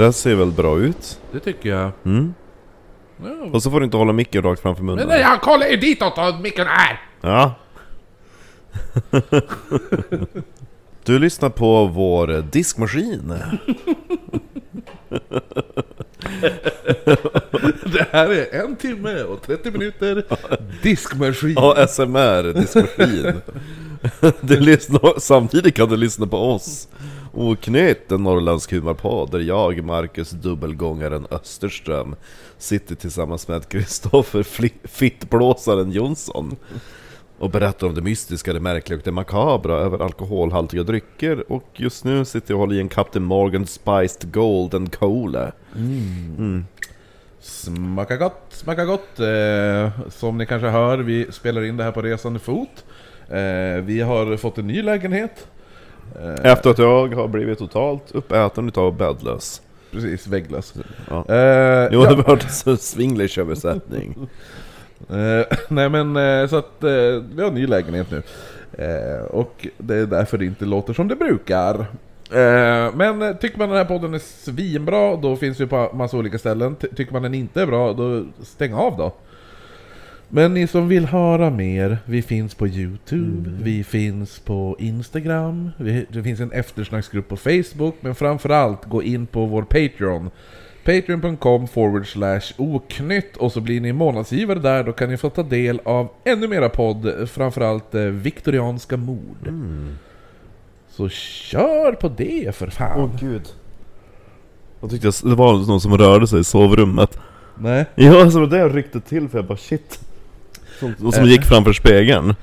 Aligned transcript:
Det 0.00 0.04
där 0.06 0.12
ser 0.12 0.34
väl 0.34 0.50
bra 0.50 0.78
ut? 0.78 1.20
Det 1.32 1.40
tycker 1.40 1.68
jag. 1.68 1.90
Mm. 2.04 2.34
Ja. 3.24 3.30
Och 3.52 3.62
så 3.62 3.70
får 3.70 3.80
du 3.80 3.84
inte 3.84 3.96
hålla 3.96 4.12
micken 4.12 4.42
rakt 4.42 4.62
framför 4.62 4.82
Men 4.82 4.94
munnen. 4.94 5.08
nej, 5.08 5.20
jag 5.20 5.40
kollar 5.40 5.66
ju 5.66 5.76
ditåt 5.76 6.18
och 6.18 6.40
micken 6.40 6.66
är! 6.66 7.02
Ja. 7.20 7.54
Du 11.04 11.18
lyssnar 11.18 11.50
på 11.50 11.86
vår 11.86 12.44
diskmaskin. 12.50 13.32
Det 17.84 18.06
här 18.12 18.30
är 18.30 18.60
en 18.64 18.76
timme 18.76 19.22
och 19.22 19.42
30 19.42 19.70
minuter 19.70 20.24
diskmaskin. 20.82 21.58
ASMR 21.58 22.52
diskmaskin. 22.52 23.40
Du 24.40 24.60
lyssnar, 24.60 25.20
samtidigt 25.20 25.74
kan 25.74 25.88
du 25.88 25.96
lyssna 25.96 26.26
på 26.26 26.36
oss. 26.36 26.88
Oknytt, 27.32 28.12
en 28.12 28.22
norrländsk 28.22 28.72
humorpodd 28.72 29.30
där 29.30 29.40
jag, 29.40 29.84
Marcus 29.84 30.30
Dubbelgångaren 30.30 31.26
Österström, 31.30 32.14
sitter 32.58 32.94
tillsammans 32.94 33.48
med 33.48 33.68
Kristoffer 33.68 34.42
Fittblåsaren 34.88 35.92
Jonsson 35.92 36.56
och 37.38 37.50
berättar 37.50 37.86
om 37.86 37.94
det 37.94 38.02
mystiska, 38.02 38.52
det 38.52 38.60
märkliga 38.60 38.98
och 38.98 39.04
det 39.04 39.12
makabra 39.12 39.74
över 39.74 39.98
alkoholhaltiga 39.98 40.82
drycker. 40.82 41.52
Och 41.52 41.68
just 41.74 42.04
nu 42.04 42.24
sitter 42.24 42.52
jag 42.52 42.56
och 42.56 42.60
håller 42.60 42.76
i 42.76 42.80
en 42.80 42.88
Captain 42.88 43.24
Morgan 43.24 43.66
Spiced 43.66 44.32
Golden 44.32 44.90
Cola. 44.90 45.52
Smakar 47.40 48.16
gott, 48.16 48.46
smakar 48.50 48.84
gott. 48.84 49.20
Eh, 49.20 50.10
som 50.10 50.38
ni 50.38 50.46
kanske 50.46 50.68
hör, 50.68 50.98
vi 50.98 51.32
spelar 51.32 51.64
in 51.64 51.76
det 51.76 51.84
här 51.84 51.92
på 51.92 52.02
resande 52.02 52.38
fot. 52.38 52.84
Eh, 53.30 53.82
vi 53.84 54.00
har 54.00 54.36
fått 54.36 54.58
en 54.58 54.66
ny 54.66 54.82
lägenhet. 54.82 55.46
Eh, 56.22 56.52
Efter 56.52 56.70
att 56.70 56.78
jag 56.78 57.14
har 57.14 57.28
blivit 57.28 57.58
totalt 57.58 58.02
uppäten 58.12 58.68
utav 58.68 58.96
bäddlös. 58.96 59.62
precis, 59.90 60.26
vägglös. 60.26 60.74
Ja. 61.10 61.16
Eh, 61.34 61.88
Jo, 61.92 62.02
det 62.04 62.14
var 62.14 62.40
en 62.70 62.76
swinglish 62.78 63.38
översättning. 63.38 64.14
eh, 65.10 65.56
nej 65.68 65.88
men 65.88 66.16
eh, 66.16 66.48
så 66.48 66.56
att 66.56 66.70
vi 66.80 67.34
har 67.42 67.48
en 67.48 67.54
ny 67.54 67.66
lägenhet 67.66 68.06
nu. 68.10 68.22
Och 69.30 69.66
det 69.78 69.94
är 69.96 70.06
därför 70.06 70.38
det 70.38 70.44
inte 70.44 70.64
låter 70.64 70.92
som 70.92 71.08
det 71.08 71.16
brukar. 71.16 71.86
Men 72.94 73.38
tycker 73.38 73.58
man 73.58 73.68
den 73.68 73.78
här 73.78 73.84
podden 73.84 74.14
är 74.14 74.18
svinbra, 74.18 75.16
då 75.16 75.36
finns 75.36 75.60
vi 75.60 75.66
på 75.66 75.90
massa 75.94 76.16
olika 76.16 76.38
ställen. 76.38 76.76
Ty- 76.76 76.88
tycker 76.96 77.12
man 77.12 77.22
den 77.22 77.34
inte 77.34 77.62
är 77.62 77.66
bra, 77.66 77.92
då 77.92 78.24
stäng 78.42 78.72
av 78.74 78.96
då. 78.96 79.12
Men 80.32 80.54
ni 80.54 80.66
som 80.66 80.88
vill 80.88 81.06
höra 81.06 81.50
mer, 81.50 81.98
vi 82.04 82.22
finns 82.22 82.54
på 82.54 82.68
Youtube, 82.68 83.50
vi 83.62 83.84
finns 83.84 84.38
på 84.38 84.76
Instagram, 84.78 85.70
vi, 85.76 86.06
det 86.08 86.22
finns 86.22 86.40
en 86.40 86.52
eftersnacksgrupp 86.52 87.28
på 87.28 87.36
Facebook, 87.36 87.94
men 88.00 88.14
framförallt 88.14 88.84
gå 88.84 89.02
in 89.02 89.26
på 89.26 89.46
vår 89.46 89.62
Patreon. 89.62 90.30
Patreon.com 90.84 91.68
forward 91.68 92.06
slash 92.06 92.40
oknytt 92.56 93.36
och 93.36 93.52
så 93.52 93.60
blir 93.60 93.80
ni 93.80 93.92
månadsgivare 93.92 94.58
där, 94.58 94.84
då 94.84 94.92
kan 94.92 95.10
ni 95.10 95.16
få 95.16 95.30
ta 95.30 95.42
del 95.42 95.80
av 95.84 96.08
ännu 96.24 96.48
mera 96.48 96.68
podd, 96.68 97.28
framförallt 97.28 97.94
eh, 97.94 98.02
viktorianska 98.02 98.96
mord. 98.96 99.52
Så 100.88 101.08
kör 101.08 101.92
på 101.92 102.08
det 102.08 102.56
för 102.56 102.66
fan! 102.66 103.00
Åh 103.00 103.20
gud. 103.20 103.42
Jag 104.80 104.90
tyckte 104.90 105.28
det 105.28 105.34
var 105.34 105.52
någon 105.52 105.80
som 105.80 105.98
rörde 105.98 106.26
sig 106.26 106.40
i 106.40 106.44
sovrummet. 106.44 107.18
Nej. 107.58 107.86
Ja, 107.94 108.22
alltså 108.22 108.46
det 108.46 108.68
ryckte 108.68 109.00
till 109.00 109.28
för 109.28 109.38
jag 109.38 109.46
bara 109.46 109.58
shit. 109.58 110.00
Som, 110.80 110.94
och 111.06 111.14
som 111.14 111.24
gick 111.24 111.44
framför 111.44 111.72
spegeln. 111.72 112.34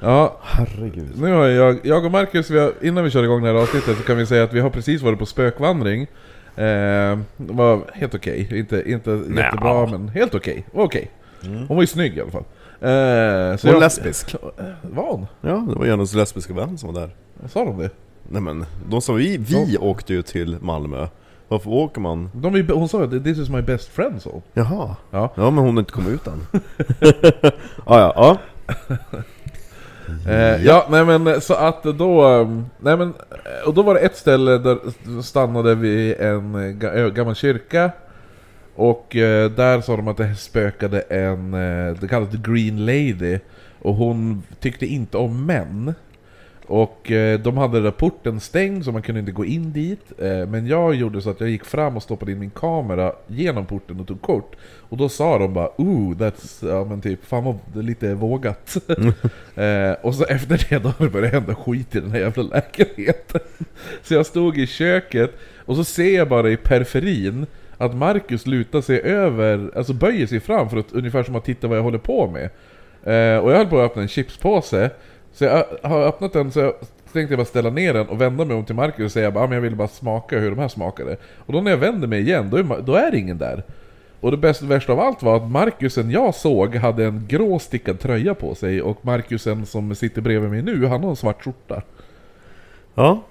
Ja, 0.00 0.38
Herregud. 0.42 1.08
Nu 1.20 1.32
har 1.32 1.46
jag, 1.46 1.78
jag 1.82 2.04
och 2.04 2.10
Marcus, 2.10 2.50
vi 2.50 2.58
har, 2.58 2.72
innan 2.82 3.04
vi 3.04 3.10
kör 3.10 3.24
igång 3.24 3.42
det 3.42 3.48
här 3.48 3.54
avsnittet 3.54 3.96
så 3.96 4.02
kan 4.02 4.16
vi 4.16 4.26
säga 4.26 4.44
att 4.44 4.52
vi 4.52 4.60
har 4.60 4.70
precis 4.70 5.02
varit 5.02 5.18
på 5.18 5.26
spökvandring. 5.26 6.02
Eh, 6.56 7.18
det 7.36 7.52
var 7.52 7.80
helt 7.94 8.14
okej, 8.14 8.48
inte, 8.58 8.90
inte 8.90 9.10
jättebra 9.10 9.86
men 9.86 10.08
helt 10.08 10.34
okej. 10.34 10.64
Var 10.72 10.84
okej. 10.84 11.10
Hon 11.42 11.76
var 11.76 11.80
ju 11.80 11.86
snygg 11.86 12.16
i 12.16 12.20
alla 12.20 12.30
fall. 12.30 12.44
Eh, 12.80 13.56
så 13.56 13.66
Hon 13.68 13.72
jag- 13.74 13.80
lesbisk. 13.80 14.34
Var 14.82 15.12
hon? 15.12 15.26
Ja, 15.40 15.66
det 15.68 15.74
var 15.78 15.86
Janus 15.86 16.14
lesbiska 16.14 16.54
vän 16.54 16.78
som 16.78 16.94
var 16.94 17.00
där. 17.00 17.10
Sa 17.48 17.64
de 17.64 17.78
det? 17.78 17.90
Nej 18.28 18.42
men, 18.42 18.64
de 18.90 19.00
sa 19.00 19.12
vi, 19.12 19.36
vi 19.36 19.78
åkte 19.80 20.12
ju 20.14 20.22
till 20.22 20.56
Malmö. 20.60 21.06
Varför 21.48 21.70
åker 21.70 22.00
man? 22.00 22.30
De, 22.34 22.54
är- 22.54 22.72
hon 22.74 22.88
sa 22.88 23.04
att 23.04 23.24
this 23.24 23.38
is 23.38 23.48
my 23.48 23.62
best 23.62 23.88
friend 23.88 24.22
så. 24.22 24.42
Jaha. 24.54 24.96
Ja. 25.10 25.32
Ja 25.34 25.50
men 25.50 25.64
hon 25.64 25.74
har 25.76 25.80
inte 25.80 25.92
kommit 25.92 26.12
ut 26.12 26.26
än. 26.26 26.46
ah, 27.84 27.98
ja, 28.00 28.12
ja. 28.16 28.38
Eh, 30.26 30.64
ja, 30.64 30.86
nej 30.90 31.04
men 31.18 31.40
så 31.40 31.54
att 31.54 31.82
då... 31.82 32.24
um, 32.28 32.66
Nej 32.80 32.96
men, 32.96 33.08
eh, 33.30 33.68
och 33.68 33.74
då 33.74 33.82
var 33.82 33.94
det 33.94 34.00
ett 34.00 34.16
ställe 34.16 34.58
där 34.58 34.78
stannade 35.22 35.74
vi 35.74 36.14
en 36.14 36.54
eh, 36.82 37.06
gammal 37.08 37.34
kyrka. 37.34 37.90
Och 38.74 39.16
eh, 39.16 39.50
där 39.50 39.80
sa 39.80 39.96
de 39.96 40.08
att 40.08 40.16
det 40.16 40.34
spökade 40.34 41.00
en, 41.00 41.54
eh, 41.54 41.94
det 42.00 42.08
kallas 42.08 42.30
The 42.30 42.38
Green 42.52 42.86
Lady. 42.86 43.38
Och 43.82 43.94
hon 43.94 44.42
tyckte 44.60 44.86
inte 44.86 45.16
om 45.16 45.46
män. 45.46 45.94
Och 46.68 47.10
eh, 47.10 47.40
de 47.40 47.56
hade 47.56 47.80
där 47.80 47.90
porten 47.90 48.40
stängd 48.40 48.84
så 48.84 48.92
man 48.92 49.02
kunde 49.02 49.20
inte 49.20 49.32
gå 49.32 49.44
in 49.44 49.72
dit. 49.72 50.12
Eh, 50.18 50.46
men 50.46 50.66
jag 50.66 50.94
gjorde 50.94 51.22
så 51.22 51.30
att 51.30 51.40
jag 51.40 51.50
gick 51.50 51.64
fram 51.64 51.96
och 51.96 52.02
stoppade 52.02 52.32
in 52.32 52.38
min 52.38 52.50
kamera 52.50 53.12
genom 53.26 53.66
porten 53.66 54.00
och 54.00 54.06
tog 54.06 54.22
kort. 54.22 54.56
Och 54.88 54.96
då 54.96 55.08
sa 55.08 55.38
de 55.38 55.54
bara 55.54 55.70
ooh, 55.76 56.16
that's, 56.16 56.68
ja 56.68 56.84
men 56.84 57.00
typ, 57.00 57.24
fan 57.24 57.44
vad 57.44 57.84
lite 57.84 58.14
vågat. 58.14 58.76
eh, 59.54 59.92
och 60.02 60.14
så 60.14 60.24
efter 60.24 60.66
det 60.68 60.78
då 60.78 60.88
har 60.88 61.20
det 61.20 61.28
hända 61.28 61.54
skit 61.54 61.96
i 61.96 62.00
den 62.00 62.10
här 62.10 62.20
jävla 62.20 62.42
lägenheten. 62.42 63.40
så 64.02 64.14
jag 64.14 64.26
stod 64.26 64.58
i 64.58 64.66
köket 64.66 65.38
och 65.56 65.76
så 65.76 65.84
ser 65.84 66.16
jag 66.16 66.28
bara 66.28 66.50
i 66.50 66.56
periferin 66.56 67.46
att 67.76 67.94
Marcus 67.94 68.46
lutar 68.46 68.80
sig 68.80 69.00
över, 69.00 69.70
alltså 69.76 69.92
böjer 69.92 70.26
sig 70.26 70.40
fram 70.40 70.70
för 70.70 70.76
att 70.76 70.92
ungefär 70.92 71.22
som 71.22 71.36
att 71.36 71.44
titta 71.44 71.68
vad 71.68 71.78
jag 71.78 71.82
håller 71.82 71.98
på 71.98 72.26
med. 72.26 72.50
Eh, 73.04 73.38
och 73.38 73.52
jag 73.52 73.56
höll 73.56 73.66
på 73.66 73.80
att 73.80 73.90
öppna 73.90 74.02
en 74.02 74.08
chipspåse, 74.08 74.90
så 75.38 75.44
jag 75.44 75.64
har 75.82 76.00
öppnat 76.00 76.32
den 76.32 76.52
så 76.52 76.60
jag 76.60 76.72
tänkte 77.12 77.32
jag 77.32 77.38
bara 77.38 77.44
ställa 77.44 77.70
ner 77.70 77.94
den 77.94 78.08
och 78.08 78.20
vända 78.20 78.44
mig 78.44 78.56
om 78.56 78.64
till 78.64 78.74
Marcus 78.74 79.04
och 79.04 79.12
säga 79.12 79.28
att 79.28 79.36
ah, 79.36 79.54
jag 79.54 79.60
ville 79.60 79.76
bara 79.76 79.88
smaka 79.88 80.38
hur 80.38 80.50
de 80.50 80.58
här 80.58 80.68
smakade. 80.68 81.16
Och 81.36 81.52
då 81.52 81.60
när 81.60 81.70
jag 81.70 81.78
vänder 81.78 82.08
mig 82.08 82.20
igen, 82.20 82.50
då 82.50 82.56
är, 82.56 82.82
då 82.82 82.94
är 82.94 83.10
det 83.10 83.18
ingen 83.18 83.38
där. 83.38 83.62
Och 84.20 84.30
det 84.30 84.36
bästa, 84.36 84.66
värsta 84.66 84.92
av 84.92 85.00
allt 85.00 85.22
var 85.22 85.36
att 85.36 85.50
Marcusen 85.50 86.10
jag 86.10 86.34
såg 86.34 86.74
hade 86.76 87.04
en 87.04 87.24
grå 87.28 87.58
stickad 87.58 88.00
tröja 88.00 88.34
på 88.34 88.54
sig 88.54 88.82
och 88.82 89.04
Marcusen 89.06 89.66
som 89.66 89.94
sitter 89.94 90.20
bredvid 90.20 90.50
mig 90.50 90.62
nu, 90.62 90.86
han 90.86 91.02
har 91.02 91.10
en 91.10 91.16
svart 91.16 91.44
skjorta. 91.44 91.82
Ja. 92.94 93.22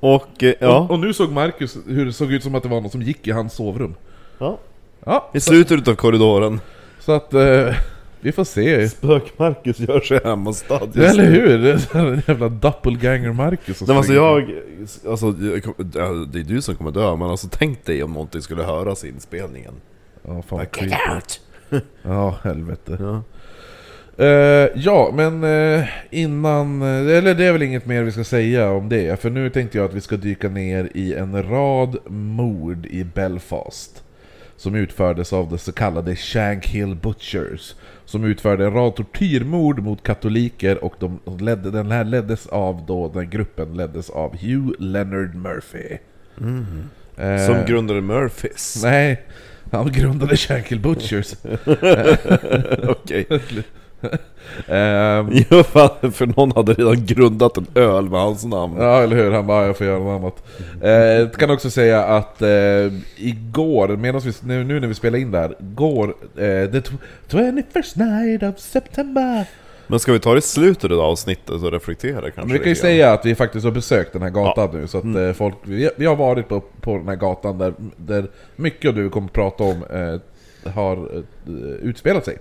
Och, 0.00 0.42
eh, 0.42 0.50
Och, 0.50 0.56
ja. 0.60 0.86
och 0.90 0.98
nu 0.98 1.14
såg 1.14 1.32
Marcus 1.32 1.78
hur 1.86 2.06
det 2.06 2.12
såg 2.12 2.32
ut 2.32 2.42
som 2.42 2.54
att 2.54 2.62
det 2.62 2.68
var 2.68 2.80
någon 2.80 2.90
som 2.90 3.02
gick 3.02 3.26
i 3.26 3.30
hans 3.30 3.52
sovrum. 3.52 3.94
ja. 4.38 4.58
Ja, 5.04 5.30
I 5.34 5.40
slutet 5.40 5.88
av 5.88 5.94
korridoren. 5.94 6.60
så 7.00 7.12
att 7.12 7.34
eh, 7.34 7.74
vi 8.20 8.32
får 8.32 8.44
se. 8.44 8.88
Spök-Marcus 8.88 9.80
gör 9.80 10.00
sig 10.00 10.20
hemmastad 10.24 10.80
just 10.94 10.96
Eller 11.18 11.24
hur? 11.24 11.58
Det 11.58 11.70
är 11.94 12.06
en 12.06 12.22
jävla 12.26 12.48
doppelganger 12.48 13.32
Marcus 13.32 13.78
som 13.78 13.86
Nej, 13.86 13.96
alltså 13.96 14.12
jag, 14.12 14.50
alltså, 15.08 15.26
jag 15.94 16.28
det 16.32 16.40
är 16.40 16.44
du 16.44 16.62
som 16.62 16.74
kommer 16.74 16.90
dö, 16.90 17.16
men 17.16 17.30
alltså 17.30 17.48
tänk 17.50 17.84
dig 17.84 18.02
om 18.02 18.12
någonting 18.12 18.42
skulle 18.42 18.62
höras 18.62 19.04
i 19.04 19.08
inspelningen. 19.08 19.74
Ja, 20.26 20.42
fan 20.42 20.58
Get 20.80 20.92
out! 21.14 21.40
Ja, 22.02 22.38
helvete. 22.42 22.96
Ja. 23.00 23.22
Eh, 24.24 24.68
ja, 24.74 25.10
men 25.14 25.44
eh, 25.44 25.84
innan... 26.10 26.82
eh, 26.82 27.16
Eller 27.16 27.34
det 27.34 27.44
är 27.44 27.52
väl 27.52 27.62
inget 27.62 27.86
mer 27.86 28.02
vi 28.02 28.12
ska 28.12 28.24
säga 28.24 28.70
om 28.70 28.88
det. 28.88 29.20
För 29.20 29.30
nu 29.30 29.50
tänkte 29.50 29.78
jag 29.78 29.84
att 29.84 29.94
vi 29.94 30.00
ska 30.00 30.16
dyka 30.16 30.48
ner 30.48 30.88
i 30.94 31.14
en 31.14 31.42
rad 31.42 31.96
mord 32.10 32.86
i 32.86 33.04
Belfast. 33.04 34.02
Som 34.56 34.74
utfördes 34.74 35.32
av 35.32 35.48
de 35.50 35.58
så 35.58 35.72
kallade 35.72 36.16
Shank 36.16 36.66
Hill 36.66 36.94
Butchers. 36.94 37.74
Som 38.08 38.24
utförde 38.24 38.64
en 38.64 38.72
rad 38.72 38.96
tortyrmord 38.96 39.78
mot 39.78 40.02
katoliker 40.02 40.84
och 40.84 40.94
de 40.98 41.20
ledde, 41.40 41.70
den 41.70 41.90
här 41.90 42.04
leddes 42.04 42.46
av 42.46 42.84
då, 42.86 43.08
den 43.08 43.30
gruppen 43.30 43.76
leddes 43.76 44.10
av 44.10 44.36
Hugh 44.36 44.72
Leonard 44.78 45.34
Murphy. 45.34 45.98
Eh, 47.16 47.46
Som 47.46 47.64
grundade 47.66 48.00
Murphys. 48.00 48.80
Nej, 48.84 49.22
han 49.72 49.92
grundade 49.92 50.36
Shank 50.36 50.66
Hill 50.66 50.80
Butchers. 50.80 51.34
Okej. 52.88 53.26
Ehm, 54.68 55.30
Ja, 55.50 55.62
för 56.12 56.26
någon 56.36 56.52
hade 56.52 56.72
redan 56.72 57.06
grundat 57.06 57.56
en 57.56 57.66
öl 57.74 58.10
med 58.10 58.20
hans 58.20 58.44
namn. 58.44 58.76
Ja, 58.78 59.02
eller 59.02 59.16
hur? 59.16 59.30
Han 59.30 59.46
bara, 59.46 59.66
jag 59.66 59.76
får 59.76 59.86
göra 59.86 59.98
något 59.98 60.20
annat. 60.22 60.44
Eh, 60.82 60.90
jag 60.90 61.32
kan 61.32 61.50
också 61.50 61.70
säga 61.70 62.04
att 62.04 62.42
eh, 62.42 62.48
igår, 63.16 63.96
medan 63.96 64.20
vi, 64.20 64.32
nu, 64.42 64.64
nu 64.64 64.80
när 64.80 64.88
vi 64.88 64.94
spelar 64.94 65.18
in 65.18 65.30
där, 65.30 65.54
går 65.60 66.08
eh, 66.36 66.70
the 66.70 66.80
tw- 66.80 66.98
21st 67.28 67.98
night 67.98 68.42
of 68.42 68.58
September. 68.60 69.44
Men 69.86 69.98
ska 70.00 70.12
vi 70.12 70.20
ta 70.20 70.32
det 70.32 70.38
i 70.38 70.42
slutet 70.42 70.90
av 70.92 71.00
avsnittet 71.00 71.50
och 71.50 71.72
reflektera 71.72 72.20
kanske? 72.20 72.40
Men 72.40 72.52
vi 72.52 72.58
kan 72.58 72.68
ju 72.68 72.74
säga 72.74 73.12
att 73.12 73.26
vi 73.26 73.34
faktiskt 73.34 73.64
har 73.64 73.72
besökt 73.72 74.12
den 74.12 74.22
här 74.22 74.30
gatan 74.30 74.68
nu, 74.72 74.86
så 74.86 74.98
att 74.98 75.04
eh, 75.04 75.32
folk, 75.32 75.54
vi, 75.62 75.90
vi 75.96 76.06
har 76.06 76.16
varit 76.16 76.48
på, 76.48 76.60
på 76.80 76.96
den 76.96 77.08
här 77.08 77.16
gatan 77.16 77.58
där, 77.58 77.72
där 77.96 78.26
mycket 78.56 78.88
av 78.88 78.94
vi 78.94 79.08
kommer 79.10 79.26
att 79.26 79.32
prata 79.32 79.64
om 79.64 79.84
eh, 79.90 80.72
har 80.72 80.96
eh, 80.96 81.22
utspelat 81.82 82.24
sig. 82.24 82.38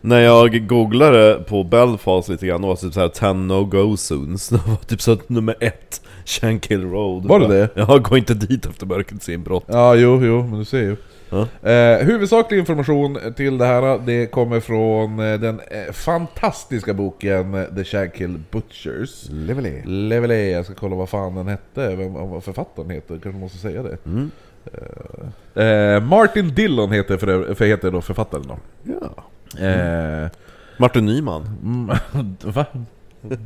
När 0.00 0.20
jag 0.20 0.66
googlade 0.66 1.44
på 1.48 1.64
Belfast 1.64 2.28
lite 2.28 2.46
grann, 2.46 2.60
det 2.60 2.68
var 2.68 2.76
typ 2.76 2.94
såhär 2.94 3.08
10 3.08 3.32
no-go 3.32 3.96
zones 3.96 4.48
Det 4.48 4.56
var 4.66 4.76
typ 4.76 5.02
så 5.02 5.12
att 5.12 5.28
nummer 5.28 5.56
ett, 5.60 6.02
Shankill 6.24 6.90
Road 6.90 7.26
Var 7.26 7.40
det 7.40 7.48
det? 7.48 7.68
Ja, 7.74 7.98
gå 8.02 8.16
inte 8.16 8.34
dit 8.34 8.66
efter 8.66 8.86
mörkrets 8.86 9.28
inbrott 9.28 9.64
Ja, 9.66 9.94
jo, 9.94 10.24
jo, 10.24 10.42
men 10.42 10.58
du 10.58 10.64
ser 10.64 10.78
ju. 10.78 10.96
Ja. 11.30 11.70
Eh, 11.70 12.06
huvudsaklig 12.06 12.58
information 12.58 13.18
till 13.36 13.58
det 13.58 13.66
här, 13.66 14.00
det 14.06 14.26
kommer 14.26 14.60
från 14.60 15.18
eh, 15.18 15.40
den 15.40 15.60
eh, 15.60 15.92
fantastiska 15.92 16.94
boken 16.94 17.54
eh, 17.54 17.64
The 17.64 17.84
Shankill 17.84 18.40
Butchers. 18.50 19.28
Levely 19.30 19.82
Levelé, 19.84 20.50
jag 20.50 20.64
ska 20.64 20.74
kolla 20.74 20.96
vad 20.96 21.08
fan 21.08 21.34
den 21.34 21.48
hette, 21.48 21.96
vem, 21.96 22.12
vad 22.12 22.44
författaren 22.44 22.90
heter, 22.90 23.18
kanske 23.22 23.40
måste 23.40 23.58
säga 23.58 23.82
det. 23.82 23.98
Mm. 24.06 24.30
Eh, 25.54 26.02
Martin 26.08 26.54
Dillon 26.54 26.92
heter, 26.92 27.16
för, 27.16 27.54
för, 27.54 27.64
heter 27.64 27.90
då 27.90 28.00
författaren 28.00 28.44
då. 28.48 28.58
Ja 29.00 29.24
Eh, 29.58 30.30
Martin 30.76 31.06
Nyman 31.06 31.42
mm, 31.62 31.96
va? 32.54 32.66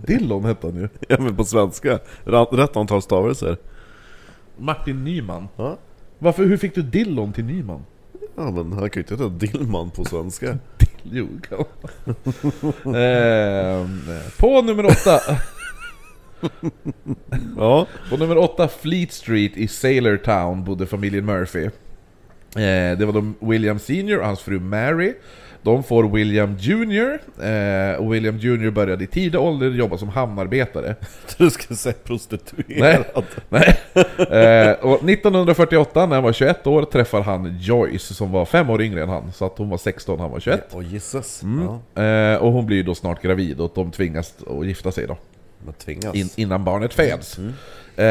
Dillon 0.06 0.44
hette 0.44 0.66
han 0.66 0.76
ju. 0.76 0.88
Ja 1.08 1.16
men 1.20 1.36
på 1.36 1.44
svenska, 1.44 1.98
rätt 2.24 2.76
antal 2.76 3.02
stavelser 3.02 3.56
Martin 4.56 5.04
Nyman. 5.04 5.48
Ja 5.56 5.76
Varför, 6.18 6.44
hur 6.44 6.56
fick 6.56 6.74
du 6.74 6.82
Dillon 6.82 7.32
till 7.32 7.44
Nyman? 7.44 7.84
Ja 8.36 8.50
men 8.50 8.72
han 8.72 8.90
kan 8.90 9.00
ju 9.00 9.00
inte 9.00 9.14
heta 9.14 9.28
Dillman 9.28 9.90
på 9.90 10.04
svenska 10.04 10.58
Jo, 11.02 11.28
kan 11.48 11.58
eh, 12.94 13.86
På 14.38 14.62
nummer 14.62 14.86
åtta 14.86 15.20
Ja 17.56 17.86
På 18.10 18.16
nummer 18.16 18.38
åtta 18.38 18.68
Fleet 18.68 19.12
Street 19.12 19.56
i 19.56 19.68
Sailor 19.68 20.16
Town 20.16 20.64
bodde 20.64 20.86
familjen 20.86 21.26
Murphy. 21.26 21.64
Eh, 22.56 22.98
det 22.98 23.04
var 23.06 23.12
de 23.12 23.34
William 23.40 23.78
Senior 23.78 24.18
och 24.18 24.26
hans 24.26 24.40
fru 24.40 24.60
Mary. 24.60 25.14
De 25.62 25.82
får 25.82 26.08
William 26.08 26.56
Jr. 26.58 27.18
Eh, 27.44 27.96
och 27.96 28.14
William 28.14 28.38
Jr 28.38 28.70
började 28.70 29.04
i 29.04 29.06
tidig 29.06 29.40
ålder 29.40 29.70
jobba 29.70 29.98
som 29.98 30.08
hamnarbetare. 30.08 30.94
Du 31.38 31.50
ska 31.50 31.74
säga 31.74 31.94
prostituerad 32.04 33.24
Nej. 33.48 33.78
Eh, 34.18 34.72
och 34.72 35.08
1948 35.10 36.06
när 36.06 36.14
han 36.14 36.24
var 36.24 36.32
21 36.32 36.66
år 36.66 36.82
träffar 36.82 37.22
han 37.22 37.58
Joyce 37.60 38.14
som 38.14 38.32
var 38.32 38.44
fem 38.44 38.70
år 38.70 38.82
yngre 38.82 39.02
än 39.02 39.08
han. 39.08 39.32
Så 39.32 39.46
att 39.46 39.58
hon 39.58 39.68
var 39.68 39.78
16 39.78 40.20
han 40.20 40.30
var 40.30 40.40
21. 40.40 40.68
Åh 40.72 40.92
gisses 40.92 41.42
Mm. 41.42 41.64
Ja, 41.64 42.02
Eh, 42.02 42.36
och 42.36 42.52
hon 42.52 42.66
blir 42.66 42.84
då 42.84 42.94
snart 42.94 43.22
gravid 43.22 43.60
och 43.60 43.72
de 43.74 43.90
tvingas 43.90 44.34
att 44.60 44.66
gifta 44.66 44.92
sig 44.92 45.06
då. 45.06 45.16
Man 45.64 45.74
tvingas 45.74 46.14
in, 46.14 46.28
innan 46.36 46.64
barnet 46.64 46.94
föds. 46.94 47.38
Eh, 47.96 48.04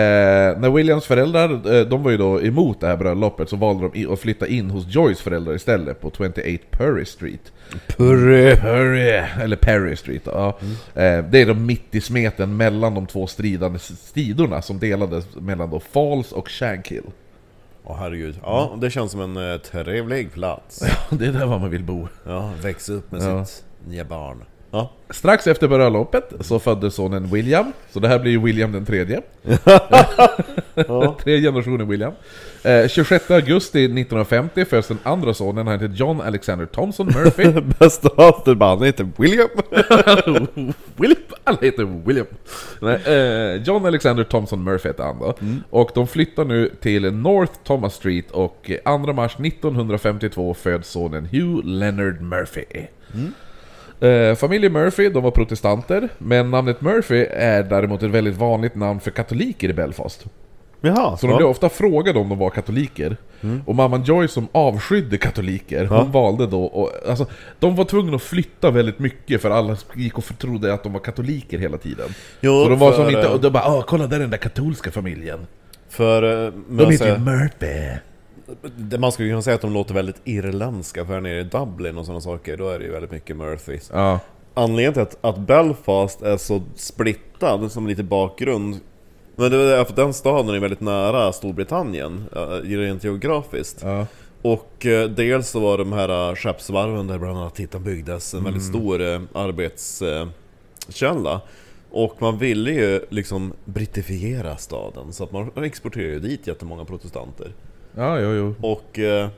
när 0.59 0.69
Williams 0.69 1.05
föräldrar, 1.05 1.73
eh, 1.79 1.85
de 1.87 2.03
var 2.03 2.11
ju 2.11 2.17
då 2.17 2.41
emot 2.41 2.79
det 2.81 2.87
här 2.87 2.97
bröllopet, 2.97 3.49
så 3.49 3.55
valde 3.55 3.89
de 3.93 4.05
att 4.13 4.19
flytta 4.19 4.47
in 4.47 4.69
hos 4.69 4.85
Joys 4.87 5.19
föräldrar 5.21 5.53
istället 5.55 6.01
på 6.01 6.11
28 6.17 6.41
Purry 6.71 7.05
Street. 7.05 7.51
Purre 7.87 8.55
Purry, 8.55 9.21
eller 9.43 9.55
Perry 9.55 9.95
Street, 9.95 10.21
ja. 10.25 10.57
Eh, 10.95 11.23
det 11.23 11.41
är 11.41 11.45
då 11.45 11.53
mitt 11.53 11.95
i 11.95 12.01
smeten 12.01 12.57
mellan 12.57 12.95
de 12.95 13.07
två 13.07 13.27
stridande 13.27 13.79
sidorna 13.79 14.61
som 14.61 14.79
delades 14.79 15.25
mellan 15.35 15.69
då 15.69 15.79
Falls 15.79 16.31
och 16.31 16.49
Shankill. 16.49 17.03
Åh 17.83 17.97
herregud, 17.99 18.39
ja 18.43 18.77
det 18.81 18.89
känns 18.89 19.11
som 19.11 19.21
en 19.21 19.51
eh, 19.51 19.57
trevlig 19.57 20.33
plats 20.33 20.83
det 21.09 21.25
är 21.25 21.31
där 21.31 21.45
man 21.45 21.69
vill 21.69 21.83
bo. 21.83 22.07
Ja, 22.25 22.51
växa 22.63 22.93
upp 22.93 23.11
med 23.11 23.21
Ja. 23.21 23.45
sitt 23.45 23.63
nya 23.87 24.03
barn 24.05 24.43
Ja, 24.71 24.91
Strax 25.09 25.47
efter 25.47 25.67
bröllopet 25.67 26.33
så 26.39 26.59
föddes 26.59 26.95
sonen 26.95 27.27
William, 27.27 27.73
så 27.89 27.99
det 27.99 28.07
här 28.07 28.19
blir 28.19 28.31
ju 28.31 28.41
William 28.41 28.71
den 28.71 28.85
tredje. 28.85 29.21
Tre 31.23 31.41
generationer 31.41 31.85
William. 31.85 32.13
Eh, 32.63 32.87
26 32.87 33.31
augusti 33.31 33.83
1950 33.83 34.65
föds 34.65 34.87
den 34.87 34.97
andra 35.03 35.33
sonen, 35.33 35.67
han 35.67 35.79
heter 35.79 35.95
John 35.95 36.21
Alexander 36.21 36.65
Thompson 36.65 37.05
Murphy. 37.05 37.61
bästa 37.79 38.09
afterban 38.15 38.83
heter 38.83 39.07
William 39.17 39.49
William, 40.95 41.21
alla 41.43 41.57
heter 41.61 42.03
William. 42.05 42.27
Nej, 42.79 42.99
eh, 43.05 43.63
John 43.63 43.85
Alexander 43.85 44.23
Thompson 44.23 44.63
Murphy 44.63 44.89
heter 44.89 45.03
han 45.03 45.19
då. 45.19 45.33
Och 45.69 45.91
de 45.93 46.07
flyttar 46.07 46.45
nu 46.45 46.71
till 46.81 47.13
North 47.13 47.53
Thomas 47.63 47.93
Street 47.93 48.31
och 48.31 48.71
2 48.85 48.97
mars 48.97 49.35
1952 49.39 50.53
föds 50.53 50.89
sonen 50.89 51.25
Hugh 51.25 51.65
Leonard 51.65 52.21
Murphy. 52.21 52.65
Eh, 54.01 54.35
familjen 54.35 54.73
Murphy, 54.73 55.09
de 55.09 55.23
var 55.23 55.31
protestanter, 55.31 56.09
men 56.17 56.51
namnet 56.51 56.81
Murphy 56.81 57.25
är 57.31 57.63
däremot 57.63 58.03
ett 58.03 58.09
väldigt 58.11 58.37
vanligt 58.37 58.75
namn 58.75 58.99
för 58.99 59.11
katoliker 59.11 59.69
i 59.69 59.73
Belfast. 59.73 60.25
Jaha, 60.81 61.17
Så 61.17 61.27
de 61.27 61.37
blev 61.37 61.47
ofta 61.47 61.69
frågade 61.69 62.19
om 62.19 62.29
de 62.29 62.37
var 62.37 62.49
katoliker. 62.49 63.17
Och 63.65 63.75
mamman 63.75 64.03
Joy 64.03 64.27
som 64.27 64.47
avskydde 64.51 65.17
katoliker, 65.17 65.85
hon 65.85 66.11
valde 66.11 66.47
då 66.47 66.63
och, 66.63 66.91
alltså, 67.09 67.25
De 67.59 67.75
var 67.75 67.85
tvungna 67.85 68.15
att 68.15 68.21
flytta 68.21 68.71
väldigt 68.71 68.99
mycket 68.99 69.41
för 69.41 69.49
alla 69.49 69.77
gick 69.95 70.17
och 70.17 70.37
trodde 70.37 70.73
att 70.73 70.83
de 70.83 70.93
var 70.93 70.99
katoliker 70.99 71.57
hela 71.57 71.77
tiden. 71.77 72.09
Jo, 72.41 72.63
så 72.63 72.69
de 72.69 72.79
var 72.79 72.91
för, 72.91 72.97
som 72.97 73.07
inte, 73.07 73.27
eh, 73.27 73.33
och 73.33 73.41
de 73.41 73.49
bara 73.49 73.63
Åh, 73.67 73.83
kolla 73.87 74.07
där 74.07 74.15
är 74.15 74.19
den 74.19 74.29
där 74.29 74.37
katolska 74.37 74.91
familjen. 74.91 75.47
För 75.89 76.45
eh, 76.45 76.53
De 76.69 76.91
heter 76.91 77.13
ju 77.13 77.17
Murphy. 77.17 77.97
Det- 78.77 78.97
man 78.97 79.11
skulle 79.11 79.29
kunna 79.29 79.41
säga 79.41 79.55
att 79.55 79.61
de 79.61 79.73
låter 79.73 79.93
väldigt 79.93 80.21
irländska 80.23 81.05
för 81.05 81.13
här 81.13 81.21
nere 81.21 81.39
i 81.39 81.43
Dublin 81.43 81.97
och 81.97 82.05
sådana 82.05 82.21
saker, 82.21 82.57
då 82.57 82.69
är 82.69 82.79
det 82.79 82.85
ju 82.85 82.91
väldigt 82.91 83.11
mycket 83.11 83.37
Murphys 83.37 83.89
Ja. 83.93 84.19
Anledningen 84.53 84.93
till 84.93 85.01
att, 85.01 85.17
att 85.21 85.37
Belfast 85.37 86.21
är 86.21 86.37
så 86.37 86.61
splittad, 86.75 87.71
som 87.71 87.87
lite 87.87 88.03
bakgrund 88.03 88.79
Men 89.35 89.51
det 89.51 89.57
är 89.57 89.85
för 89.85 89.95
den 89.95 90.13
staden 90.13 90.55
är 90.55 90.59
väldigt 90.59 90.81
nära 90.81 91.33
Storbritannien, 91.33 92.23
eh, 92.35 92.47
rent 92.77 93.03
geografiskt. 93.03 93.79
Ja. 93.83 94.05
Och 94.41 94.85
eh, 94.85 95.09
dels 95.09 95.49
så 95.49 95.59
var 95.59 95.77
de 95.77 95.93
här 95.93 96.29
eh, 96.29 96.35
skeppsvarven 96.35 97.07
där 97.07 97.17
bland 97.17 97.37
annat 97.37 97.55
Titan 97.55 97.83
byggdes 97.83 98.33
en 98.33 98.43
väldigt 98.43 98.63
stor 98.63 99.01
arbetskälla 99.33 101.41
Och 101.91 102.21
man 102.21 102.37
ville 102.37 102.71
ju 102.71 103.01
liksom 103.09 103.53
brittifiera 103.65 104.57
staden 104.57 105.13
så 105.13 105.23
att 105.23 105.31
man 105.31 105.51
exporterade 105.63 106.13
ju 106.13 106.19
dit 106.19 106.47
jättemånga 106.47 106.85
protestanter 106.85 107.51
Ja, 107.95 108.19
jo, 108.19 108.29
jo. 108.33 108.55
Och... 108.61 108.99
Eh, 108.99 109.29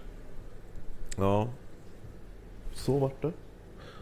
ja... 1.17 1.47
Så 2.73 2.97
vart 2.97 3.21
det. 3.21 3.31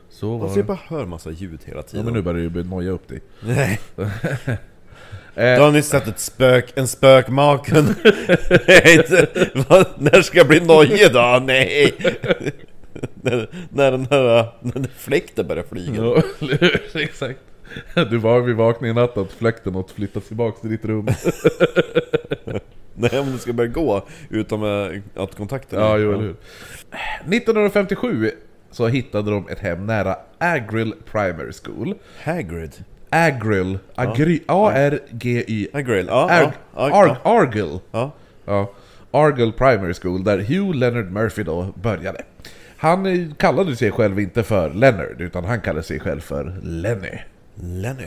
Så 0.10 0.38
var 0.38 0.43
Alltså 0.43 0.60
jag 0.60 0.65
bara 0.65 0.79
hör 0.88 1.05
massa 1.05 1.31
ljud 1.31 1.60
hela 1.65 1.77
Ja, 1.77 1.84
tiden 1.84 2.05
men 2.05 2.13
nu 2.13 2.22
börjar 2.22 2.50
börja 2.50 2.67
noja 2.67 2.91
upp 2.91 3.08
dig. 3.08 3.22
Nej 3.41 3.79
Eh, 5.36 5.55
Du 5.55 5.62
har 5.62 5.72
nyss 5.72 5.88
sett 5.88 6.08
ett 6.08 6.20
spök, 6.20 6.74
en 6.75 6.88
spökmaken 6.88 7.86
När 9.98 10.22
ska 10.22 10.38
jag 10.38 10.48
bli 10.48 10.60
nojig 10.60 11.13
då? 11.13 11.41
Nej! 11.46 11.93
när, 13.13 13.50
när 13.70 13.91
den 13.91 14.08
här 14.10 14.53
när 14.62 14.88
fläkten 14.98 15.48
börjar 15.48 15.63
flyga 15.63 16.03
Ja, 16.03 16.22
exakt. 17.01 17.39
Du 18.10 18.17
var 18.17 18.41
vid 18.41 18.55
vakningen 18.55 18.98
i 18.98 19.00
natt 19.01 19.17
att 19.17 19.31
fläkten 19.31 19.75
åt 19.75 19.91
flyttas 19.91 20.24
tillbaks 20.27 20.62
till 20.62 20.70
ditt 20.70 20.86
rum. 20.86 21.08
Nej 22.95 23.10
men 23.13 23.31
det 23.31 23.38
ska 23.38 23.53
börja 23.53 23.69
gå 23.69 24.05
utan 24.29 24.60
med 24.60 25.01
att 25.15 25.36
kontakten 25.36 25.79
Ja, 25.79 25.98
jo, 25.98 26.12
eller 26.12 26.21
hur. 26.21 26.36
1957 27.36 28.31
så 28.71 28.88
hittade 28.88 29.31
de 29.31 29.50
ett 29.50 29.60
hem 29.60 29.86
nära 29.86 30.15
Agrill 30.38 30.93
Primary 31.12 31.51
School. 31.63 31.95
Hagrid 32.24 32.83
Agrill, 33.10 33.79
Agry, 33.95 34.39
A-R-G-Y, 34.48 35.67
Hagrid, 35.74 36.05
ja, 36.10 36.29
Arg, 36.29 36.51
Arg, 36.74 37.15
Argyll. 37.24 37.79
ja. 37.91 38.12
Ja, 38.45 38.71
Argyll 39.12 39.51
Primary 39.53 39.93
School, 39.93 40.24
där 40.24 40.38
Hugh 40.38 40.75
Leonard 40.75 41.12
Murphy 41.12 41.43
då 41.43 41.74
började. 41.75 42.21
Han 42.77 43.05
eh, 43.05 43.27
kallade 43.38 43.75
sig 43.75 43.91
själv 43.91 44.19
inte 44.19 44.43
för 44.43 44.69
Leonard, 44.69 45.21
utan 45.21 45.45
han 45.45 45.62
kallade 45.62 45.83
sig 45.83 46.00
själv 46.00 46.19
för 46.19 46.60
Lenny. 46.63 47.17
Lenny 47.55 48.05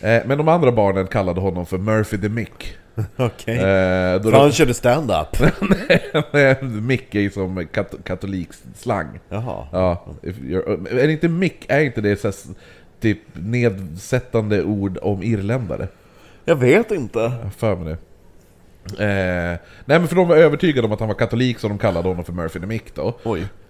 Eh, 0.00 0.22
men 0.26 0.38
de 0.38 0.48
andra 0.48 0.72
barnen 0.72 1.06
kallade 1.06 1.40
honom 1.40 1.66
för 1.66 1.78
Murphy 1.78 2.18
the 2.18 2.28
Mick. 2.28 2.76
Okej 3.16 3.56
Eh, 3.56 4.20
då 4.20 4.30
han 4.30 4.52
körde 4.52 4.74
stand-up 4.74 5.36
Nej, 6.32 6.58
Mick 6.62 7.14
är 7.14 7.20
ju 7.20 7.30
som 7.30 7.66
kat 7.66 7.94
katolikslang. 8.04 9.20
Jaha 9.28 9.66
Ja, 9.72 10.06
är 10.90 11.08
inte 11.08 11.28
Mick, 11.28 11.64
är 11.68 11.80
inte 11.80 12.00
det 12.00 12.20
så 12.20 12.28
här, 12.28 12.34
typ 13.00 13.18
nedsättande 13.32 14.62
ord 14.62 14.98
om 15.02 15.22
irländare? 15.22 15.88
Jag 16.44 16.56
vet 16.56 16.90
inte 16.90 17.18
Jag 17.18 17.54
för 17.56 17.76
mig 17.76 17.84
det. 17.84 17.98
Eh, 18.84 19.58
nej 19.84 19.98
men 19.98 20.08
för 20.08 20.16
de 20.16 20.28
var 20.28 20.36
övertygade 20.36 20.86
om 20.86 20.92
att 20.92 21.00
han 21.00 21.08
var 21.08 21.14
katolik 21.14 21.58
så 21.58 21.68
de 21.68 21.78
kallade 21.78 22.08
honom 22.08 22.24
för 22.24 22.32
Murphy 22.32 22.60
the 22.60 22.66
Mick 22.66 22.94
då. 22.94 23.08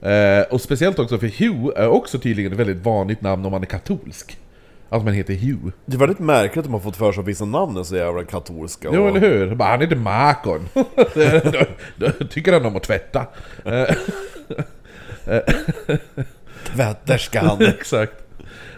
Eh, 0.09 0.43
och 0.51 0.61
speciellt 0.61 0.99
också 0.99 1.19
för 1.19 1.27
Hugh 1.39 1.73
är 1.77 1.89
också 1.89 2.19
tydligen 2.19 2.53
ett 2.53 2.59
väldigt 2.59 2.85
vanligt 2.85 3.21
namn 3.21 3.45
om 3.45 3.53
man 3.53 3.63
är 3.63 3.67
katolsk. 3.67 4.39
Att 4.95 5.05
man 5.05 5.15
heter 5.15 5.35
Hugh. 5.35 5.73
Det 5.87 5.95
är 5.95 5.99
väldigt 5.99 6.19
märkligt 6.19 6.65
att 6.65 6.71
man 6.71 6.81
fått 6.81 6.97
för 6.97 7.13
sig 7.13 7.21
att 7.21 7.27
vissa 7.29 7.45
namn 7.45 7.77
är 7.77 7.83
så 7.83 7.97
jävla 7.97 8.25
katolska 8.25 8.89
Jo 8.93 9.03
och- 9.03 9.09
eller 9.09 9.21
hur? 9.21 9.55
Bara, 9.55 9.69
han 9.69 9.81
heter 9.81 9.97
Makon. 9.97 10.69
då, 11.97 12.25
tycker 12.31 12.53
han 12.53 12.67
om 12.67 12.77
att 12.77 12.83
tvätta. 12.83 13.27
Tvätterskan 16.67 17.63
Exakt. 17.79 18.13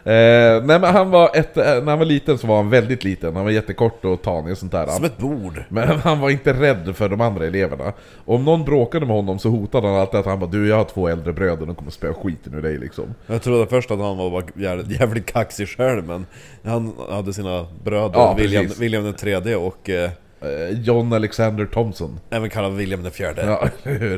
Eh, 0.07 0.63
nej 0.65 0.81
men 0.81 0.85
han 0.85 1.11
var 1.11 1.31
ett, 1.35 1.57
eh, 1.57 1.65
när 1.65 1.87
han 1.87 1.99
var 1.99 2.07
liten 2.07 2.39
så 2.39 2.47
var 2.47 2.57
han 2.57 2.71
väldigt 2.71 3.05
liten, 3.05 3.37
han 3.37 3.45
var 3.45 3.53
jättekort 3.53 4.05
och 4.05 4.23
tanig 4.23 4.53
och 4.53 4.59
sånt 4.59 4.73
där. 4.73 4.87
Som 4.87 5.05
ett 5.05 5.19
bord. 5.19 5.63
Men 5.69 5.89
han 6.05 6.21
var 6.21 6.31
inte 6.31 6.53
rädd 6.53 6.97
för 6.97 7.09
de 7.09 7.21
andra 7.21 7.47
eleverna. 7.47 7.93
Om 8.25 8.45
någon 8.45 8.65
bråkade 8.65 9.07
med 9.07 9.17
honom 9.17 9.39
så 9.39 9.49
hotade 9.49 9.87
han 9.87 9.97
alltid 9.97 10.21
att 10.21 10.27
han 10.27 10.41
bara 10.41 10.51
Du 10.51 10.69
jag 10.69 10.77
har 10.77 10.85
två 10.85 11.09
äldre 11.09 11.33
bröder, 11.33 11.67
de 11.67 11.75
kommer 11.75 11.91
spöa 11.91 12.15
skiten 12.15 12.55
ur 12.55 12.63
dig 12.63 12.79
liksom. 12.79 13.15
Jag 13.27 13.43
trodde 13.43 13.67
först 13.67 13.91
att 13.91 13.99
han 13.99 14.17
var 14.17 14.31
bara 14.31 14.45
jävligt, 14.55 15.01
jävligt 15.01 15.33
kaxig 15.33 15.69
själv 15.69 16.07
men 16.07 16.27
han 16.65 16.93
hade 17.11 17.33
sina 17.33 17.67
bröder, 17.85 18.19
Ja, 18.19 18.35
William, 18.39 18.65
precis. 18.65 18.81
William 18.81 19.05
den 19.05 19.15
tredje 19.15 19.57
och 19.57 19.91
eh, 19.91 20.11
Eh, 20.41 20.81
John 20.81 21.13
Alexander 21.13 21.67
Thompson. 21.67 22.21
även 22.31 22.51
kallad 22.51 22.73
William 22.75 23.03
den 23.03 23.13
fjärde. 23.13 23.43
Ja, 23.47 23.69
hur? 23.91 24.17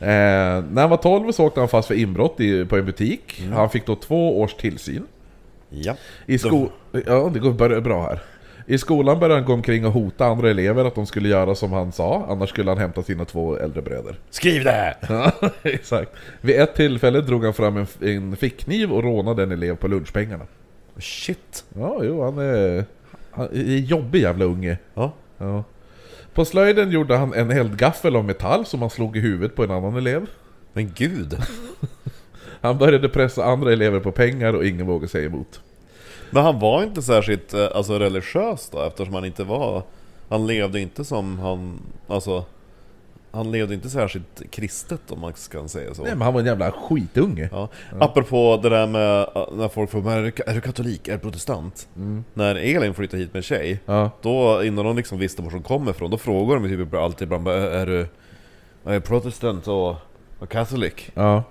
Eh, 0.00 0.08
när 0.70 0.80
han 0.80 0.90
var 0.90 0.96
12 0.96 1.32
så 1.32 1.44
åkte 1.44 1.60
han 1.60 1.68
fast 1.68 1.88
för 1.88 1.94
inbrott 1.94 2.40
i, 2.40 2.64
på 2.64 2.76
en 2.76 2.86
butik. 2.86 3.42
Han 3.52 3.70
fick 3.70 3.86
då 3.86 3.96
två 3.96 4.40
års 4.40 4.54
tillsyn. 4.54 5.06
Ja. 5.72 5.96
I 6.26 6.38
sko- 6.38 6.68
ja, 7.06 7.30
det 7.34 7.38
går 7.38 7.80
bra- 7.80 8.02
här. 8.02 8.22
I 8.66 8.78
skolan 8.78 9.18
började 9.18 9.40
han 9.40 9.46
gå 9.46 9.52
omkring 9.52 9.86
och 9.86 9.92
hota 9.92 10.26
andra 10.26 10.50
elever 10.50 10.84
att 10.84 10.94
de 10.94 11.06
skulle 11.06 11.28
göra 11.28 11.54
som 11.54 11.72
han 11.72 11.92
sa, 11.92 12.26
annars 12.28 12.50
skulle 12.50 12.70
han 12.70 12.78
hämta 12.78 13.02
sina 13.02 13.24
två 13.24 13.56
äldre 13.56 13.82
bröder. 13.82 14.18
Skriv 14.30 14.64
det! 14.64 14.96
Ja, 15.08 15.32
exakt. 15.62 16.12
Vid 16.40 16.60
ett 16.60 16.74
tillfälle 16.74 17.20
drog 17.20 17.44
han 17.44 17.54
fram 17.54 17.76
en, 17.76 17.86
en 18.00 18.36
fickkniv 18.36 18.92
och 18.92 19.02
rånade 19.02 19.42
en 19.42 19.52
elev 19.52 19.76
på 19.76 19.88
lunchpengarna. 19.88 20.44
Shit. 20.98 21.64
Ja, 21.74 22.00
jo, 22.02 22.22
han 22.24 22.38
är... 22.38 22.84
Han 23.30 23.44
är 23.46 23.76
jobbig 23.78 24.20
jävla 24.22 24.44
unge. 24.44 24.78
Ja. 24.94 25.12
Ja. 25.38 25.64
På 26.34 26.44
slöjden 26.44 26.90
gjorde 26.90 27.16
han 27.16 27.34
en 27.34 27.50
eldgaffel 27.50 28.16
av 28.16 28.24
metall 28.24 28.66
som 28.66 28.80
han 28.80 28.90
slog 28.90 29.16
i 29.16 29.20
huvudet 29.20 29.56
på 29.56 29.64
en 29.64 29.70
annan 29.70 29.96
elev. 29.96 30.26
Men 30.72 30.92
gud. 30.94 31.36
Han 32.62 32.78
började 32.78 33.08
pressa 33.08 33.44
andra 33.44 33.72
elever 33.72 34.00
på 34.00 34.12
pengar 34.12 34.52
och 34.54 34.66
ingen 34.66 34.86
vågade 34.86 35.08
säga 35.08 35.26
emot. 35.26 35.60
Men 36.30 36.42
han 36.44 36.58
var 36.60 36.82
inte 36.82 37.02
särskilt 37.02 37.54
eh, 37.54 37.68
alltså, 37.74 37.98
religiös 37.98 38.68
då 38.72 38.82
eftersom 38.82 39.14
han 39.14 39.24
inte 39.24 39.44
var... 39.44 39.82
Han 40.28 40.46
levde 40.46 40.80
inte 40.80 41.04
som 41.04 41.38
han... 41.38 41.80
Alltså... 42.08 42.44
Han 43.34 43.50
levde 43.52 43.74
inte 43.74 43.90
särskilt 43.90 44.42
kristet 44.50 45.00
om 45.10 45.20
man 45.20 45.32
kan 45.52 45.68
säga 45.68 45.94
så. 45.94 46.02
Nej 46.02 46.12
men 46.12 46.22
han 46.22 46.32
var 46.34 46.40
en 46.40 46.46
jävla 46.46 46.72
skitunge. 46.72 47.48
Ja. 47.52 47.68
Apropå 48.00 48.60
det 48.62 48.68
där 48.68 48.86
med 48.86 49.20
eh, 49.20 49.46
när 49.52 49.68
folk 49.68 49.90
frågar 49.90 50.10
"Men 50.10 50.18
är 50.18 50.22
du, 50.36 50.42
är 50.46 50.54
du 50.54 50.60
katolik, 50.60 51.08
är 51.08 51.12
du 51.12 51.18
protestant? 51.18 51.88
När 52.34 52.54
Elin 52.54 52.94
flyttade 52.94 53.22
hit 53.22 53.34
med 53.34 53.44
tjej, 53.44 53.80
Ja. 53.86 54.10
då 54.22 54.64
innan 54.64 54.84
de 54.84 54.96
liksom 54.96 55.18
visste 55.18 55.42
var 55.42 55.50
de 55.50 55.62
kommer 55.62 55.90
ifrån, 55.90 56.10
då 56.10 56.18
frågar 56.18 56.56
de 56.56 56.68
typ 56.68 56.94
alltid 56.94 57.26
ibland 57.26 57.48
"Är- 57.48 57.86
du, 57.86 58.00
är 58.84 58.92
du 58.94 59.00
protestant 59.00 59.68
och, 59.68 59.94
och 60.38 60.48
catholic? 60.48 60.94
Ja. 61.14 61.42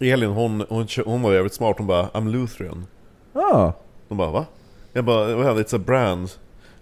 Elin 0.00 0.30
hon, 0.30 0.64
hon, 0.68 0.86
hon 1.04 1.22
var 1.22 1.34
jävligt 1.34 1.54
smart, 1.54 1.74
hon 1.78 1.86
bara 1.86 2.06
'I'm 2.06 2.30
Lutheran' 2.30 2.84
Ja. 3.32 3.72
De 4.08 4.18
bara 4.18 4.30
va? 4.30 4.46
Jag 4.92 5.04
bara 5.04 5.24
well 5.36 5.64
it's 5.64 5.76
a 5.76 5.78
brand 5.86 6.30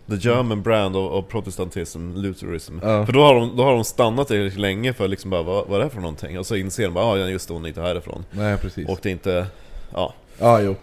The 0.09 0.17
German 0.17 0.63
brand 0.63 0.97
of, 0.97 1.29
protestantism, 1.29 2.13
lutheranism 2.15 2.79
Ja. 2.83 3.07
För 3.07 3.13
då 3.13 3.21
har, 3.23 3.35
de, 3.35 3.57
då 3.57 3.63
har 3.63 3.73
de 3.73 3.85
stannat 3.85 4.29
tillräckligt 4.29 4.61
länge 4.61 4.93
för 4.93 5.09
liksom 5.09 5.31
bara 5.31 5.43
vad, 5.43 5.67
vad 5.69 5.81
är 5.81 5.85
det 5.85 5.91
för 5.91 6.01
någonting? 6.01 6.39
Och 6.39 6.47
så 6.47 6.57
inser 6.57 6.85
de 6.85 6.95
bara 6.95 7.05
ah, 7.05 7.17
just 7.17 7.49
det, 7.49 7.55
hon 7.55 7.65
är 7.65 7.69
inte 7.69 7.81
härifrån 7.81 8.25
Nej 8.31 8.57
precis. 8.59 8.89
Och 8.89 8.99
det 9.03 9.09
är 9.09 9.13
inte, 9.13 9.47
ja 9.95 10.15
Ja, 10.39 10.61
jo. 10.61 10.75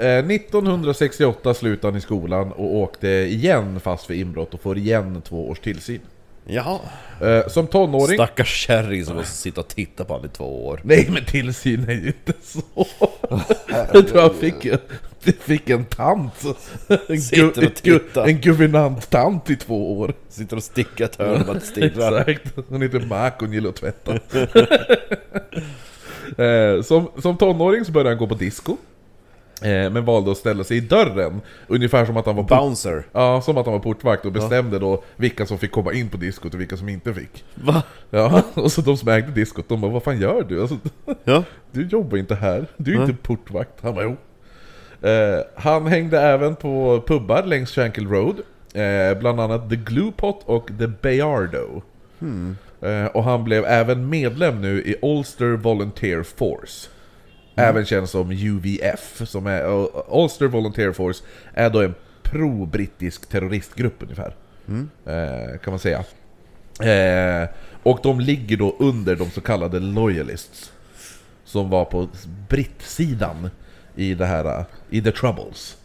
Eh, 0.00 0.30
1968 0.30 1.54
slutade 1.54 1.92
han 1.92 1.98
i 1.98 2.00
skolan 2.00 2.52
och 2.52 2.74
åkte 2.76 3.08
igen 3.08 3.80
fast 3.80 4.06
för 4.06 4.14
inbrott 4.14 4.54
och 4.54 4.60
får 4.60 4.78
igen 4.78 5.22
två 5.28 5.48
års 5.48 5.60
tillsyn. 5.60 6.00
Jaha 6.50 6.78
Eh, 7.22 7.46
som 7.48 7.66
tonåring... 7.66 8.14
Stackars 8.16 8.66
kärring 8.66 9.04
som 9.04 9.16
måste 9.16 9.36
sitta 9.36 9.60
och 9.60 9.68
titta 9.68 10.04
på 10.04 10.12
honom 10.12 10.26
i 10.26 10.28
två 10.36 10.66
år 10.66 10.80
Nej 10.84 11.06
men 11.10 11.24
tillsyn 11.24 11.88
är 11.88 11.92
ju 11.92 12.06
inte 12.06 12.32
så. 12.42 12.62
Jag 13.92 14.08
tror 14.08 14.20
han 14.20 14.34
fick, 14.34 14.64
en- 14.64 14.78
fick 15.40 15.70
en 15.70 15.84
tant. 15.84 16.32
En, 17.08 17.20
Sitter 17.22 17.46
och 17.48 17.54
gu- 17.56 17.98
tittar. 17.98 18.26
en 18.26 18.40
guvernant-tant 18.40 19.50
i 19.50 19.56
två 19.56 19.98
år. 20.00 20.14
Sitter 20.28 20.56
och 20.56 20.62
stickar 20.62 21.04
ett 21.04 21.16
hörn 21.16 21.40
och 21.40 21.46
bara 21.46 21.60
stirrar 21.70 22.28
Exakt, 22.28 22.54
hon 22.68 22.82
heter 22.82 23.00
Mac 23.00 23.30
och 23.40 23.54
gillar 23.54 23.70
att 23.70 23.76
tvätta. 23.76 24.12
eh, 26.44 26.82
som, 26.82 27.10
som 27.22 27.38
tonåring 27.38 27.84
så 27.84 27.92
började 27.92 28.10
han 28.10 28.18
gå 28.18 28.26
på 28.26 28.34
disco. 28.34 28.76
Eh, 29.62 29.90
men 29.90 30.04
valde 30.04 30.30
att 30.30 30.36
ställa 30.36 30.64
sig 30.64 30.76
i 30.76 30.80
dörren. 30.80 31.40
Ungefär 31.66 32.04
som 32.06 32.16
att 32.16 32.26
han 32.26 32.36
var 32.36 32.42
Bouncer 32.42 33.06
Ja, 33.12 33.40
som 33.42 33.56
att 33.58 33.66
han 33.66 33.72
var 33.72 33.80
portvakt 33.80 34.24
och 34.24 34.32
bestämde 34.32 34.78
då 34.78 35.02
vilka 35.16 35.46
som 35.46 35.58
fick 35.58 35.70
komma 35.70 35.92
in 35.92 36.08
på 36.08 36.16
diskot 36.16 36.54
och 36.54 36.60
vilka 36.60 36.76
som 36.76 36.88
inte 36.88 37.14
fick. 37.14 37.44
Va? 37.54 37.82
Ja, 38.10 38.42
och 38.54 38.72
så 38.72 38.80
de 38.80 38.96
som 38.96 39.08
ägde 39.08 39.30
diskot, 39.30 39.68
de 39.68 39.80
bara 39.80 39.90
'Vad 39.90 40.02
fan 40.02 40.20
gör 40.20 40.42
du?' 40.48 40.60
Alltså, 40.60 40.76
Ja? 41.24 41.44
du 41.72 41.86
jobbar 41.86 42.18
inte 42.18 42.34
här, 42.34 42.66
du 42.76 42.96
är 42.96 43.00
inte 43.00 43.14
portvakt. 43.22 43.72
Han 43.82 43.94
bara 43.94 44.04
'Jo' 44.04 44.16
eh, 45.08 45.40
Han 45.56 45.86
hängde 45.86 46.20
även 46.20 46.56
på 46.56 47.02
pubbar 47.06 47.42
längs 47.42 47.70
Shankill 47.70 48.08
Road. 48.08 48.36
Eh, 48.74 49.18
bland 49.18 49.40
annat 49.40 49.70
The 49.70 49.76
Glue 49.76 50.12
Pot 50.16 50.42
och 50.44 50.70
The 50.78 50.86
Bayardo. 50.86 51.82
Eh, 52.82 53.06
och 53.06 53.24
han 53.24 53.44
blev 53.44 53.64
även 53.64 54.08
medlem 54.08 54.60
nu 54.60 54.82
i 54.82 54.96
Ulster 55.02 55.46
Volunteer 55.56 56.22
Force. 56.22 56.88
Även 57.60 57.84
känd 57.86 58.08
som 58.08 58.30
UVF, 58.30 59.22
som 59.28 59.46
är, 59.46 59.88
Ulster 60.22 60.46
Volunteer 60.46 60.92
Force 60.92 61.24
är 61.54 61.70
då 61.70 61.82
en 61.82 61.94
pro-brittisk 62.22 63.28
terroristgrupp 63.28 64.02
ungefär. 64.02 64.36
Eh, 65.06 65.58
kan 65.58 65.72
man 65.72 65.78
säga. 65.78 66.04
Eh, 66.80 67.48
och 67.82 68.00
de 68.02 68.20
ligger 68.20 68.56
då 68.56 68.76
under 68.78 69.16
de 69.16 69.30
så 69.30 69.40
kallade 69.40 69.78
Loyalists. 69.78 70.72
Som 71.44 71.70
var 71.70 71.84
på 71.84 72.08
brittsidan 72.48 73.50
i 73.94 74.14
det 74.14 74.26
här, 74.26 74.64
i 74.90 75.02
The 75.02 75.12
Troubles. 75.12 75.76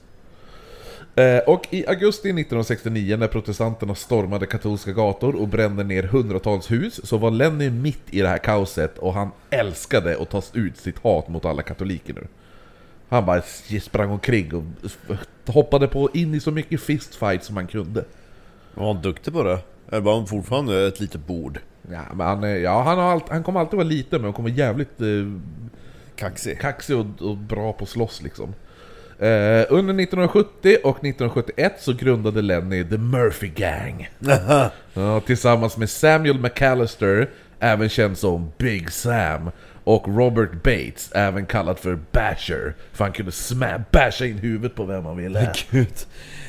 Eh, 1.16 1.38
och 1.38 1.68
i 1.70 1.88
augusti 1.88 2.30
1969 2.30 3.18
när 3.18 3.28
protestanterna 3.28 3.96
stormade 3.96 4.46
katolska 4.46 4.92
gator 4.92 5.36
och 5.36 5.48
brände 5.48 5.84
ner 5.84 6.04
hundratals 6.04 6.72
hus 6.72 7.00
så 7.04 7.18
var 7.18 7.32
Lenny 7.32 7.70
mitt 7.70 8.02
i 8.10 8.22
det 8.22 8.28
här 8.28 8.38
kaoset 8.38 8.98
och 8.98 9.14
han 9.14 9.32
älskade 9.50 10.18
att 10.22 10.30
ta 10.30 10.42
ut 10.54 10.78
sitt 10.78 11.00
hat 11.00 11.28
mot 11.28 11.46
alla 11.46 11.62
katoliker 11.62 12.14
nu. 12.14 12.28
Han 13.10 13.26
bara 13.26 13.42
sprang 13.82 14.12
omkring 14.12 14.54
och 14.56 14.64
hoppade 15.54 15.88
på 15.88 16.10
in 16.14 16.34
i 16.34 16.40
så 16.40 16.52
mycket 16.52 16.82
fistfight 16.82 17.44
som 17.44 17.56
han 17.56 17.68
kunde. 17.68 18.06
Var 18.74 18.94
han 18.94 19.02
duktig 19.02 19.34
på 19.34 19.44
det? 19.44 19.60
Eller 19.92 20.02
var 20.02 20.16
han 20.16 20.28
fortfarande 20.28 20.88
ett 20.88 21.00
litet 21.00 21.28
bord? 21.28 21.60
Ja, 21.92 22.02
men 22.14 22.28
han, 22.28 22.44
är- 22.44 22.58
ja, 22.58 22.82
han, 22.84 22.98
har 22.98 23.12
allt, 23.12 23.30
han 23.30 23.44
kommer 23.44 23.60
alltid 23.60 23.78
vara 23.78 23.88
liten 23.88 24.22
men 24.22 24.24
han 24.24 24.34
kommer 24.34 24.50
jävligt 24.50 25.02
eh, 25.02 25.08
Kaxig 26.16 26.60
kaxig 26.60 26.96
och, 26.98 27.06
och 27.22 27.38
bra 27.38 27.74
på 27.74 27.84
att 27.84 27.90
slåss 27.90 28.22
liksom. 28.22 28.54
Eh, 29.20 29.66
under 29.70 29.94
1970 29.94 30.78
och 30.84 30.98
1971 30.98 31.74
så 31.80 31.94
grundade 31.94 32.42
Lenny 32.42 32.84
The 32.84 32.98
Murphy 32.98 33.48
Gang. 33.48 34.10
ja, 34.94 35.20
tillsammans 35.26 35.78
med 35.78 35.90
Samuel 35.90 36.40
McAllister, 36.40 37.30
även 37.60 37.90
känd 37.90 38.18
som 38.18 38.52
Big 38.58 38.92
Sam, 38.92 39.52
och 39.84 40.08
Robert 40.08 40.52
Bates, 40.64 41.12
även 41.12 41.46
kallad 41.46 41.80
för 41.80 42.00
Basher, 42.12 42.74
för 42.94 43.04
han 43.04 43.14
kunde 43.14 43.32
sma- 43.32 43.84
basha 43.92 44.26
in 44.26 44.38
huvudet 44.38 44.76
på 44.76 44.86
vem 44.86 45.06
han 45.06 45.18
ville. 45.18 45.54
Gud. 45.72 45.88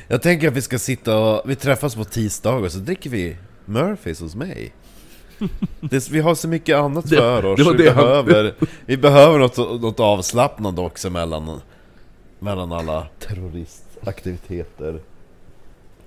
Jag 0.09 0.23
tänker 0.23 0.49
att 0.49 0.55
vi 0.55 0.63
ska 0.63 0.79
sitta 0.79 1.19
och... 1.19 1.51
Vi 1.51 1.55
träffas 1.57 1.95
på 1.95 2.05
tisdagar 2.05 2.69
så 2.69 2.79
dricker 2.79 3.11
vi 3.11 3.37
Murphys 3.65 4.21
hos 4.21 4.35
mig. 4.35 4.73
Det, 5.81 6.09
vi 6.11 6.21
har 6.21 6.35
så 6.35 6.49
mycket 6.49 6.77
annat 6.77 7.09
för 7.09 7.45
oss. 7.45 7.59
det 7.59 7.65
var 7.65 7.73
vi, 7.75 7.85
det 7.85 7.91
han- 7.91 8.05
behöver, 8.05 8.55
vi 8.87 8.97
behöver 8.97 9.39
något, 9.39 9.57
något 9.57 10.01
avslappnande 10.01 10.81
också 10.81 11.11
mellan, 11.11 11.61
mellan 12.39 12.73
alla 12.73 13.07
terroristaktiviteter. 13.19 15.01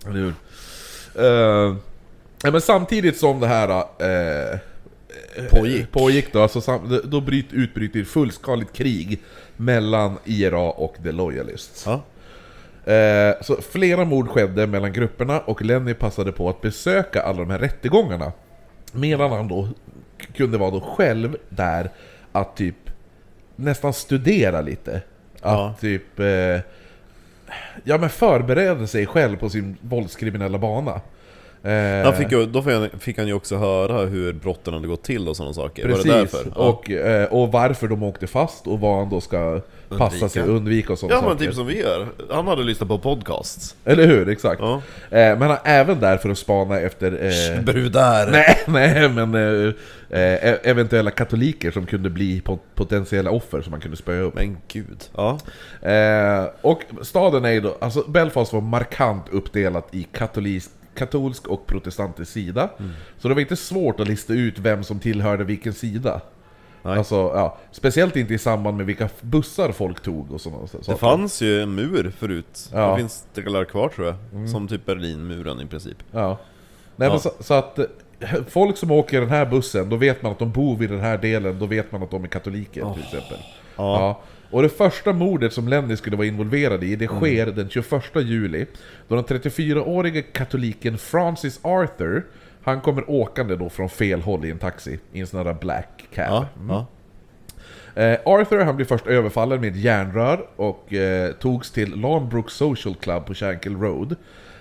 Eller 0.06 0.20
hur? 0.20 0.34
Eh, 1.26 1.76
men 2.52 2.62
samtidigt 2.62 3.18
som 3.18 3.40
det 3.40 3.48
här 3.48 3.70
eh, 4.00 4.60
Pågick. 5.50 5.92
pågick 5.92 6.34
då, 6.34 6.42
alltså 6.42 6.62
sam, 6.62 7.00
då 7.04 7.22
bryt, 7.22 7.54
utbryter 7.54 8.04
fullskaligt 8.04 8.74
krig 8.74 9.22
mellan 9.58 10.18
IRA 10.26 10.72
och 10.72 10.96
The 11.04 11.12
Loyalists. 11.12 11.86
Ja. 11.86 12.02
Eh, 12.94 13.36
så 13.42 13.62
flera 13.62 14.06
mord 14.06 14.30
skedde 14.30 14.68
mellan 14.68 14.94
grupperna 14.94 15.40
och 15.40 15.62
Lenny 15.62 15.94
passade 15.94 16.32
på 16.32 16.50
att 16.50 16.62
besöka 16.62 17.22
alla 17.22 17.40
de 17.40 17.50
här 17.50 17.60
rättegångarna. 17.60 18.32
Medan 18.92 19.32
han 19.32 19.48
då 19.48 19.70
kunde 20.34 20.58
vara 20.58 20.72
då 20.72 20.82
själv 20.82 21.38
där 21.50 21.92
att 22.32 22.56
typ 22.56 22.76
nästan 23.56 23.94
studera 23.94 24.62
lite. 24.62 25.02
Att 25.42 25.52
Ja. 25.60 25.74
typ... 25.82 26.20
Eh, 26.20 26.26
ja 27.84 27.98
men 27.98 28.10
förbereda 28.10 28.88
sig 28.88 29.06
själv 29.06 29.38
på 29.38 29.50
sin 29.50 29.78
våldskriminella 29.82 30.58
bana. 30.58 31.02
Eh, 31.64 32.14
fick 32.14 32.32
ju, 32.32 32.46
då 32.46 32.62
fick 33.00 33.18
han, 33.18 33.28
ju 33.28 33.34
också 33.34 33.58
höra 33.58 34.06
hur 34.06 34.34
brotten 34.34 34.74
hade 34.74 34.88
gått 34.88 35.04
till 35.04 35.28
och 35.28 35.36
sådana 35.38 35.54
saker. 35.54 35.84
Precis, 35.88 36.06
Var 36.06 36.14
det 36.14 36.20
därför? 36.20 36.44
Ja. 36.56 36.62
och, 36.62 36.92
eh, 36.92 37.26
och 37.26 37.52
varför 37.52 37.88
de 37.88 38.04
åkte 38.04 38.28
fast 38.28 38.68
och 38.68 38.80
vad 38.80 38.98
han 38.98 39.10
då 39.10 39.22
ska 39.22 39.62
passa 39.98 40.30
sig, 40.30 40.42
undvika 40.42 40.94
och 40.94 41.00
sådana 41.00 41.16
Ja 41.16 41.22
men 41.22 41.32
saker. 41.32 41.46
typ 41.46 41.56
som 41.56 41.68
vi 41.68 41.80
gör. 41.80 42.08
Han 42.32 42.48
hade 42.48 42.64
lyssnat 42.64 42.90
på 42.90 42.98
podcasts. 42.98 43.76
Eller 43.86 44.08
hur? 44.08 44.30
Exakt. 44.30 44.62
Ja. 44.62 44.74
Eh, 45.10 45.38
men 45.40 45.42
han 45.42 45.52
är 45.64 45.80
även 45.80 46.00
där 46.00 46.18
för 46.18 46.30
att 46.30 46.38
spana 46.38 46.80
efter... 46.80 47.12
Eh, 47.12 47.62
Brudar! 47.64 48.32
nej, 48.32 48.60
nej, 48.68 49.10
men 49.10 49.36
eh, 49.68 49.74
eventuella 50.12 51.12
katoliker 51.12 51.72
som 51.72 51.86
kunde 51.86 52.10
bli 52.10 52.42
pot- 52.42 52.76
potentiella 52.76 53.32
offer 53.32 53.62
som 53.62 53.72
man 53.72 53.80
kunde 53.82 53.98
spöa 53.98 54.22
upp. 54.22 54.34
Men 54.36 54.58
gud. 54.68 55.04
Ja. 55.16 55.40
Eh, 55.90 56.46
och 56.62 56.82
staden 57.02 57.46
är 57.46 57.52
ju 57.52 57.62
då, 57.62 57.78
alltså 57.82 58.04
Belfast 58.10 58.54
var 58.54 58.62
markant 58.62 59.24
uppdelat 59.32 59.96
i 59.96 60.04
katolisk, 60.04 60.72
katolsk 60.96 61.48
och 61.48 61.68
protestantisk 61.68 62.32
sida. 62.32 62.70
Mm. 62.80 62.92
Så 63.18 63.28
det 63.28 63.34
var 63.34 63.42
inte 63.42 63.56
svårt 63.56 64.00
att 64.00 64.08
lista 64.08 64.34
ut 64.34 64.60
vem 64.60 64.84
som 64.84 65.00
tillhörde 65.00 65.44
vilken 65.44 65.74
sida. 65.74 66.22
Nej. 66.84 66.98
Alltså, 66.98 67.16
ja, 67.16 67.58
speciellt 67.72 68.16
inte 68.16 68.34
i 68.34 68.38
samband 68.38 68.78
med 68.78 68.86
vilka 68.86 69.10
bussar 69.22 69.72
folk 69.72 70.00
tog 70.02 70.32
och 70.32 70.42
sådana 70.42 70.68
saker. 70.68 70.92
Det 70.92 70.98
fanns 70.98 71.42
ju 71.42 71.62
en 71.62 71.76
mur 71.76 72.12
förut. 72.18 72.70
Ja. 72.74 72.92
Det 72.92 72.98
finns 72.98 73.26
delar 73.34 73.66
kvar 73.66 73.90
tror 73.90 74.08
jag. 74.08 74.50
Som 74.50 74.68
typ 74.68 74.86
Berlinmuren 74.86 75.62
i 75.62 75.66
princip. 75.66 75.98
Ja. 76.12 76.38
Nej, 76.96 77.08
Ja. 77.08 77.12
Men 77.14 77.20
så, 77.20 77.32
så 77.40 77.54
att 77.54 77.80
eh, 77.80 77.86
folk 78.50 78.78
som 78.78 78.92
åker 78.92 79.22
den 79.22 79.30
här 79.30 79.46
bussen, 79.46 79.90
då 79.90 79.96
vet 79.96 80.22
man 80.22 80.32
att 80.32 80.40
de 80.40 80.52
bor 80.52 80.78
vid 80.78 80.90
den 80.90 81.00
här 81.00 81.18
delen, 81.18 81.60
då 81.60 81.66
vet 81.66 81.92
man 81.92 82.04
att 82.04 82.12
de 82.12 82.24
är 82.24 82.28
katoliker 82.28 82.94
till 82.94 83.04
exempel. 83.04 83.38
Ja. 83.78 84.00
Ja. 84.00 84.22
Och 84.52 84.62
det 84.62 84.70
första 84.70 85.14
mordet 85.14 85.54
som 85.54 85.68
Lenny 85.68 85.96
skulle 85.98 86.16
vara 86.18 86.28
involverad 86.28 86.84
i, 86.84 86.96
det 86.96 87.06
Mm. 87.06 87.20
sker 87.20 87.46
den 87.46 87.70
21 87.70 88.04
juli. 88.16 88.66
Då 89.08 89.16
den 89.16 89.24
34-årige 89.24 90.22
katoliken 90.22 90.98
Francis 90.98 91.60
Arthur, 91.62 92.26
han 92.64 92.82
kommer 92.82 93.10
åkande 93.10 93.56
då 93.56 93.70
från 93.70 93.90
fel 93.90 94.22
håll 94.22 94.46
i 94.46 94.52
en 94.52 94.60
taxi, 94.60 95.00
i 95.14 95.20
en 95.20 95.28
sån 95.28 95.46
här 95.46 95.54
black 95.54 96.06
cab. 96.16 96.26
Ja. 96.30 96.46
ja. 96.70 96.86
Eh, 98.02 98.20
Arthur 98.26 98.64
han 98.64 98.76
blir 98.76 98.86
först 98.86 99.08
överfallen 99.08 99.62
med 99.62 99.70
ett 99.72 99.78
järnrör 99.78 100.46
och 100.56 100.94
eh, 100.94 101.32
togs 101.32 101.72
till 101.72 101.96
Lawnbrook 102.02 102.50
Social 102.52 102.96
Club 102.96 103.26
på 103.26 103.34
Shankill 103.34 103.76
Road. 103.78 104.16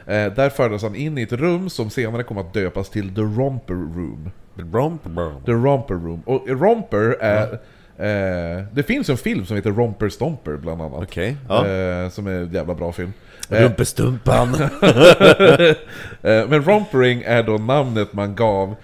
Eh, 0.09 0.33
där 0.33 0.51
fördes 0.51 0.83
han 0.83 0.95
in 0.95 1.19
i 1.19 1.23
ett 1.23 1.33
rum 1.33 1.71
som 1.71 1.91
senare 1.91 2.23
kom 2.23 2.39
att 2.39 2.55
döpas 2.55 2.91
till 2.91 3.15
The 3.15 3.21
Romper 3.21 3.75
Room. 3.75 4.31
Brom, 4.55 4.99
brom. 5.03 5.43
The 5.45 5.53
Romper 5.53 5.95
Room. 5.95 6.23
Och 6.27 6.49
Romper 6.49 7.17
är... 7.21 7.53
Eh, 7.99 8.65
det 8.73 8.83
finns 8.83 9.09
en 9.09 9.17
film 9.17 9.47
som 9.47 9.57
heter 9.57 9.71
Romper 9.71 10.09
Stomper 10.09 10.57
bland 10.57 10.83
annat. 10.83 11.03
Okej, 11.03 11.37
ja. 11.49 11.67
Eh, 11.67 12.09
som 12.09 12.27
är 12.27 12.31
en 12.31 12.53
jävla 12.53 12.75
bra 12.75 12.93
film. 12.93 13.13
Eh, 13.51 13.63
Rumpestumpan! 13.63 14.55
eh, 16.23 16.49
men 16.49 16.63
Rompering 16.63 17.23
är 17.23 17.43
då 17.43 17.59
namnet 17.59 18.13
man 18.13 18.35
gav 18.35 18.75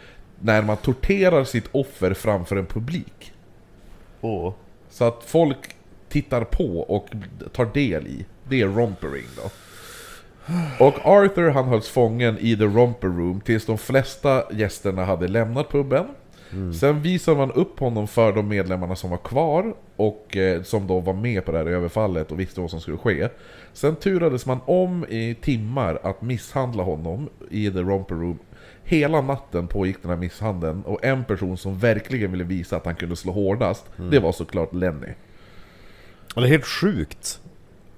när 0.41 0.63
man 0.63 0.77
torterar 0.77 1.45
sitt 1.45 1.69
offer 1.73 2.15
framför 2.15 2.57
en 2.57 2.67
publik. 2.67 3.33
Åh. 4.21 4.55
Så 4.91 5.05
att 5.05 5.25
folk 5.27 5.59
tittar 6.09 6.45
på 6.45 6.79
och 6.81 7.09
tar 7.53 7.65
del 7.75 8.07
i. 8.07 8.27
Det 8.49 8.61
är 8.61 8.67
rompering 8.67 9.27
då. 9.37 9.51
Och 10.81 10.95
Arthur 11.07 11.51
han 11.51 11.65
hölls 11.69 11.89
fången 11.89 12.39
i 12.41 12.57
the 12.57 12.65
romper 12.65 13.09
room 13.09 13.41
tills 13.41 13.67
de 13.67 13.79
flesta 13.79 14.43
gästerna 14.53 15.05
hade 15.05 15.29
lämnat 15.29 15.69
puben. 15.69 16.07
Sen 16.81 17.03
visade 17.03 17.37
man 17.37 17.53
upp 17.53 17.79
honom 17.81 18.09
för 18.09 18.33
de 18.33 18.49
medlemmarna 18.49 18.97
som 18.97 19.11
var 19.11 19.17
kvar 19.19 19.75
och 19.97 20.37
eh, 20.37 20.63
som 20.63 20.87
då 20.87 21.01
var 21.01 21.13
med 21.13 21.45
på 21.45 21.53
det 21.53 21.59
här 21.59 21.67
överfallet 21.67 22.33
och 22.33 22.41
visste 22.41 22.61
vad 22.61 22.71
som 22.71 22.81
skulle 22.81 22.97
ske. 22.97 23.29
Sen 23.73 23.97
turades 23.97 24.47
man 24.47 24.59
om 24.65 25.05
i 25.09 25.35
timmar 25.43 25.99
att 26.03 26.23
misshandla 26.23 26.83
honom 26.83 27.29
i 27.51 27.71
the 27.71 27.79
romper 27.79 28.15
room. 28.15 28.39
Hela 28.85 29.21
natten 29.21 29.67
pågick 29.67 29.97
den 30.03 30.11
här 30.11 30.19
misshandeln 30.19 30.83
och 30.83 31.05
en 31.05 31.25
person 31.25 31.57
som 31.57 31.79
verkligen 31.79 32.31
ville 32.33 32.45
visa 32.45 32.77
att 32.77 32.85
han 32.85 32.95
kunde 32.95 33.17
slå 33.17 33.33
hårdast, 33.33 33.85
det 34.11 34.19
var 34.19 34.33
såklart 34.33 34.75
Lenny. 34.75 35.07
Det 36.35 36.41
är 36.41 36.47
helt 36.47 36.67
sjukt 36.67 37.41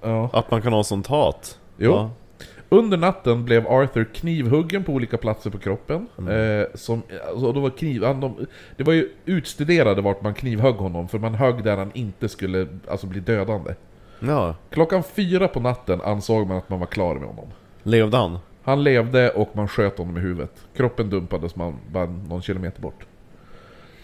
Ja. 0.02 0.30
att 0.32 0.50
man 0.50 0.62
kan 0.62 0.72
ha 0.72 0.84
sånt 0.84 1.06
hat. 1.06 1.58
Jo. 1.76 1.90
Ja. 1.90 2.10
Under 2.68 2.96
natten 2.96 3.44
blev 3.44 3.66
Arthur 3.66 4.04
knivhuggen 4.04 4.84
på 4.84 4.92
olika 4.92 5.16
platser 5.16 5.50
på 5.50 5.58
kroppen. 5.58 6.06
Eh, 6.18 6.66
som, 6.74 7.02
alltså, 7.28 7.52
de 7.52 7.62
var 7.62 7.70
kniv, 7.70 8.04
han, 8.04 8.20
de, 8.20 8.46
det 8.76 8.84
var 8.84 8.92
ju 8.92 9.08
utstuderade 9.24 10.02
vart 10.02 10.22
man 10.22 10.34
knivhögg 10.34 10.74
honom, 10.74 11.08
för 11.08 11.18
man 11.18 11.34
högg 11.34 11.64
där 11.64 11.76
han 11.76 11.90
inte 11.94 12.28
skulle 12.28 12.68
alltså, 12.88 13.06
bli 13.06 13.20
dödande. 13.20 13.74
ja. 14.20 14.54
Klockan 14.70 15.02
fyra 15.02 15.48
på 15.48 15.60
natten 15.60 16.00
ansåg 16.00 16.46
man 16.46 16.56
att 16.56 16.70
man 16.70 16.80
var 16.80 16.86
klar 16.86 17.14
med 17.14 17.28
honom. 17.28 17.48
Levde 17.82 18.16
han? 18.16 18.38
Han 18.62 18.84
levde 18.84 19.30
och 19.30 19.56
man 19.56 19.68
sköt 19.68 19.98
honom 19.98 20.16
i 20.16 20.20
huvudet. 20.20 20.52
Kroppen 20.76 21.10
dumpades 21.10 21.56
man 21.56 21.74
bara 21.92 22.06
någon 22.06 22.42
kilometer 22.42 22.82
bort. 22.82 23.06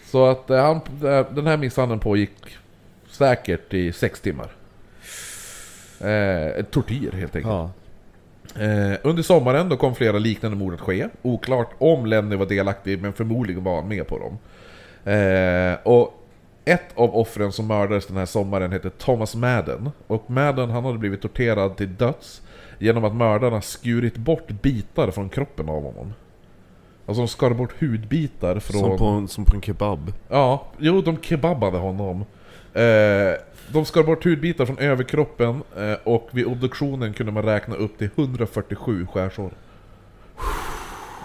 Så 0.05 0.25
att 0.25 0.49
eh, 0.49 0.61
han, 0.61 0.75
eh, 0.75 1.25
den 1.31 1.47
här 1.47 1.57
misshandeln 1.57 1.99
pågick 1.99 2.57
säkert 3.09 3.73
i 3.73 3.91
sex 3.91 4.21
timmar. 4.21 4.51
Eh, 5.99 6.63
tortyr 6.63 7.11
helt 7.11 7.35
enkelt. 7.35 7.53
Ja. 7.53 7.71
Eh, 8.59 8.97
under 9.03 9.23
sommaren 9.23 9.69
då 9.69 9.77
kom 9.77 9.95
flera 9.95 10.17
liknande 10.17 10.57
mord 10.57 10.73
att 10.73 10.81
ske. 10.81 11.07
Oklart 11.21 11.69
om 11.77 12.05
Lenny 12.05 12.35
var 12.35 12.45
delaktig, 12.45 13.01
men 13.01 13.13
förmodligen 13.13 13.63
var 13.63 13.75
han 13.75 13.87
med 13.87 14.07
på 14.07 14.19
dem. 14.19 14.37
Eh, 15.13 15.77
och 15.83 16.19
ett 16.65 16.85
av 16.95 17.15
offren 17.15 17.51
som 17.51 17.67
mördades 17.67 18.07
den 18.07 18.17
här 18.17 18.25
sommaren 18.25 18.71
hette 18.71 18.89
Thomas 18.89 19.35
Madden. 19.35 19.89
Och 20.07 20.29
Madden 20.29 20.69
han 20.69 20.85
hade 20.85 20.97
blivit 20.97 21.21
torterad 21.21 21.77
till 21.77 21.95
döds 21.95 22.41
genom 22.79 23.03
att 23.03 23.15
mördarna 23.15 23.61
skurit 23.61 24.17
bort 24.17 24.47
bitar 24.47 25.11
från 25.11 25.29
kroppen 25.29 25.69
av 25.69 25.83
honom. 25.83 26.13
Alltså 27.05 27.21
de 27.21 27.27
skar 27.27 27.49
bort 27.49 27.81
hudbitar 27.81 28.59
från... 28.59 28.81
Som, 28.81 28.97
på, 28.97 29.05
en- 29.05 29.27
som 29.27 29.45
på 29.45 29.55
en 29.55 29.61
kebab. 29.61 30.13
Ja, 30.29 30.65
jo 30.77 31.01
de 31.01 31.17
kebabade 31.21 31.77
honom. 31.77 32.25
Eh, 32.73 33.33
de 33.73 33.85
skar 33.85 34.03
bort 34.03 34.23
hudbitar 34.25 34.65
från 34.65 34.77
överkroppen 34.77 35.63
eh, 35.77 35.93
och 36.03 36.29
vid 36.31 36.45
obduktionen 36.45 37.13
kunde 37.13 37.31
man 37.31 37.43
räkna 37.43 37.75
upp 37.75 37.97
till 37.97 38.09
147 38.15 39.07
skärsår. 39.13 39.51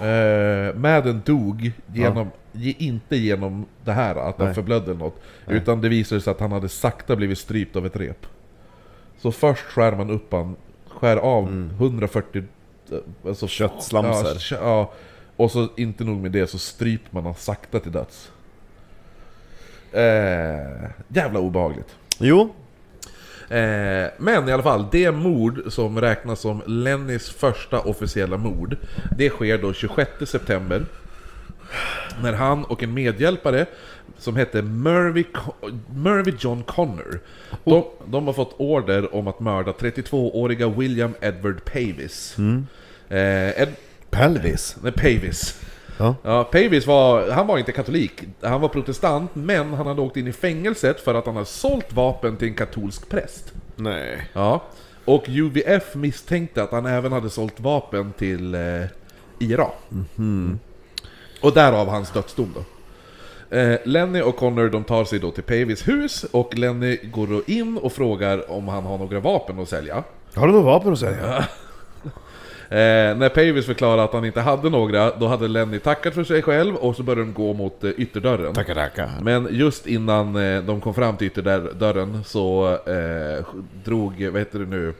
Eh, 0.01 0.75
Madden 0.75 1.23
dog 1.25 1.73
genom, 1.95 2.31
ge, 2.53 2.75
inte 2.79 3.17
genom 3.17 3.67
det 3.85 3.93
här, 3.93 4.15
att 4.15 4.37
han 4.39 4.47
Nej. 4.47 4.55
förblödde 4.55 4.85
eller 4.91 4.95
något. 5.01 5.21
Nej. 5.47 5.57
Utan 5.57 5.81
det 5.81 5.89
visade 5.89 6.21
sig 6.21 6.31
att 6.31 6.41
han 6.41 6.53
hade 6.53 6.69
sakta 6.69 7.17
blivit 7.17 7.39
strypt 7.39 7.77
av 7.77 7.87
ett 7.87 7.97
rep. 7.97 8.27
Så 9.19 9.33
först 9.33 9.63
skär 9.65 9.97
man 9.97 10.11
upp 10.11 10.33
han, 10.33 10.57
skär 10.89 11.17
av 11.17 11.71
140... 11.79 12.43
eh, 12.91 12.97
Alltså, 13.27 13.45
Mm. 13.45 13.49
Köttslamsor. 13.49 14.37
Ja, 14.51 14.59
ja, 14.61 14.93
och 15.37 15.51
så 15.51 15.69
inte 15.77 16.05
nog 16.05 16.19
med 16.19 16.33
det 16.33 16.47
så 16.47 16.59
stryper 16.59 17.09
man 17.11 17.25
han 17.25 17.35
sakta 17.35 17.81
till 17.81 17.93
döds. 17.93 18.31
Eh, 19.93 20.91
jävla 21.09 21.39
obehagligt. 21.41 21.97
Jo. 22.19 22.55
Eh, 23.49 24.07
men 24.19 24.49
i 24.49 24.53
alla 24.53 24.63
fall, 24.63 24.87
det 24.93 25.11
mord 25.13 25.73
som 25.73 26.01
räknas 26.01 26.41
som 26.41 26.63
Lennys 26.67 27.31
första 27.31 27.81
officiella 27.81 28.37
mord, 28.37 28.77
det 29.17 29.31
sker 29.31 29.59
då 29.59 29.73
26 29.73 30.11
september. 30.27 30.87
När 32.23 32.33
han 32.33 32.65
och 32.65 32.83
en 32.83 32.95
medhjälpare 32.95 33.67
som 34.19 34.37
hette 34.37 34.63
Mervy, 34.63 35.25
Mervy 35.95 36.33
John 36.39 36.63
Connor, 36.63 37.21
de, 37.65 37.85
de 38.07 38.27
har 38.27 38.35
fått 38.35 38.55
order 38.57 39.15
om 39.15 39.27
att 39.29 39.41
mörda 39.41 39.73
32-åriga 39.73 40.69
William 40.69 41.15
Edward 41.21 41.65
Pavis. 41.65 42.37
Eh, 43.09 43.63
Ed, 43.63 43.69
Pelvis. 44.11 44.77
nej, 44.83 44.93
Pavis. 44.93 45.61
Ja. 45.99 46.15
Ja, 46.23 46.45
Pavis 46.45 46.87
var, 46.87 47.31
han 47.31 47.47
var 47.47 47.59
inte 47.59 47.73
katolik, 47.73 48.13
han 48.41 48.61
var 48.61 48.69
protestant, 48.69 49.35
men 49.35 49.75
han 49.75 49.87
hade 49.87 50.01
åkt 50.01 50.17
in 50.17 50.27
i 50.27 50.33
fängelset 50.33 51.01
för 51.01 51.15
att 51.15 51.27
han 51.27 51.35
hade 51.35 51.47
sålt 51.47 51.93
vapen 51.93 52.37
till 52.37 52.49
en 52.49 52.55
katolsk 52.55 53.09
präst. 53.09 53.53
Nej. 53.77 54.29
Ja. 54.33 54.63
Och 55.05 55.25
UVF 55.29 55.95
misstänkte 55.95 56.63
att 56.63 56.73
han 56.73 56.87
även 56.87 57.13
hade 57.13 57.31
sålt 57.31 57.61
vapen 57.61 58.13
till 58.13 58.55
eh, 58.55 58.61
IRA. 59.39 59.69
Mm. 60.19 60.59
Och 61.41 61.53
därav 61.53 61.89
hans 61.89 62.11
dödsdom 62.11 62.55
då. 62.55 62.65
Eh, 63.57 63.79
Lenny 63.85 64.21
och 64.21 64.37
Connor 64.37 64.69
de 64.69 64.85
tar 64.85 65.05
sig 65.05 65.19
då 65.19 65.31
till 65.31 65.43
Pavis 65.43 65.89
hus 65.89 66.25
och 66.25 66.59
Lenny 66.59 66.97
går 66.97 67.27
då 67.27 67.43
in 67.47 67.79
och 67.79 67.93
frågar 67.93 68.51
om 68.51 68.69
han 68.69 68.85
har 68.85 68.99
några 68.99 69.21
vapen 69.21 69.59
att 69.59 69.69
sälja. 69.69 70.05
Har 70.35 70.47
du 70.47 70.53
något 70.53 70.65
vapen 70.65 70.93
att 70.93 70.99
säga? 70.99 71.45
Eh, 72.71 73.17
när 73.17 73.29
Pavis 73.29 73.67
förklarade 73.67 74.03
att 74.03 74.13
han 74.13 74.25
inte 74.25 74.41
hade 74.41 74.71
några, 74.71 75.17
då 75.17 75.27
hade 75.27 75.49
Lenny 75.49 75.79
tackat 75.79 76.15
för 76.15 76.25
sig 76.25 76.43
själv 76.43 76.75
och 76.75 76.97
så 76.97 77.03
började 77.03 77.23
de 77.23 77.33
gå 77.33 77.53
mot 77.53 77.85
eh, 77.85 77.91
ytterdörren. 77.91 78.55
Tackar, 78.55 78.75
tackar. 78.75 79.11
Men 79.23 79.49
just 79.51 79.87
innan 79.87 80.37
eh, 80.37 80.63
de 80.63 80.81
kom 80.81 80.95
fram 80.95 81.17
till 81.17 81.27
ytterdörren 81.27 82.25
så 82.25 82.79
eh, 82.87 83.45
drog, 83.85 84.29
vad 84.33 84.41
heter 84.41 84.59
det 84.59 84.67
nu, 84.67 84.95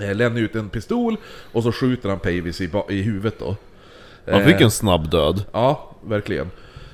eh, 0.00 0.14
Lenny 0.14 0.40
ut 0.40 0.54
en 0.54 0.68
pistol 0.68 1.16
och 1.52 1.62
så 1.62 1.72
skjuter 1.72 2.08
han 2.08 2.18
Pavis 2.18 2.60
i, 2.60 2.70
i 2.88 3.02
huvudet 3.02 3.38
då. 3.38 3.56
Han 4.30 4.44
fick 4.44 4.54
Eh, 4.54 4.62
en 4.62 4.70
snabb 4.70 5.10
död. 5.10 5.44
Ja, 5.52 5.90
verkligen. 6.04 6.50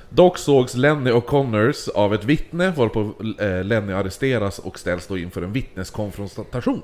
Dock 0.09 0.37
sågs 0.37 0.75
Lenny 0.75 1.11
och 1.11 1.25
Connors 1.25 1.87
av 1.87 2.13
ett 2.13 2.23
vittne 2.23 2.73
varpå 2.77 3.13
eh, 3.39 3.63
Lenny 3.63 3.93
arresteras 3.93 4.59
och 4.59 4.79
ställs 4.79 5.07
då 5.07 5.17
inför 5.17 5.41
en 5.41 5.53
vittneskonfrontation. 5.53 6.81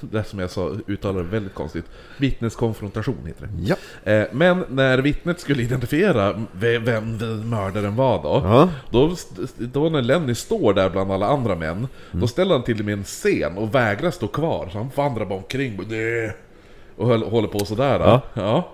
Det 0.00 0.24
som 0.24 0.38
jag 0.38 0.50
sa 0.50 0.70
uttalar 0.86 1.22
det 1.22 1.28
väldigt 1.28 1.54
konstigt. 1.54 1.84
Vittneskonfrontation 2.16 3.16
heter 3.26 3.46
det. 3.46 3.74
Ja. 4.04 4.12
Eh, 4.12 4.26
Men 4.32 4.64
när 4.68 4.98
vittnet 4.98 5.40
skulle 5.40 5.62
identifiera 5.62 6.32
ve- 6.52 6.78
vem 6.78 7.18
vem 7.18 7.50
mördaren 7.50 7.96
var 7.96 8.22
då, 8.22 8.40
Ja. 8.44 8.68
då, 8.90 9.14
då 9.58 9.88
när 9.88 10.02
Lenny 10.02 10.34
står 10.34 10.74
där 10.74 10.90
bland 10.90 11.12
alla 11.12 11.26
andra 11.26 11.54
män, 11.56 11.88
då 12.12 12.26
ställer 12.26 12.54
han 12.54 12.62
till 12.64 12.84
med 12.84 12.92
en 12.94 13.04
scen 13.04 13.58
och 13.58 13.74
vägrar 13.74 14.10
stå 14.10 14.26
kvar. 14.28 14.68
Så 14.72 14.78
han 14.78 14.90
vandrar 14.94 15.24
bara 15.26 15.38
omkring 15.38 15.78
och, 15.78 15.84
och 17.02 17.08
höll, 17.08 17.22
håller 17.22 17.48
på 17.48 17.58
sådär. 17.64 17.98
Ja. 18.00 18.20
Ja. 18.34 18.68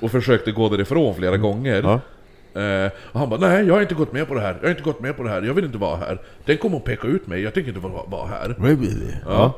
Och 0.00 0.10
försökte 0.10 0.52
gå 0.52 0.68
därifrån 0.68 1.14
flera 1.14 1.36
gånger. 1.36 1.82
Ja. 1.82 2.00
Eh, 2.60 2.90
och 3.12 3.20
han 3.20 3.28
bara 3.30 3.40
nej, 3.40 3.66
jag 3.66 3.74
har 3.74 3.80
inte 3.82 3.94
gått 3.94 4.12
med 4.12 4.28
på 4.28 4.34
det 4.34 4.40
här, 4.40 4.54
jag 4.60 4.62
har 4.62 4.70
inte 4.70 4.82
gått 4.82 5.00
med 5.00 5.16
på 5.16 5.22
det 5.22 5.30
här, 5.30 5.42
jag 5.42 5.54
vill 5.54 5.64
inte 5.64 5.78
vara 5.78 5.96
här. 5.96 6.20
Den 6.44 6.56
kommer 6.58 6.76
att 6.76 6.84
peka 6.84 7.06
ut 7.06 7.26
mig, 7.26 7.42
jag 7.42 7.54
tänker 7.54 7.68
inte 7.68 7.80
vara, 7.88 8.02
vara 8.06 8.26
här. 8.26 8.54
Ja. 9.26 9.54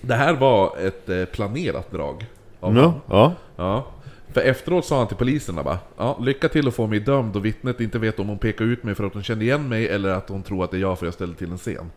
Det 0.00 0.14
här 0.14 0.34
var 0.34 0.76
ett 0.78 1.08
eh, 1.08 1.24
planerat 1.24 1.90
drag. 1.90 2.26
av 2.60 2.76
Ja. 2.76 2.94
Ja. 3.08 3.32
Ja. 3.56 3.86
För 4.32 4.40
efteråt 4.40 4.84
sa 4.84 4.98
han 4.98 5.08
till 5.08 5.16
poliserna 5.16 5.62
bara 5.62 5.78
ja, 5.96 6.18
Lycka 6.22 6.48
till 6.48 6.68
att 6.68 6.74
få 6.74 6.86
mig 6.86 7.00
dömd 7.00 7.36
och 7.36 7.44
vittnet 7.44 7.80
inte 7.80 7.98
vet 7.98 8.18
om 8.18 8.28
hon 8.28 8.38
pekar 8.38 8.64
ut 8.64 8.82
mig 8.84 8.94
för 8.94 9.04
att 9.04 9.14
hon 9.14 9.22
kände 9.22 9.44
igen 9.44 9.68
mig 9.68 9.88
eller 9.88 10.08
att 10.08 10.28
hon 10.28 10.42
tror 10.42 10.64
att 10.64 10.70
det 10.70 10.76
är 10.76 10.80
jag 10.80 10.98
för 10.98 11.06
jag 11.06 11.14
ställde 11.14 11.36
till 11.36 11.50
en 11.50 11.58
scen. 11.58 11.90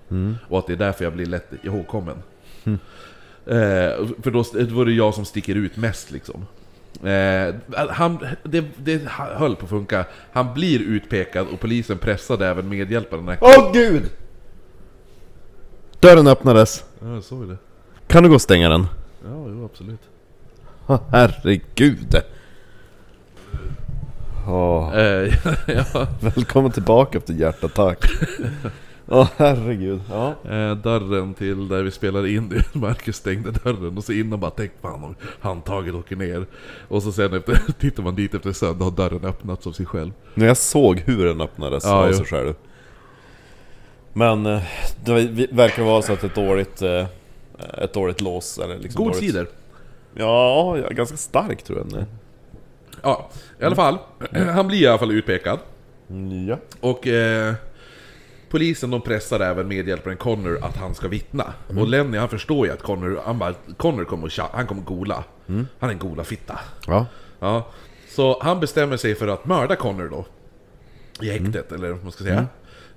Och 0.48 0.60
att 0.60 0.68
det 0.68 0.74
är 0.74 0.78
därför 0.78 1.04
jag 1.04 1.14
blir 1.14 1.26
lätt 1.26 1.52
ihågkommen. 1.64 2.16
Eh, 3.46 4.06
för 4.22 4.32
då, 4.32 4.44
då 4.54 4.76
var 4.76 4.86
det 4.86 4.92
jag 4.92 5.14
som 5.14 5.26
sticker 5.26 5.56
ut 5.56 5.78
mest 5.78 6.12
liksom. 6.12 6.46
Eh, 7.04 7.56
han, 7.90 8.28
det, 8.44 8.66
det 8.78 9.02
höll 9.10 9.56
på 9.56 9.64
att 9.64 9.70
funka. 9.70 10.06
Han 10.32 10.54
blir 10.54 10.80
utpekad 10.80 11.48
och 11.54 11.60
polisen 11.60 11.98
pressade 11.98 12.48
även 12.48 12.70
medhjälparen. 12.70 13.28
Ja, 13.28 13.38
Åh 13.42 13.74
gud! 13.74 14.10
Dörren 16.00 16.28
öppnades. 16.28 16.84
jag 17.00 17.24
såg 17.24 17.48
det. 17.48 17.58
Kan 18.10 18.24
du 18.24 18.30
gå 18.30 18.36
och 18.36 18.42
stänga 18.42 18.70
den? 18.70 18.88
Ja, 19.24 19.46
jo, 19.48 19.66
absolut. 19.66 20.00
Åh, 20.88 21.00
herregud. 21.12 22.16
Åh, 24.48 24.98
Eh, 24.98 25.34
ja, 25.68 26.08
välkommen 26.20 26.72
tillbaka 26.72 27.18
efter 27.18 27.34
hjärtattack. 27.34 28.06
Åh 29.08 29.28
herregud. 29.38 30.02
Ja. 30.10 30.28
Eh, 30.52 30.76
dörren 30.76 31.34
till 31.34 31.68
där 31.68 31.84
vi 31.84 31.92
spelar 31.92 32.28
in 32.28 32.64
Marcus 32.74 33.16
stängde 33.16 33.52
dörren 33.52 33.98
och 33.98 34.04
så 34.04 34.12
innan 34.12 34.40
bara 34.40 34.52
tänk 34.52 34.72
fan 34.82 35.04
om 35.04 35.16
handtaget 35.40 35.94
åker 35.94 36.16
ner. 36.16 36.46
Och 36.88 37.04
så 37.04 37.12
sen 37.12 37.34
efter, 37.34 37.74
tittar 37.80 38.04
man 38.04 38.16
dit 38.16 38.34
efter 38.36 38.52
söndag 38.52 38.86
har 38.86 38.92
dörren 38.92 39.26
öppnats 39.26 39.68
av 39.68 39.72
sig 39.72 39.86
själv. 39.86 40.12
När 40.34 40.46
jag 40.48 40.58
såg 40.58 41.00
hur 41.00 41.26
den 41.26 41.42
öppnades 41.42 41.84
Ja, 41.86 42.08
av 42.08 42.14
sig 42.14 42.26
själv. 42.26 42.54
Men 44.14 44.46
eh, 44.46 44.62
det 45.06 45.48
verkar 45.52 45.84
vara 45.84 46.02
så 46.02 46.14
att 46.14 46.24
ett 46.24 46.36
dåligt, 46.36 46.82
eh, 46.82 47.06
ett 47.78 47.94
dåligt 47.94 48.22
lås 48.22 48.58
eller 48.58 48.80
liksom 48.80 49.04
God 49.04 49.14
dåligt... 49.14 49.30
cider! 49.30 49.48
Ja, 50.14 50.78
ganska 50.90 51.18
stark 51.18 51.64
tror 51.64 51.80
jag 51.80 51.88
den 51.88 52.00
är. 52.00 52.06
Ja, 53.02 53.30
i 53.60 53.64
alla 53.64 53.76
fall. 53.76 53.98
Han 54.54 54.68
blir 54.68 54.82
i 54.82 54.88
alla 54.88 54.98
fall 54.98 55.12
utpekad. 55.12 55.60
Ja. 56.48 56.58
Och 56.80 57.08
eh, 57.08 57.54
polisen 58.50 58.92
de 58.92 59.02
pressar 59.02 59.40
även 59.40 59.68
medhjälparen 59.68 60.18
Connor 60.18 60.60
att 60.62 60.78
han 60.78 60.96
ska 60.96 61.08
vittna. 61.08 61.54
Och 61.68 61.88
Lenny 61.88 62.18
han 62.18 62.30
förstår 62.30 62.68
ju 62.68 62.74
att 62.74 62.82
Connor, 62.82 63.22
han 63.26 63.40
bara, 63.40 63.54
Connor 63.78 64.06
kommer 64.06 64.42
att 64.42 64.52
han 64.54 64.68
kommer 64.68 64.82
gola. 64.82 65.24
Han 65.80 65.90
är 65.90 65.94
en 65.94 66.00
gola 66.00 66.24
fitta. 66.24 66.60
Ja. 66.88 67.06
Ja, 67.40 67.68
så 68.10 68.40
han 68.42 68.60
bestämmer 68.60 68.98
sig 68.98 69.16
för 69.16 69.28
att 69.28 69.46
mörda 69.46 69.76
Connor 69.76 70.10
då. 70.10 70.26
I 71.26 71.30
häktet, 71.30 71.72
eller 71.72 71.92
vad 71.92 72.04
man 72.04 72.12
ska 72.12 72.24
säga. 72.24 72.48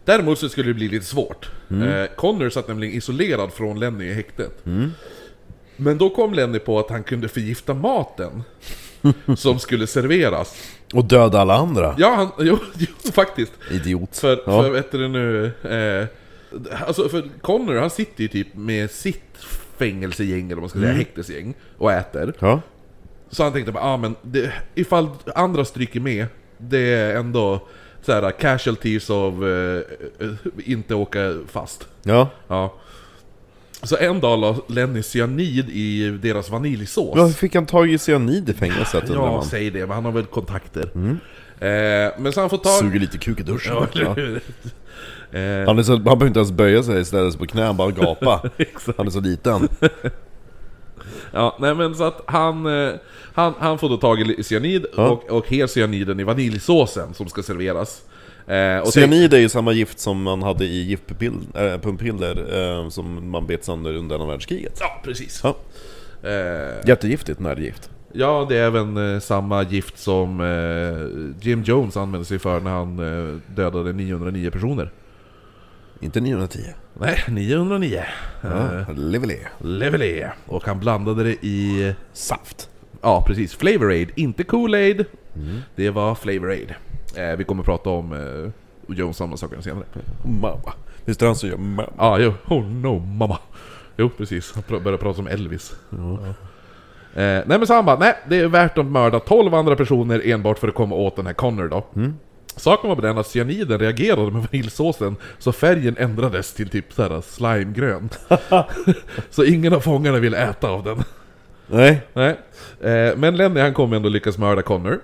Däremot 0.05 0.39
så 0.39 0.49
skulle 0.49 0.71
det 0.71 0.75
bli 0.75 0.89
lite 0.89 1.07
svårt. 1.07 1.51
Eh, 1.71 2.15
Connor 2.17 2.51
satt 2.51 2.69
nämligen 2.69 2.95
isolerad 2.95 3.53
från 3.53 3.81
Lenny 3.81 4.05
i 4.05 4.13
häktet. 4.13 4.65
Men 5.77 5.99
då 5.99 6.11
kom 6.11 6.35
Lenny 6.35 6.59
på 6.59 6.79
att 6.79 6.91
han 6.91 7.03
kunde 7.03 7.29
förgifta 7.29 7.75
maten. 7.75 8.43
som 9.37 9.59
skulle 9.59 9.87
serveras. 9.87 10.57
Och 10.95 11.05
döda 11.05 11.41
alla 11.41 11.55
andra. 11.55 11.95
Ja, 11.99 12.15
han, 12.15 12.29
jo, 12.47 12.59
jo 12.77 13.13
faktiskt. 13.13 13.53
Idiot. 13.71 14.17
För, 14.17 14.43
ja. 14.47 14.63
för 14.63 14.71
vet 14.71 14.93
du 14.93 15.09
nu... 15.09 15.47
Eh, 15.63 16.07
alltså 16.87 17.09
för 17.09 17.25
Connor 17.41 17.75
han 17.75 17.91
sitter 17.91 18.23
ju 18.23 18.29
typ 18.29 18.55
med 18.55 18.91
sitt 18.91 19.39
fängelsegäng, 19.77 20.45
eller 20.45 20.55
vad 20.55 20.63
man 20.63 20.71
ska 20.71 20.79
säga, 20.79 20.93
häktesgäng, 20.93 21.55
och 21.79 21.93
äter. 21.93 22.35
ja. 22.39 22.61
Så 23.31 23.43
han 23.43 23.53
tänkte 23.53 23.73
bara, 23.73 23.85
ah, 23.85 23.97
men 23.97 24.15
det, 24.23 24.53
ifall 24.75 25.09
andra 25.35 25.65
stryker 25.65 26.01
med, 26.01 26.27
det 26.59 26.95
är 26.95 27.17
ändå 27.17 27.69
så 28.03 28.13
här 28.13 28.31
casualties 28.31 29.11
av 29.11 29.49
eh, 29.49 30.27
eh, 30.27 30.35
inte 30.65 30.95
åka 30.95 31.35
fast. 31.49 31.89
Ja. 32.03 32.29
Ja. 32.49 32.75
Så 33.83 33.97
en 33.97 34.21
dag 34.21 34.39
la 34.41 34.57
Lenny 34.69 35.03
cyanid 35.03 35.69
i 35.71 36.09
deras 36.23 36.51
vaniljsås. 36.51 37.13
Ja, 37.17 37.25
hur 37.25 37.33
fick 37.33 37.55
han 37.55 37.67
tag 37.67 37.91
i 37.91 37.99
cyanid 37.99 38.49
i 38.49 38.53
fängelset 38.53 39.05
undrar 39.11 39.25
Ja, 39.25 39.33
man? 39.33 39.45
säg 39.45 39.71
det, 39.71 39.79
men 39.87 39.91
han 39.91 40.05
har 40.05 40.13
väl 40.13 40.25
kontakter. 40.27 40.83
Eh, 41.59 42.13
men 42.19 42.33
så 42.33 42.41
han 42.41 42.51
får 42.51 42.59
tag... 42.59 42.73
Suger 42.73 43.01
lite 43.01 43.19
kuk 43.19 43.41
i 43.41 43.43
duschen. 43.43 43.75
Ja, 43.75 43.87
Ja. 43.95 44.17
Eh, 45.39 45.67
Han, 45.67 45.79
är 45.79 45.83
så, 45.83 45.93
han 45.93 46.03
behöver 46.05 46.27
inte 46.27 46.39
ens 46.39 46.53
böja 46.53 46.83
sig, 46.83 47.05
ställa 47.05 47.31
sig 47.31 47.39
på 47.39 47.47
knä, 47.47 47.63
han 47.65 47.77
bara 47.77 47.91
gapa. 47.91 48.51
Han 48.97 49.07
är 49.07 49.11
så 49.11 49.21
liten. 49.21 49.69
Ja, 51.33 51.57
nej 51.61 51.75
men 51.75 51.95
så 51.95 52.05
att 52.05 52.23
han, 52.27 52.67
eh, 52.87 52.93
han, 53.35 53.55
han 53.59 53.79
får 53.79 53.89
då 53.89 53.97
tag 53.97 54.21
i 54.21 54.43
cyanid 54.43 54.87
Ja. 54.97 55.09
och, 55.11 55.31
och 55.31 55.53
ger 55.53 55.67
cyaniden 55.67 56.21
i 56.21 56.25
vaniljsåsen 56.25 57.15
som 57.15 57.29
ska 57.29 57.43
serveras. 57.43 58.03
Eh, 58.47 58.85
Cyanid 58.85 59.35
är 59.35 59.39
ju 59.39 59.49
samma 59.49 59.73
gift 59.73 59.99
som 59.99 60.23
man 60.23 60.43
hade 60.43 60.65
i 60.65 60.83
giftpumppiller 60.83 61.73
äh, 61.75 61.81
pumppiller, 61.81 62.37
eh, 62.83 62.89
som 62.89 63.31
man 63.31 63.47
bet 63.47 63.65
sönder 63.65 63.95
under 63.95 64.15
andra 64.15 64.29
världskriget. 64.29 64.77
Ja, 64.81 65.01
precis. 65.05 65.41
Ja. 65.45 65.57
Eh, 66.29 66.89
Jättegiftigt 66.89 67.41
nervgift. 67.41 67.91
ja, 68.13 68.47
det 68.49 68.57
är 68.57 68.67
även 68.67 69.15
eh, 69.15 69.21
samma 69.21 69.63
gift 69.63 69.99
som 69.99 70.41
eh, 70.41 71.47
Jim 71.49 71.63
Jones 71.63 71.97
använde 71.97 72.25
sig 72.25 72.39
för 72.39 72.61
när 72.61 72.71
han 72.71 72.99
eh, 72.99 73.37
dödade 73.57 73.93
909 73.93 74.51
personer. 74.51 74.91
Inte 76.01 76.21
910. 76.21 76.59
Nej, 76.95 77.25
909. 77.29 78.03
Ja. 78.41 78.49
Eh, 78.49 78.95
Lively. 78.95 79.39
Levelé. 79.59 80.31
Och 80.47 80.67
han 80.67 80.81
blandade 80.81 81.25
det 81.25 81.45
i... 81.47 81.95
Saft. 82.13 82.69
Ja, 83.03 83.25
precis. 83.27 83.55
Flavor 83.55 83.91
Aid, 83.91 84.11
inte 84.15 84.43
Kool-Aid. 84.43 85.05
Mm. 85.37 85.61
Det 85.77 85.91
var 85.91 86.15
Flavor 86.15 86.51
Aid. 86.51 86.75
Eh, 87.17 87.37
vi 87.37 87.45
kommer 87.45 87.63
prata 87.63 87.91
om 87.91 88.13
eh, 88.13 88.51
Jones 88.97 89.17
samma 89.17 89.37
saker 89.37 89.61
senare. 89.61 89.85
Mamma. 90.25 90.73
Visst 91.05 91.21
är 91.23 91.25
det 91.27 91.29
han 91.29 91.37
som 91.37 91.49
gör 91.49 91.57
mamma? 91.57 91.83
Ja, 91.83 92.05
ah, 92.05 92.19
jo. 92.19 92.33
Oh 92.49 92.65
no, 92.65 92.99
mamma. 92.99 93.39
Jo, 93.97 94.09
precis. 94.17 94.53
Han 94.55 94.63
pr- 94.63 94.83
började 94.83 95.03
prata 95.03 95.17
som 95.17 95.27
Elvis. 95.27 95.73
Ja. 95.91 96.19
Eh, 97.15 97.43
nej 97.47 97.59
men 97.59 97.67
så 97.67 97.75
han 97.75 97.85
bara, 97.85 97.99
nej 97.99 98.15
det 98.29 98.37
är 98.37 98.49
värt 98.49 98.79
att 98.79 98.87
mörda 98.87 99.21
12 99.21 99.55
andra 99.55 99.77
personer 99.77 100.23
enbart 100.25 100.59
för 100.59 100.69
att 100.69 100.75
komma 100.75 100.95
åt 100.95 101.17
den 101.17 101.27
här 101.27 101.33
Connor 101.33 101.69
då. 101.69 101.85
Saken 102.57 102.89
var 102.89 102.97
den 103.03 103.19
att 103.19 103.27
cyaniden 103.27 103.79
reagerade 103.79 104.31
med 104.31 104.47
vaniljsåsen 104.53 105.17
så 105.39 105.53
färgen 105.53 105.97
ändrades 105.99 106.53
till 106.53 106.69
typ 106.69 106.93
såhär 106.93 107.21
slimegrön. 107.21 108.09
så 109.31 109.45
ingen 109.45 109.73
av 109.75 109.81
fångarna 109.81 110.19
ville 110.19 110.39
äta 110.39 110.69
av 110.69 110.85
den. 110.85 111.03
Nej. 111.67 112.01
Nej. 112.13 112.37
Eh, 112.81 113.17
men 113.17 113.37
Lenny 113.37 113.61
han 113.61 113.75
kommer 113.75 113.97
ändå 113.97 114.09
lyckas 114.09 114.39
mörda 114.39 114.63
Connor. 114.63 115.01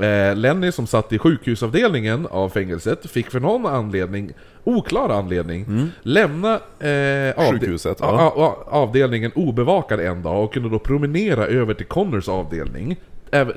Eh, 0.00 0.36
Lenny 0.36 0.72
som 0.72 0.86
satt 0.86 1.12
i 1.12 1.18
sjukhusavdelningen 1.18 2.26
av 2.26 2.48
fängelset 2.48 3.10
fick 3.10 3.30
för 3.30 3.40
någon 3.40 3.66
anledning, 3.66 4.32
oklar 4.64 5.08
anledning, 5.08 5.90
lämna 6.02 6.54
eh, 6.54 7.34
avde- 7.36 7.58
Sjukhuset, 7.60 7.96
ja. 8.00 8.64
avdelningen 8.66 9.32
obevakad 9.34 10.00
en 10.00 10.22
dag 10.22 10.44
och 10.44 10.52
kunde 10.52 10.68
då 10.68 10.78
promenera 10.78 11.46
över 11.46 11.74
till 11.74 11.86
Connors 11.86 12.28
avdelning, 12.28 12.96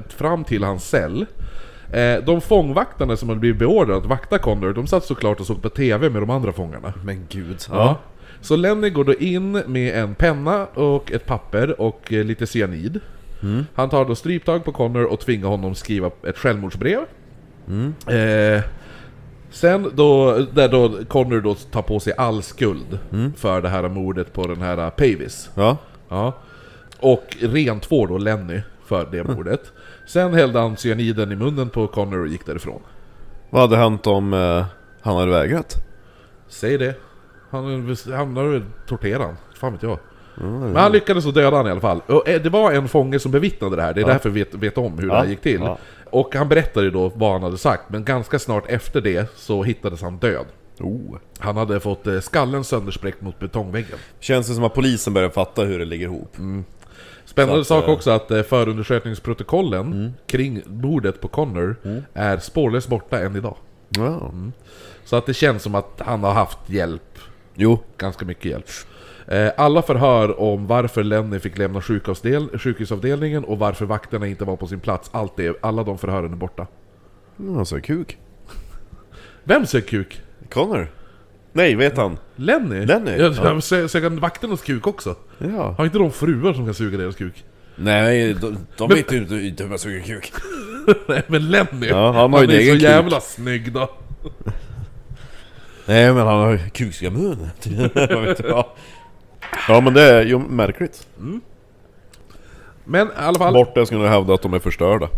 fram 0.10 0.44
till 0.44 0.64
hans 0.64 0.90
cell. 0.90 1.26
Eh, 1.94 2.24
de 2.24 2.42
fångvaktarna 2.42 3.18
som 3.18 3.30
hade 3.30 3.40
blivit 3.40 3.60
beordrade 3.60 3.98
att 3.98 4.06
vakta 4.06 4.38
Connor, 4.38 4.74
de 4.74 4.88
satt 4.88 5.06
såklart 5.06 5.40
och 5.40 5.46
såg 5.46 5.62
på 5.62 5.70
TV 5.70 6.10
med 6.10 6.22
de 6.22 6.30
andra 6.30 6.52
fångarna. 6.52 6.94
Men 7.04 7.26
gud. 7.30 7.58
Ja. 7.70 8.00
Så 8.42 8.56
Lenny 8.56 8.90
går 8.90 9.04
då 9.04 9.14
in 9.14 9.52
med 9.52 10.04
en 10.04 10.16
penna 10.16 10.66
och 10.66 11.12
ett 11.12 11.26
papper 11.26 11.82
och 11.82 12.14
eh, 12.14 12.24
lite 12.26 12.48
cyanid. 12.48 13.00
Han 13.74 13.90
tar 13.90 14.06
då 14.06 14.16
stryptag 14.16 14.66
på 14.66 14.72
Connor 14.72 15.04
och 15.04 15.20
tvingar 15.20 15.48
honom 15.48 15.76
skriva 15.76 16.12
ett 16.28 16.38
självmordsbrev. 16.38 17.00
Eh, 18.08 18.62
sen 19.50 19.92
då, 19.94 20.38
där 20.54 20.70
då 20.70 20.98
Connor 21.08 21.42
då 21.42 21.56
tar 21.56 21.82
på 21.82 22.00
sig 22.00 22.14
all 22.18 22.44
skuld 22.44 23.00
för 23.38 23.62
det 23.62 23.70
här 23.70 23.90
mordet 23.90 24.34
på 24.34 24.48
den 24.48 24.62
här 24.62 24.90
Pavis. 24.90 25.50
Ja. 25.56 25.78
Ja. 26.10 26.34
Och 27.00 27.38
rent 27.42 27.86
får 27.86 28.08
då 28.08 28.18
Lenny 28.18 28.62
för 28.86 29.08
det 29.12 29.24
mordet. 29.24 29.72
Sen 30.12 30.34
hällde 30.34 30.60
han 30.60 30.78
cyaniden 30.78 31.32
i 31.32 31.36
munnen 31.36 31.70
på 31.70 31.88
Connor 31.88 32.20
och 32.20 32.28
gick 32.28 32.46
därifrån. 32.46 32.82
Vad 33.50 33.62
hade 33.62 33.78
hänt 33.78 34.08
om 34.08 34.34
eh, 34.34 34.66
han 35.02 35.16
hade 35.16 35.32
vägrat? 35.32 35.76
Säg 36.48 36.78
det. 36.78 36.96
Han, 37.50 37.64
har 37.66 38.52
väl 38.52 38.64
torterat 38.88 39.22
han. 39.22 39.36
Fan 39.56 39.74
vet 39.74 39.84
jag. 39.84 40.00
Men 40.36 40.76
han 40.76 40.92
lyckades 40.92 41.24
så 41.24 41.32
döda 41.32 41.58
han 41.58 41.68
i 41.68 41.70
alla 41.70 41.82
fall. 41.82 42.02
Och 42.08 42.30
eh, 42.30 42.42
det 42.42 42.50
var 42.50 42.72
en 42.72 42.88
fånge 42.88 43.20
som 43.20 43.32
bevittnade 43.32 43.76
det 43.76 43.82
här, 43.82 43.94
det 43.94 44.02
är 44.02 44.06
därför 44.06 44.30
vi 44.30 44.40
vet, 44.40 44.54
vet 44.54 44.78
om 44.78 45.00
hur 45.00 45.08
det 45.08 45.16
här 45.16 45.26
gick 45.26 45.42
till. 45.42 45.62
Ja. 45.62 45.78
Och 46.10 46.36
han 46.36 46.50
berättade 46.50 46.92
då 46.92 47.12
vad 47.16 47.32
han 47.32 47.44
hade 47.44 47.58
sagt, 47.58 47.84
men 47.90 48.06
ganska 48.06 48.40
snart 48.40 48.64
efter 48.68 49.02
det 49.02 49.30
så 49.36 49.64
hittades 49.64 50.02
han 50.02 50.18
död. 50.18 50.46
Oh. 50.80 51.18
Han 51.40 51.58
hade 51.58 51.80
fått 51.80 52.08
eh, 52.08 52.20
skallen 52.20 52.64
sönderspräckt 52.64 53.22
mot 53.22 53.40
betongväggen. 53.40 53.98
Känns 54.20 54.48
det 54.48 54.54
som 54.54 54.64
att 54.64 54.74
polisen 54.74 55.14
börjar 55.14 55.30
fatta 55.30 55.64
hur 55.64 55.80
det 55.80 55.86
ligger 55.86 56.06
ihop? 56.06 56.38
Spännande 57.32 57.62
att, 57.62 57.68
sak 57.68 57.84
eh, 57.84 57.90
också 57.90 58.12
att 58.12 58.32
eh, 58.32 58.42
förundersökningsprotokollen 58.44 60.14
kring 60.28 60.62
mordet 60.66 61.22
på 61.22 61.28
Connor 61.28 61.76
är 62.14 62.38
spårlöst 62.38 62.88
borta 62.88 63.20
än 63.20 63.36
idag. 63.36 63.56
Ja. 63.90 64.32
Så 65.06 65.16
att 65.16 65.26
det 65.26 65.34
känns 65.34 65.64
som 65.64 65.76
att 65.76 66.02
han 66.06 66.24
har 66.24 66.34
haft 66.34 66.60
hjälp, 66.70 67.20
Jo. 67.56 67.80
ganska 67.98 68.26
mycket 68.26 68.46
hjälp. 68.46 68.66
Eh, 69.28 69.52
Alla 69.58 69.82
förhör 69.82 70.40
om 70.40 70.68
varför 70.68 71.04
Lenny 71.04 71.40
fick 71.40 71.58
lämna 71.58 71.82
sjukhusavdelningen 71.82 73.44
och 73.44 73.60
varför 73.60 73.86
vakterna 73.86 74.28
inte 74.28 74.46
var 74.46 74.56
på 74.56 74.68
sin 74.68 74.80
plats, 74.80 75.10
allt 75.14 75.38
det, 75.38 75.58
alla 75.62 75.84
de 75.84 75.98
förhören 75.98 76.32
är 76.32 76.38
borta. 76.38 76.68
Alltså 77.58 77.80
kuk. 77.80 78.18
Vem 79.44 79.66
sög 79.66 79.88
kuk? 79.88 80.22
Connor? 80.50 80.88
Nej, 81.54 81.76
vet 81.76 81.98
han? 81.98 82.18
Lenny? 82.36 82.86
Lenny? 82.86 83.12
Ja, 83.18 83.34
Ja. 83.36 83.60
han 84.04 84.20
vakternas 84.20 84.62
kuk 84.62 84.88
också? 84.88 85.16
Ja. 85.38 85.76
Har 85.78 85.86
inte 85.86 85.98
de 85.98 86.12
fruar 86.12 86.54
som 86.54 86.66
kan 86.66 86.74
suga 86.74 86.98
deras 86.98 87.16
kuk? 87.16 87.44
Nej, 87.76 88.34
de, 88.34 88.58
de 88.78 88.88
Men- 88.88 88.98
vet 88.98 89.12
ju 89.14 89.18
inte 89.18 89.36
inte 89.36 89.64
hur 89.64 89.70
man 89.70 89.80
suger 89.80 90.02
kuk. 90.02 90.32
Nej 91.08 91.22
men 91.28 91.50
Lenny, 91.52 91.88
Ja, 91.88 92.12
han 92.12 92.34
har 92.34 92.44
ju 92.44 92.46
en 92.46 92.52
är 92.62 92.66
så 92.66 92.72
kuk. 92.74 92.82
jävla 92.82 93.22
snygg 93.22 93.72
då. 93.74 93.90
Nej, 95.86 96.14
men 96.14 96.28
han 96.28 96.40
har 96.40 96.52
ju 96.52 96.60
inte 98.30 98.44
vad. 98.44 98.66
Ja, 99.68 99.82
men 99.82 99.94
det 99.94 100.02
är 100.02 100.26
ju 100.26 100.40
märkligt. 100.40 101.08
Men 102.84 103.08
i 103.08 103.12
alla 103.18 103.40
fall... 103.40 103.54
Borta 103.54 103.86
skulle 103.86 104.04
jag 104.04 104.10
hävda 104.12 104.34
att 104.34 104.42
de 104.42 104.54
är 104.54 104.60
förstörda. 104.60 105.10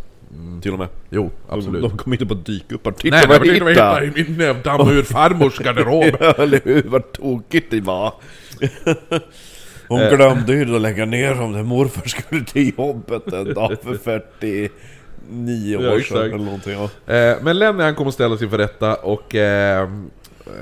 Till 0.61 0.73
och 0.73 0.79
med. 0.79 0.87
Jo, 1.09 1.31
absolut. 1.49 1.81
De 1.81 1.97
kommer 1.97 2.15
inte 2.15 2.25
bara 2.25 2.39
dyka 2.39 2.75
upp. 2.75 2.83
Bara, 2.83 2.93
Titta 2.93 3.15
Nej, 3.15 3.25
vad 3.27 3.47
jag 3.47 3.55
jag 3.57 3.69
hittade 3.69 4.05
i 4.05 4.11
min 4.15 4.37
nävdamm 4.37 4.89
ur 4.89 5.03
farmors 5.03 5.59
garderob. 5.59 6.03
Ja, 6.19 6.33
eller 6.37 6.61
hur? 6.63 6.83
Vad 6.83 7.11
tokigt 7.11 7.71
det 7.71 7.81
var. 7.81 8.13
Hon 9.87 9.99
glömde 9.99 10.53
ju 10.53 10.75
att 10.75 10.81
lägga 10.81 11.05
ner 11.05 11.35
dem 11.35 11.51
när 11.51 11.63
morfar 11.63 12.07
skulle 12.07 12.45
till 12.45 12.73
jobbet 12.77 13.33
en 13.33 13.53
dag 13.53 13.77
för 13.83 13.93
49 15.23 15.77
år 15.77 15.83
Ja, 15.83 15.99
sedan 16.03 16.17
eller 16.23 16.37
någonting. 16.37 16.73
Ja. 16.73 17.13
Eh, 17.13 17.37
men 17.41 17.59
Lenny 17.59 17.83
han 17.83 17.95
kommer 17.95 18.07
att 18.09 18.13
ställas 18.13 18.41
inför 18.41 18.57
rätta 18.57 18.95
och 18.95 19.35
eh, 19.35 19.89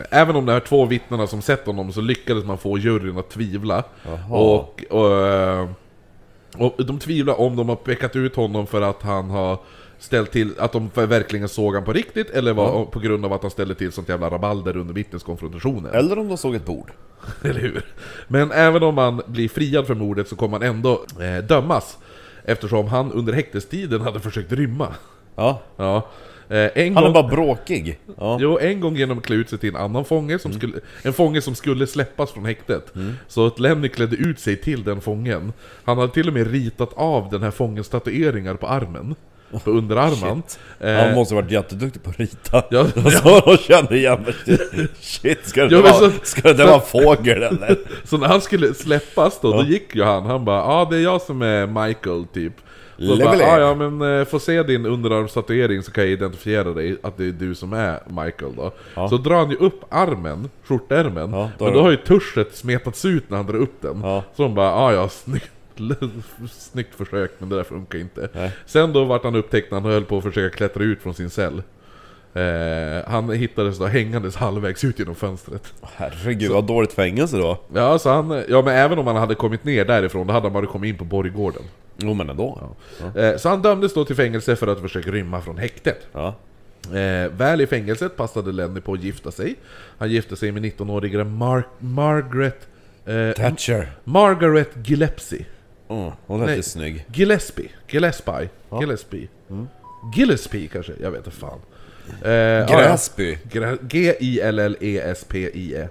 även 0.10 0.36
om 0.36 0.46
det 0.46 0.52
här 0.54 0.60
två 0.60 0.86
vittnena 0.86 1.28
som 1.28 1.42
sett 1.42 1.66
honom 1.66 1.92
så 1.92 2.02
lyckades 2.02 2.46
man 2.46 2.58
få 2.58 2.78
juryn 2.78 3.18
att 3.18 3.30
tvivla. 3.30 3.84
Jaha. 4.06 4.40
Och, 4.40 4.84
och, 4.90 5.28
eh, 5.28 5.70
och 6.58 6.86
de 6.86 7.00
tvivlar 7.00 7.40
om 7.40 7.56
de 7.56 7.70
har 7.70 7.76
pekat 7.76 8.16
ut 8.16 8.36
honom 8.36 8.68
för 8.68 8.82
att 8.82 9.02
han 9.02 9.30
har 9.30 9.60
ställt 10.00 10.32
till, 10.32 10.54
att 10.60 10.72
de 10.72 10.90
verkligen 10.94 11.50
såg 11.50 11.66
honom 11.74 11.86
på 11.86 11.94
riktigt 11.94 12.30
eller 12.30 12.54
var 12.54 12.86
på 12.86 13.00
grund 13.00 13.26
av 13.26 13.34
att 13.34 13.42
han 13.42 13.52
ställde 13.52 13.76
till 13.76 13.92
sånt 13.92 14.10
jävla 14.10 14.30
rabalder 14.30 14.78
under 14.78 14.94
vittneskonfrontationen. 14.94 15.94
Eller 15.94 16.20
om 16.20 16.28
de 16.28 16.38
såg 16.38 16.56
ett 16.56 16.66
bord. 16.66 16.92
Eller 17.44 17.60
hur? 17.60 17.86
Men 18.28 18.52
även 18.52 18.84
om 18.84 18.96
man 18.96 19.22
blir 19.26 19.50
friad 19.50 19.88
för 19.88 19.96
mordet 19.96 20.28
så 20.28 20.36
kommer 20.36 20.60
han 20.60 20.68
ändå 20.68 21.06
eh, 21.20 21.44
dömas 21.44 21.98
Eftersom 22.44 22.88
han 22.88 23.12
under 23.12 23.34
häktestiden 23.34 24.02
hade 24.02 24.20
försökt 24.20 24.52
rymma 24.52 24.88
Ja. 25.36 25.62
Ja 25.78 26.10
en 26.56 26.96
Han 26.96 27.04
är 27.04 27.08
gång... 27.08 27.14
bara 27.14 27.28
bråkig. 27.28 28.00
Ja. 28.20 28.38
Jo, 28.42 28.58
en 28.62 28.80
gång 28.80 28.96
genom 28.96 29.18
att 29.18 29.24
klä 29.26 29.36
ut 29.36 29.50
sig 29.50 29.60
till 29.60 29.70
en 29.70 29.76
annan 29.76 30.06
fånge, 30.06 30.40
som 30.40 30.54
skulle, 30.54 30.74
en 31.04 31.14
fånge 31.14 31.42
som 31.42 31.56
skulle 31.56 31.88
släppas 31.88 32.32
från 32.32 32.46
häktet. 32.46 32.94
Så 33.28 33.46
att 33.48 33.60
Lenny 33.60 33.88
klädde 33.90 34.16
ut 34.16 34.40
sig 34.40 34.56
till 34.58 34.84
den 34.84 35.02
fången. 35.02 35.54
Han 35.84 35.98
hade 35.98 36.14
till 36.14 36.28
och 36.28 36.34
med 36.34 36.52
ritat 36.52 36.94
av 36.96 37.30
den 37.32 37.44
här 37.44 37.52
fångens 37.52 37.90
tatueringar 37.90 38.56
på 38.56 38.68
armen. 38.68 39.16
På 39.64 39.72
underarmen. 39.72 40.44
Shit. 40.48 40.60
Eh, 40.80 40.94
Han 40.96 41.16
måste 41.16 41.36
ha 41.36 41.42
varit 41.42 41.52
jätteduktig 41.52 42.04
på 42.04 42.10
att 42.10 42.20
rita. 42.20 42.64
Ja, 42.72 42.88
så 43.24 43.40
de 43.46 43.58
kände 43.58 43.98
igen 43.98 44.22
mig. 44.22 44.58
Shit, 45.00 45.46
ska 45.48 45.66
det, 45.66 45.76
Ja, 45.76 45.82
vara, 45.82 45.94
så- 45.94 46.12
ska 46.24 46.54
det 46.54 46.58
så- 46.58 46.66
vara 46.68 46.80
fågel 46.80 47.44
eller? 47.44 47.78
Så 48.08 48.18
när 48.18 48.28
han 48.28 48.42
skulle 48.42 48.74
släppas 48.74 49.40
då, 49.42 49.52
Ja. 49.52 49.58
då 49.58 49.64
gick 49.64 49.96
ju 49.96 50.04
han, 50.04 50.26
han 50.26 50.46
bara 50.46 50.58
ja 50.58 50.64
ah, 50.82 50.86
det 50.90 50.98
är 50.98 51.02
jag 51.02 51.22
som 51.22 51.42
är 51.42 51.86
Michael 51.88 52.26
typ 52.34 52.54
så 53.08 53.16
Levelé. 53.16 53.44
ah, 53.44 53.60
ja 53.60 53.76
men 53.76 54.20
eh, 54.20 54.26
få 54.26 54.40
se 54.40 54.64
din 54.64 54.86
underarmstatuering 54.86 55.84
så 55.84 55.92
kan 55.92 56.04
jag 56.04 56.14
identifiera 56.14 56.74
dig, 56.74 56.98
att 57.04 57.18
det 57.18 57.26
är 57.26 57.32
du 57.32 57.56
som 57.56 57.74
är 57.74 58.00
Michael 58.08 58.56
då 58.56 58.72
Ja. 58.96 59.10
Så 59.10 59.18
drar 59.18 59.36
han 59.36 59.50
ju 59.50 59.56
upp 59.58 59.84
armen, 59.90 60.50
skjortärmen, 60.64 61.32
Ja, 61.34 61.50
då 61.58 61.66
men 61.66 61.74
då 61.74 61.82
har 61.82 61.92
ju 61.92 61.98
tuschet 61.98 62.56
smetats 62.56 63.06
ut 63.06 63.30
när 63.30 63.38
han 63.38 63.46
drar 63.48 63.56
upp 63.60 63.82
den 63.82 64.02
Ja. 64.04 64.24
Så 64.36 64.44
de 64.44 64.56
bara 64.56 64.74
ah, 64.74 64.94
ja 64.94 65.10
snyggt 65.10 65.52
Snyggt 66.52 66.96
försök 66.96 67.32
men 67.40 67.50
det 67.50 67.56
där 67.56 67.64
funkar 67.64 68.00
inte 68.00 68.30
Nej. 68.34 68.52
Sen 68.66 68.94
då 68.94 69.04
vart 69.04 69.24
han 69.24 69.36
upptäckt 69.36 69.72
när 69.72 69.80
han 69.82 69.92
höll 69.92 70.06
på 70.06 70.18
att 70.18 70.24
försöka 70.24 70.56
klättra 70.58 70.84
ut 70.84 71.02
från 71.02 71.14
sin 71.14 71.30
cell 71.30 71.64
eh, 72.34 73.12
Han 73.12 73.30
hittades 73.30 73.78
då 73.80 73.86
hängandes 73.86 74.36
halvvägs 74.36 74.84
ut 74.84 75.00
genom 75.00 75.16
fönstret 75.16 75.74
Herregud, 75.82 76.52
vad 76.52 76.64
dåligt 76.64 76.94
fängelse 76.94 77.38
då. 77.38 77.58
Ja, 77.74 78.00
så 78.00 78.10
han, 78.10 78.44
ja 78.50 78.62
men 78.62 78.76
även 78.76 79.00
om 79.00 79.08
han 79.08 79.16
hade 79.16 79.36
kommit 79.36 79.64
ner 79.64 79.86
därifrån, 79.86 80.28
då 80.28 80.34
hade 80.34 80.46
han 80.46 80.54
bara 80.54 80.66
kommit 80.66 80.90
in 80.90 80.98
på 80.98 81.06
Borggården. 81.06 81.62
Jo 82.04 82.14
men 82.14 82.30
ändå. 82.30 82.76
Ja. 83.16 83.22
Eh, 83.22 83.38
Så 83.38 83.50
han 83.50 83.62
dömdes 83.62 83.94
då 83.94 84.06
till 84.06 84.16
fängelse 84.16 84.56
för 84.56 84.68
att 84.68 84.80
försöka 84.82 85.12
rymma 85.12 85.42
från 85.42 85.58
häktet. 85.58 86.08
Ja. 86.14 86.36
Eh, 86.98 87.30
väl 87.32 87.62
i 87.62 87.68
fängelset 87.68 88.18
passade 88.18 88.52
Lenny 88.52 88.82
på 88.82 88.94
att 88.94 89.04
gifta 89.04 89.32
sig. 89.32 89.56
Han 89.98 90.10
gifte 90.10 90.36
sig 90.36 90.52
med 90.52 90.64
19-åriga 90.66 91.24
Mar 91.24 91.64
Margaret... 91.80 92.68
Eh, 93.06 93.32
Thatcher. 93.32 93.92
Margaret 94.04 94.70
Gillespie. 94.86 95.46
Mm, 95.90 96.12
hon 96.26 96.46
lät 96.46 96.58
ju 96.58 96.64
snygg. 96.64 97.06
Gillespie. 97.14 97.70
Gillespie. 97.88 98.50
Gillespie. 98.80 99.28
Gillespie 100.16 100.68
kanske? 100.68 100.94
Jag 101.02 101.12
vet 101.12 101.26
inte 101.26 101.38
fan. 101.38 101.60
Eh, 102.24 102.32
ja, 102.32 102.66
ja. 102.70 102.78
Gräsby. 102.80 103.38
Gra- 103.52 103.78
G-I-L-L-E-S-P-I-E. 104.72 105.88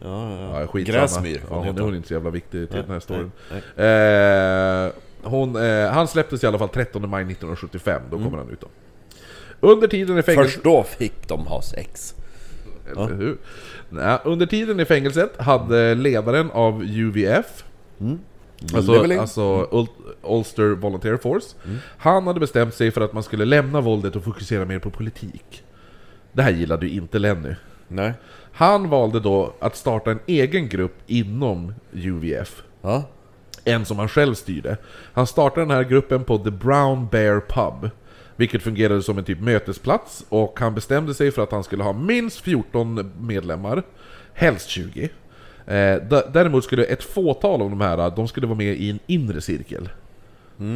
Ja, 0.00 0.30
ja. 0.40 0.60
Ja, 0.60 0.66
skitsamma. 0.66 0.98
Gräsmyr. 0.98 1.40
Ja, 1.50 1.56
hon, 1.56 1.78
hon 1.78 1.92
är 1.92 1.96
inte 1.96 2.08
så 2.08 2.14
jävla 2.14 2.30
viktig 2.30 2.70
till 2.70 2.80
den 2.82 2.90
här 2.90 3.00
storyn. 3.00 3.32
Eh, 3.76 4.92
hon, 5.22 5.56
eh, 5.56 5.90
han 5.90 6.08
släpptes 6.08 6.44
i 6.44 6.46
alla 6.46 6.58
fall 6.58 6.68
13 6.68 7.10
maj 7.10 7.22
1975, 7.22 8.02
då 8.10 8.18
kommer 8.18 8.38
han 8.38 8.50
ut 8.50 8.60
då. 8.60 8.68
Under 9.60 9.88
tiden 9.88 10.18
i 10.18 10.22
fängelset... 10.22 10.52
Först 10.52 10.64
då 10.64 10.82
fick 10.82 11.28
de 11.28 11.46
ha 11.46 11.62
sex. 11.62 12.14
Eller 12.90 13.14
hur? 13.14 13.36
Nej, 13.90 14.18
under 14.24 14.46
tiden 14.46 14.80
i 14.80 14.84
fängelset 14.84 15.36
hade 15.40 15.94
ledaren 15.94 16.50
av 16.50 16.82
UVF, 16.84 17.64
alltså, 18.74 18.92
Leveling. 18.92 19.18
alltså 19.18 19.68
Ul- 19.72 19.88
Ulster 20.22 20.68
Volunteer 20.68 21.16
Force, 21.16 21.56
han 21.98 22.26
hade 22.26 22.40
bestämt 22.40 22.74
sig 22.74 22.90
för 22.90 23.00
att 23.00 23.12
man 23.12 23.22
skulle 23.22 23.44
lämna 23.44 23.80
våldet 23.80 24.16
och 24.16 24.24
fokusera 24.24 24.64
mer 24.64 24.78
på 24.78 24.90
politik. 24.90 25.64
Det 26.32 26.42
här 26.42 26.50
gillade 26.50 26.86
ju 26.86 26.92
inte 26.92 27.18
Lenny. 27.18 27.54
Nej. 27.88 28.12
Han 28.52 28.88
valde 28.90 29.20
då 29.20 29.54
att 29.60 29.76
starta 29.76 30.10
en 30.10 30.20
egen 30.26 30.68
grupp 30.68 30.94
inom 31.06 31.74
UVF. 31.92 32.62
Ja. 32.82 33.02
En 33.64 33.84
som 33.84 33.98
han 33.98 34.08
själv 34.08 34.34
styrde. 34.34 34.76
Han 35.12 35.26
startade 35.26 35.60
den 35.60 35.76
här 35.76 35.84
gruppen 35.84 36.24
på 36.24 36.38
The 36.38 36.50
Brown 36.50 37.08
Bear 37.10 37.40
Pub. 37.40 37.90
Vilket 38.36 38.62
fungerade 38.62 39.02
som 39.02 39.18
en 39.18 39.24
typ 39.24 39.40
mötesplats 39.40 40.24
och 40.28 40.60
han 40.60 40.74
bestämde 40.74 41.14
sig 41.14 41.30
för 41.30 41.42
att 41.42 41.52
han 41.52 41.64
skulle 41.64 41.82
ha 41.82 41.92
minst 41.92 42.40
14 42.40 43.12
medlemmar. 43.20 43.82
Helst 44.34 44.68
20. 44.68 45.02
Eh, 45.66 46.02
däremot 46.32 46.64
skulle 46.64 46.84
ett 46.84 47.02
fåtal 47.02 47.62
av 47.62 47.70
de 47.70 47.80
här, 47.80 48.16
de 48.16 48.28
skulle 48.28 48.46
vara 48.46 48.58
med 48.58 48.74
i 48.74 48.90
en 48.90 48.98
inre 49.06 49.40
cirkel. 49.40 49.88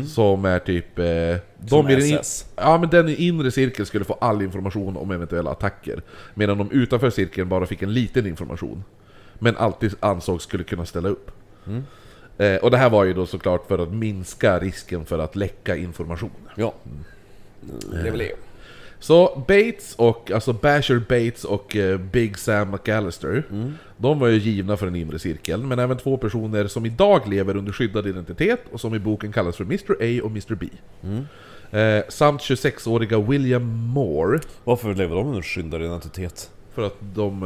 Som 0.07 0.45
är 0.45 0.59
typ... 0.59 0.99
Eh, 0.99 1.05
de 1.05 1.69
Som 1.69 1.89
i 1.89 1.95
den 1.95 2.19
SS. 2.19 2.47
Ja 2.57 2.79
men 2.79 2.91
den 2.91 3.09
i 3.09 3.15
inre 3.15 3.51
cirkeln 3.51 3.87
skulle 3.87 4.05
få 4.05 4.13
all 4.13 4.43
information 4.43 4.97
om 4.97 5.11
eventuella 5.11 5.51
attacker. 5.51 6.03
Medan 6.35 6.59
de 6.59 6.71
utanför 6.71 7.11
cirkeln 7.11 7.49
bara 7.49 7.67
fick 7.67 7.83
en 7.83 7.93
liten 7.93 8.27
information. 8.27 8.85
Men 9.39 9.57
alltid 9.57 9.95
ansågs 10.01 10.45
skulle 10.45 10.65
kunna 10.65 10.87
ställa 10.87 11.09
upp. 11.09 11.31
Eh, 12.39 12.57
och 12.57 12.71
det 12.71 12.77
här 12.77 12.91
var 12.91 13.05
ju 13.05 13.13
då 13.13 13.27
såklart 13.27 13.69
för 13.69 13.79
att 13.79 13.93
minska 13.93 14.59
risken 14.59 15.05
för 15.05 15.19
att 15.19 15.37
läcka 15.37 15.77
information. 15.77 16.31
Ja. 16.55 16.75
Leveling. 17.93 18.31
Så 18.99 19.45
Bates 19.49 19.95
och, 19.97 20.31
alltså 20.31 20.53
Basher 20.53 20.99
Bates 20.99 21.45
och 21.45 21.77
eh, 21.77 21.99
Big 21.99 22.39
Sam 22.39 22.71
McAllister, 22.71 23.43
de 23.97 24.19
var 24.19 24.29
ju 24.29 24.39
givna 24.39 24.77
för 24.77 24.87
den 24.87 24.97
inre 24.97 25.19
cirkeln, 25.19 25.69
men 25.69 25.79
även 25.79 25.97
två 25.97 26.17
personer 26.17 26.67
som 26.67 26.87
idag 26.87 27.29
lever 27.29 27.57
under 27.57 27.73
skyddad 27.73 28.07
identitet 28.07 28.61
och 28.73 28.81
som 28.81 28.95
i 28.95 28.99
boken 28.99 29.33
kallas 29.33 29.57
för 29.57 29.65
Mr 29.65 29.93
A 29.93 30.25
och 30.25 30.31
Mr 30.31 30.55
B. 30.55 30.69
Eh, 31.79 32.05
samt 32.09 32.41
26-åriga 32.41 33.19
William 33.19 33.63
Moore, 33.65 34.41
Varför 34.65 34.95
lever 34.95 35.17
de 35.17 35.27
under 35.27 35.43
skyddad 35.43 35.83
identitet? 35.83 36.51
För 36.77 36.87
att 36.87 36.97
de 37.01 37.43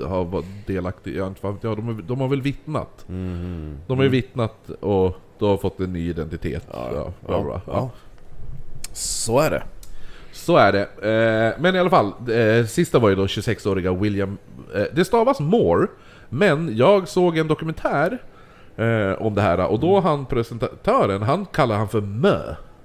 eh, 0.00 0.06
har 0.08 0.24
varit 0.24 0.66
delaktiga, 0.66 1.16
jag 1.18 1.28
inte 1.28 1.40
jag, 1.66 1.76
de, 1.76 1.86
har- 1.86 2.02
de 2.02 2.20
har 2.20 2.28
väl 2.28 2.42
vittnat. 2.42 3.04
De 3.86 3.96
har 3.96 4.02
ju 4.02 4.08
vittnat 4.08 4.70
och 4.80 5.16
då 5.38 5.48
har 5.48 5.56
fått 5.56 5.80
en 5.80 5.92
ny 5.92 6.08
identitet. 6.10 6.66
Ja, 6.72 7.12
bra, 7.26 7.42
bra. 7.42 7.60
Ja. 7.66 7.90
Så 8.92 9.38
är 9.40 9.50
det. 9.50 9.62
Så 10.32 10.56
är 10.56 10.72
det. 10.72 10.82
Eh, 10.82 11.60
men 11.62 11.76
i 11.76 11.78
alla 11.78 11.90
fall, 11.90 12.06
eh, 12.30 12.66
sista 12.66 12.98
var 12.98 13.08
ju 13.08 13.14
då 13.14 13.26
26-åriga 13.26 13.92
William... 13.92 14.38
Eh, 14.74 14.82
det 14.94 15.04
stavas 15.04 15.40
Moore, 15.40 15.86
men 16.28 16.76
jag 16.76 17.08
såg 17.08 17.38
en 17.38 17.48
dokumentär 17.48 18.18
om 19.18 19.34
det 19.34 19.42
här 19.42 19.66
och 19.66 19.80
då 19.80 20.00
han 20.00 20.26
presentatören, 20.26 21.22
han 21.22 21.46
kallar 21.46 21.76
han 21.76 21.88
för 21.88 22.00
Mö. 22.00 22.38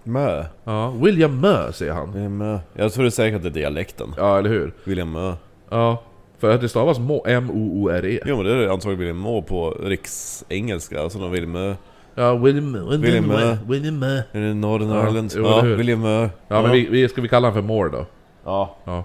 Mö. 0.04 0.46
Ja, 0.64 0.92
William 0.92 1.40
Mö 1.40 1.72
säger 1.72 1.94
han. 1.94 2.38
Mö. 2.38 2.60
Jag 2.74 2.94
tror 2.94 3.04
det 3.04 3.12
säkert 3.12 3.36
att 3.38 3.44
det 3.44 3.50
är 3.50 3.54
dialekten. 3.62 4.14
Ja, 4.18 4.38
eller 4.38 4.50
hur? 4.50 4.74
William 4.84 5.12
Mö. 5.12 5.34
Ja. 5.70 6.02
För 6.40 6.50
att 6.50 6.62
det 6.62 6.70
stavas 6.70 7.00
Mo- 7.00 7.28
M-O-O-R-E. 7.28 8.20
Jo 8.26 8.36
men 8.38 8.46
det 8.46 8.52
är 8.52 8.68
antagligen 8.70 9.00
William 9.00 9.18
Moe 9.18 9.42
på 9.42 9.70
riksengelska, 9.72 11.02
alltså 11.02 11.20
någon 11.20 11.32
William 11.32 11.52
Moe. 11.52 11.76
Ja, 12.16 12.36
William. 12.36 12.74
William. 13.02 13.32
William. 13.68 14.04
Är 14.04 14.24
det 14.32 14.54
Northern 14.54 14.90
Ireland? 15.08 15.32
Ja? 15.36 15.62
William. 15.62 16.04
Ja, 16.48 16.62
men 16.62 16.72
vi, 16.72 16.88
vi, 16.90 17.10
ska 17.10 17.22
vi 17.22 17.28
kalla 17.28 17.48
honom 17.48 17.64
för 17.64 17.68
Moore 17.68 17.90
då? 17.90 18.06
Ja. 18.46 18.76
Ja. 18.86 19.04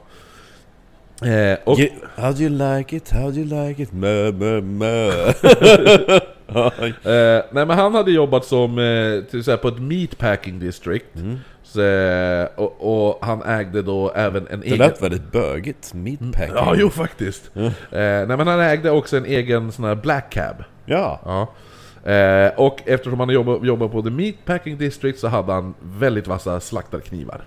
Eh, 1.25 1.59
och, 1.65 1.79
How 2.17 2.33
do 2.33 2.43
you 2.43 2.51
like 2.51 2.97
it? 2.97 3.11
How 3.11 3.31
do 3.31 3.37
you 3.41 3.67
like 3.67 3.83
it? 3.83 3.93
Mö, 3.93 4.33
mö, 4.33 4.61
mö. 4.61 5.09
eh, 6.53 7.45
nej 7.53 7.67
men 7.67 7.71
han 7.71 7.95
hade 7.95 8.11
jobbat 8.11 8.45
som, 8.45 8.79
eh, 8.79 9.31
till, 9.31 9.43
här, 9.47 9.57
på 9.57 9.69
ett 9.69 9.79
meatpacking 9.79 10.59
district. 10.59 11.17
Mm. 11.17 11.39
Så, 11.63 11.83
eh, 11.83 12.49
och, 12.57 13.09
och 13.09 13.27
han 13.27 13.43
ägde 13.43 13.83
då 13.83 14.13
även 14.15 14.47
en 14.47 14.61
Det 14.61 14.67
egen... 14.67 14.79
lät 14.79 15.03
väldigt 15.03 15.33
bögigt. 15.33 15.95
Meatpacking. 15.95 16.55
Ja, 16.55 16.75
jo 16.77 16.91
faktiskt. 16.91 17.51
Eh, 17.57 17.71
nej 17.91 18.27
men 18.27 18.47
han 18.47 18.61
ägde 18.61 18.91
också 18.91 19.17
en 19.17 19.25
egen 19.25 19.73
sån 19.73 19.85
här 19.85 19.95
black 19.95 20.33
cab. 20.33 20.65
Ja. 20.85 21.21
Ja. 21.25 21.49
Eh, 22.13 22.51
och 22.57 22.81
eftersom 22.87 23.21
han 23.21 23.31
jobbade, 23.31 23.67
jobbade 23.67 23.93
på 23.93 24.03
the 24.03 24.11
meatpacking 24.11 24.79
district 24.79 25.19
så 25.19 25.29
hade 25.29 25.53
han 25.53 25.75
väldigt 25.83 26.27
vassa 26.27 26.61
slaktarknivar. 26.61 27.45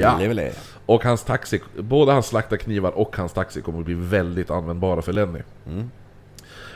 Ja. 0.00 0.18
Levele. 0.18 0.52
Och 0.86 1.04
hans 1.04 1.24
taxi, 1.24 1.60
både 1.78 2.12
hans 2.12 2.26
slaktarknivar 2.26 2.90
och 2.90 3.16
hans 3.16 3.32
taxi 3.32 3.60
kommer 3.60 3.78
att 3.78 3.84
bli 3.84 3.94
väldigt 3.94 4.50
användbara 4.50 5.02
för 5.02 5.12
Lenny. 5.12 5.40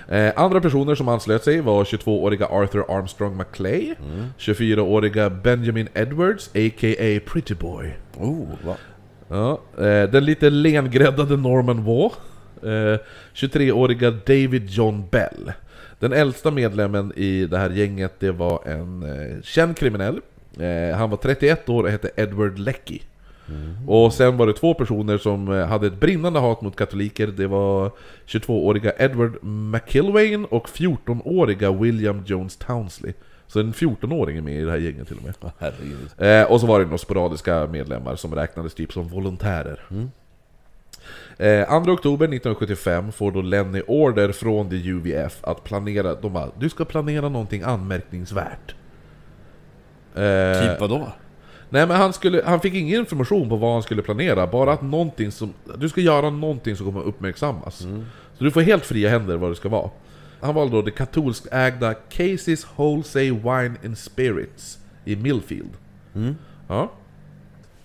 Eh, 0.08 0.32
andra 0.36 0.60
personer 0.60 0.94
som 0.94 1.08
anslöt 1.08 1.44
sig 1.44 1.60
var 1.60 1.84
22-åriga 1.84 2.46
Arthur 2.46 2.84
Armstrong 2.88 3.36
McClay, 3.36 3.94
24-åriga 4.38 5.30
Benjamin 5.30 5.88
Edwards, 5.94 6.48
a.k.a. 6.48 7.20
Pretty 7.32 7.54
Boy. 7.54 7.94
Oh, 8.18 8.48
va? 8.66 8.76
Ja, 9.28 9.60
eh, 9.78 10.10
den 10.10 10.24
lite 10.24 10.50
lengräddade 10.50 11.36
Norman 11.36 11.84
Waugh, 11.84 12.14
eh, 12.62 12.98
23-åriga 13.34 14.10
David 14.10 14.70
John 14.70 15.08
Bell. 15.10 15.52
Den 15.98 16.12
äldsta 16.12 16.50
medlemmen 16.50 17.12
i 17.16 17.46
det 17.46 17.58
här 17.58 17.70
gänget 17.70 18.20
det 18.20 18.32
var 18.32 18.68
en 18.68 19.02
eh, 19.02 19.42
känd 19.42 19.76
kriminell. 19.76 20.20
Eh, 20.60 20.96
han 20.96 21.10
var 21.10 21.16
31 21.16 21.68
år 21.68 21.84
och 21.84 21.90
hette 21.90 22.10
Edward 22.16 22.58
Leckie. 22.58 23.00
Och 23.86 24.12
sen 24.12 24.36
var 24.36 24.46
det 24.46 24.52
två 24.52 24.74
personer 24.74 25.18
som 25.18 25.52
eh, 25.52 25.66
hade 25.66 25.86
ett 25.86 26.00
brinnande 26.00 26.40
hat 26.40 26.60
mot 26.60 26.76
katoliker. 26.76 27.26
Det 27.26 27.46
var 27.46 27.90
22-åriga 28.26 28.92
Edward 28.98 29.44
McIlwain 29.44 30.44
och 30.44 30.68
14-åriga 30.68 31.72
William 31.72 32.22
Jones 32.26 32.56
Townsley. 32.56 33.12
Så 33.46 33.60
en 33.60 33.72
14-åring 33.72 34.36
är 34.36 34.42
med 34.42 34.60
i 34.60 34.64
det 34.64 34.70
här 34.70 34.78
gänget 34.78 35.08
till 35.08 35.16
och 35.16 35.24
med. 35.24 35.34
Oh. 35.40 36.26
Eh, 36.26 36.52
och 36.52 36.60
så 36.60 36.66
var 36.66 36.78
det 36.78 36.84
några 36.84 36.98
sporadiska 36.98 37.66
medlemmar 37.66 38.16
som 38.16 38.34
räknades 38.34 38.74
typ 38.74 38.92
som 38.92 39.08
volontärer. 39.08 39.80
Eh, 41.38 41.82
2 41.84 41.92
oktober 41.92 42.26
1975 42.26 43.12
får 43.12 43.32
då 43.32 43.42
Lenny 43.42 43.82
order 43.86 44.32
från 44.32 44.70
the 44.70 44.88
UVF 44.88 45.44
att 45.44 45.64
planera, 45.64 46.14
de 46.14 46.32
bara 46.32 46.50
'Du 46.58 46.68
ska 46.68 46.84
planera 46.84 47.28
någonting 47.28 47.62
anmärkningsvärt' 47.62 48.74
eh, 50.14 50.60
Typ 50.60 50.80
vadå? 50.80 51.12
Nej 51.68 51.86
men 51.86 51.96
han, 51.96 52.12
skulle, 52.12 52.42
han 52.44 52.60
fick 52.60 52.74
ingen 52.74 53.00
information 53.00 53.48
på 53.48 53.56
vad 53.56 53.72
han 53.72 53.82
skulle 53.82 54.02
planera, 54.02 54.46
bara 54.46 54.72
att 54.72 54.82
någonting 54.82 55.30
som... 55.32 55.54
Du 55.76 55.88
ska 55.88 56.00
göra 56.00 56.30
någonting 56.30 56.76
som 56.76 56.86
kommer 56.86 57.02
uppmärksammas. 57.02 57.78
Så 58.38 58.44
du 58.44 58.50
får 58.50 58.60
helt 58.60 58.86
fria 58.86 59.10
händer 59.10 59.36
vad 59.36 59.50
det 59.50 59.54
ska 59.54 59.68
vara. 59.68 59.90
Han 60.40 60.54
valde 60.54 60.76
då 60.76 60.82
det 60.82 60.90
katolskt 60.90 61.46
ägda 61.52 61.94
Casey's 62.10 62.66
Wholesale 62.76 63.30
Wine 63.30 63.74
and 63.84 63.98
Spirits 63.98 64.78
i 65.04 65.16
Millfield. 65.16 65.70
Ja. 66.68 66.92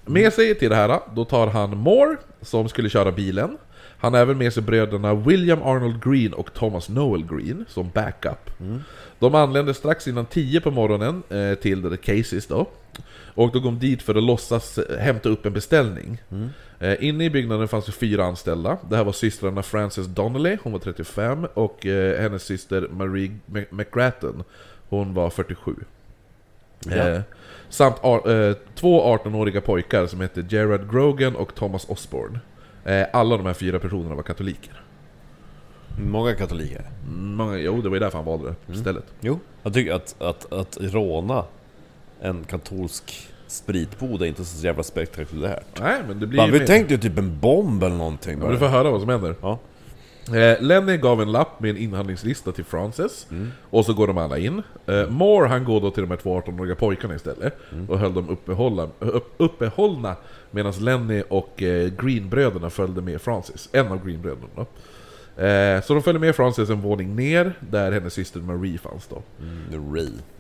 Med 0.06 0.34
sig 0.34 0.56
till 0.56 0.70
det 0.70 0.76
här, 0.76 1.00
då 1.16 1.26
tar 1.26 1.48
han 1.48 1.78
Moore, 1.78 2.18
som 2.42 2.70
skulle 2.70 2.90
köra 2.90 3.12
bilen. 3.12 3.58
Han 4.00 4.14
har 4.14 4.22
även 4.22 4.38
med 4.38 4.54
sig 4.54 4.64
bröderna 4.64 5.14
William 5.16 5.64
Arnold 5.64 6.04
Green 6.04 6.34
och 6.34 6.54
Thomas 6.54 6.90
Noel 6.90 7.26
Green 7.26 7.66
som 7.70 7.90
backup. 7.94 8.50
De 9.20 9.36
anlände 9.36 9.74
strax 9.74 10.08
innan 10.08 10.26
10 10.26 10.62
på 10.62 10.72
morgonen 10.72 11.24
eh, 11.30 11.54
till 11.56 11.82
det 11.82 11.98
Caseys 11.98 12.48
då. 12.48 12.66
Och 13.36 13.52
då 13.52 13.62
kom 13.62 13.80
dit 13.80 14.02
för 14.02 14.16
att 14.16 14.24
låtsas 14.24 14.78
eh, 14.78 15.00
hämta 15.00 15.30
upp 15.30 15.46
en 15.46 15.54
beställning. 15.54 16.18
Eh, 16.80 16.96
inne 17.08 17.26
i 17.26 17.30
byggnaden 17.30 17.68
fanns 17.68 17.86
det 17.86 17.92
fyra 17.92 18.26
anställda. 18.26 18.78
Det 18.90 18.96
här 18.96 19.04
var 19.04 19.12
systrarna 19.12 19.64
Frances 19.64 20.08
Donnelly, 20.08 20.58
hon 20.64 20.72
var 20.74 20.80
35, 20.80 21.48
och 21.54 21.86
eh, 21.86 22.22
hennes 22.22 22.44
syster 22.44 22.88
Marie 22.92 23.32
Mc- 23.52 23.66
McGrattan, 23.70 24.44
hon 24.90 25.14
var 25.14 25.30
47. 25.30 25.76
Ja. 26.86 26.92
Eh, 26.96 27.22
samt 27.70 27.96
ar- 28.04 28.32
eh, 28.50 28.56
två 28.76 29.18
18-åriga 29.18 29.62
pojkar 29.62 30.08
som 30.08 30.22
hette 30.22 30.46
Gerard 30.50 30.92
Grogan 30.92 31.36
och 31.36 31.56
Thomas 31.56 31.86
Osborne. 31.90 32.40
Eh, 32.88 33.06
alla 33.14 33.38
de 33.38 33.46
här 33.46 33.54
fyra 33.54 33.80
personerna 33.80 34.16
var 34.16 34.24
katoliker. 34.24 34.82
Många 36.06 36.36
katoliker. 36.36 36.86
Många, 37.18 37.58
jo, 37.58 37.82
det 37.82 37.90
var 37.90 37.96
ju 37.96 38.00
därför 38.00 38.18
han 38.18 38.26
valde 38.26 38.56
det 38.66 38.74
istället. 38.74 39.06
Jo. 39.22 39.40
Jag 39.64 39.74
tycker 39.74 39.94
att, 39.94 40.22
att, 40.22 40.54
att 40.54 40.78
råna 40.82 41.44
en 42.22 42.44
katolsk 42.44 43.28
spritbod 43.48 44.22
är 44.22 44.26
inte 44.26 44.46
så 44.46 44.66
jävla 44.66 44.84
spektakulärt. 44.84 45.80
Nej, 45.82 46.02
men 46.08 46.20
det 46.20 46.28
blir 46.28 46.38
Man, 46.38 46.46
ju 46.46 46.52
vi 46.54 46.60
mer- 46.60 46.68
tänkte 46.68 46.94
ju 46.94 47.00
typ 47.00 47.18
en 47.18 47.40
bomb 47.40 47.84
eller 47.84 47.96
någonting 47.96 48.40
Ja, 48.44 48.50
du 48.50 48.58
får 48.58 48.68
höra 48.68 48.92
vad 48.92 49.02
som 49.02 49.10
händer. 49.10 49.36
Ja. 49.42 49.60
Eh, 50.34 50.62
Lenny 50.62 50.98
gav 50.98 51.22
en 51.22 51.32
lapp 51.32 51.60
med 51.60 51.70
en 51.70 51.78
inhandlingslista 51.78 52.52
till 52.52 52.66
Frances, 52.66 53.28
och 53.70 53.86
så 53.86 53.94
går 53.94 54.08
de 54.08 54.18
alla 54.18 54.38
in. 54.38 54.64
Eh, 54.86 55.10
Moore 55.10 55.48
han 55.48 55.64
går 55.64 55.82
då 55.82 55.92
till 55.92 56.04
de 56.04 56.10
här 56.10 56.18
två 56.18 56.42
18-åriga 56.42 56.76
pojkarna 56.76 57.16
istället, 57.16 57.58
och 57.88 58.00
höll 58.00 58.14
dem 58.14 58.30
uppehålla, 58.30 58.90
upp, 59.00 59.34
uppehållna 59.38 60.16
medan 60.52 60.74
Lenny 60.80 61.24
och 61.30 61.64
eh, 61.64 61.90
Greenbröderna 61.90 62.70
följde 62.70 63.02
med 63.02 63.22
Frances, 63.22 63.70
en 63.72 63.88
av 63.88 64.06
Greenbröderna 64.06 64.48
då. 64.56 64.66
Eh, 65.44 65.82
så 65.82 65.94
de 65.94 66.04
följde 66.04 66.20
med 66.20 66.36
Frances 66.36 66.70
en 66.70 66.82
våning 66.82 67.16
ner, 67.16 67.54
där 67.60 67.92
hennes 67.92 68.14
syster 68.14 68.40
Marie 68.40 68.78
fanns 68.78 69.08
då. 69.08 69.22
Mm. 69.40 69.74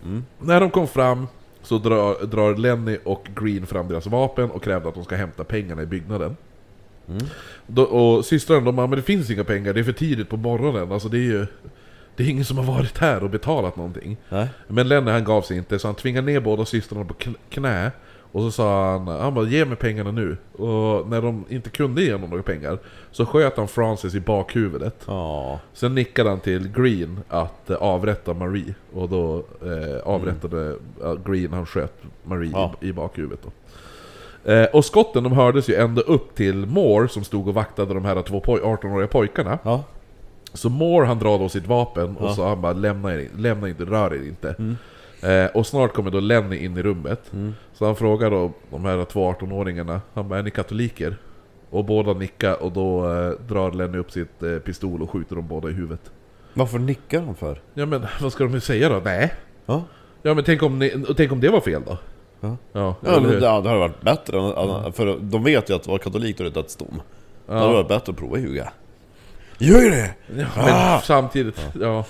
Mm. 0.03 0.25
När 0.39 0.59
de 0.59 0.69
kom 0.69 0.87
fram 0.87 1.27
så 1.61 1.77
drar, 1.77 2.25
drar 2.25 2.55
Lenny 2.55 2.97
och 3.03 3.27
Green 3.35 3.65
fram 3.65 3.87
deras 3.87 4.07
vapen 4.07 4.51
och 4.51 4.63
krävde 4.63 4.89
att 4.89 4.95
de 4.95 5.03
ska 5.03 5.15
hämta 5.15 5.43
pengarna 5.43 5.81
i 5.81 5.85
byggnaden. 5.85 6.35
Då, 7.67 7.83
och 7.83 8.25
systrarna 8.25 8.65
de 8.65 8.75
bara, 8.75 8.87
men 8.87 8.97
det 8.97 9.03
finns 9.03 9.29
inga 9.29 9.43
pengar, 9.43 9.73
det 9.73 9.79
är 9.79 9.83
för 9.83 9.91
tidigt 9.91 10.29
på 10.29 10.37
morgonen, 10.37 10.91
alltså 10.91 11.09
det 11.09 11.17
är 11.17 11.21
ju... 11.21 11.45
Det 12.15 12.23
är 12.23 12.29
ingen 12.29 12.45
som 12.45 12.57
har 12.57 12.65
varit 12.65 12.97
här 12.97 13.23
och 13.23 13.29
betalat 13.29 13.75
någonting. 13.75 14.17
Nej. 14.29 14.47
Men 14.67 14.87
Lenny 14.87 15.11
han 15.11 15.23
gav 15.23 15.41
sig 15.41 15.57
inte, 15.57 15.79
så 15.79 15.87
han 15.87 15.95
tvingade 15.95 16.27
ner 16.31 16.39
båda 16.39 16.65
systrarna 16.65 17.05
på 17.05 17.13
kn- 17.13 17.35
knä. 17.49 17.91
Och 18.31 18.41
så 18.41 18.51
sa 18.51 18.91
han, 18.91 19.07
han 19.07 19.33
bara, 19.33 19.45
ge 19.45 19.65
mig 19.65 19.77
pengarna 19.77 20.11
nu. 20.11 20.37
Och 20.53 21.07
när 21.09 21.21
de 21.21 21.45
inte 21.49 21.69
kunde 21.69 22.03
ge 22.03 22.13
honom 22.13 22.29
några 22.29 22.43
pengar, 22.43 22.79
så 23.11 23.25
sköt 23.25 23.57
han 23.57 23.67
Francis 23.67 24.15
i 24.15 24.19
bakhuvudet. 24.19 24.95
Ja. 25.07 25.59
Sen 25.73 25.95
nickade 25.95 26.29
han 26.29 26.39
till 26.39 26.67
Green 26.71 27.19
att 27.27 27.69
eh, 27.69 27.77
avrätta 27.77 28.33
Marie. 28.33 28.75
Och 28.93 29.09
då 29.09 29.37
eh, 29.61 29.99
avrättade 30.03 30.75
eh, 31.03 31.15
Green, 31.25 31.53
han 31.53 31.65
sköt 31.65 31.93
Marie 32.23 32.51
Ja. 32.53 32.73
i, 32.81 32.87
i 32.87 32.93
bakhuvudet 32.93 33.39
då. 33.43 33.49
Eh, 34.47 34.65
och 34.65 34.85
skotten 34.85 35.23
de 35.23 35.33
hördes 35.33 35.69
ju 35.69 35.75
ända 35.75 36.01
upp 36.01 36.35
till 36.35 36.55
Moore 36.65 37.07
som 37.09 37.23
stod 37.23 37.47
och 37.47 37.53
vaktade 37.53 37.93
de 37.93 38.05
här 38.05 38.21
två 38.21 38.39
poj- 38.39 38.61
18-åriga 38.61 39.07
pojkarna. 39.07 39.59
Ja. 39.63 39.83
Så 40.53 40.69
Moore 40.69 41.05
han 41.07 41.19
drar 41.19 41.39
då 41.39 41.49
sitt 41.49 41.67
vapen 41.67 42.17
och 42.17 42.29
Ja. 42.29 42.33
så 42.33 42.47
han 42.47 42.61
bara 42.61 42.73
lämna, 42.73 43.13
er, 43.15 43.27
lämna 43.37 43.69
inte, 43.69 43.83
rör 43.85 44.13
er 44.13 44.27
inte. 44.27 44.55
Eh, 45.29 45.45
och 45.57 45.67
snart 45.67 45.93
kommer 45.93 46.11
då 46.11 46.19
Lenny 46.19 46.57
in 46.57 46.77
i 46.77 46.81
rummet. 46.83 47.31
Så 47.73 47.85
han 47.85 47.95
frågar 47.95 48.31
då 48.31 48.51
de 48.69 48.85
här 48.85 49.05
två 49.05 49.31
18-åringarna, 49.33 49.99
han 50.13 50.29
bara 50.29 50.39
är 50.39 50.43
ni 50.43 50.51
katoliker? 50.51 51.15
Och 51.69 51.85
båda 51.85 52.13
nickar 52.13 52.63
och 52.63 52.71
då 52.71 53.05
eh, 53.13 53.29
drar 53.47 53.71
Lenny 53.71 53.97
upp 53.97 54.11
sitt 54.11 54.43
eh, 54.43 54.57
pistol 54.57 55.01
och 55.01 55.11
skjuter 55.11 55.35
dem 55.35 55.47
båda 55.47 55.69
i 55.69 55.73
huvudet. 55.73 56.11
Varför 56.53 56.79
nickar 56.79 57.21
de 57.21 57.35
för? 57.35 57.61
Ja 57.73 57.85
men 57.85 58.05
vad 58.21 58.31
ska 58.31 58.43
de 58.43 58.61
säga 58.61 58.89
då? 58.89 59.01
Nej. 59.05 59.33
Ja. 59.65 59.83
Ja 60.21 60.33
men 60.33 60.43
tänk 60.43 60.63
om, 60.63 60.79
ni, 60.79 61.05
tänk 61.17 61.31
om 61.31 61.39
det 61.39 61.49
var 61.49 61.61
fel 61.61 61.81
då? 61.85 61.97
Ja. 62.41 62.57
Ja, 62.73 62.95
Ja, 63.05 63.19
men 63.19 63.39
det 63.39 63.49
hade 63.49 63.77
varit 63.77 64.01
bättre, 64.01 64.37
än- 64.37 64.93
för 64.93 65.17
de 65.21 65.43
vet 65.43 65.69
ju 65.69 65.75
att 65.75 65.87
vara 65.87 65.99
katolik 65.99 66.37
då 66.37 66.43
är 66.43 66.49
det 66.49 66.53
dödsdom. 66.61 67.01
Det 67.47 67.53
hade 67.53 67.73
varit 67.73 67.87
bättre 67.87 68.11
att 68.11 68.17
prova 68.17 68.37
ljuga. 68.37 68.69
Ljuger 69.59 69.91
det! 69.91 70.13
Ja, 70.41 70.45
men 70.55 70.65
Ah! 70.73 71.01
samtidigt, 71.03 71.67
ja. 71.81 72.05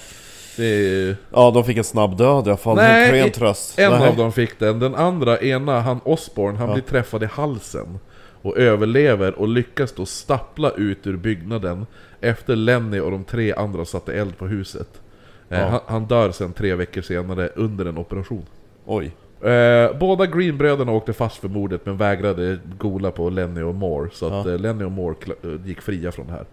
Det 0.58 0.66
är 0.66 0.78
ju... 0.80 1.16
Ja, 1.34 1.52
de 1.52 1.64
fick 1.64 1.78
en 1.78 1.84
snabb 1.84 2.18
död 2.18 2.48
i 2.48 2.50
alla 2.50 2.58
fall. 2.58 2.76
Nej, 2.76 3.04
en 3.04 3.10
klen 3.10 3.32
tröst. 3.32 3.80
En 3.80 3.92
Nej. 3.92 4.10
av 4.10 4.16
dem 4.16 4.32
fick 4.32 4.60
den, 4.60 4.80
den 4.80 4.96
andra, 4.96 5.40
ena, 5.40 5.80
han 5.82 6.00
Osborne, 6.04 6.58
han 6.58 6.74
blir 6.74 6.84
träffad 6.84 7.24
i 7.24 7.26
halsen. 7.26 8.00
Och 8.42 8.58
överlever 8.58 9.40
och 9.40 9.48
lyckas 9.48 9.92
då 9.92 10.06
stappla 10.06 10.72
ut 10.72 11.08
ur 11.08 11.18
byggnaden 11.18 11.86
efter 12.22 12.56
Lenny 12.56 13.00
och 13.00 13.12
de 13.12 13.24
tre 13.24 13.54
andra 13.54 13.86
satte 13.86 14.14
eld 14.14 14.38
på 14.38 14.48
huset. 14.48 15.02
Eh, 15.50 15.60
Ja. 15.60 15.66
han, 15.68 15.80
han 15.86 16.06
dör 16.06 16.32
sen 16.32 16.54
tre 16.54 16.76
veckor 16.76 17.02
senare 17.02 17.50
under 17.56 17.86
en 17.86 17.98
operation. 17.98 18.46
Oj. 18.86 19.12
Eh, 19.42 19.98
båda 20.00 20.26
Green-bröderna 20.26 20.92
åkte 20.92 21.14
fast 21.14 21.38
för 21.38 21.48
mordet 21.50 21.86
men 21.86 21.98
vägrade 21.98 22.60
gola 22.78 23.12
på 23.12 23.30
Lenny 23.30 23.62
och 23.62 23.76
Moore. 23.76 24.10
Så 24.14 24.26
att 24.28 24.46
Ja. 24.46 24.52
eh, 24.54 24.60
Lenny 24.60 24.84
och 24.84 24.92
Moore 24.92 25.16
eh, 25.44 25.50
gick 25.66 25.82
fria 25.82 26.12
från 26.12 26.28
det 26.28 26.34
här. 26.34 26.46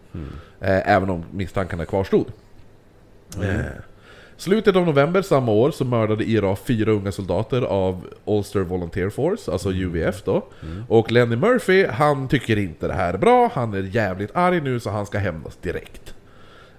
Eh, 0.61 0.95
även 0.95 1.11
om 1.11 1.25
misstankarna 1.31 1.85
kvarstod. 1.85 2.27
Eh, 3.43 3.61
Slutet 4.37 4.77
av 4.77 4.87
november 4.87 5.23
samma 5.23 5.53
år 5.53 5.71
så 5.71 5.85
mördade 5.85 6.25
IRA 6.25 6.57
fyra 6.57 6.93
unga 6.93 7.13
soldater 7.13 7.63
av 7.63 8.07
Ulster 8.25 8.61
Volunteer 8.61 9.11
Force, 9.11 9.53
alltså 9.53 9.71
UVF 9.73 10.23
då. 10.25 10.45
Och 10.89 11.13
Lenny 11.13 11.37
Murphy, 11.37 11.87
han 11.87 12.29
tycker 12.29 12.57
inte 12.59 12.87
det 12.87 12.93
här 12.95 13.15
är 13.15 13.19
bra, 13.19 13.51
han 13.55 13.75
är 13.75 13.83
jävligt 13.83 14.37
arg 14.37 14.61
nu 14.61 14.81
så 14.81 14.91
han 14.91 15.07
ska 15.07 15.19
hämnas 15.19 15.57
direkt. 15.57 16.15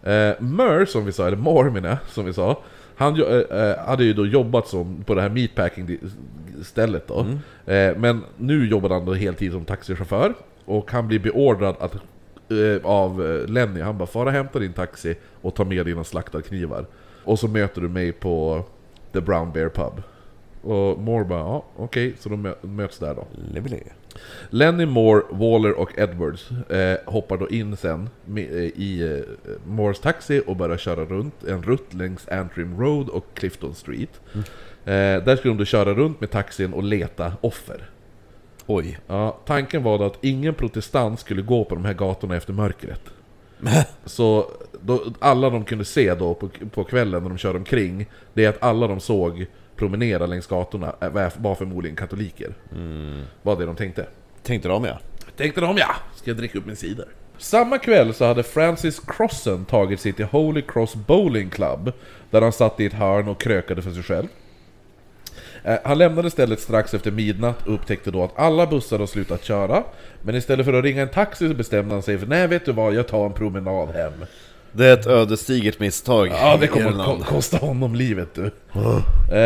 Eh, 0.04 0.32
Mur, 0.40 0.86
som 0.86 1.06
vi 1.06 1.12
sa, 1.12 1.28
eller 1.28 1.38
Moore 1.38 1.72
menar 1.72 1.90
jag, 1.90 1.98
som 2.08 2.26
vi 2.26 2.34
sa, 2.34 2.58
han 2.96 3.22
eh, 3.22 3.60
eh, 3.60 3.78
hade 3.86 4.04
ju 4.04 4.14
då 4.14 4.26
jobbat 4.26 4.68
som, 4.68 5.04
på 5.04 5.16
det 5.16 5.22
här 5.22 5.30
meatpacking 5.30 5.98
stället 6.64 7.08
då. 7.08 7.20
Eh, 7.66 7.98
men 7.98 8.24
nu 8.38 8.68
jobbar 8.68 8.90
han 8.90 9.06
då 9.06 9.14
heltid 9.14 9.52
som 9.52 9.66
taxichaufför. 9.66 10.34
Och 10.66 10.92
han 10.92 11.08
blir 11.08 11.20
beordrad 11.20 11.76
att, 11.80 11.96
eh, 11.96 12.86
av 12.86 13.26
eh, 13.26 13.48
Lenny, 13.50 13.82
han 13.82 13.98
bara 13.98 14.08
'Fara 14.08 14.32
hämta 14.32 14.60
din 14.60 14.74
taxi 14.74 15.16
och 15.42 15.56
ta 15.56 15.64
med 15.66 15.86
dina 15.86 16.04
slaktarknivar' 16.04 16.86
Och 17.24 17.40
så 17.40 17.48
möter 17.48 17.82
du 17.82 17.90
mig 17.90 18.12
på 18.12 18.64
The 19.14 19.22
Brown 19.22 19.52
Bear 19.52 19.70
Pub. 19.70 20.02
Och 20.62 21.00
Moore 21.00 21.26
bara 21.26 21.40
'Ja, 21.40 21.66
okej' 21.78 22.14
så 22.20 22.30
de 22.30 22.48
mö- 22.48 22.68
möts 22.68 23.00
där 23.00 23.16
då. 23.16 23.28
Levely. 23.54 23.80
Lenny 24.50 24.86
Moore, 24.86 25.24
Waller 25.30 25.74
och 25.74 26.00
Edwards 26.00 26.52
eh, 26.52 26.98
hoppar 27.06 27.38
då 27.38 27.50
in 27.50 27.78
sen 27.78 28.10
med, 28.26 28.44
eh, 28.44 28.64
i 28.64 29.24
eh, 29.28 29.52
Moores 29.66 30.00
taxi 30.00 30.42
och 30.48 30.56
börjar 30.56 30.78
köra 30.78 31.06
runt 31.06 31.44
en 31.44 31.64
rutt 31.64 31.94
längs 31.94 32.28
Antrim 32.28 32.80
Road 32.80 33.10
och 33.10 33.26
Clifton 33.34 33.76
Street. 33.76 34.22
Eh, 34.34 34.44
där 35.24 35.36
skulle 35.36 35.54
de 35.54 35.58
då 35.58 35.66
köra 35.66 35.94
runt 35.94 36.22
med 36.22 36.32
taxin 36.32 36.74
och 36.74 36.84
leta 36.84 37.34
offer. 37.42 37.90
Oj. 38.66 39.00
Ja, 39.08 39.40
tanken 39.46 39.84
var 39.84 39.98
då 39.98 40.06
att 40.06 40.24
ingen 40.24 40.54
protestant 40.54 41.20
skulle 41.20 41.42
gå 41.42 41.66
på 41.66 41.76
de 41.76 41.86
här 41.86 41.94
gatorna 41.94 42.36
efter 42.36 42.54
mörkret. 42.54 43.02
Så 44.06 44.52
då, 44.82 45.04
alla 45.20 45.50
de 45.50 45.66
kunde 45.66 45.86
se 45.86 46.16
då 46.16 46.34
på, 46.34 46.50
på 46.72 46.84
kvällen 46.84 47.24
när 47.24 47.30
de 47.30 47.38
körde 47.38 47.58
omkring, 47.58 48.06
det 48.34 48.46
är 48.46 48.50
att 48.50 48.64
alla 48.64 48.88
de 48.88 49.00
såg 49.00 49.46
promenera 49.76 50.26
längs 50.26 50.48
gatorna 50.48 50.96
eh, 51.02 51.10
var- 51.38 51.56
förmodligen 51.56 51.96
katoliker. 51.96 52.54
Var 53.42 53.56
det 53.56 53.66
de 53.66 53.76
tänkte. 53.76 54.06
Tänkte 54.44 54.68
de 54.70 54.84
ja. 54.86 55.00
Tänkte 55.38 55.62
de 55.62 55.78
ja, 55.78 55.96
ska 56.16 56.30
jag 56.30 56.38
dricka 56.38 56.58
upp 56.58 56.66
min 56.66 56.76
cider. 56.76 57.06
Samma 57.38 57.78
kväll 57.78 58.14
så 58.14 58.26
hade 58.26 58.44
Francis 58.44 59.00
Crossen 59.00 59.66
tagit 59.66 60.00
sig 60.00 60.14
till 60.14 60.26
Holy 60.26 60.62
Cross 60.62 60.96
Bowling 60.96 61.50
Club, 61.50 61.92
där 62.32 62.42
han 62.42 62.52
satt 62.52 62.80
i 62.80 62.86
ett 62.86 62.94
hörn 62.94 63.28
och 63.28 63.42
krökade 63.42 63.82
för 63.82 63.92
sig 63.92 64.04
själv. 64.04 64.28
Eh, 65.64 65.78
Han 65.84 65.98
lämnade 65.98 66.32
stället 66.32 66.60
strax 66.60 66.94
efter 66.94 67.12
midnatt 67.12 67.68
och 67.68 67.74
upptäckte 67.74 68.12
då 68.12 68.24
att 68.24 68.40
alla 68.40 68.68
bussar 68.68 69.00
har 69.00 69.06
slutat 69.08 69.44
köra. 69.44 69.84
Men 70.22 70.36
istället 70.36 70.66
för 70.66 70.74
att 70.74 70.84
ringa 70.84 71.02
en 71.02 71.10
taxi 71.10 71.48
så 71.50 71.54
bestämde 71.54 71.94
han 71.96 72.04
sig 72.04 72.18
för 72.18 72.28
nej 72.28 72.48
vet 72.48 72.66
du 72.66 72.72
vad, 72.72 72.94
jag 72.94 73.08
tar 73.08 73.26
en 73.26 73.34
promenad 73.34 73.90
hem. 73.90 74.14
Det 74.78 74.86
är 74.86 74.94
ett 74.94 75.08
ödesdigert 75.08 75.80
misstag 75.80 76.28
Ja, 76.28 76.58
det 76.62 76.68
kommer 76.68 76.86
att 76.88 76.94
Irland. 76.94 77.26
kosta 77.26 77.58
honom 77.58 77.96
livet 77.96 78.30
du. 78.34 78.52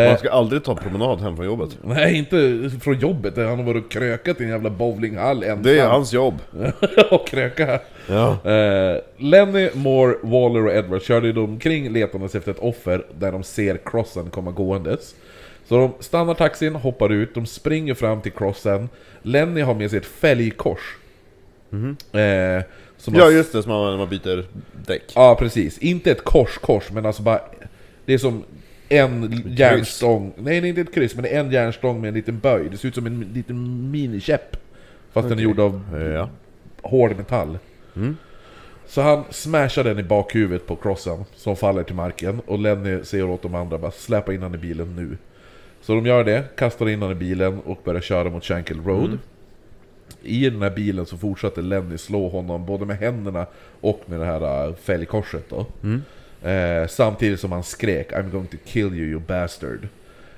Man 0.08 0.18
ska 0.18 0.30
aldrig 0.30 0.64
ta 0.64 0.74
promenad 0.74 1.20
hem 1.20 1.36
från 1.36 1.46
jobbet. 1.46 1.78
Nej, 1.82 2.14
inte 2.18 2.70
från 2.80 2.98
jobbet, 2.98 3.36
han 3.36 3.46
har 3.58 3.62
varit 3.64 3.84
och 3.84 3.90
krökat 3.90 4.40
i 4.40 4.44
en 4.44 4.50
jävla 4.50 4.70
bowlinghall 4.70 5.42
ensam. 5.42 5.62
Det 5.62 5.78
är 5.78 5.86
hans 5.88 6.12
jobb. 6.12 6.34
och 7.10 7.28
kröka. 7.28 7.80
Ja. 8.08 8.50
Eh, 8.50 8.96
Lenny, 9.18 9.68
Moore, 9.74 10.14
Waller 10.22 10.66
och 10.66 10.72
Edward 10.72 11.02
körde 11.02 11.26
ju 11.26 11.32
då 11.32 11.44
omkring 11.44 11.92
letandes 11.92 12.34
efter 12.34 12.50
ett 12.50 12.58
offer 12.58 13.06
där 13.18 13.32
de 13.32 13.42
ser 13.42 13.78
crossen 13.84 14.30
komma 14.30 14.50
gåendes. 14.50 15.14
Så 15.68 15.76
de 15.76 15.92
stannar 16.00 16.34
taxin, 16.34 16.74
hoppar 16.74 17.12
ut, 17.12 17.34
de 17.34 17.46
springer 17.46 17.94
fram 17.94 18.20
till 18.20 18.32
crossen. 18.32 18.88
Lenny 19.22 19.60
har 19.60 19.74
med 19.74 19.90
sig 19.90 19.98
ett 19.98 20.06
fälgkors. 20.06 20.96
Eh, 22.12 22.62
som 23.00 23.14
ja 23.14 23.30
just 23.30 23.52
det, 23.52 23.62
som 23.62 23.72
man, 23.72 23.90
när 23.90 23.98
man 23.98 24.08
byter 24.08 24.44
däck. 24.86 25.02
Ja, 25.14 25.36
precis. 25.38 25.78
Inte 25.78 26.10
ett 26.10 26.24
kors-kors, 26.24 26.90
men 26.92 27.06
alltså 27.06 27.22
bara... 27.22 27.40
Det 28.04 28.14
är 28.14 28.18
som 28.18 28.44
en 28.88 29.42
järnstång. 29.46 30.32
Nej, 30.36 30.60
det 30.60 30.66
är 30.66 30.68
inte 30.68 30.80
ett 30.80 30.94
kryss, 30.94 31.14
men 31.14 31.22
det 31.24 31.34
är 31.36 31.40
en 31.40 31.50
järnstång 31.50 32.00
med 32.00 32.08
en 32.08 32.14
liten 32.14 32.38
böj. 32.38 32.68
Det 32.70 32.76
ser 32.76 32.88
ut 32.88 32.94
som 32.94 33.06
en 33.06 33.20
liten 33.34 33.90
minikäpp. 33.90 34.56
Fast 35.12 35.28
den 35.28 35.38
är 35.38 35.42
gjord 35.42 35.60
av 35.60 35.82
Ja. 36.14 36.28
hård 36.82 37.16
metall. 37.16 37.58
Så 38.86 39.00
han 39.00 39.24
smashar 39.30 39.84
den 39.84 39.98
i 39.98 40.02
bakhuvudet 40.02 40.66
på 40.66 40.76
crossen, 40.76 41.24
som 41.36 41.56
faller 41.56 41.82
till 41.82 41.94
marken. 41.94 42.40
Och 42.46 42.58
Lenny 42.58 43.04
säger 43.04 43.30
åt 43.30 43.42
de 43.42 43.54
andra 43.54 43.78
bara 43.78 43.90
släpa 43.90 44.34
in 44.34 44.42
han 44.42 44.54
i 44.54 44.58
bilen 44.58 44.96
nu. 44.96 45.16
Så 45.82 45.94
de 45.94 46.06
gör 46.06 46.24
det, 46.24 46.44
kastar 46.56 46.88
in 46.88 47.02
han 47.02 47.10
i 47.10 47.14
bilen 47.14 47.60
och 47.60 47.78
börjar 47.84 48.00
köra 48.00 48.30
mot 48.30 48.44
Shankill 48.44 48.80
Road. 48.84 49.18
I 50.22 50.50
den 50.50 50.62
här 50.62 50.70
bilen 50.70 51.06
så 51.06 51.16
fortsätter 51.16 51.62
Lenny 51.62 51.98
slå 51.98 52.28
honom 52.28 52.66
både 52.66 52.86
med 52.86 52.98
händerna 52.98 53.46
och 53.80 54.00
med 54.06 54.20
det 54.20 54.26
här 54.26 54.66
äh, 54.68 54.74
fälgkorset 54.74 55.44
då. 55.48 55.66
Eh, 56.48 56.86
samtidigt 56.88 57.40
som 57.40 57.52
han 57.52 57.62
skrek 57.62 58.12
I'm 58.12 58.30
going 58.30 58.46
to 58.46 58.56
kill 58.64 58.94
you 58.94 59.06
you 59.06 59.20
bastard. 59.20 59.88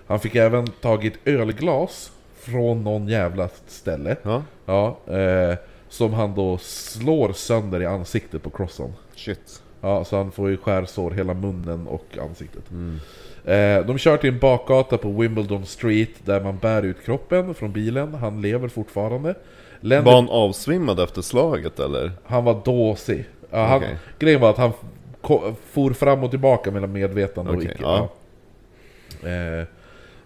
Han 0.06 0.20
fick 0.20 0.34
även 0.34 0.66
tagit 0.66 1.14
ölglas 1.24 2.12
från 2.34 2.84
någon 2.84 3.08
jävla 3.08 3.48
ställe. 3.66 4.16
Ja. 4.22 4.42
Ja, 4.66 4.98
eh, 5.16 5.56
som 5.88 6.12
han 6.12 6.34
då 6.34 6.58
slår 6.58 7.32
sönder 7.32 7.82
i 7.82 7.86
ansiktet 7.86 8.42
på 8.42 8.50
crossen. 8.50 8.92
Shit. 9.14 9.62
Ja, 9.80 10.04
så 10.04 10.16
han 10.16 10.32
får 10.32 10.50
ju 10.50 10.56
skärsår 10.56 11.10
hela 11.10 11.34
munnen 11.34 11.86
och 11.86 12.18
ansiktet. 12.20 12.64
Eh, 13.44 13.86
de 13.86 13.98
kör 13.98 14.16
till 14.16 14.30
en 14.32 14.38
bakgata 14.38 14.98
på 14.98 15.08
Wimbledon 15.08 15.66
Street 15.66 16.10
där 16.24 16.40
man 16.40 16.58
bär 16.58 16.82
ut 16.82 17.04
kroppen 17.04 17.54
från 17.54 17.72
bilen. 17.72 18.14
Han 18.14 18.42
lever 18.42 18.68
fortfarande. 18.68 19.34
Lenny, 19.80 20.04
Var 20.04 20.14
han 20.14 20.28
avsvimmad 20.28 21.00
efter 21.00 21.22
slaget 21.22 21.78
eller? 21.80 22.12
han 22.24 22.44
var 22.44 22.60
dåsig. 22.64 23.24
Ja, 23.50 23.64
han, 23.66 23.76
Okej. 23.76 23.96
Grejen 24.18 24.40
var 24.40 24.50
att 24.50 24.56
han 24.58 24.72
for 25.70 25.92
fram 25.92 26.22
och 26.24 26.30
tillbaka 26.30 26.70
mellan 26.70 26.92
medvetande 26.92 27.50
och 27.50 27.56
Okej, 27.56 27.70
icke. 27.74 27.82
ja. 27.82 28.08
Ja. 29.22 29.28
Eh, 29.28 29.64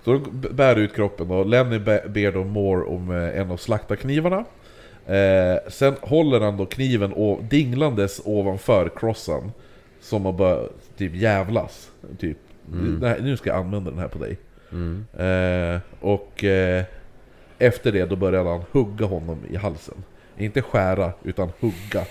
så 0.05 0.13
de 0.13 0.49
bär 0.51 0.77
ut 0.77 0.95
kroppen 0.95 1.31
och 1.31 1.47
Lenny 1.47 1.79
be- 1.79 2.05
ber 2.09 2.33
då 2.33 2.45
Moore 2.45 2.85
om 2.87 3.11
eh, 3.11 3.41
en 3.41 3.51
av 3.51 3.57
slaktarknivarna. 3.57 4.45
Eh, 5.07 5.59
sen 5.69 5.95
håller 6.01 6.41
han 6.41 6.57
då 6.57 6.67
kniven 6.67 7.15
dinglandes 7.51 8.21
ovanför 8.25 8.91
crossen. 8.97 9.53
Som 10.01 10.27
att 10.27 10.35
bara 10.37 10.61
typ 10.97 11.15
jävlas. 11.15 11.91
Typ, 12.19 12.39
"Nej, 13.01 13.19
nu 13.23 13.37
ska 13.37 13.51
jag 13.51 13.59
använda 13.59 13.91
den 13.91 14.01
här 14.01 14.09
på 14.09 14.19
dig. 14.19 14.39
Eh, 15.27 15.81
och 16.01 16.45
eh, 16.45 16.85
efter 17.59 17.93
det 17.93 18.05
då 18.05 18.17
började 18.17 18.51
han 18.51 18.63
hugga 18.73 19.07
honom 19.07 19.39
i 19.51 19.57
halsen. 19.57 19.95
Inte 20.39 20.63
skära, 20.63 21.13
utan 21.25 21.51
hugga. 21.61 22.07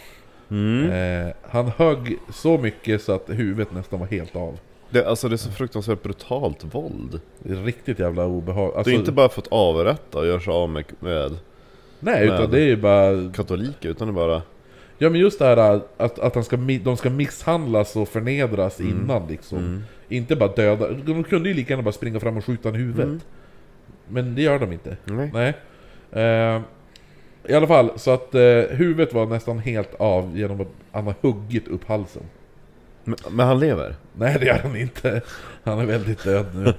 Eh, 0.91 1.33
han 1.41 1.67
högg 1.67 2.17
så 2.33 2.57
mycket 2.57 3.01
så 3.01 3.11
att 3.11 3.29
huvudet 3.29 3.73
nästan 3.73 3.99
var 3.99 4.07
helt 4.07 4.35
av. 4.35 4.59
Det, 4.89 5.05
alltså 5.05 5.29
det 5.29 5.35
är 5.35 5.37
så 5.37 5.51
fruktansvärt 5.51 6.03
brutalt 6.03 6.63
våld. 6.75 7.19
Det 7.39 7.53
är 7.53 7.63
riktigt 7.63 7.99
jävla 7.99 8.25
obehag. 8.25 8.71
Du 8.73 8.77
Alltså, 8.77 8.91
är 8.91 8.95
inte 8.95 9.11
bara 9.11 9.29
fått 9.29 9.47
avrätta 9.51 10.19
och 10.19 10.25
göra 10.27 10.39
sig 10.39 10.53
av 10.53 10.69
med, 10.69 10.83
med 10.99 11.37
nej, 11.99 12.25
utan 12.25 12.39
med- 12.41 12.49
det 12.49 12.59
är 12.61 12.65
ju 12.65 12.75
bara... 12.77 13.31
katoliker, 13.33 13.89
utan 13.89 14.07
det 14.07 14.11
är 14.11 14.27
bara... 14.27 14.41
Ja 14.97 15.09
men 15.09 15.19
just 15.21 15.39
det 15.39 15.45
här 15.45 15.57
att, 15.97 16.19
att 16.19 16.35
han 16.35 16.43
ska, 16.43 16.57
de 16.83 16.97
ska 16.97 17.09
misshandlas 17.09 17.95
och 17.95 18.09
förnedras 18.09 18.81
innan 18.81 19.27
liksom. 19.27 19.83
Inte 20.09 20.35
bara 20.35 20.49
döda. 20.53 20.91
De 20.91 21.23
kunde 21.23 21.49
ju 21.49 21.55
lika 21.55 21.73
gärna 21.73 21.83
bara 21.83 21.91
springa 21.91 22.19
fram 22.19 22.37
och 22.37 22.45
skjuta 22.45 22.69
en 22.69 22.75
huvudet. 22.75 23.25
Men 24.07 24.35
det 24.35 24.41
gör 24.41 24.59
de 24.59 24.71
inte. 24.71 24.97
Nej. 25.05 25.31
Nej. 25.33 25.53
Eh, 26.11 26.61
I 27.43 27.53
alla 27.53 27.67
fall, 27.67 27.91
så 27.95 28.11
att 28.11 28.35
eh, 28.35 28.41
huvudet 28.69 29.13
var 29.13 29.25
nästan 29.25 29.59
helt 29.59 29.95
av 29.95 30.37
genom 30.37 30.61
att 30.61 30.71
han 30.91 31.05
har 31.05 31.15
huggit 31.21 31.67
upp 31.67 31.83
halsen. 31.83 32.23
Men, 33.03 33.15
men 33.31 33.47
han 33.47 33.59
lever? 33.59 33.95
Nej 34.13 34.37
det 34.39 34.45
gör 34.45 34.59
han 34.63 34.75
inte. 34.75 35.21
Han 35.63 35.79
är 35.79 35.85
väldigt 35.85 36.23
död 36.23 36.45
nu. 36.53 36.73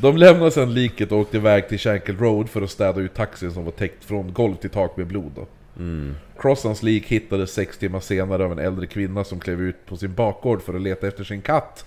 De 0.00 0.16
lämnade 0.16 0.50
sedan 0.50 0.74
liket 0.74 1.12
och 1.12 1.18
åkte 1.18 1.36
iväg 1.36 1.68
till 1.68 1.78
Shankill 1.78 2.18
Road 2.18 2.48
för 2.48 2.62
att 2.62 2.70
städa 2.70 3.00
ut 3.00 3.14
taxin 3.14 3.52
som 3.52 3.64
var 3.64 3.72
täckt 3.72 4.04
från 4.04 4.32
golv 4.32 4.54
till 4.54 4.70
tak 4.70 4.96
med 4.96 5.06
blod. 5.06 5.32
Då. 5.34 5.46
Crossans 6.38 6.82
lik 6.82 7.06
hittades 7.06 7.52
sex 7.52 7.78
timmar 7.78 8.00
senare 8.00 8.44
av 8.44 8.52
en 8.52 8.58
äldre 8.58 8.86
kvinna 8.86 9.24
som 9.24 9.40
klev 9.40 9.60
ut 9.60 9.86
på 9.86 9.96
sin 9.96 10.14
bakgård 10.14 10.62
för 10.62 10.74
att 10.74 10.82
leta 10.82 11.08
efter 11.08 11.24
sin 11.24 11.42
katt. 11.42 11.86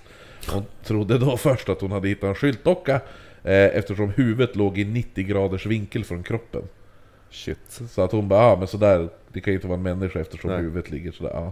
Hon 0.54 0.64
trodde 0.84 1.18
då 1.18 1.38
först 1.38 1.70
att 1.70 1.82
hon 1.82 1.92
hade 1.92 2.08
hittat 2.08 2.24
en 2.24 2.36
skyltdocka 2.36 2.96
eh, 3.44 3.78
eftersom 3.78 4.10
huvudet 4.10 4.56
låg 4.56 4.78
i 4.78 4.86
90 4.86 5.24
graders 5.26 5.66
vinkel 5.66 6.04
från 6.04 6.24
kroppen. 6.24 6.62
Shit. 7.32 7.82
Så 7.90 8.02
att 8.02 8.12
hon 8.12 8.28
bara, 8.28 8.42
ja 8.50 8.56
men 8.56 8.68
sådär, 8.68 9.10
det 9.34 9.42
kan 9.42 9.54
ju 9.54 9.58
inte 9.58 9.68
vara 9.68 9.78
en 9.78 9.84
människa 9.84 10.20
eftersom 10.20 10.50
Nej. 10.52 10.60
huvudet 10.60 10.92
ligger 10.92 11.12
sådär. 11.12 11.32
Ja. 11.34 11.52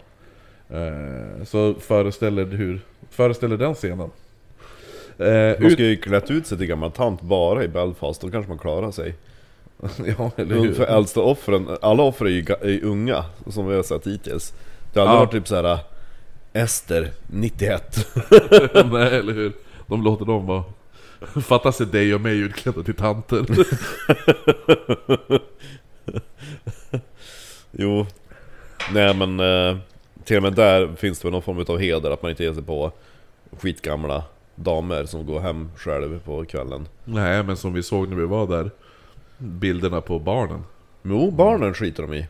Eh, 0.78 1.43
så 1.43 1.74
föreställer, 1.74 2.45
hur, 2.45 2.80
föreställer 3.10 3.58
den 3.58 3.74
scenen. 3.76 4.10
Eh, 5.18 5.52
ut, 5.66 5.74
ska 5.74 5.84
ju 5.84 5.95
klätt 5.98 6.32
ut 6.32 6.48
sig 6.48 6.58
till 6.58 6.68
gammal 6.68 6.91
tant 6.91 7.22
bara 7.22 7.64
i 7.64 7.68
Belfast, 7.68 8.22
då 8.22 8.32
kanske 8.32 8.50
man 8.50 8.58
klarar 8.60 8.91
sig. 8.91 9.14
ja, 10.18 10.32
eller 10.36 10.56
För 10.74 10.88
hur? 10.88 10.98
äldsta 10.98 11.22
offren, 11.22 11.68
alla 11.82 12.04
offer 12.04 12.26
är 12.26 12.70
ju 12.70 12.82
unga, 12.82 13.26
som 13.48 13.68
vi 13.68 13.76
har 13.76 13.84
sett 13.84 14.08
hittills. 14.08 14.54
Det 14.93 15.00
har 15.00 15.08
aldrig 15.08 15.16
Ja. 15.22 15.26
varit 15.26 15.32
typ 15.32 15.48
såhär 15.48 15.80
Ester, 16.54 17.12
91. 17.28 18.08
Nej, 18.91 19.18
eller 19.18 19.34
hur? 19.34 19.54
De 19.88 20.04
låter 20.04 20.26
dem 20.26 20.45
vara... 20.45 20.64
Fatta 21.41 21.72
sig 21.72 21.86
dig 21.86 22.16
och 22.16 22.22
mig 22.22 22.39
utklädda 22.39 22.84
till 22.84 22.95
tanter. 22.95 23.45
jo. 27.72 28.06
Nej 28.93 29.14
men, 29.14 29.39
eh, 29.39 29.78
till 30.24 30.38
och 30.38 30.43
med 30.43 30.54
där 30.54 30.95
finns 30.95 31.20
det 31.20 31.26
väl 31.26 31.32
någon 31.32 31.41
form 31.41 31.66
av 31.68 31.80
heder, 31.80 32.12
att 32.12 32.22
man 32.22 32.32
inte 32.32 32.43
ger 32.43 32.54
sig 32.54 32.64
på 32.64 32.91
skitgamla 33.60 34.24
damer 34.56 35.06
som 35.06 35.26
går 35.26 35.39
hem 35.39 35.70
själv 35.78 36.20
på 36.20 36.45
kvällen. 36.45 36.88
Nej, 37.04 37.43
men 37.43 37.58
som 37.58 37.74
vi 37.74 37.84
såg 37.84 38.10
när 38.10 38.16
vi 38.16 38.26
var 38.26 38.48
där, 38.48 38.72
bilderna 39.38 40.02
på 40.02 40.20
barnen. 40.20 40.64
Jo, 41.04 41.32
barnen 41.32 41.74
skiter 41.74 42.04
de 42.04 42.14
i. 42.14 42.28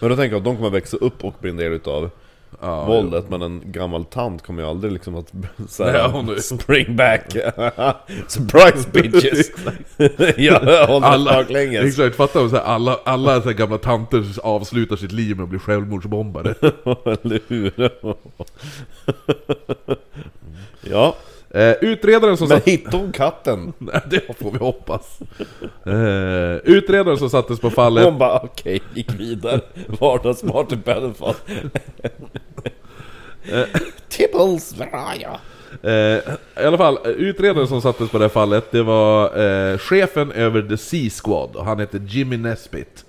Men 0.00 0.10
då 0.10 0.16
tänker 0.16 0.30
jag 0.30 0.38
att 0.38 0.44
de 0.44 0.56
kommer 0.56 0.70
växa 0.70 0.96
upp 0.96 1.24
och 1.24 1.34
bli 1.40 1.50
en 1.50 1.56
del 1.56 1.72
utav 1.72 2.10
Ja, 2.60 2.84
våldet, 2.84 3.30
men 3.30 3.42
en 3.42 3.62
gammal 3.64 4.04
tant 4.04 4.42
kommer 4.42 4.62
ju 4.62 4.68
aldrig 4.68 4.92
liksom 4.92 5.16
att 5.16 5.32
säga 5.68 6.08
hon 6.08 6.40
Spring 6.40 6.96
back! 6.96 7.32
Surprise 8.28 8.88
bitches! 8.92 9.50
jag 10.36 10.86
håller 10.86 11.06
Alla, 11.06 11.32
baklänges. 11.32 11.98
exakt? 11.98 12.32
Så 12.32 12.48
här, 12.48 12.60
alla, 12.60 12.98
alla 13.04 13.40
så 13.42 13.48
här 13.48 13.56
gamla 13.56 13.78
tanter 13.78 14.24
avslutar 14.42 14.96
sitt 14.96 15.12
liv 15.12 15.36
med 15.36 15.42
att 15.44 15.48
bli 15.50 15.58
självmordsbombare. 15.58 16.54
Eller 17.22 17.40
hur? 17.48 17.90
ja, 20.90 21.16
Eh, 21.56 21.74
utredaren 21.80 22.36
som 22.36 22.48
men 22.48 22.58
satt... 22.58 22.68
hittade 22.68 22.96
hon 22.96 23.12
katten? 23.12 23.72
Nej, 23.78 24.00
det 24.10 24.38
får 24.38 24.50
vi 24.50 24.58
hoppas. 24.58 25.18
Eh, 25.86 26.56
utredaren 26.64 27.18
som 27.18 27.30
sattes 27.30 27.60
på 27.60 27.70
fallet... 27.70 28.04
Hon 28.04 28.18
bara 28.18 28.40
okej, 28.42 28.82
gick 28.94 29.14
vidare. 29.20 29.60
Vardagsmat 30.00 30.84
Belfast. 30.84 31.42
Tibbles, 34.08 34.78
var 34.78 34.86
är 34.86 35.22
jag? 35.22 35.38
Eh, 35.82 36.22
I 36.62 36.66
alla 36.66 36.78
fall, 36.78 36.98
utredaren 37.04 37.68
som 37.68 37.82
sattes 37.82 38.10
på 38.10 38.18
det 38.18 38.24
här 38.24 38.28
fallet, 38.28 38.70
det 38.70 38.82
var 38.82 39.38
eh, 39.38 39.78
chefen 39.78 40.32
över 40.32 40.62
The 40.62 40.76
Sea 40.76 41.10
Squad, 41.10 41.56
och 41.56 41.64
han 41.64 41.80
heter 41.80 42.02
Jimmy 42.06 42.36
Nesbitt. 42.36 43.04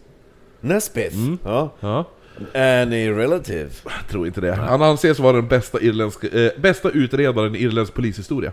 Nesbith? 0.61 1.17
Ja. 1.43 1.69
Ja, 1.79 2.05
Any 2.53 3.11
relative? 3.11 3.69
jag 3.83 4.07
tror 4.09 4.27
inte 4.27 4.41
det. 4.41 4.55
Han 4.55 4.81
anses 4.81 5.19
vara 5.19 5.33
den 5.35 5.47
bästa, 5.47 5.81
irländska, 5.81 6.27
eh, 6.27 6.51
bästa 6.57 6.89
utredaren 6.89 7.55
i 7.55 7.59
irländsk 7.59 7.93
polishistoria. 7.93 8.51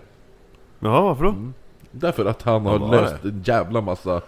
Jaha, 0.81 1.01
varför 1.01 1.25
då? 1.25 1.35
Därför 1.91 2.25
att 2.25 2.43
han 2.43 2.67
har 2.67 2.79
Vad 2.79 2.91
löst 2.91 3.25
en 3.25 3.43
jävla 3.45 3.81
massa 3.81 4.21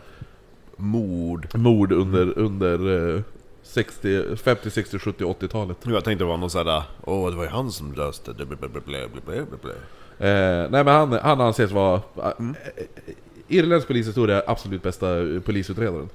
Mord. 0.76 1.46
mord 1.54 1.92
under, 1.92 2.38
under 2.38 3.14
eh, 3.16 3.22
60, 3.62 4.36
50, 4.36 4.70
60, 4.70 4.98
70, 4.98 5.24
80-talet. 5.24 5.76
Jag 5.82 6.04
tänkte 6.04 6.24
det 6.24 6.28
var 6.28 6.36
någon 6.36 6.50
sån 6.50 6.82
åh 7.04 7.30
det 7.30 7.36
var 7.36 7.44
ju 7.44 7.50
han 7.50 7.72
som 7.72 7.92
löste 7.92 8.32
det, 8.32 8.46
blä, 8.46 8.56
blä, 8.56 8.68
blä, 8.68 8.80
blä, 8.80 9.08
blä, 9.08 9.20
blä, 9.24 9.56
blä. 9.62 9.72
Eh, 10.18 10.70
nej 10.70 10.84
men 10.84 10.94
han, 10.94 11.12
han 11.12 11.40
anses 11.40 11.72
vara 11.72 12.00
eh, 12.16 12.32
eh, 12.38 13.14
irländsk 13.48 13.88
polishistoria 13.88 14.42
absolut 14.46 14.82
bästa 14.82 15.18
eh, 15.18 15.40
polisutredaren. 15.40 16.08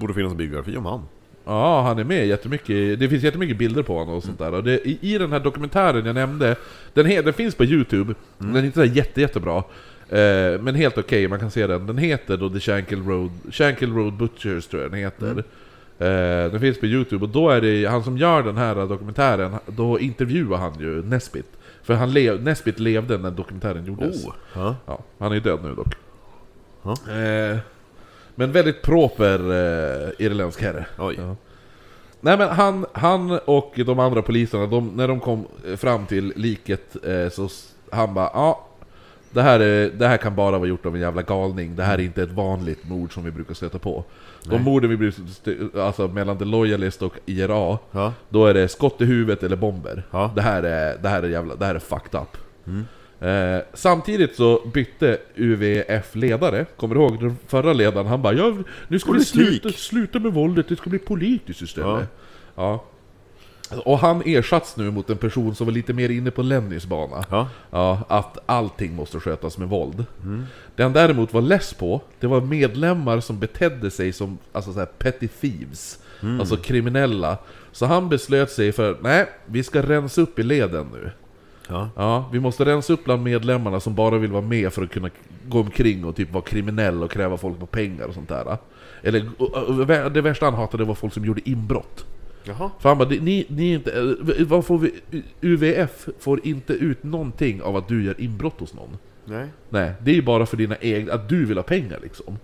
Borde 0.00 0.14
finnas 0.14 0.32
en 0.32 0.36
biografi 0.36 0.76
om 0.76 0.84
han. 0.86 1.02
Ja, 1.44 1.82
han 1.82 1.98
är 1.98 2.04
med 2.04 2.26
jättemycket. 2.26 3.00
Det 3.00 3.08
finns 3.08 3.22
jättemycket 3.22 3.58
bilder 3.58 3.82
på 3.82 3.98
honom 3.98 4.14
och 4.14 4.22
sånt 4.22 4.38
där. 4.38 4.54
Och 4.54 4.64
det, 4.64 4.88
i, 4.88 4.98
I 5.00 5.18
den 5.18 5.32
här 5.32 5.40
dokumentären 5.40 6.06
jag 6.06 6.14
nämnde, 6.14 6.56
den, 6.94 7.06
he, 7.06 7.22
den 7.22 7.32
finns 7.32 7.54
på 7.54 7.64
Youtube, 7.64 8.14
den 8.38 8.56
är 8.56 8.64
inte 8.64 8.78
så 8.78 8.84
jätte, 8.84 9.20
jättebra. 9.20 9.58
Eh, 10.08 10.60
men 10.60 10.74
helt 10.74 10.98
okej, 10.98 11.28
man 11.28 11.40
kan 11.40 11.50
se 11.50 11.66
den. 11.66 11.86
Den 11.86 11.98
heter 11.98 12.36
då 12.36 12.50
The 12.50 12.60
Shankill 12.60 13.02
Road, 13.02 13.30
Shankill 13.50 13.92
Road 13.92 14.12
Butchers 14.12 14.66
tror 14.66 14.82
jag 14.82 14.90
den 14.90 15.00
heter. 15.00 15.44
Eh, 15.98 16.50
den 16.50 16.60
finns 16.60 16.80
på 16.80 16.86
Youtube, 16.86 17.24
och 17.24 17.30
då 17.30 17.50
är 17.50 17.60
det 17.60 17.86
han 17.86 18.04
som 18.04 18.18
gör 18.18 18.42
den 18.42 18.56
här 18.56 18.74
dokumentären, 18.74 19.54
då 19.66 20.00
intervjuar 20.00 20.58
han 20.58 20.80
ju 20.80 21.02
Nesbitt. 21.02 21.52
För 21.82 21.94
han 21.94 22.12
lev, 22.12 22.42
Nesbitt 22.42 22.78
levde 22.78 23.18
när 23.18 23.30
dokumentären 23.30 23.86
gjordes. 23.86 24.24
Oh. 24.24 24.34
Ja. 24.54 24.76
Ja, 24.86 24.98
han 25.18 25.32
är 25.32 25.40
död 25.40 25.58
nu 25.62 25.74
dock. 25.74 25.94
Ja. 26.82 27.12
Eh, 27.12 27.58
men 28.34 28.52
väldigt 28.52 28.82
proper 28.82 29.38
eh, 29.38 30.10
irländsk 30.26 30.62
herre. 30.62 30.86
Oj. 30.98 31.14
Ja. 31.18 31.36
Nej 32.20 32.38
men 32.38 32.48
han, 32.48 32.86
han 32.92 33.38
och 33.44 33.72
de 33.86 33.98
andra 33.98 34.22
poliserna, 34.22 34.66
de, 34.66 34.88
när 34.96 35.08
de 35.08 35.20
kom 35.20 35.46
eh, 35.68 35.76
fram 35.76 36.06
till 36.06 36.32
liket 36.36 36.96
eh, 37.04 37.28
så 37.28 37.48
han 37.90 38.14
bara 38.14 38.30
ja 38.34 38.66
det 39.30 39.42
här, 39.42 39.60
är, 39.60 39.90
det 39.90 40.08
här 40.08 40.16
kan 40.16 40.34
bara 40.34 40.58
vara 40.58 40.68
gjort 40.68 40.86
av 40.86 40.94
en 40.94 41.00
jävla 41.00 41.22
galning, 41.22 41.76
det 41.76 41.82
här 41.82 41.98
är 41.98 42.02
inte 42.02 42.22
ett 42.22 42.30
vanligt 42.32 42.88
mord 42.88 43.14
som 43.14 43.24
vi 43.24 43.30
brukar 43.30 43.54
stöta 43.54 43.78
på. 43.78 44.04
De 44.44 44.62
morden 44.62 44.90
vi 44.90 44.96
brukar 44.96 45.80
alltså 45.80 46.08
mellan 46.08 46.38
The 46.38 46.44
Loyalist 46.44 47.02
och 47.02 47.14
IRA, 47.26 47.78
Ja. 47.90 48.12
då 48.28 48.46
är 48.46 48.54
det 48.54 48.68
skott 48.68 49.00
i 49.00 49.04
huvudet 49.04 49.42
eller 49.42 49.56
bomber. 49.56 50.02
Ja. 50.10 50.32
Det, 50.34 50.42
här 50.42 50.62
är, 50.62 50.98
det, 51.02 51.08
här 51.08 51.22
är 51.22 51.28
jävla, 51.28 51.54
det 51.54 51.66
här 51.66 51.74
är 51.74 51.78
fucked 51.78 52.20
up. 52.20 52.36
Eh, 53.24 53.62
samtidigt 53.74 54.36
så 54.36 54.60
bytte 54.74 55.18
UVF 55.34 56.14
ledare, 56.14 56.66
kommer 56.76 56.94
du 56.94 57.00
ihåg 57.00 57.20
den 57.20 57.36
förra 57.46 57.72
ledaren? 57.72 58.06
Han 58.06 58.22
bara 58.22 58.32
ja, 58.32 58.56
nu 58.88 58.98
ska 58.98 59.12
Politik. 59.12 59.34
vi 59.34 59.46
sluta, 59.46 59.68
sluta 59.68 60.18
med 60.18 60.32
våldet, 60.32 60.68
det 60.68 60.76
ska 60.76 60.90
bli 60.90 60.98
politiskt 60.98 61.62
istället. 61.62 62.08
Ja. 62.54 62.84
Och 63.84 63.98
han 63.98 64.22
ersatts 64.26 64.76
nu 64.76 64.90
mot 64.90 65.10
en 65.10 65.16
person 65.16 65.54
som 65.54 65.66
var 65.66 65.72
lite 65.72 65.92
mer 65.92 66.08
inne 66.08 66.30
på 66.30 66.42
Lennys 66.42 66.86
bana. 66.86 67.24
Ja. 67.30 67.48
Ja, 67.70 68.00
att 68.08 68.38
allting 68.46 68.94
måste 68.94 69.20
skötas 69.20 69.58
med 69.58 69.68
våld. 69.68 70.04
Det 70.76 70.82
han 70.82 70.92
däremot 70.92 71.32
var 71.32 71.42
less 71.42 71.74
på, 71.74 72.00
det 72.20 72.26
var 72.26 72.40
medlemmar 72.40 73.20
som 73.20 73.38
betedde 73.38 73.90
sig 73.90 74.12
som 74.12 74.38
alltså 74.52 74.72
så 74.72 74.78
här 74.78 74.86
petty 74.86 75.28
thieves. 75.28 75.98
Alltså 76.38 76.56
kriminella. 76.56 77.38
Så 77.72 77.86
han 77.86 78.08
beslöt 78.08 78.50
sig 78.50 78.72
för, 78.72 78.96
nej, 79.02 79.26
vi 79.46 79.62
ska 79.62 79.82
rensa 79.82 80.20
upp 80.20 80.38
i 80.38 80.42
leden 80.42 80.86
nu. 80.92 81.10
Ja. 81.68 81.90
Ja, 81.96 82.28
vi 82.32 82.40
måste 82.40 82.64
rensa 82.64 82.92
upp 82.92 83.04
bland 83.04 83.22
medlemmarna 83.22 83.80
som 83.80 83.94
bara 83.94 84.18
vill 84.18 84.32
vara 84.32 84.42
med 84.42 84.72
för 84.72 84.82
att 84.82 84.90
kunna 84.90 85.10
gå 85.48 85.60
omkring 85.60 86.04
och 86.04 86.16
typ 86.16 86.32
vara 86.32 86.44
kriminell 86.44 87.02
och 87.02 87.10
kräva 87.10 87.36
folk 87.36 87.58
på 87.58 87.66
pengar 87.66 88.04
och 88.04 88.14
sånt 88.14 88.28
där. 88.28 88.58
Eller, 89.02 90.10
det 90.10 90.20
värsta 90.20 90.44
han 90.44 90.54
hatade 90.54 90.84
var 90.84 90.94
folk 90.94 91.12
som 91.12 91.24
gjorde 91.24 91.50
inbrott. 91.50 92.04
Jaha. 92.44 92.70
För 92.78 92.88
han 92.88 92.98
bara, 92.98 93.08
ni, 93.08 93.46
ni 93.48 93.72
inte, 93.72 93.92
eh, 93.92 94.46
vad 94.46 94.64
får 94.66 94.78
vi, 94.78 94.92
UVF 95.40 96.08
får 96.18 96.46
inte 96.46 96.72
ut 96.72 97.02
någonting 97.02 97.62
av 97.62 97.76
att 97.76 97.88
du 97.88 98.04
gör 98.04 98.20
inbrott 98.20 98.60
hos 98.60 98.74
någon. 98.74 98.96
Nej. 99.24 99.48
Nej, 99.68 99.92
det 100.00 100.10
är 100.10 100.14
ju 100.14 100.22
bara 100.22 100.46
för 100.46 100.56
dina 100.56 100.76
egna, 100.80 101.12
att 101.12 101.28
du 101.28 101.44
vill 101.44 101.58
ha 101.58 101.62
pengar 101.62 101.98
liksom. 102.02 102.38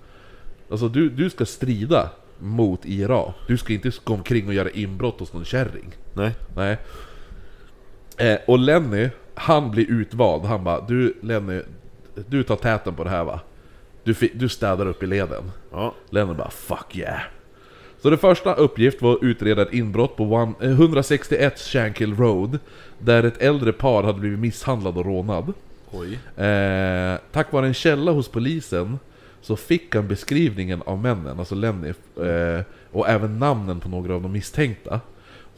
Alltså 0.71 0.89
du, 0.89 1.11
du 1.11 1.31
ska 1.31 1.47
strida 1.47 2.11
mot 2.39 2.87
IRA. 2.87 3.35
Du 3.47 3.57
ska 3.57 3.73
inte 3.73 3.93
gå 4.05 4.15
omkring 4.15 4.49
och 4.49 4.55
göra 4.55 4.71
inbrott 4.71 5.21
hos 5.21 5.33
någon 5.33 5.45
kärring. 5.45 5.91
Nej. 6.15 6.35
Nej. 6.57 6.79
Eh, 8.21 8.39
och 8.47 8.59
Lenny, 8.59 9.09
han 9.35 9.71
blir 9.71 9.91
utvald. 9.91 10.45
Han 10.45 10.65
bara, 10.65 10.81
du 10.81 11.15
Lenny, 11.23 11.63
du 12.29 12.43
tar 12.43 12.57
täten 12.57 12.95
på 12.95 13.05
det 13.05 13.11
här 13.11 13.25
va? 13.25 13.41
Du, 14.05 14.15
du 14.35 14.49
städar 14.49 14.87
upp 14.87 15.03
i 15.03 15.07
leden. 15.07 15.51
Ja. 15.73 15.95
Lenny 16.11 16.35
bara 16.35 16.51
'Fuck 16.51 16.95
yeah' 16.95 17.21
Så 18.03 18.11
det 18.11 18.17
första 18.17 18.55
uppgift 18.55 19.03
var 19.03 19.13
att 19.13 19.23
utreda 19.23 19.63
ett 19.63 19.73
inbrott 19.73 20.17
på 20.17 20.25
one, 20.25 20.53
eh, 20.61 20.71
161 20.71 21.59
Shankill 21.59 22.17
Road 22.17 22.59
Där 22.99 23.25
ett 23.25 23.43
äldre 23.43 23.73
par 23.73 24.03
hade 24.03 24.21
blivit 24.21 24.39
misshandlad 24.39 24.99
och 24.99 25.05
rånad 25.05 25.53
eh, 26.37 27.21
Tack 27.33 27.53
vare 27.53 27.67
en 27.67 27.75
källa 27.75 28.13
hos 28.13 28.29
polisen 28.29 28.99
Så 29.41 29.57
fick 29.57 29.95
han 29.95 30.09
beskrivningen 30.09 30.83
av 30.83 30.99
männen, 30.99 31.39
alltså 31.39 31.55
Lenny 31.55 31.89
eh, 32.17 32.65
Och 32.93 33.09
även 33.09 33.39
namnen 33.39 33.81
på 33.81 33.89
några 33.89 34.15
av 34.15 34.23
de 34.23 34.33
misstänkta 34.33 35.01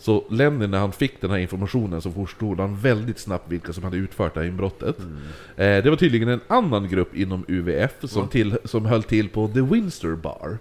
Så 0.02 0.24
Lenny 0.30 0.66
när 0.66 0.78
han 0.78 0.92
fick 0.92 1.20
den 1.20 1.30
här 1.30 1.38
informationen 1.38 2.02
så 2.02 2.10
förstod 2.10 2.60
han 2.60 2.76
väldigt 2.76 3.18
snabbt 3.18 3.52
vilka 3.52 3.72
som 3.72 3.84
hade 3.84 3.96
utfört 3.96 4.34
det 4.34 4.40
här 4.40 4.46
inbrottet 4.46 4.98
eh, 5.56 5.82
Det 5.82 5.90
var 5.90 5.96
tydligen 5.96 6.28
en 6.28 6.40
annan 6.46 6.88
grupp 6.88 7.14
inom 7.16 7.44
UVF 7.48 7.92
som, 8.04 8.28
till, 8.28 8.58
som 8.64 8.86
höll 8.86 9.02
till 9.02 9.28
på 9.28 9.48
The 9.48 9.60
Winster 9.60 10.14
Bar 10.14 10.58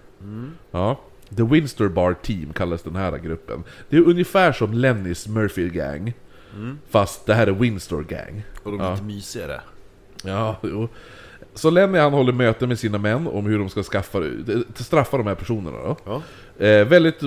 Ja, 0.70 1.00
The 1.36 1.42
Winster 1.42 1.88
Bar 1.88 2.14
Team 2.14 2.52
kallas 2.52 2.82
den 2.82 2.96
här 2.96 3.18
gruppen. 3.18 3.64
Det 3.88 3.96
är 3.96 4.00
ungefär 4.08 4.52
som 4.52 4.72
Lennys 4.72 5.28
Murphy 5.28 5.68
Gang. 5.68 6.12
Fast 6.90 7.26
det 7.26 7.34
här 7.34 7.46
är 7.46 7.52
Windsor 7.52 8.02
Gang. 8.02 8.42
Och 8.62 8.72
de 8.72 8.80
är 8.80 8.90
lite 8.90 9.02
mysigare. 9.04 9.60
Ja, 10.24 10.56
jo. 10.62 10.88
Så 11.54 11.70
Lenny 11.70 11.98
han 11.98 12.12
håller 12.12 12.32
möte 12.32 12.66
med 12.66 12.78
sina 12.78 12.98
män 12.98 13.26
om 13.26 13.46
hur 13.46 13.58
de 13.58 13.68
ska 13.68 13.82
skaffa, 13.82 14.18
straffa 14.74 15.16
de 15.16 15.26
här 15.26 15.34
personerna 15.34 15.76
då. 15.76 15.96
Ja. 16.04 16.22
Eh, 16.66 16.84
väldigt 16.86 17.20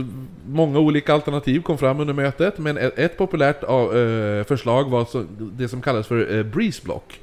många 0.48 0.80
olika 0.80 1.14
alternativ 1.14 1.62
kom 1.62 1.78
fram 1.78 2.00
under 2.00 2.14
mötet, 2.14 2.58
men 2.58 2.78
ett, 2.78 3.00
ett 3.00 3.18
populärt 3.18 3.64
eh, 3.64 4.44
förslag 4.48 4.90
var 4.90 5.06
så, 5.06 5.26
det 5.38 5.68
som 5.68 5.82
kallas 5.82 6.08
för 6.08 6.38
eh, 6.38 6.44
breezeblock. 6.44 7.20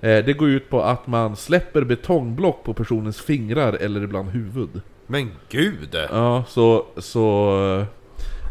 Eh, 0.00 0.24
det 0.24 0.32
går 0.32 0.48
ut 0.48 0.70
på 0.70 0.82
att 0.82 1.06
man 1.06 1.36
släpper 1.36 1.84
betongblock 1.84 2.64
på 2.64 2.74
personens 2.74 3.20
fingrar 3.20 3.72
eller 3.72 4.02
ibland 4.02 4.28
huvud. 4.28 4.80
Men 5.06 5.30
gud! 5.48 5.96
Ja, 6.10 6.44
så... 6.48 6.86
så 6.96 7.86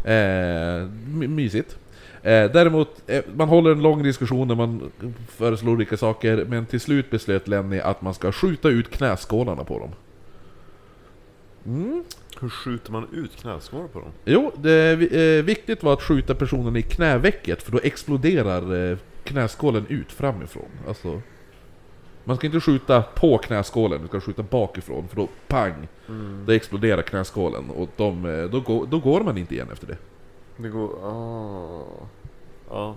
eh, 0.04 0.88
my- 1.06 1.28
mysigt. 1.28 1.76
Eh, 2.22 2.50
däremot, 2.52 3.02
eh, 3.06 3.22
man 3.34 3.48
håller 3.48 3.70
en 3.70 3.82
lång 3.82 4.02
diskussion 4.02 4.48
där 4.48 4.54
man 4.54 4.90
föreslår 5.28 5.72
olika 5.72 5.96
saker, 5.96 6.44
men 6.48 6.66
till 6.66 6.80
slut 6.80 7.10
beslöt 7.10 7.48
Lenny 7.48 7.78
att 7.78 8.02
man 8.02 8.14
ska 8.14 8.32
skjuta 8.32 8.68
ut 8.68 8.90
knäskålarna 8.90 9.64
på 9.64 9.78
dem. 9.78 9.90
Mm. 11.66 12.04
Hur 12.40 12.48
skjuter 12.48 12.92
man 12.92 13.06
ut 13.12 13.36
knäskålar 13.36 13.86
på 13.86 14.00
dem? 14.00 14.10
Jo, 14.24 14.52
det 14.56 14.90
eh, 15.38 15.44
viktigt 15.44 15.82
var 15.82 15.92
att 15.92 16.02
skjuta 16.02 16.34
personen 16.34 16.76
i 16.76 16.82
knävecket, 16.82 17.62
för 17.62 17.72
då 17.72 17.80
exploderar 17.82 18.90
eh, 18.90 18.98
knäskålen 19.24 19.86
ut 19.88 20.12
framifrån. 20.12 20.68
Alltså, 20.88 21.22
man 22.24 22.36
ska 22.36 22.46
inte 22.46 22.60
skjuta 22.60 23.02
på 23.02 23.38
knäskålen, 23.38 24.02
du 24.02 24.08
ska 24.08 24.20
skjuta 24.20 24.42
bakifrån, 24.42 25.08
för 25.08 25.16
då 25.16 25.28
pang! 25.48 25.88
Då 26.46 26.52
exploderar 26.52 27.02
knäskålen, 27.02 27.70
och 27.70 27.88
de, 27.96 28.24
eh, 28.24 28.44
då, 28.44 28.60
går, 28.60 28.86
då 28.86 28.98
går 28.98 29.20
man 29.20 29.38
inte 29.38 29.54
igen 29.54 29.68
efter 29.72 29.86
det. 29.86 29.96
Det 30.62 30.68
går... 30.68 30.90
Ah. 31.04 31.82
Ja. 32.70 32.96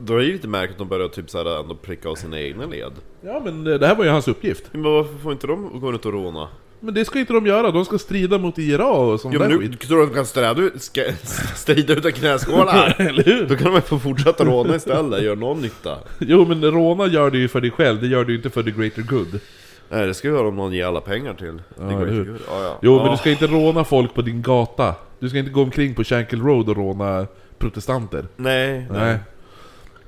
Då 0.00 0.14
är 0.14 0.18
det 0.18 0.24
ju 0.24 0.32
lite 0.32 0.48
märkligt 0.48 0.72
att 0.74 0.78
de 0.78 0.88
börjar 0.88 1.08
typ 1.08 1.30
såhär 1.30 1.60
ändå 1.60 1.74
pricka 1.74 2.08
av 2.08 2.14
sina 2.14 2.40
egna 2.40 2.66
led. 2.66 2.92
Ja 3.20 3.42
men 3.44 3.66
eh, 3.66 3.74
det 3.74 3.86
här 3.86 3.94
var 3.94 4.04
ju 4.04 4.10
hans 4.10 4.28
uppgift. 4.28 4.64
Men 4.72 4.82
varför 4.82 5.18
får 5.18 5.32
inte 5.32 5.46
de 5.46 5.80
gå 5.80 5.92
runt 5.92 6.06
och 6.06 6.12
råna? 6.12 6.48
Men 6.80 6.94
det 6.94 7.04
ska 7.04 7.18
inte 7.18 7.32
de 7.32 7.46
göra, 7.46 7.70
de 7.70 7.84
ska 7.84 7.98
strida 7.98 8.38
mot 8.38 8.58
IRA 8.58 8.86
och 8.86 9.20
sånt 9.20 9.34
Ja 9.34 9.40
men 9.40 9.48
där 9.50 9.58
nu, 9.58 9.68
skit. 9.68 9.80
tror 9.80 9.98
du 9.98 10.02
att 10.02 10.34
de 10.34 10.40
kan 10.44 10.80
ska, 10.80 11.02
strida 11.54 11.92
utan 11.94 12.12
knäskålar? 12.12 12.94
Eller 12.98 13.22
hur? 13.22 13.46
Då 13.46 13.56
kan 13.56 13.72
de 13.74 13.80
få 13.80 13.98
fortsätta 13.98 14.44
råna 14.44 14.76
istället, 14.76 15.22
gör 15.22 15.36
någon 15.36 15.60
nytta. 15.60 15.98
Jo 16.18 16.44
men 16.44 16.64
råna 16.64 17.06
gör 17.06 17.30
det 17.30 17.38
ju 17.38 17.48
för 17.48 17.60
dig 17.60 17.70
själv, 17.70 18.00
det 18.00 18.06
gör 18.06 18.24
du 18.24 18.32
ju 18.32 18.36
inte 18.36 18.50
för 18.50 18.62
the 18.62 18.70
greater 18.70 19.02
good. 19.02 19.40
Nej 19.88 20.06
det 20.06 20.14
ska 20.14 20.28
ju 20.28 20.34
vara 20.34 20.48
om 20.48 20.56
någon 20.56 20.72
ger 20.72 20.86
alla 20.86 21.00
pengar 21.00 21.34
till. 21.34 21.62
Ja, 21.78 21.84
eller 21.84 22.06
ju 22.06 22.12
hur? 22.12 22.30
inte. 22.30 22.42
Ja. 22.48 22.78
Jo 22.82 23.02
men 23.02 23.10
du 23.10 23.16
ska 23.16 23.30
inte 23.30 23.46
råna 23.46 23.84
folk 23.84 24.14
på 24.14 24.22
din 24.22 24.42
gata. 24.42 24.94
Du 25.20 25.28
ska 25.28 25.38
inte 25.38 25.50
gå 25.50 25.62
omkring 25.62 25.94
på 25.94 26.04
Shankill 26.04 26.42
Road 26.42 26.68
och 26.68 26.76
råna 26.76 27.26
protestanter. 27.58 28.26
Nej, 28.36 28.86
nej. 28.90 29.18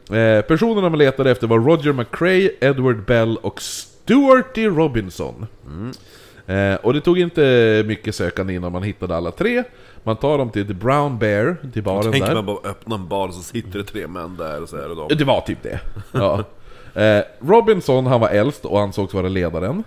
Nej. 0.09 0.21
Eh, 0.21 0.43
personerna 0.43 0.89
man 0.89 0.99
letade 0.99 1.31
efter 1.31 1.47
var 1.47 1.59
Roger 1.59 1.93
McCrae, 1.93 2.51
Edward 2.61 3.05
Bell 3.05 3.37
och 3.37 3.63
Stuarty 3.63 4.67
Robinson. 4.67 5.47
Eh, 6.47 6.75
och 6.75 6.93
det 6.93 7.01
tog 7.01 7.19
inte 7.19 7.85
mycket 7.87 8.15
sökande 8.15 8.55
innan 8.55 8.73
man 8.73 8.83
hittade 8.83 9.17
alla 9.17 9.31
tre. 9.31 9.65
Man 10.03 10.17
tar 10.17 10.39
dem 10.39 10.51
till 10.51 10.67
The 10.67 10.75
Brown 10.75 11.19
Bear, 11.19 11.57
till 11.73 11.83
baren 11.83 12.11
där. 12.11 12.35
man 12.35 12.47
bara 12.47 12.71
öppna 12.71 12.95
en 12.95 13.09
bar 13.09 13.29
så 13.29 13.43
sitter 13.43 13.79
det 13.79 13.85
tre 13.85 14.07
män 14.07 14.37
där 14.37 14.63
och 14.63 14.69
så 14.69 14.77
är 14.77 14.89
det 14.89 14.95
de. 14.95 15.17
Det 15.19 15.25
var 15.25 15.41
typ 15.41 15.63
det. 15.63 15.81
Ja. 16.13 16.45
Eh, 16.95 17.23
Robinson, 17.41 18.07
han 18.07 18.21
var 18.21 18.29
äldst 18.29 18.65
och 18.65 18.81
ansågs 18.81 19.15
vara 19.15 19.29
ledaren. 19.29 19.85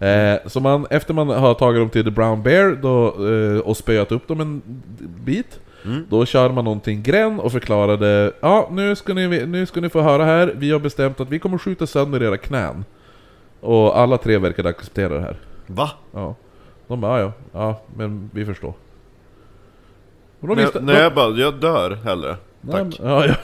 Eh, 0.00 0.38
så 0.46 0.60
man, 0.60 0.86
efter 0.90 1.14
man 1.14 1.28
har 1.28 1.54
tagit 1.54 1.80
dem 1.80 1.90
till 1.90 2.04
The 2.04 2.10
Brown 2.10 2.42
Bear 2.42 2.78
då, 2.82 3.06
eh, 3.28 3.60
och 3.60 3.76
spöat 3.76 4.12
upp 4.12 4.28
dem 4.28 4.40
en 4.40 4.62
bit, 5.24 5.60
då 6.08 6.26
kör 6.26 6.50
man 6.50 6.64
någonting 6.64 7.02
gränd 7.02 7.40
och 7.40 7.52
förklarade 7.52 8.32
Ja, 8.40 8.68
nu 8.72 8.96
ska, 8.96 9.14
ni, 9.14 9.46
nu 9.46 9.66
ska 9.66 9.80
ni 9.80 9.88
få 9.88 10.00
höra 10.00 10.24
här, 10.24 10.52
vi 10.56 10.70
har 10.70 10.78
bestämt 10.78 11.20
att 11.20 11.30
vi 11.30 11.38
kommer 11.38 11.58
skjuta 11.58 11.86
sönder 11.86 12.22
era 12.22 12.36
knän. 12.36 12.84
Och 13.60 13.98
alla 13.98 14.16
tre 14.18 14.38
verkade 14.38 14.68
acceptera 14.68 15.14
det 15.14 15.20
här. 15.20 15.36
Va? 15.66 15.90
Ja. 16.14 16.34
De 16.86 17.00
bara, 17.00 17.20
ja, 17.20 17.32
ja, 17.52 17.80
men 17.96 18.30
vi 18.34 18.44
förstår. 18.46 18.74
Och 20.40 20.48
de 20.48 20.54
Nej, 20.56 20.64
visste- 20.64 20.80
nej 20.80 20.94
de- 20.96 21.02
jag 21.02 21.14
bara, 21.14 21.30
jag 21.36 21.54
dör 21.54 21.90
hellre. 22.04 22.36
Nej, 22.60 22.72
Tack. 22.72 22.98
men- 23.00 23.08
Ja, 23.10 23.26
ja. 23.26 23.34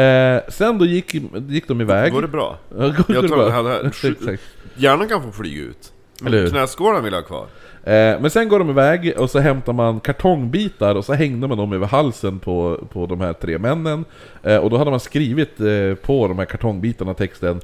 Eh, 0.00 0.42
sen 0.48 0.78
då 0.78 0.84
gick, 0.84 1.14
gick 1.48 1.68
de 1.68 1.80
iväg. 1.80 2.12
Går 2.12 2.22
det 2.22 2.28
bra? 2.28 2.56
Ja, 2.70 2.76
går 2.76 2.92
Jag 3.08 3.24
det 3.24 3.28
tar 3.28 3.36
bra? 3.36 3.44
det 3.46 3.50
här-. 3.52 3.90
Hjärnan 4.76 5.08
kan 5.08 5.22
få 5.22 5.32
flyga 5.32 5.62
ut. 5.62 5.92
Men 6.20 6.50
knäskålen 6.50 7.04
vill 7.04 7.12
jag 7.12 7.20
ha 7.20 7.26
kvar. 7.28 7.46
Eh, 7.86 8.20
men 8.20 8.30
sen 8.30 8.48
går 8.48 8.58
de 8.58 8.70
iväg 8.70 9.14
och 9.18 9.30
så 9.30 9.38
hämtar 9.38 9.72
man 9.72 10.00
kartongbitar 10.00 10.94
och 10.94 11.04
så 11.04 11.12
hängde 11.12 11.48
man 11.48 11.58
dem 11.58 11.72
över 11.72 11.86
halsen 11.86 12.38
på, 12.38 12.86
på 12.92 13.06
de 13.06 13.20
här 13.20 13.32
tre 13.32 13.58
männen. 13.58 14.04
Eh, 14.42 14.56
och 14.56 14.70
då 14.70 14.78
hade 14.78 14.90
man 14.90 15.00
skrivit 15.00 15.60
eh, 15.60 15.94
på 15.94 16.28
de 16.28 16.38
här 16.38 16.44
kartongbitarna 16.44 17.14
texten 17.14 17.60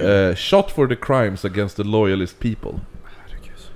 eh, 0.00 0.36
Shot 0.36 0.70
for 0.70 0.86
the 0.86 0.96
crimes 0.96 1.44
against 1.44 1.76
the 1.76 1.82
loyalist 1.82 2.38
people. 2.38 2.80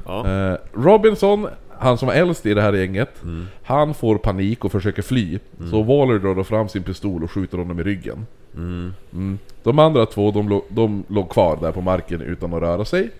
Ja. 0.06 0.26
Eh, 0.26 0.56
Robinson, 0.72 1.48
han 1.78 1.98
som 1.98 2.08
var 2.08 2.14
äldst 2.14 2.46
i 2.46 2.54
det 2.54 2.62
här 2.62 2.72
gänget, 2.72 3.22
han 3.62 3.94
får 3.94 4.18
panik 4.18 4.64
och 4.64 4.72
försöker 4.72 5.02
fly. 5.02 5.38
Så 5.70 5.82
Waller 5.82 6.18
drar 6.18 6.34
då 6.34 6.44
fram 6.44 6.68
sin 6.68 6.82
pistol 6.82 7.24
och 7.24 7.30
skjuter 7.30 7.58
honom 7.58 7.80
i 7.80 7.82
ryggen. 7.82 8.26
Mm. 8.54 9.38
De 9.62 9.78
andra 9.78 10.06
två, 10.06 10.30
de, 10.30 10.62
de 10.68 11.04
låg 11.08 11.30
kvar 11.30 11.58
där 11.60 11.72
på 11.72 11.80
marken 11.80 12.20
utan 12.20 12.54
att 12.54 12.62
röra 12.62 12.84
sig. 12.84 13.10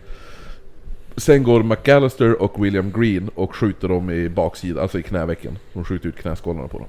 Sen 1.17 1.43
går 1.43 1.63
McAllister 1.63 2.43
och 2.43 2.65
William 2.65 2.93
Green 2.93 3.31
och 3.35 3.57
skjuter 3.57 3.89
dem 3.89 4.11
i 4.11 4.29
baksidan, 4.29 4.83
alltså 4.83 4.99
i 4.99 5.03
knävecken. 5.03 5.59
De 5.73 5.85
skjuter 5.85 6.09
ut 6.09 6.17
knäskålarna 6.17 6.69
på 6.69 6.79
dem. 6.79 6.87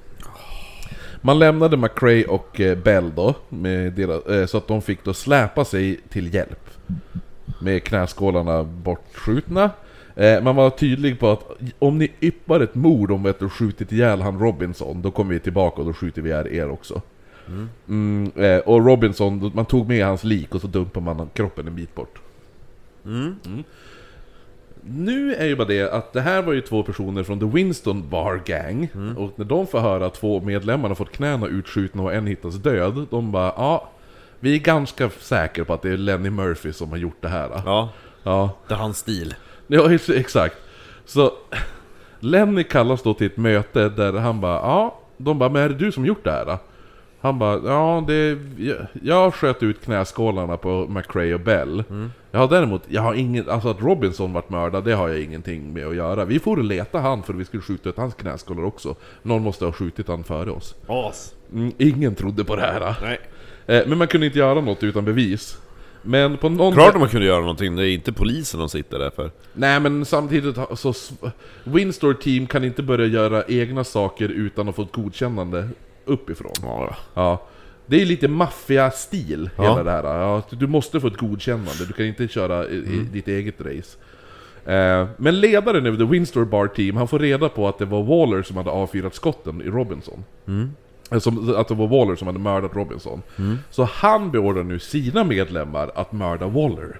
Man 1.22 1.40
lämnade 1.40 1.78
McRae 1.78 2.26
och 2.26 2.60
eh, 2.60 2.78
Bell 2.78 3.12
då, 3.16 3.34
deras, 3.96 4.26
eh, 4.26 4.46
så 4.46 4.58
att 4.58 4.68
de 4.68 4.82
fick 4.82 5.04
då 5.04 5.14
släpa 5.14 5.66
sig 5.66 6.00
till 6.10 6.34
hjälp. 6.34 6.70
Med 7.62 7.84
knäskålarna 7.84 8.64
bortskjutna. 8.64 9.70
Eh, 10.20 10.44
man 10.44 10.56
var 10.56 10.70
tydlig 10.70 11.20
på 11.20 11.32
att 11.32 11.44
om 11.80 11.98
ni 11.98 12.12
yppar 12.22 12.60
ett 12.60 12.76
mord 12.76 13.12
om 13.12 13.26
att 13.26 13.40
du 13.40 13.50
skjutit 13.50 13.92
ihjäl 13.92 14.22
han 14.22 14.40
Robinson, 14.40 15.02
då 15.02 15.12
kommer 15.12 15.34
vi 15.34 15.40
tillbaka 15.40 15.82
och 15.82 15.88
då 15.88 15.94
skjuter 15.94 16.22
vi 16.22 16.30
ihjäl 16.30 16.48
er 16.48 16.70
också. 16.70 17.02
Mm, 17.88 18.32
eh, 18.36 18.58
och 18.58 18.86
Robinson, 18.86 19.52
man 19.56 19.66
tog 19.66 19.88
med 19.88 20.06
hans 20.06 20.24
lik 20.24 20.56
och 20.56 20.62
så 20.62 20.68
dumpade 20.68 21.06
man 21.06 21.30
kroppen 21.34 21.68
en 21.68 21.76
bit 21.76 21.96
bort. 21.96 22.20
Mm. 23.06 23.36
Nu 24.82 25.36
är 25.36 25.46
ju 25.46 25.56
bara 25.56 25.68
det 25.68 25.94
att 25.94 26.14
det 26.14 26.22
här 26.22 26.42
var 26.42 26.54
ju 26.54 26.62
två 26.62 26.84
personer 26.84 27.24
från 27.24 27.40
The 27.40 27.46
Winston 27.46 28.10
Bar 28.10 28.42
Gang 28.46 28.88
Och 29.18 29.32
när 29.36 29.46
de 29.46 29.68
får 29.68 29.80
höra 29.80 30.06
att 30.06 30.14
två 30.14 30.42
medlemmar 30.42 30.88
har 30.88 30.96
fått 30.96 31.12
knäna 31.12 31.48
utskjutna 31.48 32.04
och 32.04 32.14
en 32.14 32.28
hittas 32.28 32.56
död 32.56 33.08
De 33.10 33.32
bara 33.32 33.54
ja, 33.58 33.90
vi 34.40 34.56
är 34.56 34.60
ganska 34.60 35.10
säkra 35.10 35.66
på 35.66 35.74
att 35.74 35.82
det 35.82 35.90
är 35.90 35.98
Lenny 35.98 36.30
Murphy 36.30 36.74
som 36.74 36.90
har 36.90 36.98
gjort 36.98 37.22
det 37.22 37.30
här 37.30 37.50
Ja, 37.66 37.90
Ja, 38.24 38.50
det 38.68 38.74
är 38.74 38.78
hans 38.78 38.98
stil. 38.98 39.36
ja 39.78 39.94
ex- 39.94 40.10
exakt 40.10 40.56
Så 41.06 41.34
Lenny 42.20 42.64
kallas 42.64 43.02
då 43.04 43.14
till 43.14 43.28
ett 43.28 43.38
möte 43.38 43.90
där 43.90 44.14
han 44.14 44.42
bara 44.42 44.56
ja, 44.56 45.00
de 45.18 45.40
bara 45.40 45.50
men 45.50 45.62
är 45.64 45.70
det 45.70 45.76
du 45.76 45.92
som 45.92 46.06
gjort 46.06 46.24
det 46.24 46.32
här? 46.32 46.46
Då? 46.46 46.58
Han 47.22 47.40
bara 47.40 47.60
ja, 47.66 48.04
det, 48.08 48.38
jag, 48.58 48.78
jag 49.04 49.34
sköt 49.34 49.64
ut 49.64 49.82
knäskålarna 49.84 50.58
på 50.58 50.88
McRae 50.90 51.34
och 51.34 51.40
Bell 51.40 51.84
Jag 52.32 52.40
har 52.40 52.48
däremot, 52.48 52.82
jag 52.88 53.02
har 53.02 53.14
ingen, 53.14 53.50
alltså 53.50 53.70
att 53.70 53.82
Robinson 53.82 54.34
vart 54.34 54.50
mördad, 54.50 54.84
det 54.84 54.94
har 54.94 55.10
jag 55.10 55.22
ingenting 55.22 55.74
med 55.74 55.88
att 55.88 55.96
göra 55.96 56.26
Vi 56.26 56.40
får 56.40 56.58
leta 56.58 57.00
han 57.00 57.24
för 57.24 57.34
vi 57.34 57.46
skulle 57.46 57.64
skjuta 57.64 57.90
ut 57.90 57.98
hans 57.98 58.14
knäskålar 58.14 58.64
också 58.64 58.96
Någon 59.22 59.44
måste 59.44 59.66
ha 59.66 59.72
skjutit 59.72 60.08
han 60.08 60.24
före 60.24 60.52
oss 60.52 60.76
As. 60.88 61.34
mm, 61.54 61.72
Ingen 61.78 62.16
trodde 62.16 62.44
på 62.44 62.56
det 62.56 62.62
här 62.62 62.96
Nej. 63.02 63.20
eh, 63.80 63.88
Men 63.88 63.98
man 63.98 64.08
kunde 64.08 64.26
inte 64.28 64.40
göra 64.40 64.62
något 64.62 64.84
utan 64.84 65.06
bevis 65.06 65.58
Men 66.02 66.38
på 66.38 66.50
någon 66.50 66.74
Klart 66.74 66.94
att 66.94 67.00
man 67.00 67.10
kunde 67.10 67.28
göra 67.28 67.40
någonting, 67.40 67.76
det 67.76 67.88
är 67.90 67.94
inte 67.94 68.14
polisen 68.14 68.60
de 68.60 68.70
sitter 68.70 69.00
där 69.00 69.10
för. 69.10 69.32
Nej 69.54 69.80
men 69.80 70.06
samtidigt 70.06 70.58
så... 70.76 70.94
Winstore 71.64 72.14
Team 72.14 72.48
kan 72.48 72.64
inte 72.64 72.84
börja 72.84 73.06
göra 73.06 73.44
egna 73.48 73.84
saker 73.84 74.30
utan 74.30 74.70
att 74.70 74.76
få 74.76 74.82
ett 74.82 74.92
godkännande 74.92 75.68
uppifrån. 76.06 76.54
Ja, 76.62 76.96
Ja. 77.14 77.42
Det 77.86 78.02
är 78.02 78.06
lite 78.06 78.28
maffia-stil, 78.28 79.50
Ja. 79.58 79.64
hela 79.64 79.84
det 79.84 79.92
här. 79.92 80.04
Ja, 80.04 80.42
du 80.50 80.68
måste 80.68 81.00
få 81.00 81.08
ett 81.08 81.18
godkännande, 81.18 81.86
du 81.88 81.94
kan 81.94 82.06
inte 82.06 82.28
köra 82.28 82.68
i, 82.68 82.76
i 82.78 83.08
ditt 83.14 83.28
eget 83.28 83.56
race. 83.62 83.98
Eh, 84.66 85.08
men 85.18 85.40
ledaren 85.40 85.86
över 85.86 85.98
The 85.98 86.04
Winstore 86.04 86.46
Bar 86.46 86.68
Team, 86.68 86.98
han 86.98 87.08
får 87.08 87.20
reda 87.20 87.50
på 87.50 87.68
att 87.68 87.78
det 87.78 87.86
var 87.86 88.04
Waller 88.04 88.44
som 88.44 88.58
hade 88.58 88.70
avfyrat 88.70 89.16
skotten 89.16 89.62
i 89.62 89.66
Robinson. 89.66 90.24
Eh, 90.48 90.54
Som, 91.20 91.56
att 91.56 91.68
det 91.68 91.74
var 91.74 91.88
Waller 91.88 92.16
som 92.16 92.28
hade 92.28 92.40
mördat 92.40 92.76
Robinson. 92.76 93.22
Så 93.70 93.84
han 93.84 94.32
beordrar 94.32 94.64
nu 94.64 94.80
sina 94.80 95.24
medlemmar 95.24 95.92
att 95.96 96.12
mörda 96.12 96.48
Waller. 96.48 97.00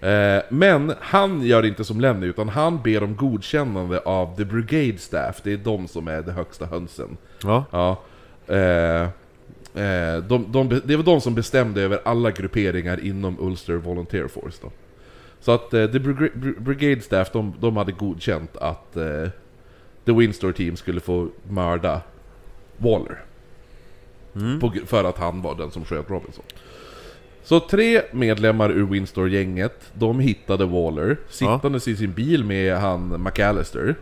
Eh, 0.00 0.42
men 0.50 0.92
han 1.00 1.42
gör 1.42 1.66
inte 1.66 1.84
som 1.84 2.00
Lenny, 2.00 2.26
utan 2.26 2.48
han 2.48 2.82
ber 2.82 3.02
om 3.02 3.16
godkännande 3.16 3.98
av 4.00 4.36
The 4.36 4.44
Brigade 4.44 4.98
Staff. 4.98 5.40
Det 5.42 5.52
är 5.52 5.56
de 5.56 5.88
som 5.88 6.08
är 6.08 6.22
de 6.22 6.32
högsta 6.32 6.66
hönsen. 6.66 7.16
ja. 7.42 7.64
Ja. 7.70 7.96
Eh, 8.54 9.02
eh, 9.84 10.16
de, 10.28 10.44
de, 10.52 10.80
det 10.84 10.96
var 10.96 11.04
de 11.04 11.20
som 11.20 11.34
bestämde 11.34 11.82
över 11.82 12.00
alla 12.04 12.30
grupperingar 12.30 13.04
inom 13.04 13.36
Ulster 13.40 13.74
Volunteer 13.74 14.28
Force 14.28 14.58
då. 14.62 14.70
Så 15.40 15.52
att 15.52 15.74
eh, 15.74 15.86
The 15.86 15.98
Briga- 15.98 16.32
Br- 16.34 16.60
Brigade 16.60 17.00
Staff, 17.00 17.32
de, 17.32 17.54
de 17.60 17.76
hade 17.76 17.92
godkänt 17.92 18.56
att 18.56 18.92
The 20.04 20.12
Windsor 20.12 20.52
Team 20.52 20.76
skulle 20.76 21.00
få 21.00 21.28
mörda 21.48 22.00
Waller. 22.78 23.18
På, 24.60 24.66
gr- 24.68 24.86
för 24.86 25.04
att 25.04 25.18
han 25.18 25.42
var 25.42 25.54
den 25.54 25.70
som 25.70 25.84
sköt 25.84 26.10
Robinson. 26.10 26.44
Så 27.42 27.60
tre 27.60 28.02
medlemmar 28.12 28.70
ur 28.70 28.86
Windsor-gänget, 28.86 29.90
de 29.92 30.20
hittade 30.20 30.64
Waller 30.66 31.16
sittandes 31.28 31.88
i 31.88 31.96
sin 31.96 32.12
bil 32.12 32.44
med 32.44 32.76
han 32.76 33.22
McAllister. 33.22 33.94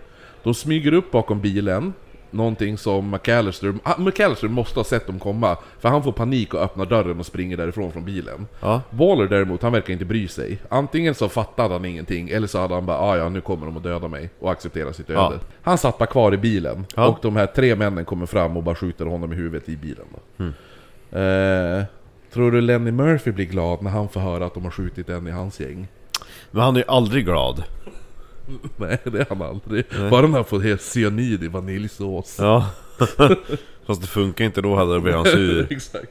De 0.43 0.55
smyger 0.55 0.93
upp 0.95 1.11
bakom 1.11 1.41
bilen, 1.41 1.93
någonting 2.35 2.79
som 2.79 3.11
McAllister, 3.11 3.75
ah, 3.83 3.99
McAllister 3.99 4.49
måste 4.49 4.79
ha 4.79 4.85
sett 4.85 5.07
dem 5.07 5.19
komma, 5.19 5.57
för 5.81 5.89
han 5.89 6.03
får 6.03 6.13
panik 6.13 6.55
och 6.55 6.61
öppnar 6.61 6.87
dörren 6.87 7.19
och 7.21 7.27
springer 7.27 7.57
därifrån 7.57 7.93
från 7.93 8.05
bilen. 8.05 8.47
Ja. 8.61 8.81
Waller 8.91 9.27
däremot, 9.27 9.63
han 9.63 9.73
verkar 9.73 9.93
inte 9.93 10.05
bry 10.05 10.29
sig. 10.29 10.59
Antingen 10.69 11.15
så 11.15 11.29
fattade 11.29 11.75
han 11.75 11.85
ingenting, 11.85 12.29
eller 12.29 12.47
så 12.47 12.59
hade 12.59 12.75
han 12.75 12.87
bara 12.87 12.99
ah, 12.99 13.17
ja 13.17 13.29
nu 13.29 13.41
kommer 13.41 13.67
de 13.67 13.77
att 13.77 13.83
döda 13.83 14.09
mig, 14.09 14.31
och 14.41 14.51
acceptera 14.53 14.93
sitt 14.93 15.11
öde. 15.11 15.21
Ja. 15.21 15.33
Han 15.63 15.79
satt 15.79 15.99
bara 15.99 16.07
kvar 16.07 16.35
i 16.35 16.37
bilen, 16.37 16.87
Ja. 16.97 17.07
och 17.07 17.19
de 17.23 17.37
här 17.37 17.47
tre 17.47 17.77
männen 17.77 18.05
kommer 18.05 18.27
fram 18.27 18.57
och 18.57 18.63
bara 18.63 18.75
skjuter 18.75 19.05
honom 19.07 19.33
i 19.33 19.37
huvudet 19.37 19.69
i 19.69 19.77
bilen. 19.77 20.07
Då. 20.37 20.45
Eh, 21.19 21.83
tror 22.33 22.51
du 22.51 22.61
Lenny 22.61 22.91
Murphy 22.91 23.31
blir 23.33 23.47
glad 23.47 23.83
när 23.83 23.91
han 23.91 24.09
får 24.09 24.21
höra 24.21 24.47
att 24.47 24.55
de 24.55 24.65
har 24.65 24.71
skjutit 24.71 25.09
en 25.09 25.27
i 25.27 25.31
hans 25.31 25.61
gäng? 25.61 25.89
Men 26.51 26.63
han 26.63 26.75
är 26.77 26.81
ju 26.81 26.87
aldrig 26.89 27.25
glad. 27.25 27.65
Nej, 28.77 28.99
det 29.05 29.21
är 29.21 29.27
han 29.29 29.43
aldrig. 29.43 29.85
Bara 30.11 30.27
när 30.27 30.35
han 30.35 30.45
får 30.45 30.61
helt 30.61 30.83
cyanid 30.83 31.45
i 31.45 31.49
vaniljsås. 31.49 32.37
Ja. 32.39 32.71
Fast 33.87 34.01
det 34.01 34.07
funkar 34.07 34.45
inte 34.45 34.61
då 34.61 34.77
hade 34.77 34.95
det 34.95 35.01
blivit 35.01 35.17
han 35.25 35.27
sur. 35.27 35.73
Exakt. 35.73 36.11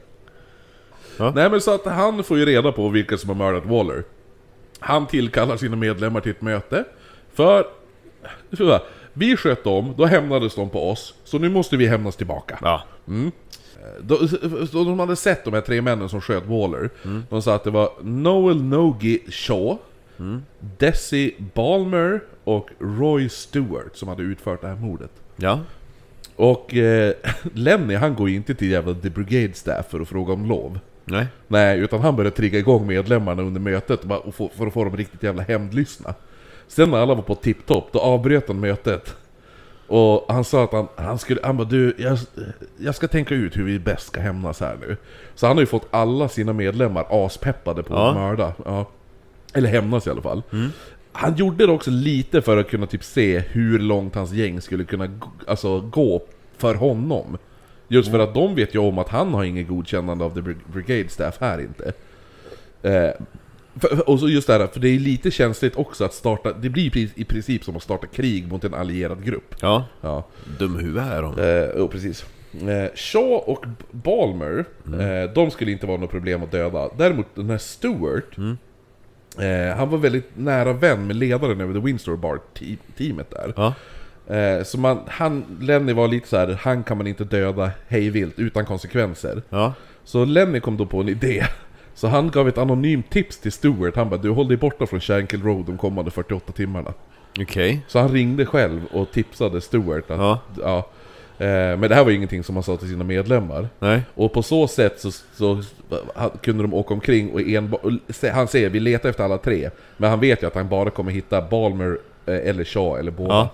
Ja. 1.16 1.32
Nej 1.34 1.50
men 1.50 1.60
så 1.60 1.74
att 1.74 1.84
han 1.84 2.24
får 2.24 2.38
ju 2.38 2.46
reda 2.46 2.72
på 2.72 2.88
vilka 2.88 3.18
som 3.18 3.28
har 3.28 3.36
mördat 3.36 3.66
Waller. 3.66 4.04
Han 4.78 5.06
tillkallar 5.06 5.56
sina 5.56 5.76
medlemmar 5.76 6.20
till 6.20 6.30
ett 6.30 6.42
möte. 6.42 6.84
För... 7.32 7.66
Vi 9.12 9.36
sköt 9.36 9.64
dem, 9.64 9.94
då 9.96 10.04
hämnades 10.04 10.54
de 10.54 10.70
på 10.70 10.90
oss, 10.90 11.14
så 11.24 11.38
nu 11.38 11.48
måste 11.48 11.76
vi 11.76 11.86
hämnas 11.86 12.16
tillbaka. 12.16 12.58
Ja. 12.62 12.82
Då, 14.00 14.18
då 14.72 14.84
de 14.84 14.98
hade 14.98 15.16
sett 15.16 15.44
de 15.44 15.54
här 15.54 15.60
tre 15.60 15.82
männen 15.82 16.08
som 16.08 16.20
sköt 16.20 16.46
Waller, 16.46 16.90
de 17.30 17.42
sa 17.42 17.54
att 17.54 17.64
det 17.64 17.70
var 17.70 17.92
Noel 18.02 18.62
Nogi 18.62 19.22
Shaw, 19.30 19.78
Desi 20.78 21.34
Balmer 21.54 22.20
och 22.44 22.68
Roy 22.78 23.28
Stewart 23.28 23.96
som 23.96 24.08
hade 24.08 24.22
utfört 24.22 24.60
det 24.60 24.68
här 24.68 24.76
mordet. 24.76 25.10
Ja. 25.36 25.60
Och 26.36 26.74
eh, 26.74 27.12
Lenny 27.54 27.94
han 27.94 28.14
går 28.14 28.28
ju 28.28 28.36
inte 28.36 28.54
till 28.54 28.70
jävla 28.70 28.94
The 28.94 29.10
Brigade 29.10 29.54
Staff 29.54 29.90
för 29.90 30.00
att 30.00 30.08
fråga 30.08 30.32
om 30.32 30.46
lov. 30.46 30.78
Nej. 31.04 31.26
Nej, 31.48 31.78
utan 31.78 32.00
han 32.00 32.16
började 32.16 32.36
trigga 32.36 32.58
igång 32.58 32.86
medlemmarna 32.86 33.42
under 33.42 33.60
mötet 33.60 34.00
för 34.56 34.66
att 34.66 34.72
få 34.72 34.84
dem 34.84 34.96
riktigt 34.96 35.22
jävla 35.22 35.42
hämndlystna. 35.42 36.14
Sen 36.68 36.90
när 36.90 36.98
alla 36.98 37.14
var 37.14 37.22
på 37.22 37.34
tipptopp, 37.34 37.92
då 37.92 37.98
avbröt 37.98 38.48
han 38.48 38.60
mötet. 38.60 39.16
Och 39.86 40.24
han 40.28 40.44
sa 40.44 40.64
att 40.64 40.72
han, 40.72 40.88
han 40.96 41.18
skulle, 41.18 41.40
han 41.42 41.56
bara 41.56 41.68
du, 41.68 41.94
jag, 41.98 42.18
jag 42.78 42.94
ska 42.94 43.08
tänka 43.08 43.34
ut 43.34 43.56
hur 43.56 43.64
vi 43.64 43.78
bäst 43.78 44.06
ska 44.06 44.20
hämnas 44.20 44.60
här 44.60 44.76
nu. 44.80 44.96
Så 45.34 45.46
han 45.46 45.56
har 45.56 45.62
ju 45.62 45.66
fått 45.66 45.86
alla 45.90 46.28
sina 46.28 46.52
medlemmar 46.52 47.06
aspeppade 47.10 47.82
på 47.82 47.94
Ja. 47.94 48.08
att 48.08 48.14
mörda. 48.16 48.52
Ja. 48.64 48.86
Eller 49.54 49.68
hämnas 49.68 50.06
i 50.06 50.10
alla 50.10 50.22
fall. 50.22 50.42
Han 51.12 51.36
gjorde 51.36 51.66
det 51.66 51.72
också 51.72 51.90
lite 51.90 52.42
för 52.42 52.56
att 52.56 52.68
kunna 52.70 52.86
typ 52.86 53.04
se 53.04 53.38
hur 53.38 53.78
långt 53.78 54.14
hans 54.14 54.32
gäng 54.32 54.60
skulle 54.60 54.84
kunna 54.84 55.20
alltså, 55.46 55.80
gå 55.80 56.22
för 56.56 56.74
honom. 56.74 57.38
Just 57.88 58.10
för 58.10 58.18
att 58.18 58.34
de 58.34 58.54
vet 58.54 58.74
ju 58.74 58.78
om 58.78 58.98
att 58.98 59.08
han 59.08 59.34
har 59.34 59.44
inget 59.44 59.68
godkännande 59.68 60.24
av 60.24 60.34
the 60.34 60.40
Brig- 60.40 60.72
Brigade 60.72 61.08
Staff 61.08 61.36
här 61.40 61.58
inte. 61.60 61.92
Eh, 62.82 63.10
för, 63.80 64.08
och 64.10 64.20
så 64.20 64.28
just 64.28 64.46
det 64.46 64.52
här, 64.52 64.66
för 64.66 64.80
det 64.80 64.88
är 64.88 64.98
lite 64.98 65.30
känsligt 65.30 65.76
också 65.76 66.04
att 66.04 66.14
starta, 66.14 66.52
det 66.52 66.68
blir 66.68 66.96
i- 67.14 67.24
princip 67.24 67.64
som 67.64 67.76
att 67.76 67.82
starta 67.82 68.06
krig 68.06 68.48
mot 68.52 68.64
en 68.64 68.74
allierad 68.74 69.24
grupp. 69.24 69.54
Ja. 69.60 69.84
Ja, 70.00 70.26
Dum 70.58 70.76
huvud 70.78 71.02
är 71.02 71.22
de. 71.22 71.38
eh, 71.38 71.70
jo, 71.78 71.88
precis. 71.88 72.24
Eh, 72.52 72.94
Shaw 72.94 73.34
och 73.46 73.64
Balmer, 73.90 74.64
eh, 74.86 75.32
de 75.34 75.50
skulle 75.50 75.70
inte 75.72 75.86
vara 75.86 75.96
något 76.00 76.10
problem 76.10 76.42
att 76.42 76.50
döda. 76.52 76.88
Däremot 76.98 77.26
den 77.34 77.50
här 77.50 77.58
Stewart, 77.58 78.36
eh, 79.38 79.76
han 79.76 79.90
var 79.90 79.98
väldigt 79.98 80.30
nära 80.34 80.72
vän 80.72 81.06
med 81.06 81.16
ledaren 81.16 81.60
över 81.60 81.74
The 81.74 81.80
Windsor 81.80 82.16
Bar-teamet 82.16 83.30
där. 83.30 83.52
Ja. 83.56 83.74
Eh, 84.34 84.62
så 84.64 84.78
man, 84.78 85.00
han, 85.06 85.44
Lenny 85.60 85.92
var 85.92 86.08
lite 86.08 86.28
så 86.28 86.36
här, 86.36 86.58
han 86.62 86.82
kan 86.82 86.96
man 86.96 87.06
inte 87.06 87.24
döda 87.24 87.70
hejvilt 87.88 88.38
utan 88.38 88.66
konsekvenser. 88.66 89.42
Ja. 89.48 89.72
Så 90.04 90.24
Lenny 90.24 90.60
kom 90.60 90.76
då 90.76 90.86
på 90.86 91.00
en 91.00 91.08
idé. 91.08 91.44
Så 91.94 92.08
han 92.08 92.30
gav 92.30 92.48
ett 92.48 92.58
anonymt 92.58 93.10
tips 93.10 93.38
till 93.38 93.52
Stewart, 93.52 93.96
han 93.96 94.10
bara 94.10 94.20
du 94.20 94.30
håll 94.30 94.48
dig 94.48 94.56
borta 94.56 94.86
från 94.86 95.00
Shankill 95.00 95.42
Road 95.42 95.66
de 95.66 95.78
kommande 95.78 96.10
48 96.10 96.52
timmarna. 96.52 96.92
Okej. 97.40 97.84
Så 97.88 97.98
han 97.98 98.08
ringde 98.08 98.46
själv 98.46 98.84
och 98.92 99.12
tipsade 99.12 99.60
Stewart 99.60 100.10
att, 100.10 100.18
Ja. 100.18 100.40
ja. 100.60 100.90
Eh, 101.38 101.46
Men 101.48 101.80
det 101.80 101.94
här 101.94 102.04
var 102.04 102.10
ju 102.10 102.16
ingenting 102.16 102.44
som 102.44 102.56
han 102.56 102.62
sa 102.62 102.76
till 102.76 102.88
sina 102.88 103.04
medlemmar. 103.04 103.68
Nej. 103.78 104.02
Och 104.14 104.32
på 104.32 104.42
så 104.42 104.68
sätt 104.68 105.00
så, 105.00 105.10
så 105.10 105.62
kunde 106.42 106.62
de 106.62 106.74
åka 106.74 106.94
omkring 106.94 107.32
och 107.32 107.40
enbart... 107.40 107.80
Han 108.32 108.48
säger 108.48 108.70
vi 108.70 108.80
letar 108.80 109.08
efter 109.08 109.24
alla 109.24 109.38
tre, 109.38 109.70
men 109.96 110.10
han 110.10 110.20
vet 110.20 110.42
ju 110.42 110.46
att 110.46 110.54
han 110.54 110.68
bara 110.68 110.90
kommer 110.90 111.12
hitta 111.12 111.42
Balmer 111.42 111.98
eh, 112.26 112.48
eller 112.48 112.64
Shaw 112.64 112.98
eller 113.00 113.10
båda. 113.10 113.48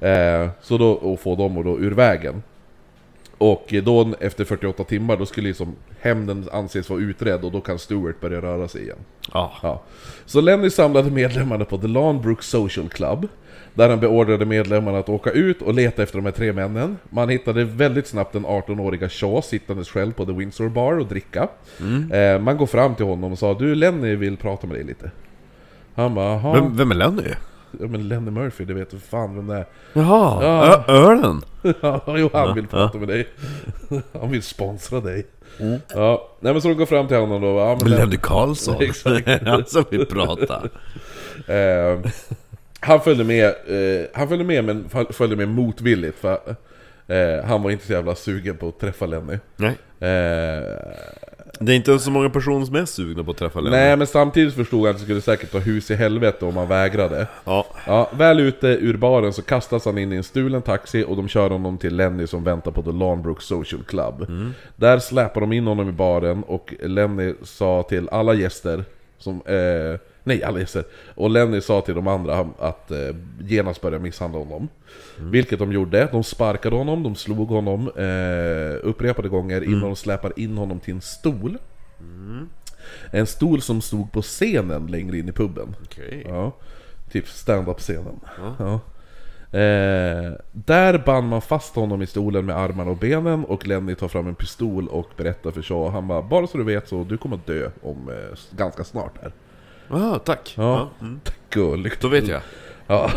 Eh, 0.00 0.48
så 0.62 0.78
då, 0.78 0.90
och 0.90 1.20
få 1.20 1.36
dem 1.36 1.58
och 1.58 1.64
då 1.64 1.78
ur 1.78 1.90
vägen. 1.90 2.42
Och 3.38 3.74
då 3.84 4.14
efter 4.20 4.44
48 4.44 4.84
timmar, 4.84 5.16
då 5.16 5.26
skulle 5.26 5.48
liksom 5.48 5.76
hämnden 6.00 6.48
anses 6.52 6.90
vara 6.90 7.00
utredd 7.00 7.44
och 7.44 7.52
då 7.52 7.60
kan 7.60 7.78
Stewart 7.78 8.20
börja 8.20 8.40
röra 8.40 8.68
sig 8.68 8.82
igen. 8.82 8.98
Ja. 9.32 9.52
Ja. 9.62 9.82
Så 10.26 10.40
Lenny 10.40 10.70
samlade 10.70 11.10
medlemmarna 11.10 11.64
på 11.64 11.78
The 11.78 11.86
Lawnbrook 11.86 12.42
Social 12.42 12.88
Club. 12.88 13.28
Där 13.74 13.88
han 13.88 14.00
beordrade 14.00 14.44
medlemmarna 14.46 14.98
att 14.98 15.08
åka 15.08 15.30
ut 15.30 15.62
och 15.62 15.74
leta 15.74 16.02
efter 16.02 16.18
de 16.18 16.24
här 16.24 16.32
tre 16.32 16.52
männen. 16.52 16.98
Man 17.10 17.28
hittade 17.28 17.64
väldigt 17.64 18.06
snabbt 18.06 18.32
den 18.32 18.46
18-åriga 18.46 19.08
Shaw 19.08 19.40
sittandes 19.42 19.88
själv 19.88 20.12
på 20.12 20.24
The 20.26 20.32
Windsor 20.32 20.68
Bar 20.68 20.98
och 20.98 21.06
dricka. 21.06 21.48
Eh, 22.12 22.38
man 22.40 22.56
går 22.56 22.66
fram 22.66 22.94
till 22.94 23.06
honom 23.06 23.32
och 23.32 23.38
sa 23.38 23.54
Du 23.54 23.74
Lenny 23.74 24.14
vill 24.16 24.36
prata 24.36 24.66
med 24.66 24.76
dig 24.76 24.84
lite. 24.84 25.10
Han 25.94 26.14
bara 26.14 26.26
jaha, 26.26 26.52
Vem, 26.54 26.76
vem 26.76 26.90
är 26.90 26.94
Lenny? 26.94 27.22
ja, 27.80 27.86
men 27.86 28.08
Lenny 28.08 28.30
Murphy, 28.30 28.64
det 28.64 28.74
vet 28.74 28.90
du 28.90 28.98
fan 28.98 29.36
vem 29.36 29.46
det 29.46 29.54
är. 29.56 29.66
Jaha, 29.92 30.44
Ja. 30.44 30.84
Ölen? 30.94 31.42
Ja, 31.82 32.00
jo, 32.06 32.30
han 32.32 32.54
vill 32.54 32.66
prata 32.66 32.98
med 32.98 33.08
dig. 33.08 33.28
Han 34.20 34.30
vill 34.30 34.42
sponsra 34.42 35.00
dig. 35.00 35.26
Ja, 35.94 36.28
nej 36.40 36.52
men 36.52 36.62
så 36.62 36.68
de 36.68 36.74
går 36.74 36.86
fram 36.86 37.08
till 37.08 37.16
honom 37.16 37.42
då. 37.42 37.48
Ja, 37.58 37.78
men 37.82 37.90
Lenny 37.90 38.16
Karlsson? 38.16 38.76
Exakt. 38.80 39.46
Han 39.46 39.64
som 39.66 39.84
vill 39.90 40.06
prata. 40.06 40.62
Eh, 41.46 41.98
han 42.80 43.00
följde 43.00 43.24
med, 43.24 43.44
eh, 43.46 44.06
han 44.14 44.28
följde 44.28 44.44
med 44.44 44.64
men 44.64 44.88
föl- 44.88 45.12
följde 45.12 45.36
med 45.36 45.48
motvilligt 45.48 46.18
för 46.18 46.38
eh, 47.08 47.44
han 47.44 47.62
var 47.62 47.70
inte 47.70 47.86
så 47.86 47.92
jävla 47.92 48.14
sugen 48.14 48.56
på 48.56 48.68
att 48.68 48.80
träffa 48.80 49.06
Lenny. 49.06 49.38
Nej. 49.56 49.70
Eh, 50.00 50.64
Det 51.62 51.72
är 51.72 51.76
inte 51.76 51.98
så 51.98 52.10
många 52.10 52.30
personer 52.30 52.66
som 52.66 52.74
är 52.76 52.84
sugna 52.84 53.24
på 53.24 53.30
att 53.30 53.36
träffa 53.36 53.60
Lenny. 53.60 53.76
nej 53.76 53.96
men 53.96 54.06
samtidigt 54.06 54.54
förstod 54.54 54.80
han 54.80 54.90
att 54.90 54.96
det 54.96 55.02
skulle 55.04 55.20
säkert 55.20 55.52
ta 55.52 55.58
hus 55.58 55.90
i 55.90 55.94
helvete 55.94 56.44
om 56.44 56.56
han 56.56 56.68
vägrade. 56.68 57.26
Ja. 57.44 57.66
Ja, 57.86 58.10
väl 58.18 58.40
ute 58.40 58.66
ur 58.66 58.96
baren 58.96 59.32
så 59.32 59.42
kastas 59.42 59.84
han 59.84 59.98
in 59.98 60.12
i 60.12 60.16
en 60.16 60.22
stulen 60.22 60.62
taxi 60.62 61.04
och 61.08 61.16
de 61.16 61.28
kör 61.28 61.50
honom 61.50 61.78
till 61.78 61.96
Lenny 61.96 62.26
som 62.26 62.44
väntar 62.44 62.70
på 62.70 62.82
The 62.82 62.92
Lawnbrook 62.92 63.42
Social 63.42 63.82
Club. 63.82 64.26
Där 64.76 64.98
släpar 64.98 65.40
de 65.40 65.52
in 65.52 65.66
honom 65.66 65.88
i 65.88 65.92
baren 65.92 66.42
och 66.42 66.74
Lenny 66.82 67.34
sa 67.42 67.82
till 67.88 68.08
alla 68.08 68.34
gäster 68.34 68.84
som, 69.18 69.34
eh, 69.46 70.00
Nej, 70.24 70.44
alla 70.44 70.58
gäster. 70.58 70.84
Och 71.14 71.30
Lenny 71.30 71.60
sa 71.60 71.80
till 71.80 71.94
de 71.94 72.06
andra 72.06 72.48
att 72.58 72.90
eh, 72.90 73.16
genast 73.40 73.80
börja 73.80 73.98
misshandla 73.98 74.38
honom. 74.38 74.68
Vilket 75.18 75.58
de 75.58 75.72
gjorde. 75.72 76.08
De 76.12 76.24
sparkade 76.24 76.76
honom, 76.76 77.02
de 77.02 77.14
slog 77.14 77.48
honom 77.48 77.88
eh, 77.96 78.88
upprepade 78.88 79.28
gånger 79.28 79.64
innan 79.64 79.80
de 79.80 79.96
släpade 79.96 80.40
in 80.40 80.56
honom 80.56 80.80
till 80.80 80.94
en 80.94 81.00
stol. 81.00 81.58
En 83.10 83.26
stol 83.26 83.62
som 83.62 83.80
stod 83.80 84.12
på 84.12 84.22
scenen 84.22 84.86
längre 84.86 85.18
in 85.18 85.28
i 85.28 85.32
puben. 85.32 85.76
Okej. 85.84 86.24
Ja, 86.28 86.52
typ 87.12 87.28
stand-up-scenen. 87.28 88.20
Ja. 88.58 88.80
Eh, 89.58 90.32
där 90.52 91.02
band 91.06 91.28
man 91.28 91.42
fast 91.42 91.74
honom 91.74 92.02
i 92.02 92.06
stolen 92.06 92.46
med 92.46 92.56
armarna 92.56 92.90
och 92.90 92.96
benen 92.96 93.44
och 93.44 93.66
Lenny 93.66 93.94
tar 93.94 94.08
fram 94.08 94.26
en 94.26 94.34
pistol 94.34 94.88
och 94.88 95.08
berättar 95.16 95.50
för 95.50 95.62
Shaw, 95.62 95.90
han 95.90 96.08
bara 96.08 96.22
'Bara 96.22 96.46
så 96.46 96.58
du 96.58 96.64
vet 96.64 96.88
så, 96.88 97.04
du 97.04 97.18
kommer 97.18 97.36
att 97.36 97.46
dö 97.46 97.70
om 97.82 98.08
eh, 98.08 98.38
ganska 98.56 98.84
snart 98.84 99.12
här' 99.22 99.32
Ah, 99.90 100.18
tack. 100.18 100.54
Ja, 100.56 100.88
Mm. 101.00 101.20
gulligt. 101.50 102.00
Då 102.00 102.08
vet 102.08 102.28
jag. 102.28 102.40
Ja. 102.86 103.10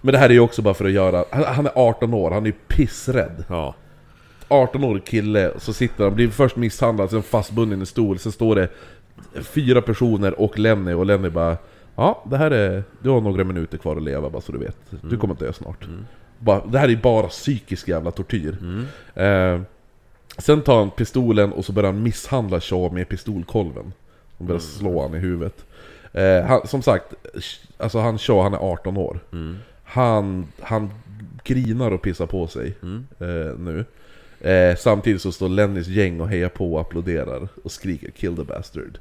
Men 0.00 0.12
det 0.12 0.18
här 0.18 0.28
är 0.28 0.32
ju 0.34 0.40
också 0.40 0.62
bara 0.62 0.74
för 0.74 0.84
att 0.84 0.92
göra, 0.92 1.24
han, 1.30 1.44
han 1.44 1.66
är 1.66 1.72
18 1.74 2.14
år, 2.14 2.30
han 2.30 2.42
är 2.42 2.46
ju 2.46 2.52
pissrädd. 2.68 3.44
Ja. 3.48 3.74
18-årig 4.48 5.04
kille, 5.04 5.52
så 5.58 5.72
sitter 5.72 6.04
han, 6.04 6.14
blir 6.14 6.28
först 6.28 6.56
misshandlad, 6.56 7.10
sen 7.10 7.22
fastbunden 7.22 7.78
i 7.78 7.80
en 7.82 7.86
stol, 7.86 8.18
sen 8.18 8.32
står 8.32 8.54
det 8.56 8.68
fyra 9.42 9.82
personer 9.82 10.40
och 10.40 10.58
Lenny, 10.58 10.92
och 10.92 11.06
Lenny 11.06 11.28
bara 11.28 11.56
Ja, 11.96 12.24
det 12.30 12.36
här 12.36 12.50
är, 12.50 12.84
du 13.02 13.10
har 13.10 13.20
några 13.20 13.44
minuter 13.44 13.78
kvar 13.78 13.96
att 13.96 14.02
leva 14.02 14.30
bara 14.30 14.42
så 14.42 14.52
du 14.52 14.58
vet. 14.58 14.76
Du 15.02 15.16
kommer 15.16 15.34
att 15.34 15.40
dö 15.40 15.52
snart. 15.52 15.86
Bara, 16.38 16.66
det 16.66 16.78
här 16.78 16.88
är 16.88 16.96
bara 16.96 17.26
psykisk 17.26 17.88
jävla 17.88 18.10
tortyr. 18.10 18.56
Eh, 19.14 19.60
sen 20.38 20.62
tar 20.62 20.78
han 20.78 20.90
pistolen 20.90 21.52
och 21.52 21.64
så 21.64 21.72
börjar 21.72 21.92
han 21.92 22.02
misshandla 22.02 22.60
Shaw 22.60 22.94
med 22.94 23.08
pistolkolven. 23.08 23.92
Han 24.38 24.46
börjar 24.46 24.60
slå 24.60 25.02
han 25.02 25.14
i 25.14 25.18
huvudet. 25.18 25.64
Eh, 26.12 26.44
han, 26.44 26.66
som 26.66 26.82
sagt, 26.82 27.14
alltså 27.78 27.98
han 27.98 28.18
Shaw, 28.18 28.42
han 28.42 28.54
är 28.54 28.72
18 28.72 28.96
år. 28.96 29.20
Han, 29.84 30.46
han 30.60 30.90
grinar 31.44 31.90
och 31.90 32.02
pissar 32.02 32.26
på 32.26 32.46
sig 32.46 32.74
eh, 33.18 33.58
nu. 33.58 33.84
Eh, 34.40 34.76
samtidigt 34.76 35.22
så 35.22 35.32
står 35.32 35.48
Lennys 35.48 35.86
gäng 35.86 36.20
och 36.20 36.28
hejar 36.28 36.48
på 36.48 36.74
och 36.74 36.80
applåderar 36.80 37.48
och 37.64 37.72
skriker 37.72 38.10
'Kill 38.10 38.36
the 38.36 38.42
bastard' 38.42 38.98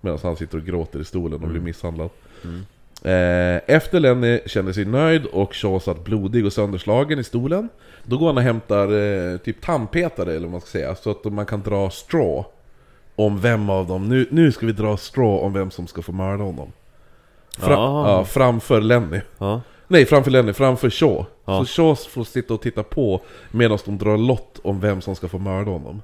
Medan 0.00 0.18
han 0.22 0.36
sitter 0.36 0.58
och 0.58 0.64
gråter 0.64 1.00
i 1.00 1.04
stolen 1.04 1.42
och 1.42 1.48
blir 1.48 1.60
misshandlad. 1.60 2.10
Eh, 3.02 3.60
efter 3.66 4.00
Lenny 4.00 4.40
känner 4.46 4.72
sig 4.72 4.84
nöjd 4.84 5.26
och 5.26 5.54
Shaw 5.54 5.80
satt 5.80 6.04
blodig 6.04 6.46
och 6.46 6.52
sönderslagen 6.52 7.18
i 7.18 7.24
stolen 7.24 7.68
Då 8.02 8.18
går 8.18 8.26
han 8.26 8.36
och 8.36 8.42
hämtar 8.42 8.92
eh, 8.92 9.36
typ 9.36 9.60
tandpetare 9.60 10.30
eller 10.30 10.40
vad 10.40 10.50
man 10.50 10.60
ska 10.60 10.70
säga, 10.70 10.94
så 10.94 11.10
att 11.10 11.24
man 11.24 11.46
kan 11.46 11.62
dra 11.62 11.90
straw 11.90 12.44
Om 13.16 13.40
vem 13.40 13.70
av 13.70 13.86
dem, 13.86 14.08
nu, 14.08 14.26
nu 14.30 14.52
ska 14.52 14.66
vi 14.66 14.72
dra 14.72 14.96
straw 14.96 15.46
om 15.46 15.52
vem 15.52 15.70
som 15.70 15.86
ska 15.86 16.02
få 16.02 16.12
mörda 16.12 16.44
honom 16.44 16.72
Fra, 17.58 17.76
Ah. 17.78 18.08
ja, 18.10 18.24
Framför 18.24 18.80
Lenny 18.80 19.20
Ja. 19.38 19.60
Nej, 19.88 20.06
framför 20.06 20.30
Lenny, 20.30 20.52
framför 20.52 20.90
Shaw. 20.90 21.24
Ja. 21.44 21.64
Så 21.64 21.66
Shaw 21.66 21.94
får 22.10 22.24
sitta 22.24 22.54
och 22.54 22.60
titta 22.62 22.82
på 22.82 23.20
medan 23.50 23.78
de 23.84 23.98
drar 23.98 24.16
lott 24.18 24.60
om 24.64 24.80
vem 24.80 25.00
som 25.00 25.14
ska 25.16 25.28
få 25.28 25.38
mörda 25.38 25.70
honom. 25.70 26.02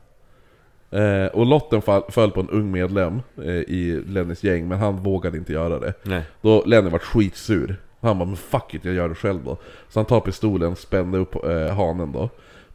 Eh, 0.90 1.26
och 1.26 1.46
lotten 1.46 1.82
fall, 1.82 2.02
föll 2.08 2.30
på 2.30 2.40
en 2.40 2.48
ung 2.50 2.70
medlem 2.70 3.22
eh, 3.42 3.50
i 3.50 4.02
Lennys 4.06 4.44
gäng, 4.44 4.68
men 4.68 4.78
han 4.78 4.96
vågade 5.02 5.38
inte 5.38 5.52
göra 5.52 5.78
det. 5.78 5.92
Nej. 6.02 6.22
Då 6.40 6.62
Lenny 6.66 6.90
vart 6.90 7.02
skitsur. 7.02 7.76
Han 8.00 8.18
bara 8.18 8.24
'Men 8.24 8.36
fuck 8.36 8.74
it, 8.74 8.84
jag 8.84 8.94
gör 8.94 9.08
det 9.08 9.14
själv 9.14 9.44
då' 9.44 9.56
Så 9.88 9.98
han 9.98 10.04
tar 10.06 10.20
pistolen, 10.20 10.76
spände 10.76 11.18
upp 11.18 11.34
eh, 11.44 11.74
hanen 11.76 12.12
då. 12.12 12.28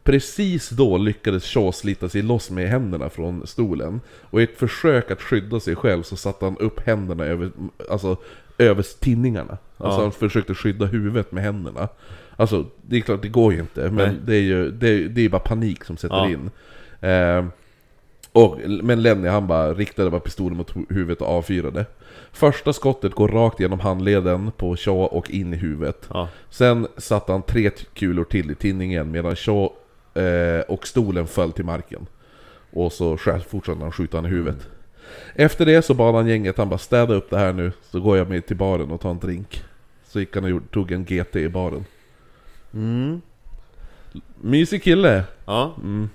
Precis 0.06 0.70
då 0.70 0.98
lyckades 0.98 1.44
Shaw 1.44 1.72
slita 1.72 2.08
sig 2.08 2.22
loss 2.22 2.50
med 2.50 2.68
händerna 2.68 3.10
från 3.10 3.46
stolen. 3.46 4.00
Och 4.20 4.40
i 4.40 4.44
ett 4.44 4.58
försök 4.58 5.10
att 5.10 5.22
skydda 5.22 5.60
sig 5.60 5.76
själv 5.76 6.02
så 6.02 6.16
satte 6.16 6.44
han 6.44 6.56
upp 6.58 6.80
händerna 6.86 7.24
över, 7.24 7.50
alltså, 7.90 8.16
över 8.58 8.82
tinningarna. 9.00 9.58
Alltså 9.78 9.98
Ja. 9.98 10.02
han 10.02 10.12
försökte 10.12 10.54
skydda 10.54 10.86
huvudet 10.86 11.32
med 11.32 11.42
händerna. 11.44 11.88
Alltså, 12.36 12.64
det 12.82 12.96
är 12.96 13.00
klart, 13.00 13.22
det 13.22 13.28
går 13.28 13.52
ju 13.52 13.60
inte. 13.60 13.80
Men 13.90 13.94
Nej. 13.94 14.16
det 14.26 14.34
är 14.36 14.40
ju 14.42 14.70
det 14.70 14.88
är, 14.88 15.08
det 15.08 15.24
är 15.24 15.28
bara 15.28 15.38
panik 15.38 15.84
som 15.84 15.96
sätter 15.96 16.16
Ja. 16.16 16.28
in. 16.28 16.50
Eh, 17.10 17.44
och, 18.32 18.58
men 18.82 19.02
Lenny 19.02 19.28
han 19.28 19.46
bara 19.46 19.74
riktade 19.74 20.10
bara 20.10 20.20
pistolen 20.20 20.56
mot 20.56 20.72
hu- 20.74 20.86
huvudet 20.94 21.20
och 21.22 21.28
avfyrade. 21.28 21.86
Första 22.32 22.72
skottet 22.72 23.14
går 23.14 23.28
rakt 23.28 23.60
genom 23.60 23.80
handleden 23.80 24.50
på 24.56 24.76
Shaw 24.76 25.06
och 25.06 25.30
in 25.30 25.54
i 25.54 25.56
huvudet. 25.56 26.08
Ja. 26.12 26.28
Sen 26.50 26.86
satte 26.96 27.32
han 27.32 27.42
tre 27.42 27.70
kulor 27.94 28.24
till 28.24 28.50
i 28.50 28.54
tinningen 28.54 29.10
medan 29.10 29.36
Shaw 29.36 29.68
eh, 30.16 30.60
och 30.60 30.86
stolen 30.86 31.26
föll 31.26 31.52
till 31.52 31.64
marken. 31.64 32.06
Och 32.72 32.92
så 32.92 33.16
fortsatte 33.48 33.80
han 33.82 33.92
skjuta 33.92 34.16
han 34.16 34.26
i 34.26 34.28
huvudet. 34.28 34.68
Efter 35.34 35.66
det 35.66 35.82
så 35.82 35.94
bad 35.94 36.14
han 36.14 36.26
gänget, 36.26 36.58
han 36.58 36.68
bara 36.68 36.78
städa 36.78 37.14
upp 37.14 37.30
det 37.30 37.38
här 37.38 37.52
nu, 37.52 37.72
så 37.90 38.00
går 38.00 38.16
jag 38.18 38.28
med 38.28 38.46
till 38.46 38.56
baren 38.56 38.90
och 38.90 39.00
tar 39.00 39.10
en 39.10 39.18
drink. 39.18 39.62
Så 40.08 40.20
gick 40.20 40.34
han 40.34 40.44
och 40.44 40.50
gjorde- 40.50 40.66
tog 40.68 40.92
en 40.92 41.04
GT 41.04 41.36
i 41.36 41.48
baren. 41.48 41.84
Mm. 42.74 43.20
Mysig 44.40 44.82
kille! 44.82 45.24
Ja. 45.44 45.74
Mm. 45.82 46.08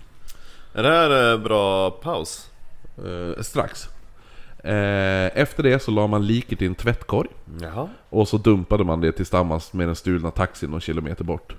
Är 0.73 0.83
det 0.83 0.89
här 0.89 1.31
eh, 1.33 1.39
bra 1.39 1.91
paus? 1.91 2.49
Eh, 2.97 3.41
strax. 3.41 3.89
Eh, 4.63 5.37
efter 5.37 5.63
det 5.63 5.79
så 5.79 5.91
la 5.91 6.07
man 6.07 6.27
liket 6.27 6.61
i 6.61 6.65
en 6.65 6.75
tvättkorg. 6.75 7.29
Jaha. 7.61 7.89
Och 8.09 8.27
så 8.27 8.37
dumpade 8.37 8.83
man 8.83 9.01
det 9.01 9.11
tillsammans 9.11 9.73
med 9.73 9.87
den 9.87 9.95
stulna 9.95 10.31
taxin 10.31 10.71
någon 10.71 10.81
kilometer 10.81 11.23
bort. 11.23 11.55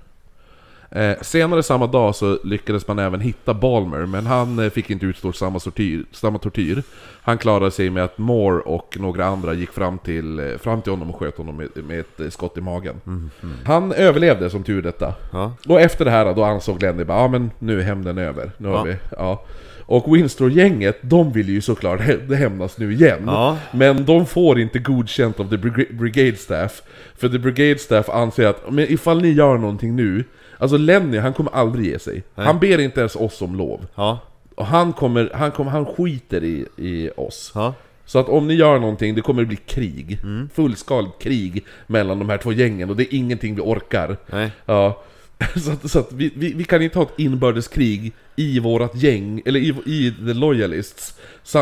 Eh, 0.95 1.15
senare 1.21 1.63
samma 1.63 1.87
dag 1.87 2.15
så 2.15 2.39
lyckades 2.43 2.87
man 2.87 2.99
även 2.99 3.19
hitta 3.21 3.53
Balmer, 3.53 4.05
men 4.05 4.25
han 4.25 4.59
eh, 4.59 4.69
fick 4.69 4.89
inte 4.89 5.05
utstå 5.05 5.31
samma 5.33 5.59
tortyr, 5.59 6.03
samma 6.11 6.37
tortyr. 6.39 6.83
Han 7.21 7.37
klarade 7.37 7.71
sig 7.71 7.89
med 7.89 8.03
att 8.03 8.17
Moore 8.17 8.61
och 8.61 8.97
några 8.99 9.25
andra 9.25 9.53
gick 9.53 9.71
fram 9.71 9.97
till, 9.97 10.39
eh, 10.39 10.57
fram 10.57 10.81
till 10.81 10.91
honom 10.91 11.09
och 11.09 11.15
sköt 11.19 11.37
honom 11.37 11.55
med, 11.57 11.69
med 11.87 11.99
ett 11.99 12.33
skott 12.33 12.57
i 12.57 12.61
magen. 12.61 12.95
Han 13.65 13.91
överlevde 13.91 14.49
som 14.49 14.63
tur 14.63 14.81
detta. 14.81 15.13
Ja. 15.31 15.53
Och 15.67 15.81
efter 15.81 16.05
det 16.05 16.11
här 16.11 16.33
då 16.33 16.43
ansåg 16.43 16.81
Lenny 16.81 17.03
bara, 17.03 17.17
ja 17.17 17.27
men 17.27 17.51
nu 17.59 17.79
är 17.79 17.83
hämnden 17.83 18.17
över. 18.17 18.51
Nu 18.57 18.67
har 18.67 18.75
Ja. 18.75 18.83
vi, 18.83 18.95
ja. 19.17 19.43
Och 19.85 20.15
Windsor-gänget, 20.15 20.97
de 21.01 21.31
vill 21.31 21.49
ju 21.49 21.61
såklart 21.61 21.99
hä- 21.99 22.35
hämnas 22.35 22.77
nu 22.77 22.93
igen. 22.93 23.23
Ja. 23.25 23.57
Men 23.71 24.05
de 24.05 24.25
får 24.25 24.59
inte 24.59 24.79
godkänt 24.79 25.39
av 25.39 25.49
the 25.49 25.55
Briga- 25.57 25.93
Brigade 25.93 26.35
Staff. 26.37 26.81
För 27.17 27.29
the 27.29 27.39
Brigade 27.39 27.79
Staff 27.79 28.09
anser 28.09 28.47
att, 28.47 28.71
men 28.71 28.85
ifall 28.91 29.21
ni 29.21 29.31
gör 29.31 29.57
någonting 29.57 29.95
nu, 29.95 30.23
alltså 30.63 30.77
Lenny 30.77 31.17
han 31.17 31.33
kommer 31.33 31.51
aldrig 31.51 31.85
ge 31.85 31.99
sig. 31.99 32.23
Nej. 32.35 32.45
Han 32.45 32.59
ber 32.59 32.77
inte 32.79 32.99
ens 32.99 33.15
oss 33.15 33.41
om 33.41 33.55
lov. 33.55 33.85
Ja. 33.95 34.19
Och 34.55 34.65
han 34.65 34.93
kommer, 34.93 35.31
han 35.33 35.51
kommer, 35.51 35.71
han 35.71 35.85
skiter 35.85 36.43
i, 36.43 36.65
i 36.77 37.09
oss. 37.15 37.51
Ja. 37.55 37.73
Så 38.05 38.19
att 38.19 38.29
om 38.29 38.47
ni 38.47 38.53
gör 38.53 38.79
någonting, 38.79 39.15
det 39.15 39.21
kommer 39.21 39.45
bli 39.45 39.55
krig. 39.55 40.19
Mm. 40.23 40.49
Fullskaligt 40.53 41.21
krig 41.21 41.65
mellan 41.87 42.19
de 42.19 42.29
här 42.29 42.37
två 42.37 42.51
gängen 42.51 42.89
och 42.89 42.95
det 42.95 43.03
är 43.03 43.17
ingenting 43.17 43.55
vi 43.55 43.61
orkar. 43.61 44.17
Nej. 44.31 44.51
Ja, 44.65 45.03
så 45.55 45.71
att, 45.71 45.91
så 45.91 45.99
att 45.99 46.11
vi, 46.11 46.31
vi, 46.35 46.53
vi 46.53 46.63
kan 46.63 46.81
inte 46.81 46.99
ha 46.99 47.05
ett 47.05 47.19
inbördeskrig 47.19 48.13
i 48.35 48.59
vårat 48.59 48.95
gäng, 48.95 49.41
eller 49.45 49.59
i, 49.59 49.75
i 49.85 50.11
The 50.11 50.33
Loyalists, 50.33 51.19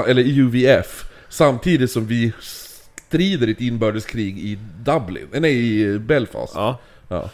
eller 0.07 0.21
i 0.21 0.39
UVF, 0.39 1.11
samtidigt 1.29 1.91
som 1.91 2.07
vi 2.07 2.31
strider 2.39 3.47
i 3.47 3.51
ett 3.51 3.61
inbördeskrig 3.61 4.39
i 4.39 4.57
Dublin, 4.79 5.27
eh, 5.33 5.41
nej 5.41 5.81
i 5.81 5.99
Belfast. 5.99 6.53
Ja. 6.55 6.79
Ja. 7.07 7.29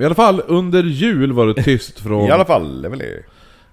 I 0.00 0.04
alla 0.04 0.14
fall, 0.14 0.42
under 0.46 0.82
jul 0.82 1.32
var 1.32 1.46
det 1.46 1.62
tyst 1.62 2.00
från... 2.04 2.26
I 2.26 2.30
alla 2.30 2.44
fall, 2.44 2.82
det 2.82 2.88
är 2.88 2.90
väl 2.90 2.98
det. 2.98 3.22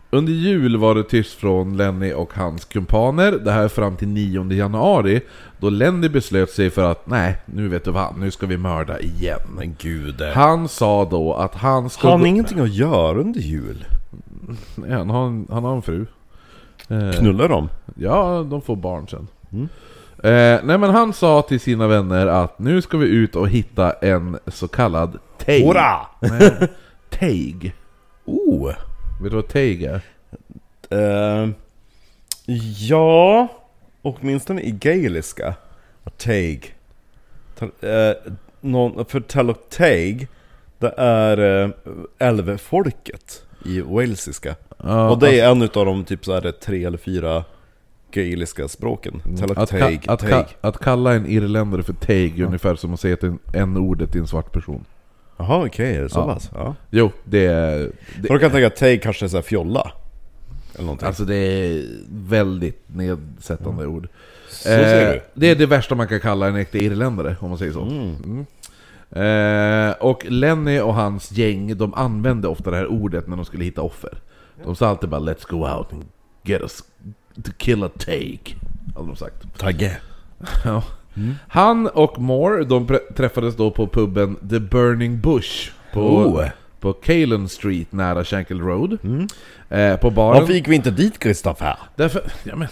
Under 0.10 0.34
jul 0.34 0.78
var 0.78 0.96
det 0.96 1.04
tyst 1.04 1.34
från 1.34 1.78
Lenny 1.78 2.14
och 2.14 2.34
hans 2.34 2.66
kumpaner, 2.66 3.32
det 3.32 3.52
här 3.52 3.68
fram 3.68 3.96
till 3.96 4.08
9 4.08 4.52
januari, 4.52 5.22
då 5.60 5.70
Lenny 5.70 6.10
beslöt 6.10 6.50
sig 6.50 6.70
för 6.70 6.92
att 6.92 7.08
nej, 7.08 7.38
nu 7.46 7.68
vet 7.68 7.86
du 7.86 7.92
vad, 7.92 8.18
nu 8.18 8.32
ska 8.32 8.46
vi 8.46 8.58
mörda 8.58 9.00
igen. 9.00 9.40
Men 9.58 9.76
gud. 9.80 10.22
Han 10.22 10.68
sa 10.68 11.06
då 11.06 11.34
att 11.34 11.56
han 11.56 11.90
skulle... 11.90 12.12
Har 12.12 12.18
han 12.18 12.28
ingenting 12.28 12.60
att 12.60 12.74
göra 12.74 13.20
under 13.20 13.40
jul? 13.40 13.86
Nej, 14.76 14.92
han, 14.92 15.10
har 15.10 15.28
en, 15.28 15.48
han 15.52 15.64
har 15.64 15.76
en 15.76 15.82
fru. 15.82 16.06
Eh, 16.90 17.12
Knullar 17.12 17.50
de? 17.50 17.70
ja, 17.96 18.46
de 18.50 18.62
får 18.62 18.76
barn 18.76 19.08
sen. 19.08 19.28
Mm. 19.52 19.70
Eh, 20.18 20.60
nej 20.64 20.78
men 20.78 20.90
han 20.90 21.14
sa 21.14 21.42
till 21.42 21.60
sina 21.60 21.88
vänner 21.88 22.28
att 22.28 22.60
nu 22.60 22.82
ska 22.82 22.98
vi 22.98 23.08
ut 23.08 23.36
och 23.36 23.50
hitta 23.50 23.92
en 23.92 24.38
så 24.48 24.68
kallad 24.68 25.18
teig. 25.46 25.66
Hurra! 25.66 26.08
Teig. 27.10 27.74
Oh! 28.26 28.68
Vet 29.22 29.32
du 29.32 29.36
vad 29.36 29.48
teig 29.48 29.84
är? 29.84 30.02
Eh, 30.90 31.50
ja, 32.80 33.48
åtminstone 34.02 34.62
i 34.62 34.72
gaeliska. 34.72 35.54
Teig. 36.18 36.76
Uh, 37.62 38.32
någon, 38.62 39.06
för 39.06 39.20
Teloteg, 39.20 40.28
det 40.80 40.94
är 40.98 41.40
uh, 41.40 41.70
älvfolket 42.20 43.44
i 43.66 43.82
walesiska. 43.82 44.56
Ja, 44.84 45.10
Och 45.10 45.20
det 45.20 45.40
är 45.40 45.52
en 45.52 45.62
utav 45.62 45.86
de 45.86 46.04
typ 46.06 46.26
så 46.26 46.34
här 46.34 46.52
tre 46.52 46.86
eller 46.86 46.98
fyra 46.98 47.44
gaeliska 48.12 48.68
språken. 48.68 49.22
att, 49.58 49.72
ka- 49.72 50.12
att, 50.12 50.24
ka- 50.24 50.56
att 50.62 50.78
kalla 50.80 51.14
en 51.14 51.26
irländare 51.26 51.84
för 51.84 51.94
teig 51.94 52.40
är 52.40 52.44
ungefär 52.46 52.76
som 52.76 52.94
att 52.94 53.00
säga 53.00 53.18
en, 53.22 53.40
en 53.54 53.78
ordet 53.78 54.12
till 54.12 54.22
en 54.22 54.28
svart 54.28 54.52
person. 54.52 54.86
Jaha 55.38 55.66
okej, 55.66 55.96
är 55.96 56.02
det 56.02 56.10
så 56.10 56.24
pass? 56.24 56.50
Ja. 56.54 56.76
Jo, 56.90 57.12
det 57.24 57.46
är... 57.46 57.92
För 58.22 58.34
då 58.34 58.40
kan 58.40 58.52
tänka 58.52 58.68
att 58.68 58.76
teig 58.76 59.04
kanske 59.04 59.26
är 59.26 59.30
så 59.30 59.38
här 59.38 59.42
fjolla. 59.42 59.92
Eller 60.74 60.84
någonting. 60.84 61.08
Alltså 61.08 61.26
det 61.26 61.36
är 61.36 61.84
väldigt 62.10 62.84
nedsättande 62.88 63.86
ord. 63.88 64.08
så 64.50 64.56
ser 64.64 65.06
Eh, 65.08 65.14
du. 65.14 65.22
det 65.34 65.48
är 65.50 65.56
det 65.56 65.66
värsta 65.66 65.96
man 65.96 66.08
kan 66.08 66.20
kalla 66.20 66.48
en 66.48 66.56
äkta 66.56 66.78
irländare, 66.78 67.36
om 67.40 67.50
man 67.50 67.58
säger 67.58 67.72
så. 67.74 67.82
Mm. 67.82 68.46
Eh, 69.12 69.92
och 70.00 70.26
Lenny 70.30 70.80
och 70.80 70.94
hans 70.96 71.32
gäng, 71.32 71.78
de 71.78 71.94
använde 71.94 72.48
ofta 72.48 72.72
det 72.72 72.78
här 72.78 72.88
ordet 72.88 73.28
när 73.28 73.36
de 73.36 73.46
skulle 73.46 73.64
hitta 73.64 73.82
offer. 73.82 74.18
De 74.64 74.76
sa 74.76 74.88
alltid 74.88 75.10
bara 75.10 75.22
'Let's 75.22 75.46
go 75.50 75.68
out 75.78 75.94
and 75.94 76.06
get 76.44 76.62
us 76.62 76.84
to 77.44 77.52
kill 77.58 77.84
a 77.84 77.90
take' 77.98 78.56
hade 78.96 79.08
de 79.08 79.16
sagt. 79.16 79.58
Tagge. 79.58 79.98
Ja. 80.66 80.84
Han 81.48 81.88
och 81.88 82.20
Moore, 82.20 82.64
de 82.64 83.00
träffades 83.16 83.56
då 83.56 83.72
på 83.72 83.88
puben 83.88 84.36
The 84.50 84.60
Burning 84.60 85.20
Bush 85.20 85.72
på, 85.94 86.02
Oh. 86.02 86.46
på 86.80 86.94
Calen 86.94 87.50
Street 87.50 87.92
nära 87.92 88.24
Shankill 88.24 88.62
Road. 88.62 88.98
Eh, 89.70 89.96
på 89.96 90.10
baren... 90.12 90.40
Varför 90.40 90.54
gick 90.54 90.68
vi 90.68 90.76
inte 90.76 90.92
dit 90.92 91.20
Kristoffer? 91.20 91.78
Därför, 91.96 92.22
ja, 92.44 92.56
men, 92.56 92.68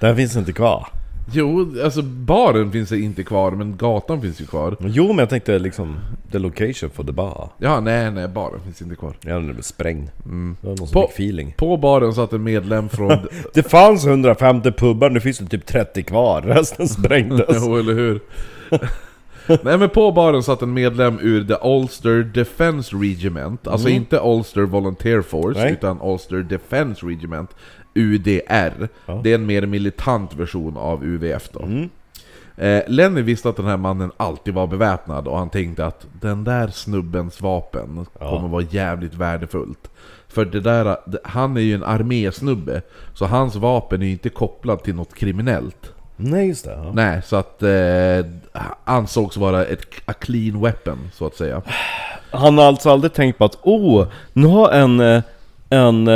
Den 0.00 0.16
finns 0.16 0.36
inte 0.36 0.52
kvar. 0.52 0.88
Jo, 1.32 1.74
alltså 1.84 2.02
baren 2.02 2.72
finns 2.72 2.92
inte 2.92 3.22
kvar, 3.22 3.50
men 3.50 3.76
gatan 3.76 4.20
finns 4.20 4.40
ju 4.40 4.46
kvar. 4.46 4.76
Jo 4.80 5.06
men 5.08 5.18
jag 5.18 5.30
tänkte 5.30 5.58
liksom, 5.58 5.96
the 6.32 6.38
location 6.38 6.90
for 6.90 7.04
the 7.04 7.12
bar. 7.12 7.48
Ja, 7.58 7.80
nej, 7.80 8.10
nej, 8.10 8.28
baren 8.28 8.60
finns 8.64 8.82
inte 8.82 8.96
kvar. 8.96 9.16
Ja 9.20 9.34
den 9.34 9.44
blev 9.46 9.60
sprängd. 9.62 10.08
Det 10.24 10.66
var 10.68 10.68
någon 10.68 10.76
som 10.76 10.88
På- 10.88 11.00
fick 11.06 11.10
feeling. 11.10 11.54
På 11.58 11.76
baren 11.76 12.14
satt 12.14 12.32
en 12.32 12.42
medlem 12.42 12.88
från... 12.88 13.12
Det 13.54 13.62
fanns 13.62 14.06
150 14.06 14.72
pubbar, 14.72 15.10
nu 15.10 15.20
finns 15.20 15.38
det 15.38 15.46
typ 15.46 15.66
30 15.66 16.02
kvar. 16.02 16.42
Resten 16.42 16.88
sprängdes. 16.88 17.46
jo, 17.66 17.76
eller 17.76 17.94
hur? 17.94 18.20
Nej 19.62 19.78
men 19.78 19.88
på 19.88 20.12
baren 20.12 20.42
satt 20.42 20.62
en 20.62 20.74
medlem 20.74 21.18
ur 21.22 21.44
The 21.44 21.68
Ulster 21.68 22.22
Defense 22.22 22.96
Regiment, 22.96 23.66
alltså 23.68 23.88
inte 23.88 24.20
Ulster 24.24 24.62
Volunteer 24.62 25.22
Force, 25.22 25.60
Nej. 25.60 25.72
utan 25.72 25.98
Ulster 26.02 26.36
Defense 26.36 27.06
Regiment, 27.06 27.50
UDR. 27.96 28.88
Ja. 29.06 29.20
Det 29.24 29.30
är 29.30 29.34
en 29.34 29.46
mer 29.46 29.66
militant 29.66 30.34
version 30.34 30.76
av 30.76 31.04
UVF 31.04 31.48
då. 31.52 31.68
Eh, 32.64 32.82
Lenny 32.86 33.22
visste 33.22 33.48
att 33.48 33.56
den 33.56 33.66
här 33.66 33.76
mannen 33.76 34.10
alltid 34.16 34.54
var 34.54 34.66
beväpnad 34.66 35.28
och 35.28 35.38
han 35.38 35.50
tänkte 35.50 35.86
att 35.86 36.06
den 36.20 36.44
där 36.44 36.68
snubbens 36.68 37.40
vapen 37.40 38.06
Ja. 38.20 38.30
kommer 38.30 38.48
vara 38.48 38.64
jävligt 38.70 39.14
värdefullt. 39.14 39.90
För 40.28 40.44
det 40.44 40.60
där, 40.60 40.96
han 41.24 41.56
är 41.56 41.60
ju 41.60 41.74
en 41.74 41.84
armésnubbe, 41.84 42.82
så 43.14 43.26
hans 43.26 43.56
vapen 43.56 44.02
är 44.02 44.06
ju 44.06 44.12
inte 44.12 44.28
kopplad 44.28 44.82
till 44.82 44.94
något 44.94 45.14
kriminellt. 45.14 45.92
Nej 46.16 46.48
just 46.48 46.64
det. 46.64 46.70
Ja. 46.70 46.90
Nej, 46.94 47.22
så 47.24 47.36
att 47.36 47.62
eh, 47.62 48.26
ansågs 48.84 49.36
vara 49.36 49.64
ett 49.64 49.80
a 50.04 50.12
clean 50.12 50.60
weapon, 50.60 50.98
så 51.14 51.26
att 51.26 51.34
säga. 51.34 51.62
Han 52.30 52.58
har 52.58 52.64
alltså 52.64 52.90
aldrig 52.90 53.12
tänkt 53.12 53.38
på 53.38 53.44
att 53.44 53.58
oh, 53.62 54.06
nu 54.32 54.46
har 54.46 54.70
en, 54.70 55.00
eh, 55.00 55.22
en 55.70 56.08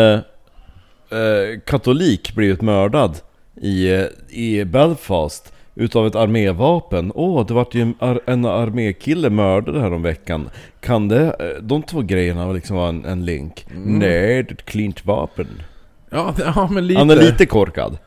eh, 1.11 1.61
katolik 1.67 2.35
blivit 2.35 2.63
mördad 2.63 3.17
i, 3.61 3.93
eh, 3.93 4.05
i 4.29 4.65
Belfast 4.65 5.53
utav 5.75 6.07
ett 6.07 6.15
armévapen. 6.15 7.13
Åh, 7.15 7.47
det 7.47 7.55
vart 7.55 7.75
ju 7.75 7.83
en, 7.83 7.95
ar 7.99 8.21
en 8.27 8.45
armékille 8.45 9.31
mördad 9.31 9.81
här 9.81 9.93
om 9.93 10.03
veckan. 10.03 10.51
Kan 10.81 11.09
det, 11.09 11.27
eh, 11.39 11.63
de 11.63 11.83
två 11.83 12.01
grejerna 12.03 12.53
liksom 12.53 12.77
vara 12.77 12.89
en, 12.89 13.05
en 13.05 13.25
link? 13.25 13.67
Nej, 13.75 14.09
det 14.09 14.51
är 14.51 14.53
ett 14.53 14.65
cleant 14.65 15.07
vapen. 15.07 15.63
Ja, 16.11 16.35
ja 16.39 16.69
men 16.71 16.87
lite. 16.87 16.99
Han 16.99 17.11
är 17.11 17.17
lite 17.17 17.47
korkad. 17.47 17.99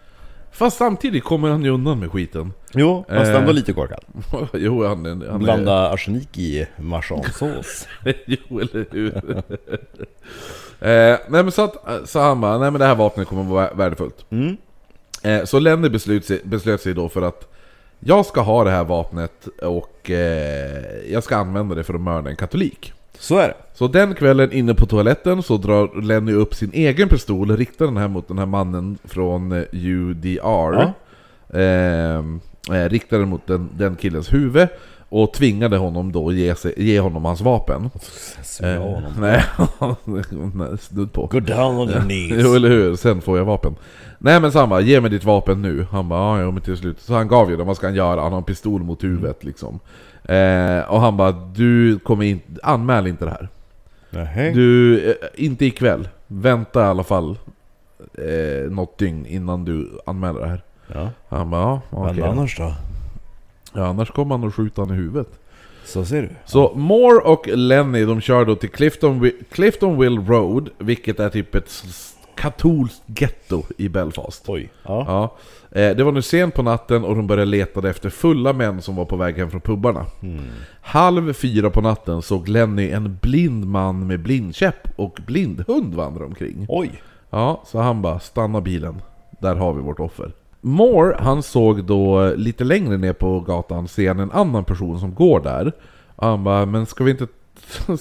Fast 0.52 0.78
samtidigt 0.78 1.24
kommer 1.24 1.50
han 1.50 1.64
ju 1.64 1.70
undan 1.70 2.00
med 2.00 2.12
skiten. 2.12 2.54
Jo, 2.74 3.06
fast 3.10 3.32
Eh. 3.32 3.36
ändå 3.38 3.52
lite 3.52 3.74
korkad. 3.74 4.04
jo, 4.54 4.86
han 4.86 5.06
är... 5.06 5.30
Han 5.32 5.40
Blanda 5.40 5.90
arsenik 5.90 6.38
i 6.38 6.68
marsansås. 6.78 7.88
är 8.06 8.16
jo, 8.26 8.60
eller 8.60 8.86
hur? 8.92 9.14
eh, 10.90 11.20
nej 11.28 11.44
men 11.44 11.52
så 11.52 11.64
att, 11.64 12.10
så 12.10 12.20
han 12.20 12.42
bara, 12.42 12.58
nej 12.58 12.72
men 12.72 12.80
det 12.80 12.86
här 12.86 12.96
vapnet 12.96 13.28
kommer 13.28 13.44
vara 13.44 13.74
värdefullt. 13.74 14.26
Mm. 14.30 14.58
Eh, 15.24 15.44
så 15.44 15.60
Lenny 15.60 15.90
beslöt 15.90 16.26
sig, 16.26 16.42
beslöt 16.44 16.82
sig 16.82 16.94
då 16.94 17.10
för 17.10 17.22
att 17.22 17.54
Jag 18.00 18.26
ska 18.26 18.42
ha 18.42 18.64
det 18.64 18.72
här 18.72 18.84
vapnet 18.84 19.48
och 19.62 20.12
eh, 20.12 21.12
jag 21.12 21.24
ska 21.24 21.36
använda 21.36 21.76
det 21.76 21.84
för 21.84 21.94
att 21.94 22.02
mörda 22.02 22.30
en 22.30 22.36
katolik. 22.36 22.94
Så 23.20 23.38
är 23.38 23.48
det. 23.48 23.56
Så 23.74 23.88
den 23.88 24.16
kvällen 24.16 24.52
inne 24.52 24.74
på 24.74 24.86
toaletten 24.86 25.44
så 25.44 25.58
drar 25.58 26.02
Lenny 26.02 26.34
upp 26.34 26.56
sin 26.56 26.72
egen 26.74 27.10
pistol 27.10 27.52
och 27.52 27.58
riktar 27.58 27.86
den 27.86 27.98
här 27.98 28.08
mot 28.08 28.28
den 28.28 28.38
här 28.38 28.46
mannen 28.46 28.98
från 29.04 29.52
eh, 29.52 29.64
UDR. 29.72 30.40
Ja. 30.40 30.94
Ehm, 31.60 32.40
eh, 32.72 32.90
riktar 32.90 33.20
den 33.20 33.30
mot 33.30 33.48
den, 33.48 33.70
den 33.78 33.96
killens 33.96 34.34
huvud 34.34 34.68
och 35.14 35.34
tvingade 35.34 35.78
honom 35.78 36.12
då 36.12 36.30
att 36.30 36.36
ge, 36.36 36.56
sig, 36.56 36.74
ge 36.78 37.00
honom 37.00 37.26
hans 37.26 37.42
vapen. 37.42 37.90
Eh, 38.64 38.82
honom. 38.82 39.14
nej, 39.20 39.44
nej, 40.54 40.78
snudd 40.80 41.14
på. 41.14 41.26
Go 41.26 41.40
down 41.40 41.78
on 41.78 41.90
your 41.90 42.02
knees. 42.02 42.44
Jo 42.44 42.56
eller 42.56 42.70
hur, 42.70 42.96
sen 42.96 43.22
får 43.22 43.38
jag 43.38 43.46
vapen. 43.46 43.76
Nej 44.18 44.40
men 44.40 44.52
samma, 44.52 44.82
ge 44.82 45.02
mig 45.02 45.12
ditt 45.12 45.24
vapen 45.24 45.62
nu. 45.62 45.88
Han 45.92 46.10
bara, 46.10 46.42
ja 46.42 46.52
men 46.52 46.62
till 46.62 46.78
slut. 46.78 47.00
Så 47.00 47.14
han 47.14 47.28
gav 47.28 47.50
ju 47.50 47.58
det, 47.58 47.64
vad 47.64 47.78
ska 47.78 47.88
han 47.88 47.96
göra? 47.96 48.22
Han 48.22 48.32
har 48.32 48.38
en 48.38 48.44
pistol 48.44 48.84
mot 48.84 49.04
huvudet 49.04 49.44
liksom. 49.44 49.80
Eh, 50.24 50.80
och 50.80 51.02
han 51.02 51.18
bara, 51.18 51.32
du 51.32 52.00
kommer 52.00 52.26
inte, 52.26 52.60
anmäl 52.64 53.08
inte 53.08 53.26
det 53.26 53.32
här. 53.32 53.50
Nähä. 54.10 54.52
Du, 54.52 55.00
eh, 55.10 55.16
inte 55.36 55.66
ikväll. 55.66 56.08
Vänta 56.28 56.82
i 56.82 56.86
alla 56.86 57.04
fall 57.04 57.38
eh, 58.14 58.72
något 58.72 58.98
dygn 58.98 59.26
innan 59.26 59.66
du 59.66 60.00
anmäler 60.06 60.40
det 60.40 60.48
här. 60.48 60.62
Ja. 60.94 61.10
Han 61.30 61.50
bara, 61.50 61.62
ja 61.62 61.82
Men 62.04 62.10
okej. 62.10 62.24
annars 62.24 62.58
då? 62.58 62.74
Ja, 63.74 63.86
annars 63.88 64.12
kommer 64.12 64.38
han 64.38 64.48
att 64.48 64.54
skjuta 64.56 64.82
han 64.82 64.92
i 64.92 64.94
huvudet. 64.94 65.40
Så 65.86 66.06
ser 66.06 66.22
du. 66.22 66.30
Så 66.46 66.74
Moore 66.76 67.20
och 67.24 67.48
Lenny 67.48 68.06
de 68.06 68.22
kör 68.22 68.46
då 68.46 68.56
till 68.56 68.70
Clifton, 68.70 69.32
Cliftonville 69.52 70.22
Road, 70.22 70.70
vilket 70.78 71.20
är 71.20 71.30
typ 71.30 71.56
ett 71.56 71.84
katolskt 72.36 73.02
getto 73.20 73.64
i 73.78 73.90
Belfast. 73.90 74.44
Oj. 74.48 74.70
Ja. 74.84 75.06
Ja. 75.08 75.36
Eh, 75.82 75.96
Det 75.96 76.04
var 76.04 76.12
nu 76.12 76.22
sent 76.22 76.56
på 76.56 76.64
natten 76.64 77.04
och 77.04 77.16
de 77.16 77.28
började 77.28 77.52
leta 77.52 77.90
efter 77.90 78.10
fulla 78.10 78.54
män 78.54 78.82
som 78.82 78.96
var 78.96 79.06
på 79.06 79.16
väg 79.16 79.38
hem 79.38 79.52
från 79.52 79.62
pubbarna. 79.62 80.06
Halv 80.82 81.34
fyra 81.34 81.70
på 81.70 81.82
natten 81.82 82.22
såg 82.22 82.48
Lenny 82.48 82.90
en 82.90 83.18
blind 83.22 83.66
man 83.66 84.08
med 84.08 84.20
blindkäpp 84.20 84.88
och 84.96 85.20
blindhund 85.28 85.94
vandra 85.96 86.26
omkring. 86.26 86.66
Oj. 86.70 86.92
Ja, 87.30 87.64
så 87.66 87.80
han 87.80 88.02
bara 88.02 88.20
stanna 88.20 88.62
bilen. 88.62 89.02
Där 89.40 89.56
har 89.56 89.74
vi 89.74 89.82
vårt 89.82 90.00
offer. 90.00 90.32
Moore, 90.66 91.16
han 91.20 91.44
såg 91.44 91.84
då 91.84 92.34
lite 92.36 92.64
längre 92.64 92.98
ner 92.98 93.14
på 93.14 93.40
gatan 93.40 93.88
se 93.88 94.08
en 94.08 94.32
annan 94.32 94.66
person 94.66 95.00
som 95.00 95.14
går 95.16 95.40
där. 95.40 95.72
Och 96.16 96.28
han 96.28 96.44
bara, 96.44 96.66
men 96.66 96.86
ska 96.86 97.04
vi 97.04 97.12
inte... 97.12 97.28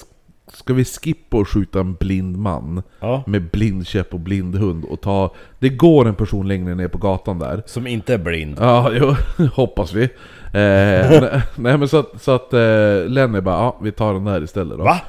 Ska 0.54 0.74
vi 0.74 0.84
skippa 0.84 1.36
och 1.36 1.48
skjuta 1.48 1.80
en 1.80 1.94
blind 1.94 2.36
man 2.36 2.82
Ja. 3.00 3.22
med 3.26 3.50
blindkäpp 3.50 4.14
och 4.14 4.20
blindhund 4.20 4.84
och 4.84 5.00
ta... 5.00 5.34
Det 5.58 5.68
går 5.68 6.08
en 6.08 6.14
person 6.14 6.48
längre 6.48 6.74
ner 6.74 6.88
på 6.88 6.98
gatan 6.98 7.38
där. 7.38 7.62
Som 7.66 7.86
inte 7.86 8.14
är 8.14 8.18
blind. 8.18 8.56
Ja, 8.60 8.90
jo, 9.00 9.14
hoppas 9.54 9.92
vi. 9.92 10.02
Eh, 10.02 10.10
nej, 11.56 11.78
men 11.78 11.88
så 11.88 11.96
att, 11.98 12.22
så 12.22 12.30
att 12.30 12.52
eh, 12.52 12.60
Lenny 13.06 13.40
bara, 13.40 13.54
ja 13.56 13.76
vi 13.82 13.92
tar 13.92 14.14
den 14.14 14.24
där 14.24 14.44
istället 14.44 14.78
då. 14.78 14.84
Va? 14.84 15.00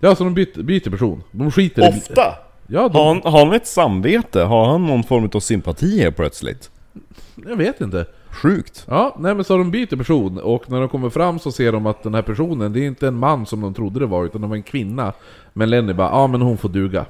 Ja, 0.00 0.14
så 0.14 0.24
de 0.24 0.34
byter, 0.34 0.62
byter 0.62 0.90
person. 0.90 1.22
De 1.30 1.50
skiter 1.50 1.82
i... 1.82 1.88
Ofta? 1.98 2.22
Ja, 2.66 2.88
de, 2.88 2.98
Har 2.98 3.08
han, 3.14 3.32
har 3.32 3.44
han 3.46 3.54
ett 3.54 3.66
samvete? 3.66 4.40
Har 4.42 4.66
han 4.66 4.86
någon 4.86 5.02
form 5.04 5.30
av 5.34 5.40
sympati 5.40 6.00
här 6.02 6.10
plötsligt? 6.10 6.70
Jag 7.46 7.56
vet 7.56 7.80
inte. 7.80 8.06
Sjukt. 8.30 8.86
Ja, 8.88 9.16
nej 9.18 9.34
men 9.34 9.44
så 9.44 9.56
de 9.56 9.70
byter 9.70 9.96
person 9.96 10.38
och 10.38 10.70
när 10.70 10.80
de 10.80 10.88
kommer 10.88 11.10
fram 11.10 11.38
så 11.38 11.52
ser 11.52 11.72
de 11.72 11.86
att 11.86 12.02
den 12.02 12.14
här 12.14 12.22
personen, 12.22 12.72
det 12.72 12.80
är 12.80 12.86
inte 12.86 13.08
en 13.08 13.14
man 13.16 13.46
som 13.46 13.60
de 13.60 13.74
trodde 13.74 14.00
det 14.00 14.06
var 14.06 14.24
utan 14.24 14.40
det 14.40 14.46
var 14.46 14.56
en 14.56 14.62
kvinna. 14.62 15.12
Men 15.52 15.70
Lenny 15.70 15.92
bara, 15.92 16.08
ja 16.08 16.26
men 16.26 16.42
hon 16.42 16.58
får 16.58 16.68
duga. 16.68 17.06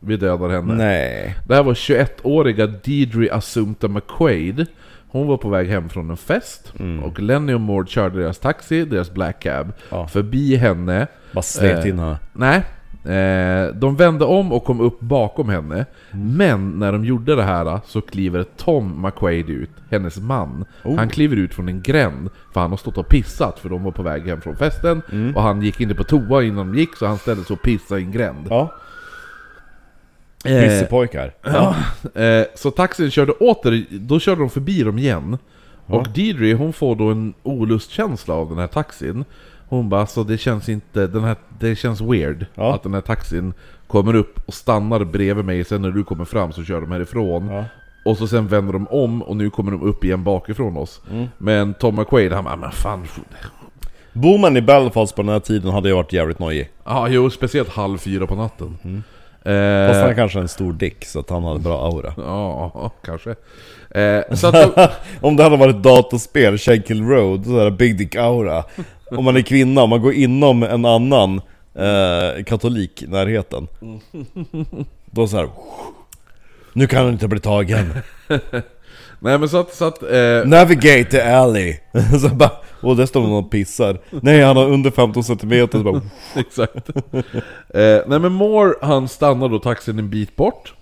Vi 0.00 0.16
dödar 0.16 0.48
henne. 0.48 0.74
Nej. 0.74 1.34
Det 1.48 1.54
här 1.54 1.62
var 1.62 1.74
21-åriga 1.74 2.66
Deidre 2.66 3.32
Assumpta 3.34 3.88
McQuaid. 3.88 4.66
Hon 5.08 5.26
var 5.26 5.36
på 5.36 5.48
väg 5.48 5.68
hem 5.68 5.88
från 5.88 6.10
en 6.10 6.16
fest 6.16 6.72
och 7.04 7.20
Lenny 7.20 7.54
och 7.54 7.60
Mord 7.60 7.88
körde 7.88 8.18
deras 8.22 8.38
taxi, 8.38 8.84
deras 8.84 9.10
black 9.10 9.42
cab, 9.42 9.72
Ja. 9.90 10.08
förbi 10.08 10.56
henne. 10.56 11.06
Bara 11.32 11.42
slet 11.42 11.84
Eh, 11.84 11.90
in 11.90 11.98
henne. 11.98 12.18
Nej. 12.32 12.62
Eh, 13.04 13.74
de 13.74 13.96
vände 13.96 14.24
om 14.24 14.52
och 14.52 14.64
kom 14.64 14.80
upp 14.80 15.00
bakom 15.00 15.48
henne. 15.48 15.86
Men 16.10 16.78
när 16.78 16.92
de 16.92 17.04
gjorde 17.04 17.36
det 17.36 17.42
här 17.42 17.80
så 17.86 18.00
kliver 18.00 18.44
Tom 18.56 19.02
McQuaid 19.02 19.50
ut, 19.50 19.70
hennes 19.90 20.16
man. 20.18 20.64
Oh. 20.84 20.96
Han 20.96 21.08
kliver 21.08 21.36
ut 21.36 21.54
från 21.54 21.68
en 21.68 21.82
gränd, 21.82 22.30
för 22.52 22.60
han 22.60 22.70
har 22.70 22.76
stått 22.76 22.98
och 22.98 23.08
pissat 23.08 23.58
för 23.58 23.68
de 23.68 23.84
var 23.84 23.92
på 23.92 24.02
väg 24.02 24.22
hem 24.26 24.40
från 24.40 24.56
festen. 24.56 25.02
Och 25.34 25.42
han 25.42 25.62
gick 25.62 25.80
inte 25.80 25.94
på 25.94 26.04
toa 26.04 26.42
innan 26.42 26.72
de 26.72 26.78
gick, 26.78 26.96
så 26.96 27.06
han 27.06 27.18
ställde 27.18 27.44
sig 27.44 27.54
och 27.54 27.62
pissade 27.62 28.00
i 28.00 28.04
en 28.04 28.12
gränd. 28.12 28.46
Ja. 28.50 28.74
Eh, 30.44 30.62
Pissepojkar. 30.62 31.34
Ja, 31.42 31.76
eh, 32.22 32.44
så 32.54 32.70
taxin 32.70 33.10
körde 33.10 33.32
åter, 33.32 33.84
då 33.90 34.20
körde 34.20 34.40
de 34.40 34.50
förbi 34.50 34.82
dem 34.82 34.98
igen. 34.98 35.38
Och 35.86 36.08
Deidre 36.14 36.54
hon 36.54 36.72
får 36.72 36.96
då 36.96 37.10
en 37.10 37.34
olustkänsla 37.42 38.34
av 38.34 38.48
den 38.48 38.58
här 38.58 38.66
taxin. 38.66 39.24
Hon 39.68 39.88
bara 39.88 40.00
alltså 40.00 40.24
det 40.24 40.38
känns 40.38 40.68
inte, 40.68 41.06
den 41.06 41.24
här, 41.24 41.36
det 41.60 41.76
känns 41.76 42.00
weird 42.00 42.46
Ja. 42.54 42.74
att 42.74 42.82
den 42.82 42.94
här 42.94 43.00
taxin 43.00 43.52
kommer 43.86 44.14
upp 44.14 44.38
och 44.46 44.54
stannar 44.54 45.04
bredvid 45.04 45.44
mig, 45.44 45.64
sen 45.64 45.82
när 45.82 45.90
du 45.90 46.04
kommer 46.04 46.24
fram 46.24 46.52
så 46.52 46.64
kör 46.64 46.80
de 46.80 46.90
härifrån. 46.92 47.48
Ja. 47.48 47.64
Och 48.04 48.16
så 48.18 48.26
sen 48.26 48.48
vänder 48.48 48.72
de 48.72 48.86
om 48.88 49.22
och 49.22 49.36
nu 49.36 49.50
kommer 49.50 49.70
de 49.72 49.82
upp 49.82 50.04
igen 50.04 50.24
bakifrån 50.24 50.76
oss. 50.76 51.00
Mm. 51.10 51.26
Men 51.38 51.74
Tom 51.74 51.94
McQuaid 51.96 52.32
han 52.32 52.44
bara 52.44 52.56
men 52.56 52.70
fan... 52.72 53.06
Bor 54.12 54.38
man 54.38 54.56
i 54.56 54.60
Belfast 54.62 55.16
på 55.16 55.22
den 55.22 55.32
här 55.32 55.40
tiden 55.40 55.70
hade 55.72 55.88
jag 55.88 55.96
varit 55.96 56.12
jävligt 56.12 56.38
nojig. 56.38 56.70
Ja 56.84 57.08
jo, 57.08 57.30
speciellt 57.30 57.68
halv 57.68 57.98
fyra 57.98 58.26
på 58.26 58.34
natten. 58.34 58.78
Mm. 58.84 59.02
Fast 59.88 60.00
han 60.00 60.04
Eh, 60.04 60.10
är 60.10 60.14
kanske 60.14 60.40
en 60.40 60.48
stor 60.48 60.72
dick 60.72 61.04
så 61.04 61.20
att 61.20 61.30
han 61.30 61.44
hade 61.44 61.60
bra 61.60 61.86
aura. 61.86 62.14
ja, 62.16 62.90
kanske. 63.04 63.34
Eh, 63.90 64.34
så 64.34 64.46
att 64.46 64.90
Om 65.20 65.36
det 65.36 65.42
hade 65.42 65.56
varit 65.56 65.82
dataspel, 65.82 66.58
Shankill 66.58 67.02
Road, 67.06 67.44
så 67.46 67.58
är 67.58 67.64
det 67.64 67.70
Big 67.70 67.98
Dick 67.98 68.14
Aura. 68.16 68.64
Om 69.16 69.24
man 69.24 69.36
är 69.36 69.42
kvinna, 69.42 69.82
om 69.82 69.90
man 69.90 70.02
går 70.02 70.12
inom 70.12 70.62
en 70.62 70.84
annan 70.84 71.40
eh, 71.74 72.44
katolik 72.44 73.04
närheten. 73.08 73.68
Då 75.10 75.26
så 75.28 75.36
här. 75.36 75.48
Nu 76.72 76.86
kan 76.86 77.04
han 77.04 77.12
inte 77.12 77.28
bli 77.28 77.40
tagen. 77.40 77.94
nej 79.18 79.38
men 79.38 79.48
så 79.48 79.56
att... 79.60 79.74
Så 79.74 79.84
att 79.84 80.02
eh, 80.02 80.44
Navigate 80.44 81.04
the 81.10 81.20
alley. 81.20 81.76
så 82.20 82.28
bara, 82.28 82.50
och 82.80 82.96
där 82.96 83.06
står 83.06 83.20
någon 83.22 83.44
och 83.44 83.50
pissar. 83.50 83.98
Nej, 84.10 84.42
han 84.42 84.56
har 84.56 84.68
under 84.68 84.90
15 84.90 85.24
cm. 85.24 85.68
Så 85.72 85.82
bara, 85.82 86.00
Exakt. 86.36 86.88
eh, 87.74 88.00
nej 88.06 88.18
men 88.18 88.32
Moore 88.32 88.74
han 88.82 89.08
stannar 89.08 89.48
då 89.48 89.58
taxin 89.58 89.98
en 89.98 90.10
bit 90.10 90.36
bort. 90.36 90.74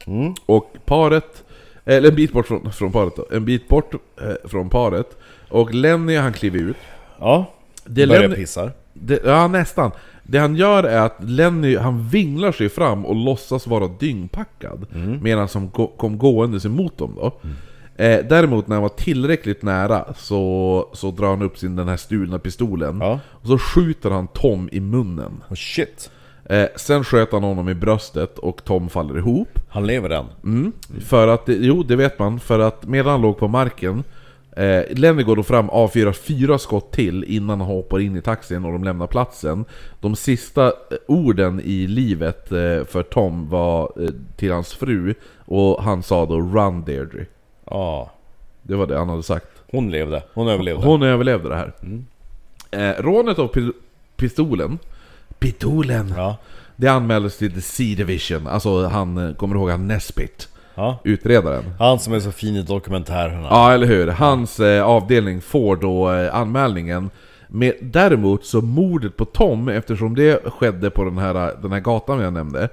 Och 0.47 0.73
paret, 0.85 1.45
eller 1.85 2.09
en 2.09 2.15
bit 2.15 2.33
bort 2.33 2.47
från, 2.47 2.73
från 2.73 2.93
paret 2.93 3.17
då. 3.17 3.27
En 3.37 3.45
bit 3.45 3.69
bort 3.69 3.95
eh, 3.95 4.49
från 4.51 4.71
paret. 4.71 5.07
Och 5.49 5.75
Lenny 5.75 6.17
han 6.17 6.33
kliver 6.33 6.59
ut. 6.59 6.77
ja, 7.21 7.47
Det 7.85 8.07
börjar 8.07 8.23
Lenny- 8.23 8.35
pissar. 8.35 8.73
Det, 8.93 9.23
ja 9.25 9.49
nästan. 9.49 9.91
Det 10.23 10.39
han 10.39 10.57
gör 10.57 10.85
är 10.85 11.01
att 11.01 11.17
Lenny 11.25 11.77
han 11.77 12.09
vinglar 12.09 12.53
sig 12.53 12.69
fram 12.69 13.07
och 13.07 13.15
låtsas 13.15 13.67
vara 13.67 13.89
dyngpackad. 13.89 14.87
Medan 15.21 15.49
han 15.55 15.71
kom 15.97 16.19
gåendes 16.19 16.65
emot 16.65 16.99
dem 16.99 17.15
då. 17.17 17.41
Eh, 17.97 18.25
däremot 18.29 18.67
när 18.69 18.77
han 18.77 18.83
var 18.83 18.89
tillräckligt 18.89 19.63
nära 19.63 20.15
så, 20.17 20.89
så 20.93 21.11
drar 21.11 21.29
han 21.31 21.43
upp 21.43 21.59
sin 21.59 21.77
den 21.77 21.89
här 21.89 21.97
stulna 21.97 22.39
pistolen. 22.39 22.99
Ja. 23.01 23.21
Och 23.27 23.47
så 23.47 23.59
skjuter 23.59 24.11
han 24.11 24.27
Tom 24.29 24.69
i 24.73 24.81
munnen. 24.81 25.43
Oh, 25.51 25.55
shit. 25.55 26.11
Eh, 26.45 26.67
sen 26.77 27.05
sköt 27.05 27.33
han 27.33 27.43
honom 27.43 27.69
i 27.69 27.75
bröstet 27.75 28.39
och 28.39 28.65
Tom 28.65 28.89
faller 28.89 29.19
ihop. 29.19 29.59
Han 29.69 29.87
lever 29.87 30.11
än. 30.11 30.25
Mm. 30.45 30.73
För 31.01 31.29
att, 31.29 31.43
jo 31.47 31.83
det 31.83 31.97
vet 31.97 32.19
man, 32.19 32.41
för 32.41 32.59
att 32.59 32.87
medan 32.87 33.13
han 33.13 33.23
låg 33.23 33.39
på 33.39 33.49
marken 33.49 34.05
eh, 34.57 34.83
Lenny 34.91 35.23
går 35.23 35.37
då 35.37 35.43
fram, 35.43 35.71
avfyrar 35.71 36.13
fyra 36.13 36.59
skott 36.59 36.93
till 36.93 37.25
innan 37.25 37.61
han 37.61 37.69
hoppar 37.69 38.01
in 38.01 38.17
i 38.17 38.23
taxin 38.23 38.65
och 38.65 38.73
de 38.73 38.85
lämnar 38.85 39.07
platsen. 39.07 39.65
De 40.01 40.17
sista 40.17 40.67
eh, 40.67 40.73
orden 41.09 41.61
i 41.65 41.87
livet 41.87 42.53
eh, 42.53 42.85
för 42.85 43.03
Tom 43.03 43.49
var 43.49 43.93
eh, 44.03 44.09
till 44.37 44.53
hans 44.53 44.73
fru 44.75 45.15
och 45.45 45.83
han 45.83 46.03
sa 46.03 46.27
då 46.27 46.35
'Run 46.41 46.85
Deirdre' 46.85 47.27
Ja, 47.71 48.11
Det 48.63 48.75
var 48.75 48.87
det 48.87 48.99
han 48.99 49.09
hade 49.09 49.23
sagt. 49.23 49.47
hon 49.71 49.91
levde. 49.91 50.23
Hon 50.35 50.49
överlevde. 50.49 50.87
Hon 50.87 51.03
överlevde 51.03 51.49
det 51.49 51.57
här. 51.57 51.73
Eh, 52.71 53.03
rånet 53.03 53.39
av 53.39 53.49
pi- 53.53 53.73
pistolen, 54.17 54.79
pistolen, 55.39 56.15
Ja. 56.17 56.37
det 56.77 56.89
anmäldes 56.89 57.39
till 57.39 57.53
The 57.53 57.61
C-Division, 57.61 58.47
alltså 58.47 58.85
han, 58.87 59.35
kommer 59.39 59.55
du 59.55 59.61
ihåg 59.61 59.71
han 59.71 59.89
Nesbitt? 59.89 60.49
Ja. 60.75 60.99
Utredaren. 61.05 61.65
Han 61.79 61.99
som 61.99 62.13
är 62.13 62.21
så 62.21 62.33
fin 62.33 62.57
i 62.57 62.63
dokumentärerna. 62.63 63.47
Ja, 63.51 63.73
eller 63.73 63.87
hur? 63.87 64.07
Hans 64.07 64.61
eh, 64.61 64.85
avdelning 64.85 65.41
får 65.41 65.77
då 65.77 66.13
eh, 66.13 66.35
anmälningen. 66.35 67.11
Men 67.49 67.73
däremot 67.81 68.45
så 68.45 68.61
mordet 68.61 69.17
på 69.17 69.25
Tom, 69.25 69.69
eftersom 69.69 70.15
det 70.15 70.45
skedde 70.53 70.91
på 70.91 71.05
den 71.05 71.19
här, 71.19 71.63
den 71.63 71.73
här 71.73 71.81
gatan 71.81 72.21
jag 72.21 72.33
nämnde, 72.33 72.69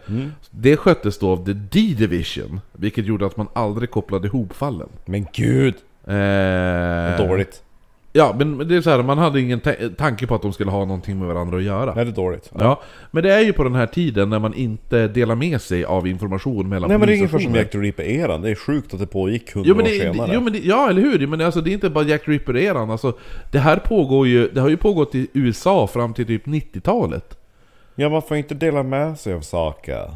det 0.52 0.78
sköttes 0.78 1.20
då 1.20 1.32
av 1.32 1.46
The 1.46 1.54
D-Division, 1.54 2.62
vilket 2.72 3.06
gjorde 3.06 3.26
att 3.26 3.38
man 3.38 3.48
aldrig 3.54 3.92
kopplade 3.92 4.28
ihop 4.28 4.54
fallen. 4.54 4.88
Men 5.06 5.26
gud, 5.34 5.76
Eh, 6.10 7.18
vad 7.18 7.28
dåligt. 7.28 7.64
Ja, 8.14 8.36
men 8.38 8.68
det 8.68 8.76
är 8.76 8.82
så 8.82 8.90
här, 8.90 9.04
man 9.04 9.18
hade 9.18 9.42
ingen 9.42 9.60
ta- 9.60 9.74
tanke 9.98 10.28
på 10.28 10.36
att 10.36 10.42
de 10.42 10.54
skulle 10.54 10.72
ha 10.72 10.80
någonting 10.86 11.20
med 11.20 11.28
varandra 11.28 11.58
att 11.58 11.64
göra. 11.64 11.94
Nej, 11.96 12.06
det 12.06 12.12
är 12.12 12.16
dåligt. 12.16 12.52
Ja, 12.60 12.82
men 13.12 13.24
det 13.24 13.34
är 13.34 13.40
ju 13.40 13.54
på 13.54 13.64
den 13.64 13.76
här 13.76 13.86
tiden 13.88 14.30
när 14.30 14.40
man 14.40 14.54
inte 14.54 15.08
delar 15.08 15.36
med 15.36 15.62
sig 15.62 15.86
av 15.86 16.08
information 16.08 16.70
mellan 16.70 16.90
Nej 16.90 16.98
men 16.98 17.08
det 17.08 17.14
är 17.14 17.18
ingen 17.18 17.30
förrän 17.30 17.44
som. 17.44 17.56
Jack 17.56 17.72
the 17.72 17.78
Ripper-eran, 17.78 18.42
det 18.42 18.50
är 18.50 18.56
sjukt 18.56 18.94
att 18.94 19.00
det 19.00 19.08
pågick 19.08 19.54
hundra 19.54 19.74
år 19.76 19.86
senare. 19.86 20.32
jo, 20.34 20.42
men 20.42 20.54
det, 20.54 20.60
ja 20.60 20.90
eller 20.90 21.02
hur? 21.02 21.28
Men 21.28 21.42
alltså, 21.42 21.62
det 21.62 21.70
är 21.70 21.74
inte 21.74 21.90
bara 21.90 22.04
Jack 22.04 22.28
Ripper-eran, 22.28 22.92
alltså, 22.92 23.14
det 23.52 23.60
här 23.60 23.78
pågår 23.78 24.28
ju, 24.28 24.48
det 24.50 24.62
har 24.62 24.70
ju 24.70 24.78
pågått 24.78 25.16
i 25.16 25.28
USA 25.34 25.88
fram 25.88 26.14
till 26.14 26.26
typ 26.26 26.46
90-talet. 26.46 27.38
Ja, 27.96 28.10
man 28.10 28.22
får 28.22 28.38
inte 28.38 28.54
dela 28.56 28.84
med 28.84 29.20
sig 29.20 29.34
av 29.34 29.42
saker. 29.42 30.10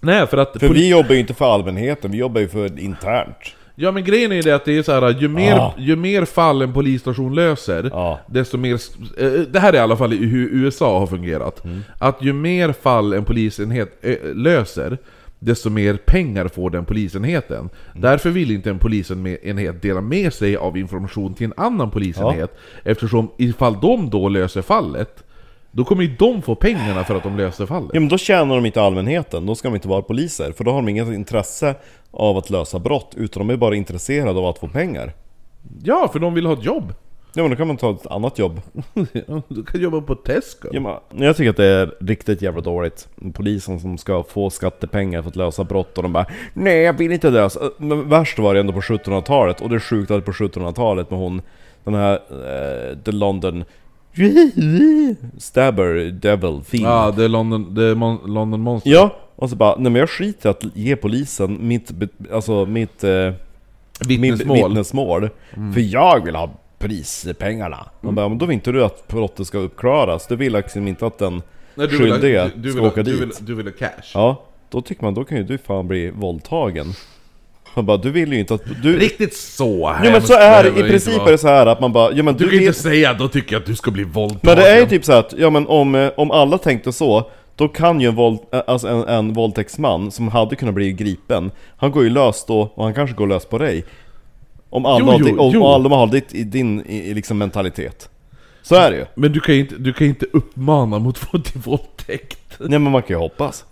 Nej, 0.00 0.26
för 0.26 0.36
att... 0.36 0.56
För 0.60 0.68
vi 0.68 0.88
jobbar 0.90 1.10
ju 1.10 1.18
inte 1.20 1.34
för 1.34 1.54
allmänheten, 1.54 2.10
vi 2.10 2.18
jobbar 2.18 2.40
ju 2.40 2.48
för 2.48 2.80
internt. 2.80 3.36
Ja 3.76 3.90
men 3.92 4.04
grejen 4.04 4.32
är 4.32 4.36
ju 4.36 4.42
det 4.42 4.52
att 4.52 4.64
det 4.64 4.78
är 4.78 4.82
så 4.82 4.92
här, 4.92 5.20
ju 5.20 5.28
mer, 5.28 5.54
Ah. 5.54 5.74
ju 5.78 5.96
mer 5.96 6.24
fall 6.24 6.62
en 6.62 6.72
polisstation 6.72 7.34
löser, 7.34 7.90
Ja. 7.92 8.20
desto 8.26 8.58
mer... 8.58 8.74
eh, 9.18 9.30
Det 9.32 9.58
här 9.60 9.72
är 9.72 9.76
i 9.76 9.78
alla 9.78 9.96
fall 9.96 10.10
hur 10.12 10.48
USA 10.52 10.98
har 10.98 11.06
fungerat. 11.06 11.64
Mm. 11.64 11.80
Att 11.98 12.22
ju 12.22 12.32
mer 12.32 12.72
fall 12.72 13.12
en 13.12 13.24
polisenhet 13.24 13.98
eh, 14.02 14.16
löser, 14.34 14.98
desto 15.38 15.70
mer 15.70 15.96
pengar 15.96 16.48
får 16.48 16.70
den 16.70 16.84
polisenheten. 16.84 17.58
Mm. 17.58 17.70
Därför 17.94 18.30
vill 18.30 18.50
inte 18.50 18.70
en 18.70 18.78
polisenhet 18.78 19.82
dela 19.82 20.00
med 20.00 20.32
sig 20.32 20.56
av 20.56 20.76
information 20.78 21.34
till 21.34 21.46
en 21.46 21.52
annan 21.56 21.90
polisenhet. 21.90 22.56
Eftersom 22.84 23.30
ifall 23.38 23.80
de 23.80 24.10
då 24.10 24.28
löser 24.28 24.62
fallet, 24.62 25.23
då 25.74 25.84
kommer 25.84 26.02
ju 26.02 26.16
de 26.18 26.42
få 26.42 26.54
pengarna 26.54 27.04
för 27.04 27.14
att 27.14 27.22
de 27.22 27.36
löser 27.36 27.66
fallet. 27.66 27.90
Ja 27.92 28.00
men 28.00 28.08
då 28.08 28.18
tjänar 28.18 28.54
de 28.54 28.66
inte 28.66 28.82
allmänheten, 28.82 29.46
då 29.46 29.54
ska 29.54 29.68
de 29.68 29.74
inte 29.74 29.88
vara 29.88 30.02
poliser. 30.02 30.52
För 30.52 30.64
då 30.64 30.70
har 30.70 30.76
de 30.78 30.88
inget 30.88 31.08
intresse 31.08 31.74
av 32.10 32.36
att 32.36 32.50
lösa 32.50 32.78
brott, 32.78 33.14
utan 33.16 33.46
de 33.46 33.52
är 33.52 33.56
bara 33.56 33.74
intresserade 33.74 34.38
av 34.38 34.46
att 34.46 34.58
få 34.58 34.68
pengar. 34.68 35.12
Ja, 35.82 36.08
för 36.12 36.18
de 36.18 36.34
vill 36.34 36.46
ha 36.46 36.52
ett 36.52 36.64
jobb. 36.64 36.94
Ja 37.36 37.42
men 37.42 37.50
då 37.50 37.56
kan 37.56 37.66
man 37.66 37.76
ta 37.76 37.90
ett 37.90 38.06
annat 38.06 38.38
jobb. 38.38 38.60
Du 39.48 39.64
kan 39.64 39.80
jobba 39.80 40.00
på 40.00 40.14
Tesco. 40.14 40.68
Ja, 40.72 41.02
men 41.10 41.26
jag 41.26 41.36
tycker 41.36 41.50
att 41.50 41.56
det 41.56 41.64
är 41.64 41.94
riktigt 42.00 42.42
jävla 42.42 42.60
dåligt. 42.60 43.08
Polisen 43.32 43.80
som 43.80 43.98
ska 43.98 44.22
få 44.22 44.50
skattepengar 44.50 45.22
för 45.22 45.28
att 45.28 45.36
lösa 45.36 45.64
brott 45.64 45.96
och 45.96 46.02
de 46.02 46.12
bara 46.12 46.26
Nej 46.52 46.82
jag 46.82 46.92
vill 46.92 47.12
inte 47.12 47.30
lösa. 47.30 47.60
Men 47.78 48.08
värst 48.08 48.38
var 48.38 48.54
det 48.54 48.60
ändå 48.60 48.72
på 48.72 48.80
1700-talet 48.80 49.60
och 49.60 49.68
det 49.68 49.74
är 49.74 49.80
sjukt 49.80 50.10
att 50.10 50.24
på 50.24 50.32
1700-talet 50.32 51.10
med 51.10 51.18
hon 51.18 51.42
den 51.84 51.94
här 51.94 52.12
eh, 52.12 52.98
The 52.98 53.12
London 53.12 53.64
Stabber 55.38 56.10
Devil 56.10 56.60
Fiend. 56.64 56.86
Ja, 56.86 57.12
det 57.16 57.24
är 57.24 57.28
London, 57.28 57.74
det 57.74 57.84
är 57.84 57.94
Mon- 57.94 58.26
London 58.28 58.60
Monster. 58.60 58.90
Ja, 58.90 59.16
och 59.36 59.50
så 59.50 59.56
bara, 59.56 59.76
nej 59.76 59.92
men 59.92 60.00
jag 60.00 60.10
skiter 60.10 60.50
att 60.50 60.64
ge 60.74 60.96
polisen 60.96 61.58
mitt, 61.68 61.90
alltså 62.32 62.66
mitt, 62.66 63.04
eh, 63.04 63.32
Vittnesmål. 64.08 64.56
Min 64.58 64.68
vittnesmål. 64.68 65.28
För 65.74 65.80
jag 65.80 66.24
vill 66.24 66.34
ha 66.36 66.50
prispengarna. 66.78 67.86
Man 68.00 68.14
bara, 68.14 68.28
men 68.28 68.38
då 68.38 68.46
vill 68.46 68.54
inte 68.54 68.72
du 68.72 68.84
att 68.84 69.08
brottet 69.08 69.46
ska 69.46 69.58
uppklaras. 69.58 70.26
Du 70.26 70.36
vill 70.36 70.52
liksom 70.52 70.88
inte 70.88 71.06
att 71.06 71.18
den 71.18 71.42
Nej, 71.74 71.86
du 71.88 71.98
vill 71.98 72.10
ha- 72.10 72.18
skyldige 72.18 72.50
du, 72.54 72.60
du 72.62 72.70
ska 72.70 72.76
vill, 72.80 72.84
ha- 72.84 72.92
åka 72.92 73.02
du 73.02 73.10
dit. 73.12 73.20
vill, 73.20 73.46
du 73.46 73.54
vill 73.54 73.66
ha 73.66 73.72
cash. 73.72 74.10
Ja, 74.14 74.42
då 74.70 74.80
tycker 74.80 75.04
man, 75.04 75.14
då 75.14 75.24
kan 75.24 75.38
ju 75.38 75.44
du 75.44 75.58
fan 75.58 75.88
bli 75.88 76.10
våldtagen. 76.10 76.86
Man 77.74 77.86
bara, 77.86 77.96
du 77.96 78.10
vill 78.10 78.32
ju 78.32 78.38
inte 78.38 78.54
att... 78.54 78.62
Du, 78.82 78.98
Riktigt 78.98 79.34
så 79.36 79.78
ja 79.80 79.98
men 80.02 80.12
hemskt 80.12 80.26
så 80.28 80.34
är 80.34 80.62
det, 80.62 80.68
i 80.68 80.82
princip 80.82 81.26
är 81.26 81.30
det 81.32 81.38
så 81.38 81.48
här 81.48 81.66
att 81.66 81.80
man 81.80 81.92
bara, 81.92 82.12
ja 82.12 82.22
men 82.22 82.34
Du 82.34 82.44
du, 82.44 82.50
kan 82.50 82.58
vill... 82.58 82.68
inte 82.68 82.80
säga 82.80 83.14
då 83.14 83.28
tycker 83.28 83.52
jag 83.54 83.60
att 83.60 83.66
du 83.66 83.76
ska 83.76 83.90
bli 83.90 84.04
våldtagen. 84.04 84.40
Men 84.42 84.56
det 84.56 84.70
är 84.70 84.80
ju 84.80 84.86
typ 84.86 85.04
så 85.04 85.12
att, 85.12 85.34
ja 85.38 85.50
men 85.50 85.66
om, 85.66 85.94
eh, 85.94 86.10
om 86.16 86.30
alla 86.30 86.58
tänkte 86.58 86.92
så 86.92 87.30
då 87.56 87.68
kan 87.68 88.00
ju 88.00 88.08
en, 88.08 88.14
våld, 88.14 88.38
eh, 88.52 88.60
alltså 88.66 88.88
en, 88.88 89.08
en 89.08 89.32
våldtäktsman 89.32 90.10
som 90.10 90.28
hade 90.28 90.56
kunnat 90.56 90.74
bli 90.74 90.92
gripen 90.92 91.50
Han 91.76 91.90
går 91.90 92.04
ju 92.04 92.10
lös 92.10 92.44
då, 92.48 92.72
och 92.74 92.84
han 92.84 92.94
kanske 92.94 93.16
går 93.16 93.26
lös 93.26 93.44
på 93.44 93.58
dig 93.58 93.84
Om 94.70 94.86
alla, 94.86 94.98
Jo, 95.00 95.06
har 95.06 95.18
jo, 95.18 95.40
om 95.40 95.50
jo. 95.54 95.66
alla 95.66 95.88
har 95.88 96.06
ditt, 96.06 96.34
i 96.34 96.44
din 96.44 96.86
i, 96.86 96.96
i 97.10 97.14
liksom 97.14 97.38
mentalitet 97.38 98.08
Så 98.62 98.74
är 98.74 98.90
det 98.90 98.96
ju 98.96 99.04
Men 99.14 99.32
du 99.32 99.40
kan 99.40 99.54
ju 99.54 99.60
inte, 99.60 99.74
du 99.78 99.92
kan 99.92 100.06
inte 100.06 100.26
uppmana 100.32 100.98
mot 100.98 101.16
till 101.44 101.60
våldtäkt. 101.60 102.38
Nej 102.58 102.78
men 102.78 102.92
man 102.92 103.02
kan 103.02 103.16
ju 103.16 103.20
hoppas 103.20 103.64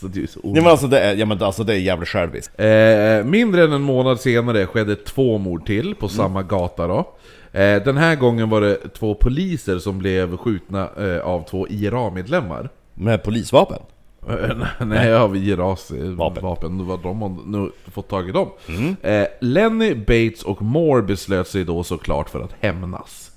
Så 0.00 0.06
det 0.06 0.22
är 0.22 0.26
så 0.26 0.40
Nej 0.44 0.54
men 0.62 0.66
alltså 0.66 0.86
det 0.86 1.00
är, 1.00 1.14
ja 1.14 1.26
men 1.26 1.42
alltså 1.42 1.64
det 1.64 1.74
är 1.74 1.78
jävligt 1.78 2.08
själviskt 2.08 2.60
Eh, 2.60 3.24
mindre 3.24 3.64
än 3.64 3.72
en 3.72 3.82
månad 3.82 4.20
senare 4.20 4.66
skedde 4.66 4.96
två 4.96 5.38
mord 5.38 5.66
till 5.66 5.94
på 5.94 6.08
samma 6.08 6.42
gata 6.42 6.86
då. 6.86 6.98
Eh, 7.52 7.82
den 7.82 7.96
här 7.96 8.16
gången 8.16 8.50
var 8.50 8.60
det 8.60 8.76
två 8.88 9.14
poliser 9.14 9.78
som 9.78 9.98
blev 9.98 10.36
skjutna 10.36 10.88
eh, 10.98 11.20
av 11.20 11.44
två 11.50 11.68
IRA-medlemmar. 11.68 12.68
Med 12.94 13.22
polisvapen 13.22 13.78
Eh, 14.28 14.56
Nej, 14.86 15.14
av 15.14 15.36
IRAs 15.36 15.90
Vapen. 15.90 16.42
vapen. 16.42 16.76
Nu 16.78 16.84
de 17.02 17.22
har 17.22 17.36
nu 17.46 17.70
fått 17.92 18.08
tag 18.08 18.28
i 18.28 18.32
dem. 18.32 18.48
Eh, 19.02 19.26
Lenny, 19.40 19.94
Bates 19.94 20.42
och 20.42 20.62
Moore 20.62 21.02
beslöt 21.02 21.48
sig 21.48 21.64
då 21.64 21.84
såklart 21.84 22.30
för 22.30 22.40
att 22.40 22.54
hämnas. 22.60 23.30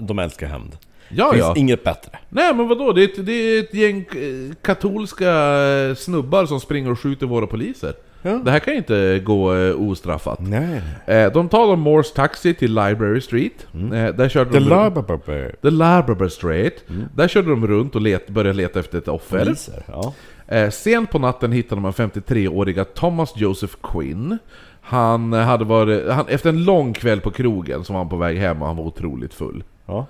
De 0.00 0.18
älskar 0.18 0.46
hämnd 0.46 0.76
Ja, 1.08 1.32
Finns 1.32 1.44
ja. 1.44 1.54
inget 1.56 1.84
bättre 1.84 2.10
Nej 2.28 2.54
men 2.54 2.68
vadå? 2.68 2.92
Det 2.92 3.02
är 3.02 3.04
ett, 3.04 3.26
det 3.26 3.32
är 3.32 3.60
ett 3.60 3.74
gäng 3.74 3.98
eh, 3.98 4.54
katolska 4.62 5.30
eh, 5.30 5.94
snubbar 5.94 6.46
som 6.46 6.60
springer 6.60 6.90
och 6.90 7.00
skjuter 7.00 7.26
våra 7.26 7.46
poliser. 7.46 7.94
Ja. 8.22 8.40
Det 8.44 8.50
här 8.50 8.58
kan 8.58 8.72
ju 8.72 8.78
inte 8.78 9.20
gå 9.24 9.54
eh, 9.54 9.80
ostraffat. 9.80 10.38
Nej 10.40 10.82
Eh, 11.06 11.32
de 11.32 11.48
tar 11.48 11.66
då 11.66 11.76
Moores 11.76 12.12
taxi 12.12 12.54
till 12.54 12.74
Library 12.74 13.20
Street. 13.20 13.66
Eh, 13.74 14.14
där 14.14 14.28
körde 14.28 14.50
The 14.50 14.58
de 14.58 14.64
Larbaber 14.64 15.56
The 15.62 15.70
Library 15.70 16.30
Street. 16.30 16.84
Där 17.14 17.28
körde 17.28 17.50
de 17.50 17.66
runt 17.66 17.94
och 17.94 18.00
let, 18.00 18.28
började 18.28 18.56
leta 18.56 18.80
efter 18.80 18.98
ett 18.98 19.08
offer. 19.08 19.38
Poliser, 19.38 19.82
ja 19.86 20.14
Eh, 20.48 20.70
sent 20.70 21.10
på 21.10 21.18
natten 21.18 21.52
hittade 21.52 21.80
de 21.80 21.86
en 21.86 21.92
53-åriga 21.92 22.84
Thomas 22.84 23.32
Joseph 23.36 23.74
Quinn. 23.82 24.38
Han 24.80 25.32
hade 25.32 25.64
varit, 25.64 26.10
han, 26.10 26.28
efter 26.28 26.48
en 26.48 26.64
lång 26.64 26.92
kväll 26.92 27.20
på 27.20 27.30
krogen 27.30 27.84
så 27.84 27.92
var 27.92 28.00
han 28.00 28.08
på 28.08 28.16
väg 28.16 28.38
hem 28.38 28.62
och 28.62 28.68
han 28.68 28.76
var 28.76 28.84
otroligt 28.84 29.34
full. 29.34 29.64
Ja, 29.86 30.06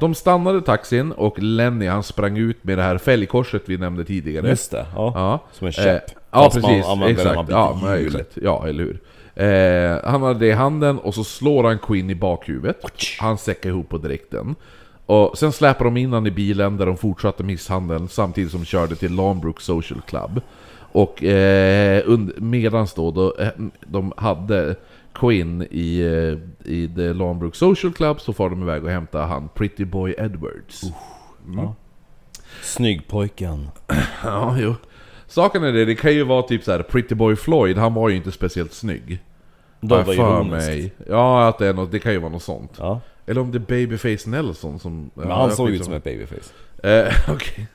de 0.00 0.14
stannade 0.14 0.60
taxin 0.60 1.12
och 1.12 1.38
Lenny 1.38 1.86
han 1.86 2.02
sprang 2.02 2.36
ut 2.36 2.64
med 2.64 2.78
det 2.78 2.82
här 2.82 2.98
fälgkorset 2.98 3.62
vi 3.66 3.76
nämnde 3.76 4.04
tidigare. 4.04 4.48
just 4.48 4.70
det, 4.70 4.86
ja, 4.94 5.12
Ja. 5.14 5.40
Som 5.52 5.66
en 5.66 5.72
käpp 5.72 6.10
Eh, 6.10 6.14
ja 6.30 6.44
Fast 6.44 6.62
man 6.62 6.70
precis, 6.70 6.86
man 6.86 7.02
exakt. 7.02 7.50
Ja, 7.50 7.78
möjligt. 7.82 8.32
Ja, 8.34 8.68
eller 8.68 8.84
hur. 8.84 9.00
Eh, 9.34 10.10
han 10.10 10.22
hade 10.22 10.38
det 10.38 10.46
i 10.46 10.52
handen 10.52 10.98
och 10.98 11.14
så 11.14 11.24
slår 11.24 11.64
han 11.64 11.78
Quinn 11.78 12.10
i 12.10 12.14
bakhuvudet. 12.14 12.76
Han 13.20 13.38
säckar 13.38 13.70
ihop 13.70 13.88
på 13.88 13.98
direkten. 13.98 14.54
Och 15.06 15.38
sen 15.38 15.52
släpar 15.52 15.84
de 15.84 15.96
in 15.96 16.12
han 16.12 16.26
i 16.26 16.30
bilen 16.30 16.76
där 16.76 16.86
de 16.86 16.96
fortsatte 16.96 17.42
misshandeln 17.42 18.08
samtidigt 18.08 18.50
som 18.50 18.60
de 18.60 18.66
körde 18.66 18.96
till 18.96 19.14
Lawnbrook 19.14 19.60
Social 19.60 20.00
Club. 20.06 20.40
Och 20.92 21.24
eh, 21.24 22.18
medans 22.36 22.94
då, 22.94 23.10
då 23.10 23.34
eh, 23.38 23.48
de 23.86 24.12
hade 24.16 24.76
Quinn 25.18 25.66
i, 25.70 26.00
eh, 26.00 26.72
i 26.72 26.88
The 26.96 27.12
Lawnbrook 27.12 27.54
Social 27.54 27.92
Club 27.92 28.20
så 28.20 28.32
far 28.32 28.50
de 28.50 28.62
iväg 28.62 28.84
och 28.84 28.90
hämtar 28.90 29.26
han 29.26 29.48
Pretty 29.48 29.84
Boy 29.84 30.14
Edwards. 30.18 30.82
Snyggpojken 32.62 33.68
Ja, 34.24 34.56
jo. 34.58 34.74
Saken 35.26 35.64
är 35.64 35.72
det, 35.72 35.84
det 35.84 35.94
kan 35.94 36.14
ju 36.14 36.24
vara 36.24 36.42
typ 36.42 36.64
så 36.64 36.72
här 36.72 36.82
Pretty 36.82 37.14
Boy 37.14 37.36
Floyd, 37.36 37.78
han 37.78 37.94
var 37.94 38.08
ju 38.08 38.16
inte 38.16 38.32
speciellt 38.32 38.72
snygg. 38.72 39.18
Då 39.80 39.94
Har 39.94 40.02
var 40.02 40.14
för 40.14 40.42
mig. 40.42 40.94
Ja, 41.08 41.48
att 41.48 41.58
det, 41.58 41.66
är 41.66 41.74
något, 41.74 41.92
det 41.92 41.98
kan 41.98 42.12
ju 42.12 42.18
vara 42.18 42.32
något 42.32 42.42
sånt. 42.42 42.72
Ja, 42.78 43.00
Eller 43.26 43.40
om 43.40 43.52
det 43.52 43.58
är 43.58 43.86
Babyface 43.86 44.30
Nelson 44.30 44.78
som... 44.78 45.10
men 45.14 45.28
ja, 45.28 45.34
han 45.34 45.48
jag 45.48 45.52
såg 45.52 45.70
ut 45.70 45.84
som 45.84 45.94
ett 45.94 46.04
babyface 46.04 46.52
Eh, 46.82 47.12
Okej. 47.28 47.66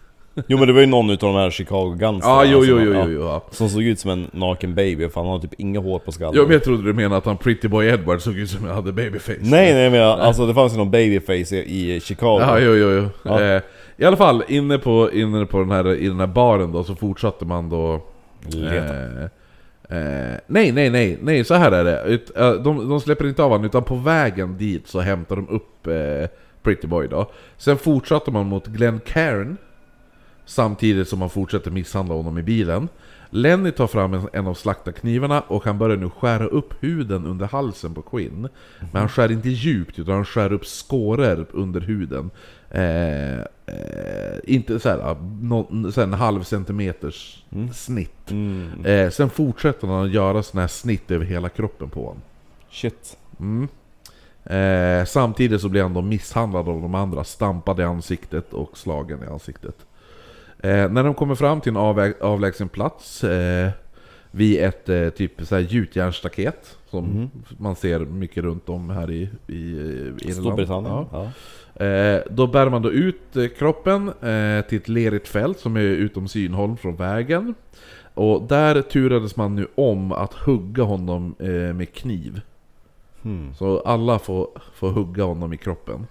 Jo 0.47 0.57
men 0.57 0.67
det 0.67 0.73
var 0.73 0.81
ju 0.81 0.87
någon 0.87 1.09
utav 1.09 1.33
de 1.33 1.39
här 1.39 1.49
Chicago 1.49 1.95
Guns 1.99 2.23
Ja, 2.23 2.45
jo, 2.45 2.65
jo, 2.65 2.79
jo, 2.79 2.93
ja, 2.93 3.03
jo, 3.05 3.11
jo. 3.11 3.21
Ja. 3.21 3.43
Som 3.51 3.69
såg 3.69 3.83
ut 3.83 3.99
som 3.99 4.11
en 4.11 4.27
naken 4.31 4.75
baby, 4.75 5.09
för 5.09 5.21
han 5.21 5.29
har 5.29 5.39
typ 5.39 5.53
inga 5.57 5.79
hår 5.79 5.99
på 5.99 6.11
skallen 6.11 6.33
Jo, 6.35 6.43
men 6.43 6.51
jag 6.51 6.63
trodde 6.63 6.83
du 6.83 6.93
menade 6.93 7.17
att 7.17 7.25
han 7.25 7.37
Pretty 7.37 7.67
Boy 7.67 7.87
Edward 7.87 8.21
såg 8.21 8.37
ut 8.37 8.49
som 8.49 8.65
jag 8.65 8.73
hade 8.73 8.91
Babyface. 8.91 9.37
Nej 9.41 9.73
nej 9.73 9.89
men 9.89 9.99
jag, 9.99 10.19
alltså 10.19 10.47
det 10.47 10.53
fanns 10.53 10.73
ju 10.73 10.77
någon 10.77 10.91
babyface 10.91 11.55
i, 11.55 11.99
Chicago 11.99 12.39
Ja, 12.41 12.59
jo, 12.59 12.75
jo, 12.75 12.89
jo. 12.89 13.09
Ja. 13.23 13.41
Eh, 13.41 13.61
I 13.97 14.05
alla 14.05 14.17
fall, 14.17 14.43
inne 14.47 14.77
på, 14.77 15.09
inne 15.13 15.45
på 15.45 15.59
den 15.59 15.71
här, 15.71 15.95
i 15.95 16.07
den 16.07 16.19
här 16.19 16.27
baren 16.27 16.71
då, 16.71 16.83
så 16.83 16.95
fortsatte 16.95 17.45
man 17.45 17.69
då... 17.69 18.01
Leta. 18.47 18.95
Eh, 18.95 19.23
eh, 19.97 20.37
nej, 20.47 20.71
nej, 20.71 20.89
nej, 20.89 21.17
nej, 21.21 21.43
så 21.43 21.53
här 21.53 21.71
är 21.71 21.83
det. 21.83 22.03
Ut, 22.03 22.37
eh, 22.37 22.53
de, 22.53 22.89
de 22.89 23.01
släpper 23.01 23.27
inte 23.27 23.43
av 23.43 23.49
honom, 23.49 23.65
utan 23.65 23.83
på 23.83 23.95
vägen 23.95 24.57
dit 24.57 24.87
så 24.87 24.99
hämtar 24.99 25.35
de 25.35 25.49
upp 25.49 25.87
eh, 25.87 26.29
Pretty 26.63 26.87
Boy 26.87 27.07
då. 27.07 27.31
Sen 27.57 27.77
fortsatte 27.77 28.31
man 28.31 28.45
mot 28.45 28.67
Glenn 28.67 28.99
Cairn, 29.05 29.57
samtidigt 30.45 31.07
som 31.07 31.19
man 31.19 31.29
fortsätter 31.29 31.71
misshandla 31.71 32.15
honom 32.15 32.37
i 32.37 32.43
bilen. 32.43 32.87
Lenny 33.29 33.71
tar 33.71 33.87
fram 33.87 34.27
en, 34.33 34.47
av 34.47 34.53
slaktarknivarna 34.53 35.41
och 35.41 35.65
han 35.65 35.77
börjar 35.77 35.97
nu 35.97 36.09
skära 36.09 36.45
upp 36.45 36.73
huden 36.83 37.25
under 37.25 37.47
halsen 37.47 37.93
på 37.93 38.01
Quinn. 38.01 38.47
Men 38.79 38.99
han 38.99 39.09
skär 39.09 39.31
inte 39.31 39.49
djupt 39.49 39.99
utan 39.99 40.13
han 40.13 40.25
skär 40.25 40.53
upp 40.53 40.65
skåror 40.65 41.45
under 41.51 41.81
huden. 41.81 42.29
Eh, 42.69 43.39
eh, 43.39 44.39
inte 44.43 44.79
såhär, 44.79 45.15
no, 45.41 45.91
så 45.91 46.01
här 46.01 46.07
en 46.07 46.13
halv 46.13 46.43
centimeters 46.43 47.43
snitt. 47.73 48.31
Mm. 48.31 48.85
Eh, 48.85 49.09
sen 49.09 49.29
fortsätter 49.29 49.87
han 49.87 50.05
att 50.05 50.11
göra 50.11 50.43
såna 50.43 50.61
här 50.61 50.67
snitt 50.67 51.11
över 51.11 51.25
hela 51.25 51.49
kroppen 51.49 51.89
på 51.89 52.01
honom. 52.01 52.21
Shit 52.69 53.17
Mm. 53.39 53.67
Eh, 54.43 55.05
samtidigt 55.05 55.61
så 55.61 55.69
blir 55.69 55.81
han 55.81 55.93
då 55.93 56.01
misshandlad 56.01 56.69
av 56.69 56.81
de 56.81 56.95
andra, 56.95 57.23
stampad 57.23 57.79
i 57.79 57.83
ansiktet 57.83 58.53
och 58.53 58.77
slagen 58.77 59.23
i 59.23 59.27
ansiktet. 59.27 59.75
Eh, 60.61 60.89
när 60.91 61.03
de 61.03 61.13
kommer 61.13 61.35
fram 61.35 61.61
till 61.61 61.69
en 61.69 61.77
avvä- 61.77 62.21
avlägsen 62.21 62.69
plats, 62.69 63.23
eh, 63.23 63.69
vid 64.31 64.63
ett 64.63 64.89
eh, 64.89 65.09
typ 65.09 65.31
så 65.41 65.55
här 65.55 65.61
gjutjärnsstaket 65.61 66.77
som 66.89 67.05
Mhm. 67.05 67.29
man 67.57 67.75
ser 67.75 67.99
mycket 67.99 68.43
runt 68.43 68.69
om 68.69 68.89
här 68.89 69.11
i, 69.11 69.29
i, 69.47 69.53
i 69.53 69.57
Irland. 70.21 70.33
Storbritannien? 70.33 70.93
Ja. 71.11 71.31
Ja. 71.79 71.85
Eh, 71.85 72.21
då 72.29 72.47
bär 72.47 72.69
man 72.69 72.81
då 72.81 72.91
ut 72.91 73.35
eh, 73.37 73.47
kroppen 73.47 74.07
eh, 74.07 74.61
till 74.65 74.77
ett 74.77 74.87
lerigt 74.89 75.27
fält 75.27 75.59
som 75.59 75.75
är 75.77 75.81
utom 75.81 76.27
synhåll 76.27 76.77
från 76.77 76.95
vägen. 76.95 77.53
Och 78.13 78.41
där 78.47 78.81
turades 78.81 79.35
man 79.35 79.55
nu 79.55 79.67
om 79.75 80.11
att 80.11 80.33
hugga 80.33 80.83
honom 80.83 81.35
eh, 81.39 81.49
med 81.73 81.93
kniv. 81.93 82.41
Hmm. 83.23 83.53
Så 83.53 83.79
alla 83.79 84.19
får, 84.19 84.47
får 84.75 84.89
hugga 84.91 85.23
honom 85.23 85.53
i 85.53 85.57
kroppen. 85.57 86.07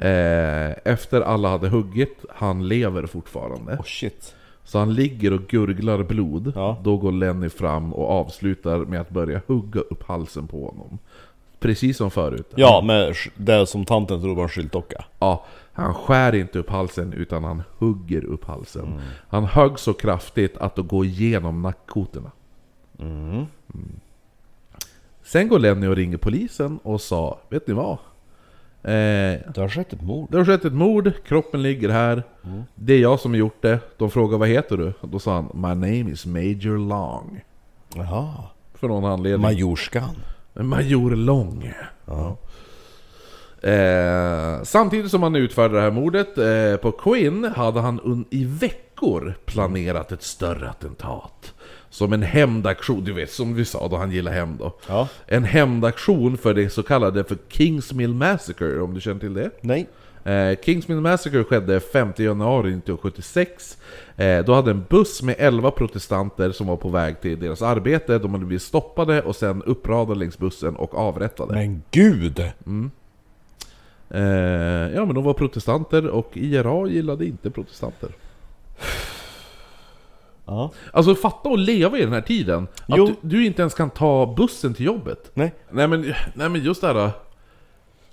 Eh, 0.00 0.70
efter 0.92 1.20
alla 1.20 1.48
hade 1.48 1.68
huggit, 1.68 2.24
han 2.28 2.68
lever 2.68 3.06
fortfarande. 3.06 3.72
Oh 3.72 3.82
shit. 3.84 4.34
Så 4.64 4.78
han 4.78 4.94
ligger 4.94 5.32
och 5.32 5.40
gurglar 5.48 6.02
blod. 6.02 6.52
Ja. 6.56 6.78
Då 6.82 6.96
går 6.96 7.12
Lenny 7.12 7.48
fram 7.48 7.92
och 7.94 8.10
avslutar 8.10 8.78
med 8.78 9.00
att 9.00 9.10
börja 9.10 9.40
hugga 9.46 9.80
upp 9.80 10.02
halsen 10.02 10.46
på 10.46 10.66
honom. 10.66 10.98
Precis 11.58 11.96
som 11.96 12.10
förut. 12.10 12.52
Ja, 12.54 12.80
sk- 12.84 13.30
det 13.36 13.66
som 13.66 13.84
tanten 13.84 14.20
tror 14.20 14.34
var 14.34 14.42
en 14.42 14.48
skyltdocka. 14.48 15.04
Ja, 15.18 15.44
han 15.72 15.94
skär 15.94 16.34
inte 16.34 16.58
upp 16.58 16.70
halsen 16.70 17.12
utan 17.12 17.44
han 17.44 17.62
hugger 17.78 18.24
upp 18.24 18.44
halsen. 18.44 18.84
Mm. 18.86 19.00
Han 19.28 19.44
högg 19.44 19.78
så 19.78 19.92
kraftigt 19.92 20.56
att 20.56 20.76
det 20.76 20.82
går 20.82 21.04
igenom 21.04 21.62
nackkotorna. 21.62 22.30
Mm. 22.98 23.46
Sen 25.22 25.48
går 25.48 25.58
Lenny 25.58 25.86
och 25.86 25.96
ringer 25.96 26.16
polisen 26.16 26.78
och 26.82 27.00
sa, 27.00 27.38
vet 27.48 27.66
ni 27.66 27.74
vad? 27.74 27.98
Eh, 28.82 28.90
Det 29.54 29.56
har 29.60 29.68
skett 29.68 29.92
ett 29.92 30.02
mord. 30.02 30.28
det 30.30 30.36
har 30.38 30.44
skett 30.44 30.64
ett 30.64 30.72
mord, 30.72 31.12
kroppen 31.26 31.62
ligger 31.62 31.88
här. 31.88 32.22
Mm. 32.44 32.62
Det 32.74 32.92
är 32.92 32.98
jag 33.00 33.20
som 33.20 33.30
har 33.30 33.38
gjort 33.38 33.62
det. 33.62 33.78
De 33.98 34.10
frågar 34.10 34.38
vad 34.38 34.48
heter 34.48 34.76
du? 34.76 34.92
Då 35.02 35.18
sa 35.18 35.34
han, 35.34 35.50
My 35.54 35.68
name 35.98 36.10
is 36.12 36.26
Major 36.26 36.78
Long. 36.88 37.40
Jaha. 37.94 38.28
För 38.74 38.88
någon 38.88 39.04
anledning. 39.04 39.40
Majorskan. 39.42 40.14
Major 40.54 41.10
Lång. 41.16 41.72
Ja. 42.06 42.36
Eh, 43.70 44.62
samtidigt 44.62 45.10
som 45.10 45.22
han 45.22 45.36
utförde 45.36 45.74
det 45.74 45.80
här 45.80 45.90
mordet 45.90 46.38
eh, 46.38 46.76
på 46.82 46.92
Quinn 46.92 47.44
hade 47.56 47.80
han 47.80 48.24
i 48.30 48.44
veckor 48.44 49.34
planerat 49.44 50.12
ett 50.12 50.22
större 50.22 50.70
attentat. 50.70 51.54
Som 51.90 52.12
en 52.12 52.22
hämndaktion, 52.22 53.04
du 53.04 53.12
vet 53.12 53.30
som 53.30 53.54
vi 53.54 53.64
sa 53.64 53.88
då 53.88 53.96
han 53.96 54.10
gillar 54.10 54.32
hämnd 54.32 54.58
då. 54.58 54.72
Ja. 54.88 55.08
En 55.26 55.44
hämndaktion 55.44 56.36
för 56.36 56.54
det 56.54 56.70
så 56.70 56.82
kallade 56.82 57.24
för 57.24 57.38
Kingsmill 57.48 58.14
Massacre, 58.14 58.80
om 58.80 58.94
du 58.94 59.00
känner 59.00 59.20
till 59.20 59.34
det? 59.34 59.50
Nej. 59.60 59.86
Eh, 60.24 60.58
Kingsmill 60.64 61.00
Massacre 61.00 61.44
skedde 61.44 61.80
5 61.80 62.12
januari 62.16 62.68
1976. 62.68 63.78
Eh, 64.16 64.44
då 64.44 64.54
hade 64.54 64.70
en 64.70 64.84
buss 64.88 65.22
med 65.22 65.34
11 65.38 65.70
protestanter 65.70 66.52
som 66.52 66.66
var 66.66 66.76
på 66.76 66.88
väg 66.88 67.20
till 67.20 67.40
deras 67.40 67.62
arbete. 67.62 68.18
De 68.18 68.32
hade 68.34 68.46
blivit 68.46 68.62
stoppade 68.62 69.22
och 69.22 69.36
sen 69.36 69.62
uppradade 69.62 70.18
längs 70.18 70.38
bussen 70.38 70.76
och 70.76 70.94
avrättade. 70.94 71.54
Men 71.54 71.82
gud! 71.90 72.38
Eh, 74.10 74.20
ja 74.94 75.04
men 75.04 75.14
de 75.14 75.24
var 75.24 75.34
protestanter 75.34 76.06
och 76.06 76.30
IRA 76.34 76.88
gillade 76.88 77.26
inte 77.26 77.50
protestanter. 77.50 78.10
Ja. 80.50 80.70
Alltså 80.92 81.14
fatta 81.14 81.48
att 81.48 81.58
leva 81.58 81.98
i 81.98 82.00
den 82.00 82.12
här 82.12 82.20
tiden. 82.20 82.68
Att 82.88 82.96
du, 82.96 83.14
du 83.20 83.46
inte 83.46 83.62
ens 83.62 83.74
kan 83.74 83.90
ta 83.90 84.34
bussen 84.36 84.74
till 84.74 84.86
jobbet. 84.86 85.30
Nej. 85.34 85.54
Nej 85.70 85.88
men, 85.88 86.14
nej, 86.34 86.48
men 86.48 86.62
just 86.64 86.80
det 86.80 86.86
här... 86.86 86.94
Alltså, 86.96 87.12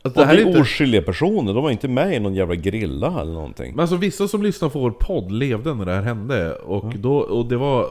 Och 0.03 0.11
det 0.11 0.25
här 0.25 0.35
det 0.35 0.41
är 0.41 0.47
inte... 0.47 0.61
oskyldiga 0.61 1.01
personer, 1.01 1.53
de 1.53 1.63
var 1.63 1.71
inte 1.71 1.87
med 1.87 2.13
i 2.13 2.19
någon 2.19 2.35
jävla 2.35 2.55
grilla 2.55 3.21
eller 3.21 3.33
någonting. 3.33 3.71
Men 3.71 3.79
alltså 3.79 3.95
vissa 3.95 4.27
som 4.27 4.43
lyssnar 4.43 4.69
på 4.69 4.79
vår 4.79 4.91
podd 4.91 5.31
levde 5.31 5.73
när 5.73 5.85
det 5.85 5.93
här 5.93 6.01
hände. 6.01 6.55
Och, 6.55 6.93
då, 6.97 7.17
och 7.17 7.45
det 7.45 7.57
var 7.57 7.81
eh, 7.81 7.87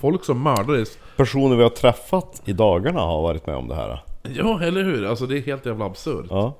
folk 0.00 0.24
som 0.24 0.42
mördades. 0.42 0.98
Personer 1.16 1.56
vi 1.56 1.62
har 1.62 1.70
träffat 1.70 2.42
i 2.44 2.52
dagarna 2.52 3.00
har 3.00 3.22
varit 3.22 3.46
med 3.46 3.56
om 3.56 3.68
det 3.68 3.74
här. 3.74 4.02
Ja, 4.22 4.62
eller 4.62 4.82
hur? 4.82 5.06
Alltså 5.06 5.26
det 5.26 5.38
är 5.38 5.42
helt 5.42 5.66
jävla 5.66 5.84
absurt. 5.84 6.26
Ja. 6.30 6.54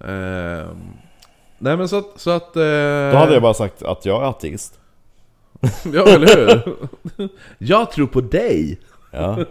Ehm, 0.00 0.76
nej 1.58 1.76
men 1.76 1.88
så 1.88 1.96
att... 1.98 2.12
Så 2.16 2.30
att 2.30 2.56
eh, 2.56 2.62
Då 3.12 3.16
hade 3.16 3.32
jag 3.32 3.42
bara 3.42 3.54
sagt 3.54 3.82
att 3.82 4.06
jag 4.06 4.22
är 4.22 4.26
ateist. 4.28 4.80
Ja, 5.92 6.06
eller 6.08 6.26
hur? 6.36 7.28
jag 7.58 7.90
tror 7.92 8.06
på 8.06 8.20
dig! 8.20 8.78
Ja. 9.10 9.40
Eh, 9.40 9.46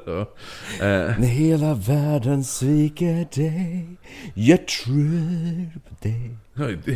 När 1.19 1.25
hela 1.27 1.73
världen 1.73 2.43
sviker 2.43 3.27
dig 3.35 3.85
Jag 4.33 4.67
tror 4.67 5.79
på 5.89 5.95
dig 6.01 6.35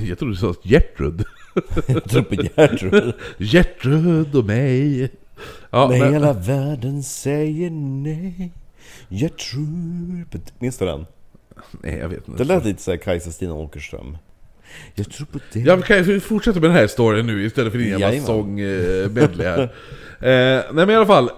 jag 0.09 0.19
tror 0.19 0.29
du 0.29 0.35
sa 0.35 0.53
Gertrud. 0.63 1.23
Jag 1.87 2.03
tror 2.03 2.21
på 2.21 2.35
Gertrud 2.35 3.13
Gertrud 3.37 4.35
och 4.35 4.45
mig. 4.45 5.09
Ja, 5.69 5.87
När 5.87 5.99
men, 5.99 6.13
hela 6.13 6.33
världen 6.33 7.03
säger 7.03 7.69
nej 8.03 8.51
Jag 9.07 9.37
tror 9.37 10.25
på 10.31 10.37
dig 10.37 10.47
Minns 10.59 10.77
du 10.77 10.85
den? 10.85 11.05
nej, 11.71 11.97
jag 11.97 12.09
vet 12.09 12.27
inte. 12.27 12.43
Det 12.43 12.47
lät 12.47 12.65
lite 12.65 12.81
såhär 12.81 12.97
Kajsa-Stina 12.97 13.53
Åkerström 13.53 14.17
Jag 14.95 15.09
tror 15.11 15.27
på 15.27 15.39
dig 15.53 15.63
Ja, 15.65 15.75
vi 15.75 15.81
kan 15.83 16.03
ju 16.03 16.19
fortsätta 16.19 16.59
med 16.59 16.69
den 16.69 16.77
här 16.77 16.87
storyn 16.87 17.27
nu 17.27 17.45
istället 17.45 17.71
för 17.71 17.79
din 17.79 17.89
jävla 17.89 18.05
Jajamän. 18.07 18.25
sång-medley 18.27 19.47
här. 19.47 19.59
eh, 20.19 20.63
nej 20.73 20.85
men 20.85 20.89
i 20.89 20.95
alla 20.95 21.05
fall. 21.05 21.29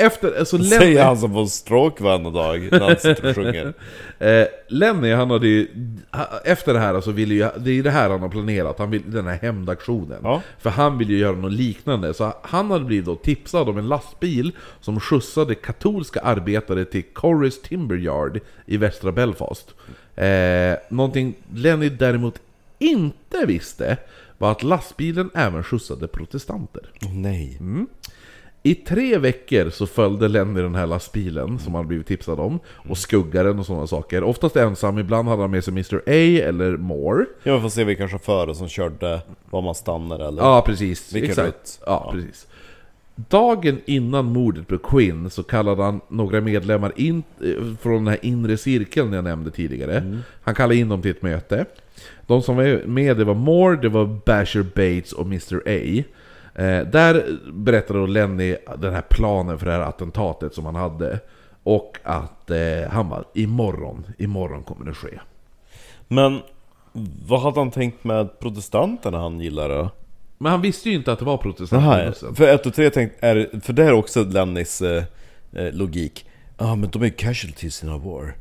Efter, 0.00 0.38
alltså 0.38 0.56
Lenny, 0.56 0.68
Säger 0.70 1.04
han 1.04 1.16
som 1.18 1.32
får 1.32 1.46
stroke 1.46 2.02
varannan 2.02 2.32
dag 2.32 2.68
när 2.72 2.80
han 2.80 2.96
sitter 2.96 3.28
och 3.28 3.34
sjunger 3.34 3.72
eh, 4.18 4.46
Lenny, 4.68 5.12
han 5.12 5.30
hade 5.30 5.48
ju, 5.48 5.66
ha- 6.12 6.40
efter 6.44 6.72
det 6.74 6.78
här 6.80 6.94
alltså 6.94 7.10
ville 7.10 7.34
ju, 7.34 7.48
det 7.58 7.70
är 7.78 7.82
det 7.82 7.90
här 7.90 8.10
han 8.10 8.20
har 8.20 8.28
planerat, 8.28 8.78
han 8.78 8.90
vill, 8.90 9.02
den 9.06 9.26
här 9.26 9.38
hämndaktionen. 9.42 10.18
Ja. 10.22 10.42
För 10.58 10.70
han 10.70 10.98
vill 10.98 11.10
ju 11.10 11.18
göra 11.18 11.36
något 11.36 11.52
liknande, 11.52 12.14
så 12.14 12.32
han 12.42 12.70
hade 12.70 12.84
blivit 12.84 13.04
då 13.06 13.14
tipsad 13.16 13.68
om 13.68 13.78
en 13.78 13.88
lastbil 13.88 14.52
som 14.80 15.00
skjutsade 15.00 15.54
katolska 15.54 16.20
arbetare 16.20 16.84
till 16.84 17.02
Corris 17.12 17.62
Timber 17.62 17.96
Yard 17.96 18.40
i 18.66 18.76
västra 18.76 19.12
Belfast. 19.12 19.74
Eh, 20.16 20.74
någonting 20.88 21.34
Lenny 21.54 21.88
däremot 21.88 22.34
inte 22.78 23.46
visste 23.46 23.96
var 24.38 24.50
att 24.52 24.62
lastbilen 24.62 25.30
även 25.34 25.62
skjutsade 25.64 26.08
protestanter. 26.08 26.82
Åh 27.04 27.14
nej 27.14 27.58
I 28.62 28.74
tre 28.74 29.18
veckor 29.18 29.70
så 29.70 29.86
följde 29.86 30.28
Lenny 30.28 30.60
den 30.60 30.74
här 30.74 30.86
lastbilen 30.86 31.58
som 31.58 31.74
han 31.74 31.88
blivit 31.88 32.06
tipsad 32.06 32.40
om 32.40 32.58
och 32.66 32.98
skuggaren 32.98 33.58
och 33.58 33.66
sådana 33.66 33.86
saker. 33.86 34.22
Oftast 34.22 34.56
ensam, 34.56 34.98
ibland 34.98 35.28
hade 35.28 35.42
han 35.42 35.50
med 35.50 35.64
sig 35.64 35.72
Mr 35.72 35.96
A 36.06 36.46
eller 36.48 36.76
Moore. 36.76 37.24
Ja, 37.42 37.56
vi 37.56 37.62
får 37.62 37.68
se 37.68 37.84
vilka 37.84 38.08
chaufförer 38.08 38.54
som 38.54 38.68
körde 38.68 39.20
Var 39.50 39.62
man 39.62 39.74
stannar 39.74 40.28
eller 40.28 40.42
Ja, 40.42 40.62
precis. 40.66 41.12
Vilken 41.12 41.30
Exakt. 41.30 41.48
rutt. 41.48 41.80
Ja, 41.86 42.02
Ja. 42.06 42.12
precis. 42.12 42.46
Dagen 43.28 43.80
innan 43.86 44.24
mordet 44.24 44.66
på 44.68 44.78
Quinn 44.78 45.30
så 45.30 45.42
kallade 45.42 45.82
han 45.82 46.00
några 46.08 46.40
medlemmar 46.40 46.92
in, 46.96 47.22
eh, 47.44 47.76
från 47.80 47.94
den 47.94 48.06
här 48.06 48.18
inre 48.22 48.56
cirkeln 48.56 49.12
jag 49.12 49.24
nämnde 49.24 49.50
tidigare. 49.50 50.18
Han 50.42 50.54
kallade 50.54 50.76
in 50.76 50.88
dem 50.88 51.02
till 51.02 51.10
ett 51.10 51.22
möte. 51.22 51.64
De 52.28 52.42
som 52.42 52.56
var 52.56 52.86
med 52.86 53.16
det 53.16 53.24
var 53.24 53.34
Moore, 53.34 53.76
det 53.76 53.88
var 53.88 54.04
Basher 54.06 54.62
Bates 54.62 55.12
och 55.12 55.26
Mr 55.26 55.62
A. 55.66 56.04
Eh, 56.62 56.86
där 56.86 57.38
berättade 57.52 57.98
då 57.98 58.06
Lenny 58.06 58.56
den 58.78 58.94
här 58.94 59.02
planen 59.10 59.58
för 59.58 59.66
det 59.66 59.72
här 59.72 59.80
attentatet 59.80 60.54
som 60.54 60.66
han 60.66 60.74
hade. 60.74 61.20
Och 61.62 61.98
att 62.02 62.50
eh, 62.50 62.90
han 62.90 63.08
bara, 63.08 63.24
imorgon, 63.34 64.06
imorgon 64.18 64.62
kommer 64.62 64.86
det 64.86 64.94
ske. 64.94 65.18
Men 66.08 66.40
vad 67.26 67.40
hade 67.40 67.60
han 67.60 67.70
tänkt 67.70 68.04
med 68.04 68.38
protestanterna 68.38 69.18
han 69.18 69.40
gillade? 69.40 69.90
Men 70.38 70.52
han 70.52 70.62
visste 70.62 70.90
ju 70.90 70.96
inte 70.96 71.12
att 71.12 71.18
det 71.18 71.24
var 71.24 71.36
protestanter. 71.36 72.34
För 72.34 72.54
1 72.54 72.66
och 72.66 72.74
3 72.74 72.90
tänkte, 72.90 73.26
är, 73.26 73.60
för 73.60 73.72
det 73.72 73.84
är 73.84 73.92
också 73.92 74.24
Lennys 74.24 74.82
eh, 74.82 75.04
eh, 75.52 75.72
logik 75.72 76.24
Ja 76.58 76.74
men 76.74 76.90
de 76.90 77.02
är 77.02 77.08
casualties 77.08 77.82
in 77.82 77.88
a 77.88 78.00
war 78.04 78.34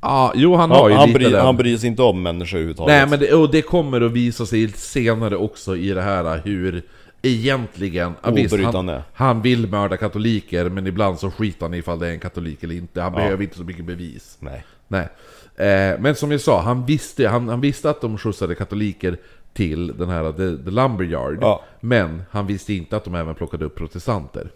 Ja, 0.00 0.32
jo 0.34 0.54
han 0.54 0.70
har 0.70 0.88
ju 0.88 0.94
han, 0.94 1.08
lite 1.08 1.18
bryr, 1.18 1.30
den. 1.30 1.44
han 1.44 1.56
bryr 1.56 1.76
sig 1.76 1.88
inte 1.88 2.02
om 2.02 2.22
människor 2.22 2.56
överhuvudtaget 2.56 2.94
Nej 2.94 3.06
men 3.06 3.18
det, 3.18 3.34
och 3.34 3.50
det 3.50 3.62
kommer 3.62 4.00
att 4.00 4.12
visa 4.12 4.46
sig 4.46 4.68
senare 4.68 5.36
också 5.36 5.76
i 5.76 5.88
det 5.88 6.02
här 6.02 6.40
hur 6.44 6.82
egentligen... 7.22 8.12
ja, 8.22 8.30
visst, 8.30 8.54
Obrytande. 8.54 8.92
han, 8.92 9.02
han 9.12 9.42
vill 9.42 9.68
mörda 9.68 9.96
katoliker 9.96 10.68
men 10.68 10.86
ibland 10.86 11.18
så 11.18 11.30
skiter 11.30 11.66
han 11.66 11.74
ifall 11.74 11.98
det 11.98 12.08
är 12.08 12.12
en 12.12 12.20
katolik 12.20 12.62
eller 12.62 12.74
inte. 12.74 13.00
Han 13.00 13.12
behöver 13.12 13.42
inte 13.42 13.56
så 13.56 13.64
mycket 13.64 13.84
bevis. 13.84 14.36
Nej 14.40 14.64
Nej. 14.90 15.08
Eh, 15.56 16.00
men 16.00 16.14
som 16.14 16.30
jag 16.30 16.40
sa, 16.40 16.60
han 16.60 16.86
visste, 16.86 17.28
han, 17.28 17.48
han 17.48 17.60
visste 17.60 17.90
att 17.90 18.00
de 18.00 18.18
skjutsade 18.18 18.54
katoliker 18.54 19.16
till 19.52 19.98
den 19.98 20.08
här 20.08 20.32
The, 20.32 20.64
the 20.64 20.70
Lumberyard. 20.70 21.38
Ja. 21.40 21.62
Men 21.80 22.22
han 22.30 22.46
visste 22.46 22.74
inte 22.74 22.96
att 22.96 23.04
de 23.04 23.14
även 23.14 23.34
plockade 23.34 23.64
upp 23.64 23.76
protestanter. 23.76 24.50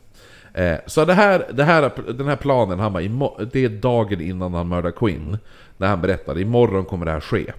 Eh, 0.54 0.76
så 0.86 1.04
det 1.04 1.14
här, 1.14 1.46
det 1.52 1.64
här, 1.64 1.90
den 2.12 2.26
här 2.26 2.36
planen, 2.36 2.78
han 2.78 2.92
bara, 2.92 3.44
det 3.52 3.64
är 3.64 3.68
dagen 3.68 4.20
innan 4.20 4.54
han 4.54 4.68
mördar 4.68 4.90
Quinn. 4.90 5.38
När 5.76 5.88
han 5.88 6.00
berättade, 6.00 6.40
imorgon 6.40 6.84
kommer 6.84 7.06
det 7.06 7.12
här 7.12 7.20
ske. 7.20 7.52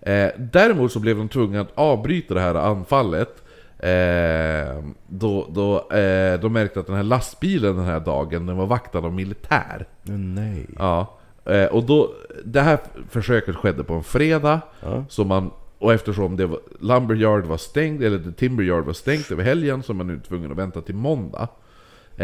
Eh, 0.00 0.30
däremot 0.38 0.92
så 0.92 1.00
blev 1.00 1.16
de 1.16 1.28
tvungna 1.28 1.60
att 1.60 1.72
avbryta 1.74 2.34
det 2.34 2.40
här 2.40 2.54
anfallet. 2.54 3.42
Eh, 3.78 4.82
då, 5.08 5.46
då, 5.50 5.96
eh, 5.96 6.40
de 6.40 6.52
märkte 6.52 6.80
att 6.80 6.86
den 6.86 6.96
här 6.96 7.02
lastbilen 7.02 7.76
den 7.76 7.84
här 7.84 8.00
dagen, 8.00 8.46
den 8.46 8.56
var 8.56 8.66
vaktad 8.66 8.98
av 8.98 9.12
militär. 9.12 9.86
Nej 10.02 10.66
Ja, 10.78 11.18
eh, 11.44 11.64
och 11.64 11.84
då, 11.84 12.14
det 12.44 12.60
här 12.60 12.78
försöket 13.10 13.56
skedde 13.56 13.84
på 13.84 13.94
en 13.94 14.02
fredag, 14.02 14.60
Ja. 14.80 15.04
så 15.08 15.24
man, 15.24 15.50
och 15.78 15.92
eftersom 15.92 16.36
det 16.36 16.46
var, 16.46 16.58
Lumberyard 16.80 17.44
var 17.44 17.56
stängd, 17.56 18.02
eller 18.02 18.18
The 18.18 18.32
Timber 18.32 18.64
Yard 18.64 18.84
var 18.84 18.92
stängt 18.92 19.30
över 19.30 19.44
helgen, 19.44 19.82
så 19.82 19.94
man 19.94 20.06
nu 20.06 20.20
tvungen 20.28 20.50
att 20.50 20.58
vänta 20.58 20.80
till 20.80 20.94
måndag. 20.94 21.48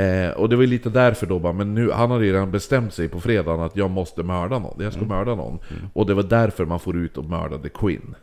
Eh, 0.02 0.30
och 0.30 0.48
det 0.48 0.56
var 0.56 0.62
ju 0.62 0.66
lite 0.70 0.90
därför 0.90 1.26
då 1.26 1.38
bara, 1.38 1.52
men 1.52 1.74
nu, 1.74 1.90
han 1.90 2.10
hade 2.10 2.24
ju 2.26 2.32
redan 2.32 2.50
bestämt 2.50 2.94
sig 2.94 3.08
på 3.08 3.20
fredagen 3.20 3.60
att 3.60 3.76
jag 3.76 3.90
måste 3.90 4.22
mörda 4.22 4.58
någon, 4.58 4.76
jag 4.84 4.92
ska 4.92 5.04
mörda 5.04 5.34
någon. 5.34 5.58
Och 5.92 6.06
det 6.06 6.14
var 6.14 6.22
därför 6.22 6.64
man 6.64 6.80
får 6.80 6.96
ut 6.96 7.18
och 7.18 7.24
mördade 7.24 7.68
Quinn. 7.68 8.14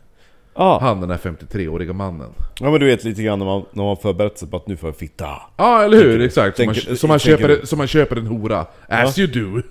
Ja, 0.54 0.78
Han 0.80 1.00
den 1.00 1.10
här 1.10 1.18
53-åriga 1.18 1.92
mannen. 1.92 2.30
ja 2.60 2.70
men 2.70 2.80
du 2.80 2.86
vet 2.86 3.04
lite 3.04 3.22
grann 3.22 3.38
när 3.38 3.46
man, 3.46 3.64
när 3.72 3.84
man 3.84 3.96
förberett 3.96 4.38
sig 4.38 4.48
på 4.50 4.56
att 4.56 4.66
nu 4.66 4.76
får 4.76 4.88
jag 4.88 4.96
fitta. 4.96 5.28
Ja, 5.56 5.82
eller 5.82 5.96
hur? 5.98 6.20
Exakt. 6.20 6.56
Som 6.56 6.66
man, 6.66 6.74
tänker- 6.74 6.94
som 6.94 7.08
man, 7.08 7.18
köper, 7.18 7.66
som 7.66 7.78
man 7.78 7.86
köper 7.86 8.16
en 8.16 8.26
hora. 8.26 8.66
As 8.88 9.18
you 9.18 9.28
do. 9.32 9.62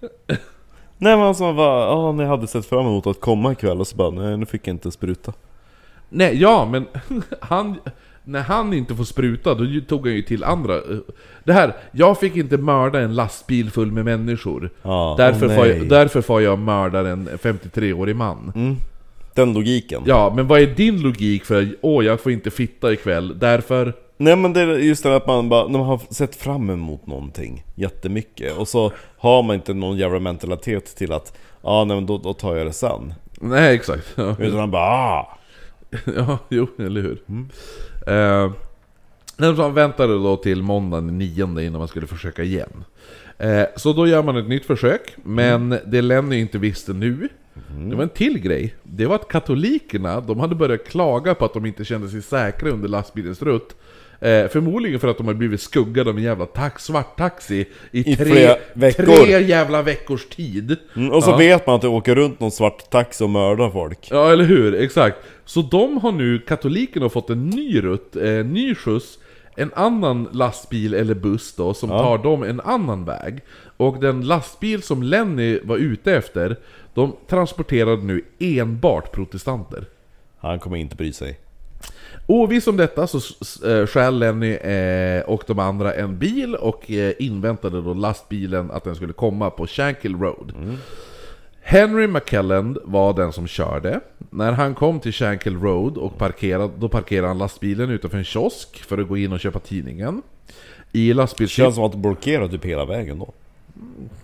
Nej 0.98 1.16
men 1.16 1.20
alltså 1.26 1.42
man 1.44 1.56
bara, 1.56 1.84
ja 1.86 2.12
ni 2.12 2.24
hade 2.24 2.46
sett 2.46 2.66
fram 2.66 2.86
emot 2.86 3.06
att 3.06 3.20
komma 3.20 3.52
ikväll 3.52 3.80
och 3.80 3.86
så 3.86 3.96
bara, 3.96 4.10
nej 4.10 4.36
nu 4.36 4.46
fick 4.46 4.66
jag 4.68 4.74
inte 4.74 4.90
spruta. 4.90 5.32
Nej, 6.08 6.40
ja, 6.40 6.68
men 6.70 6.86
han... 7.40 7.76
När 8.24 8.40
han 8.40 8.72
inte 8.72 8.94
får 8.94 9.04
spruta, 9.04 9.54
då 9.54 9.64
tog 9.88 10.06
han 10.06 10.16
ju 10.16 10.22
till 10.22 10.44
andra... 10.44 10.80
Det 11.44 11.52
här, 11.52 11.76
jag 11.92 12.20
fick 12.20 12.36
inte 12.36 12.56
mörda 12.56 13.00
en 13.00 13.14
lastbil 13.14 13.70
full 13.70 13.92
med 13.92 14.04
människor. 14.04 14.70
Ja, 14.82 15.14
därför, 15.18 15.46
åh 15.46 15.54
får 15.54 15.66
jag, 15.66 15.88
därför 15.88 16.20
får 16.22 16.42
jag 16.42 16.58
mörda 16.58 17.08
en 17.08 17.28
53-årig 17.28 18.16
man. 18.16 18.52
Mm. 18.54 18.76
Den 19.34 19.52
logiken. 19.52 20.02
Ja, 20.06 20.32
men 20.36 20.46
vad 20.46 20.60
är 20.60 20.66
din 20.66 21.02
logik 21.02 21.44
för 21.44 21.76
åh, 21.80 22.04
jag 22.04 22.20
får 22.20 22.32
inte 22.32 22.50
fitta 22.50 22.92
ikväll, 22.92 23.38
därför... 23.38 23.92
Nej 24.16 24.36
men 24.36 24.52
det 24.52 24.60
är 24.60 24.66
just 24.66 25.02
det 25.02 25.16
att 25.16 25.26
man 25.26 25.48
bara, 25.48 25.68
man 25.68 25.80
har 25.80 26.00
sett 26.10 26.36
fram 26.36 26.70
emot 26.70 27.06
någonting 27.06 27.64
jättemycket 27.74 28.56
och 28.56 28.68
så 28.68 28.92
har 29.18 29.42
man 29.42 29.56
inte 29.56 29.74
någon 29.74 29.96
jävla 29.96 30.18
mentalitet 30.18 30.96
till 30.96 31.12
att 31.12 31.38
Ja 31.62 31.84
nej 31.84 31.96
men 31.96 32.06
då, 32.06 32.18
då 32.18 32.32
tar 32.32 32.56
jag 32.56 32.66
det 32.66 32.72
sen 32.72 33.14
Nej, 33.40 33.74
exakt. 33.74 34.12
Ja, 34.14 34.36
Utan 34.38 34.56
man 34.58 34.70
bara 34.70 34.82
ah! 34.82 35.38
ja 36.16 36.38
jo, 36.48 36.66
eller 36.78 37.02
hur? 37.02 37.18
Eh, 38.06 38.52
han 39.38 39.74
väntade 39.74 40.12
då 40.12 40.36
till 40.36 40.62
måndagen 40.62 41.06
den 41.06 41.18
9 41.18 41.60
innan 41.60 41.78
man 41.78 41.88
skulle 41.88 42.06
försöka 42.06 42.42
igen. 42.42 42.84
Eh, 43.38 43.64
så 43.76 43.92
då 43.92 44.06
gör 44.06 44.22
man 44.22 44.36
ett 44.36 44.48
nytt 44.48 44.64
försök, 44.64 45.16
men 45.24 45.78
det 45.86 46.02
Lenny 46.02 46.40
inte 46.40 46.58
visste 46.58 46.92
nu, 46.92 47.28
det 47.88 47.96
var 47.96 48.02
en 48.02 48.08
till 48.08 48.38
grej. 48.38 48.74
Det 48.82 49.06
var 49.06 49.14
att 49.14 49.28
katolikerna, 49.28 50.20
de 50.20 50.40
hade 50.40 50.54
börjat 50.54 50.84
klaga 50.84 51.34
på 51.34 51.44
att 51.44 51.54
de 51.54 51.66
inte 51.66 51.84
kände 51.84 52.08
sig 52.08 52.22
säkra 52.22 52.70
under 52.70 52.88
lastbilens 52.88 53.42
rutt. 53.42 53.76
Eh, 54.22 54.48
förmodligen 54.48 55.00
för 55.00 55.08
att 55.08 55.16
de 55.18 55.26
hade 55.26 55.38
blivit 55.38 55.60
skuggade 55.60 56.10
av 56.10 56.16
en 56.16 56.22
jävla 56.22 56.46
tax, 56.46 56.84
svart 56.84 57.18
taxi 57.18 57.66
i, 57.90 58.12
I 58.12 58.16
tre, 58.16 58.56
tre 58.92 59.40
jävla 59.42 59.82
veckors 59.82 60.26
tid. 60.26 60.76
mm, 60.96 61.10
Och 61.12 61.24
så 61.24 61.30
Ja. 61.30 61.36
vet 61.36 61.66
man 61.66 61.76
att 61.76 61.82
det 61.82 61.88
åker 61.88 62.14
runt 62.14 62.40
någon 62.40 62.50
svart 62.50 62.90
taxi 62.90 63.24
och 63.24 63.30
mördar 63.30 63.70
folk 63.70 63.98
Ja, 64.10 64.32
eller 64.32 64.44
hur? 64.44 64.74
Exakt. 64.74 65.16
Så 65.44 65.62
de 65.62 65.96
har 65.98 66.12
nu, 66.12 66.38
katolikerna 66.38 67.04
har 67.04 67.10
fått 67.10 67.30
en 67.30 67.50
ny 67.50 67.80
rutt, 67.80 68.16
eh, 68.16 68.22
ny 68.44 68.74
skjuts, 68.74 69.18
en 69.56 69.70
annan 69.74 70.28
lastbil 70.32 70.94
eller 70.94 71.14
buss 71.14 71.54
då, 71.56 71.74
som 71.74 71.88
tar 71.88 72.18
dem 72.18 72.42
en 72.42 72.60
annan 72.60 73.04
väg. 73.04 73.40
Och 73.76 74.00
den 74.00 74.20
lastbil 74.26 74.82
som 74.82 75.02
Lenny 75.02 75.58
var 75.64 75.76
ute 75.76 76.12
efter, 76.16 76.56
de 76.94 77.16
transporterade 77.28 78.02
nu 78.02 78.24
enbart 78.38 79.12
protestanter. 79.12 79.84
Han 80.38 80.58
kommer 80.58 80.76
inte 80.76 80.96
bry 80.96 81.12
sig 81.12 81.38
Oviss 82.26 82.66
om 82.66 82.76
detta 82.76 83.06
så 83.06 83.18
eh, 83.68 83.86
stjäl 83.86 84.18
Lenny 84.18 84.52
eh, 84.52 85.22
och 85.22 85.44
de 85.46 85.58
andra 85.58 85.94
en 85.94 86.18
bil 86.18 86.54
och 86.54 86.90
eh, 86.90 87.12
inväntade 87.18 87.82
då 87.82 87.94
lastbilen 87.94 88.70
att 88.70 88.84
den 88.84 88.94
skulle 88.94 89.12
komma 89.12 89.50
på 89.50 89.66
Shankill 89.66 90.16
Road. 90.16 90.78
Henry 91.62 92.06
McKelland 92.06 92.78
var 92.84 93.12
den 93.12 93.32
som 93.32 93.46
körde. 93.46 94.00
När 94.30 94.52
han 94.52 94.74
kom 94.74 95.00
till 95.00 95.12
Shankill 95.12 95.56
Road 95.56 95.98
och 95.98 96.18
parkerade, 96.18 96.72
då 96.78 96.88
parkerade 96.88 97.28
han 97.28 97.38
lastbilen 97.38 97.90
utanför 97.90 98.18
en 98.18 98.24
kiosk 98.24 98.84
för 98.84 98.98
att 98.98 99.08
gå 99.08 99.16
in 99.16 99.32
och 99.32 99.40
köpa 99.40 99.58
tidningen. 99.58 100.22
I 100.92 101.12
lastbils... 101.12 101.50
Känns 101.50 101.74
som 101.74 101.84
att 101.84 101.92
det 101.92 101.98
blockerar 101.98 102.48
typ 102.48 102.64
hela 102.64 102.84
vägen 102.84 103.18
då 103.18 103.32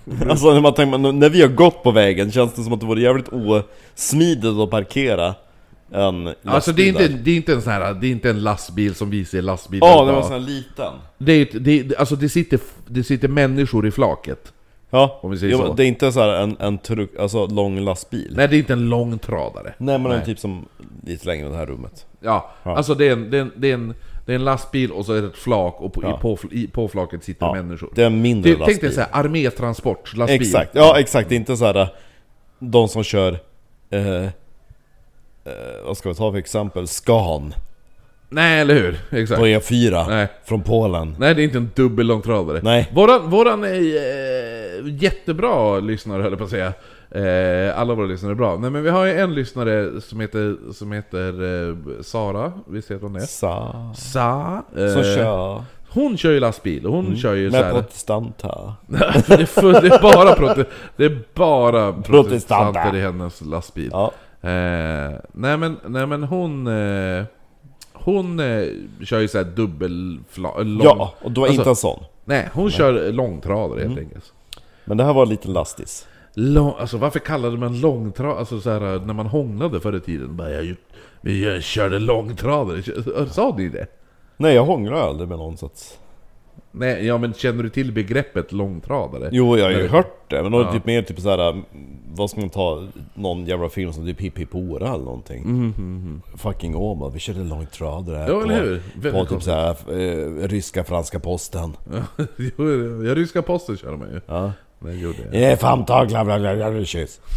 Alltså 0.28 0.54
när 0.54 0.60
man 0.60 0.74
tänker, 0.74 1.12
när 1.12 1.30
vi 1.30 1.42
har 1.42 1.48
gått 1.48 1.82
på 1.82 1.90
vägen 1.90 2.32
känns 2.32 2.54
det 2.54 2.62
som 2.62 2.72
att 2.72 2.80
det 2.80 2.86
vore 2.86 3.00
jävligt 3.00 3.28
osmidigt 3.28 4.58
att 4.58 4.70
parkera 4.70 5.34
en 5.90 6.24
lastbil 6.24 6.50
Alltså 6.52 6.72
det 6.72 6.82
är, 6.82 6.88
inte, 6.88 7.08
där. 7.08 7.18
det 7.24 7.30
är 7.30 7.36
inte 7.36 7.52
en 7.52 7.62
sån 7.62 7.72
här, 7.72 7.94
det 7.94 8.06
är 8.06 8.10
inte 8.10 8.30
en 8.30 8.42
lastbil 8.42 8.94
som 8.94 9.10
vi 9.10 9.24
ser 9.24 9.42
lastbilar 9.42 9.88
Ja, 9.88 10.04
det 10.04 10.12
var 10.12 10.18
en 10.18 10.24
sån 10.24 10.32
här 10.32 10.38
liten 10.40 10.92
det 11.18 11.32
är, 11.32 11.42
ett- 11.42 11.64
det, 11.64 11.80
är- 11.80 11.98
alltså 12.00 12.16
det 12.16 12.28
sitter, 12.28 12.60
det 12.86 13.02
sitter 13.04 13.28
människor 13.28 13.86
i 13.86 13.90
flaket. 13.90 14.52
Ja, 14.90 15.18
Om 15.22 15.30
vi 15.30 15.38
säger 15.38 15.52
jo, 15.52 15.58
så. 15.58 15.72
det 15.74 15.84
är 15.84 15.86
inte 15.86 16.12
så 16.12 16.20
här 16.20 16.28
en, 16.28 16.56
en 16.60 16.78
truck, 16.78 17.10
alltså 17.18 17.46
lång 17.46 17.80
lastbil 17.80 18.32
Nej, 18.36 18.48
det 18.48 18.56
är 18.56 18.58
inte 18.58 18.72
en 18.72 18.88
långtradare. 18.88 19.74
Nej 19.78 19.98
men 19.98 20.02
Nej. 20.10 20.18
en 20.20 20.24
typ 20.24 20.38
som 20.38 20.66
lite 21.06 21.26
längre 21.26 21.46
än 21.46 21.52
det 21.52 21.58
här 21.58 21.66
rummet 21.66 22.06
Ja, 22.20 22.50
alltså 22.62 22.94
det 22.94 23.08
är, 23.08 23.12
en, 23.12 23.30
det, 23.30 23.36
är 23.38 23.42
en, 23.42 23.52
det, 23.56 23.70
är 23.70 23.74
en, 23.74 23.94
det 24.26 24.32
är 24.32 24.36
en 24.36 24.44
lastbil 24.44 24.90
och 24.92 25.06
så 25.06 25.12
är 25.12 25.22
det 25.22 25.28
ett 25.28 25.36
flak 25.36 25.80
och 25.80 25.92
på, 25.92 26.00
i, 26.02 26.12
på, 26.22 26.38
i, 26.50 26.66
på 26.66 26.88
flaket 26.88 27.24
sitter 27.24 27.46
Ja, 27.46 27.54
människor. 27.54 27.90
Det 27.94 28.02
är 28.02 28.06
en 28.06 28.22
mindre 28.22 28.50
Tänk 28.50 28.58
lastbil 28.60 28.78
dig 28.80 28.92
såhär, 28.92 29.08
armétransportlastbil. 29.12 30.40
Exakt, 30.40 30.70
ja 30.74 30.98
exakt, 30.98 31.28
det 31.28 31.34
är 31.34 31.36
inte 31.36 31.56
så 31.56 31.64
här 31.64 31.88
De 32.58 32.88
som 32.88 33.02
kör 33.04 33.32
eh, 33.90 34.28
eh, 35.44 35.52
Vad 35.86 35.96
ska 35.96 36.08
vi 36.08 36.14
ta 36.14 36.30
för 36.32 36.38
exempel? 36.38 36.86
Scan 36.86 37.54
Nej, 38.30 38.60
eller 38.60 38.74
hur? 38.74 38.98
Exakt. 39.10 39.40
på 39.40 39.46
E4 39.46 40.08
Nej. 40.08 40.26
Från 40.44 40.62
Polen 40.62 41.16
Nej, 41.18 41.34
det 41.34 41.42
är 41.42 41.44
inte 41.44 41.58
en 41.58 41.70
dubbellångtradare. 41.74 42.60
Nej. 42.62 42.90
Våran, 42.94 43.30
våran 43.30 43.64
är 43.64 43.74
eh, 43.74 44.94
jättebra 45.02 45.80
lyssnare 45.80 46.22
höll 46.22 46.32
jag 46.32 46.38
på 46.38 46.44
att 46.44 46.50
säga. 46.50 46.72
Eh, 47.10 47.80
alla 47.80 47.94
våra 47.94 48.06
lyssnare 48.06 48.32
är 48.32 48.36
bra. 48.36 48.56
Nej 48.56 48.70
men 48.70 48.82
vi 48.82 48.90
har 48.90 49.04
ju 49.04 49.12
en 49.20 49.34
lyssnare 49.34 50.00
som 50.00 50.20
heter, 50.20 50.56
som 50.72 50.92
heter 50.92 51.28
eh, 51.70 51.76
Sara, 52.02 52.52
visst 52.66 52.90
heter 52.90 53.02
hon 53.02 53.12
det? 53.12 53.20
Sa 53.20 53.92
Sa. 53.96 54.62
Eh, 54.76 54.92
Som 54.92 55.02
kör 55.02 55.52
Mm. 55.52 55.64
Hon 55.90 56.16
kör 56.16 56.30
ju 56.30 56.40
lastbil 56.40 56.86
och 56.86 56.92
hon 56.92 57.16
kör 57.16 57.34
ju 57.34 57.50
Med 57.50 57.60
såhär... 57.60 57.72
protestant 57.72 58.42
här 58.42 58.72
det, 59.26 59.34
är 59.34 59.46
full, 59.46 59.72
det 59.72 59.94
är 59.94 60.02
bara, 60.02 60.34
prote, 60.34 60.64
det 60.96 61.04
är 61.04 61.18
bara 61.34 61.92
Protestanter. 61.92 62.12
protestanter 62.12 62.96
i 62.96 63.00
hennes 63.00 63.40
lastbil. 63.40 63.88
Ja, 63.92 64.12
Eh, 64.42 65.18
nej, 65.32 65.56
men, 65.56 65.76
nej 65.86 66.06
men 66.06 66.22
hon... 66.22 66.66
Eh, 66.66 67.24
hon 67.92 68.40
eh, 68.40 68.64
kör 69.04 69.20
ju 69.20 69.28
såhär 69.28 69.44
dubbelfla... 69.44 70.58
Lång, 70.58 70.80
ja 70.84 71.14
och 71.22 71.32
det 71.32 71.40
var 71.40 71.46
alltså- 71.46 71.60
inte 71.60 71.70
en 71.70 71.76
sån 71.76 72.04
Nej, 72.24 72.48
hon 72.54 72.70
kör 72.70 73.12
långtradare 73.12 73.80
Mm. 73.80 73.88
helt 73.88 74.00
enkelt. 74.06 74.32
Men 74.84 74.96
det 74.96 75.04
här 75.04 75.12
var 75.12 75.22
en 75.22 75.28
liten 75.28 75.52
lastis 75.52 76.06
Lång, 76.34 76.72
alltså 76.78 76.96
varför 76.98 77.18
kallade 77.18 77.56
man 77.56 77.80
långtradare, 77.80 78.38
alltså 78.38 78.60
så 78.60 78.70
här, 78.70 78.80
när 79.06 79.14
man 79.14 79.26
hånglade 79.26 79.80
förr 79.80 79.96
i 79.96 80.00
tiden, 80.00 80.36
bara 80.36 80.50
jag, 80.50 80.76
jag 81.22 81.62
körde 81.62 81.98
långtradare, 81.98 82.82
sa 83.30 83.54
ni 83.58 83.68
det? 83.68 83.86
Nej 84.36 84.54
jag 84.54 84.64
hånglar 84.64 84.96
aldrig 85.08 85.28
med 85.28 85.38
någon 85.38 85.56
så 85.56 85.66
att 85.66 85.98
Nej, 86.72 87.06
ja 87.06 87.18
men 87.18 87.34
känner 87.34 87.62
du 87.62 87.68
till 87.70 87.92
begreppet 87.92 88.52
långtradare? 88.52 89.28
Jo 89.32 89.56
jag 89.58 89.64
har 89.64 89.70
ju 89.72 89.88
hört 89.88 90.30
det, 90.30 90.42
men 90.42 90.52
då 90.52 90.58
är 90.58 90.62
det 90.64 90.68
Ja. 90.68 90.72
typ 90.72 90.86
mer 90.86 91.02
typ 91.02 91.20
såhär 91.20 91.62
Vad 92.14 92.30
ska 92.30 92.40
man 92.40 92.50
ta? 92.50 92.86
Någon 93.14 93.46
jävla 93.46 93.68
film 93.68 93.92
som 93.92 94.06
typ 94.06 94.20
Hipp 94.20 94.38
Hipp 94.38 94.52
Hora 94.52 94.88
eller 94.88 95.04
någonting 95.04 95.72
Fucking 96.36 96.76
Åmål, 96.76 97.12
vi 97.12 97.18
körde 97.18 97.38
långtradare 97.44 98.16
här 98.16 98.28
Mm, 98.28 98.38
Ja, 98.40 98.46
på, 98.46 98.52
eller 98.52 98.80
hur? 99.02 99.12
på 99.12 99.24
typ 99.24 99.42
såhär 99.42 99.76
eh, 100.00 100.48
ryska 100.48 100.84
franska 100.84 101.18
posten 101.20 101.76
ja, 103.06 103.14
ryska 103.14 103.42
posten 103.42 103.76
kör 103.76 103.90
de 103.90 104.00
ju. 104.00 104.20
Ja 104.26 104.52
Det 104.80 104.92
gjorde 104.94 105.18
jag. 105.32 105.52
Eh, 105.52 105.58
famtag, 105.58 106.08
bla 106.08 106.24
bla 106.24 106.84
kyss. 106.84 107.20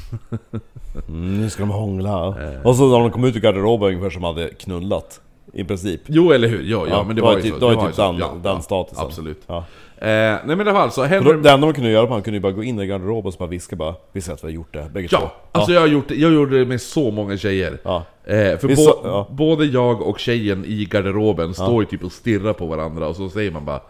Mm, 1.08 1.41
nu 1.41 1.49
ska 1.49 1.64
de 1.64 1.70
hångla. 1.70 2.28
Och 2.64 2.76
så 2.76 2.88
när 2.91 2.99
de 2.99 3.12
kom 3.12 3.24
ut 3.24 3.36
ur 3.36 3.40
garderoben 3.40 3.88
ungefär 3.90 4.10
som 4.10 4.24
hade 4.24 4.49
knullat. 4.49 5.22
I 5.53 5.64
princip. 5.64 6.02
Jo, 6.06 6.32
eller 6.32 6.48
hur? 6.48 6.64
Ja, 6.64 6.88
ja, 6.88 6.88
Ja, 6.88 7.03
men 7.03 7.15
det 7.15 7.22
var 7.22 7.36
ju 7.36 7.41
typ- 7.41 7.53
så. 7.53 7.60
det 7.60 7.76
var 7.76 7.88
ju 7.88 7.91
typ 8.18 8.44
den 8.44 8.61
statusen. 8.61 9.06
Absolut. 9.06 9.41
Ja. 9.48 9.65
Eh, 9.98 10.07
nej 10.07 10.41
men 10.45 10.60
i 10.60 10.61
alla 10.61 10.73
fall, 10.73 10.91
så 10.91 11.02
då, 11.02 11.34
det 11.34 11.52
enda 11.52 11.57
man 11.57 11.73
kunde 11.73 11.90
göra, 11.90 12.10
man 12.10 12.22
kunde 12.22 12.38
ju 12.38 12.41
bara 12.41 12.52
gå 12.52 12.64
in 12.64 12.80
i 12.80 12.88
garderoben 12.88 13.32
och 13.32 13.36
bara 13.40 13.49
viska 13.49 13.76
bara 13.76 13.95
Vi 14.11 14.22
ser 14.22 14.34
att 14.34 14.44
vi 14.44 14.48
har 14.48 14.52
gjort 14.53 14.73
det, 14.73 14.90
bägge 14.94 15.07
två. 15.07 15.18
Ja, 15.22 15.32
alltså 15.52 15.73
jag 15.73 15.82
har 15.82 15.88
gjort 15.88 16.07
det, 16.07 16.15
jag 16.15 16.34
gjorde 16.34 16.60
det 16.60 16.65
med 16.65 16.82
så 16.82 17.11
många 17.11 17.38
tjejer. 17.38 17.78
Ja. 17.84 18.03
Eh, 18.23 18.57
för 18.57 18.76
bo, 18.76 19.07
ja. 19.10 19.28
både 19.32 19.65
jag 19.65 20.02
och 20.02 20.19
tjejen 20.19 20.65
i 20.65 20.86
garderoben 20.86 21.53
står 21.53 21.84
ju 21.84 21.86
typ 21.90 22.03
och 22.03 22.11
stirrar 22.11 22.53
på 22.53 22.65
varandra 22.65 23.07
och 23.07 23.15
så 23.15 23.30
säger 23.30 23.52
man 23.52 23.65
bara 23.65 23.82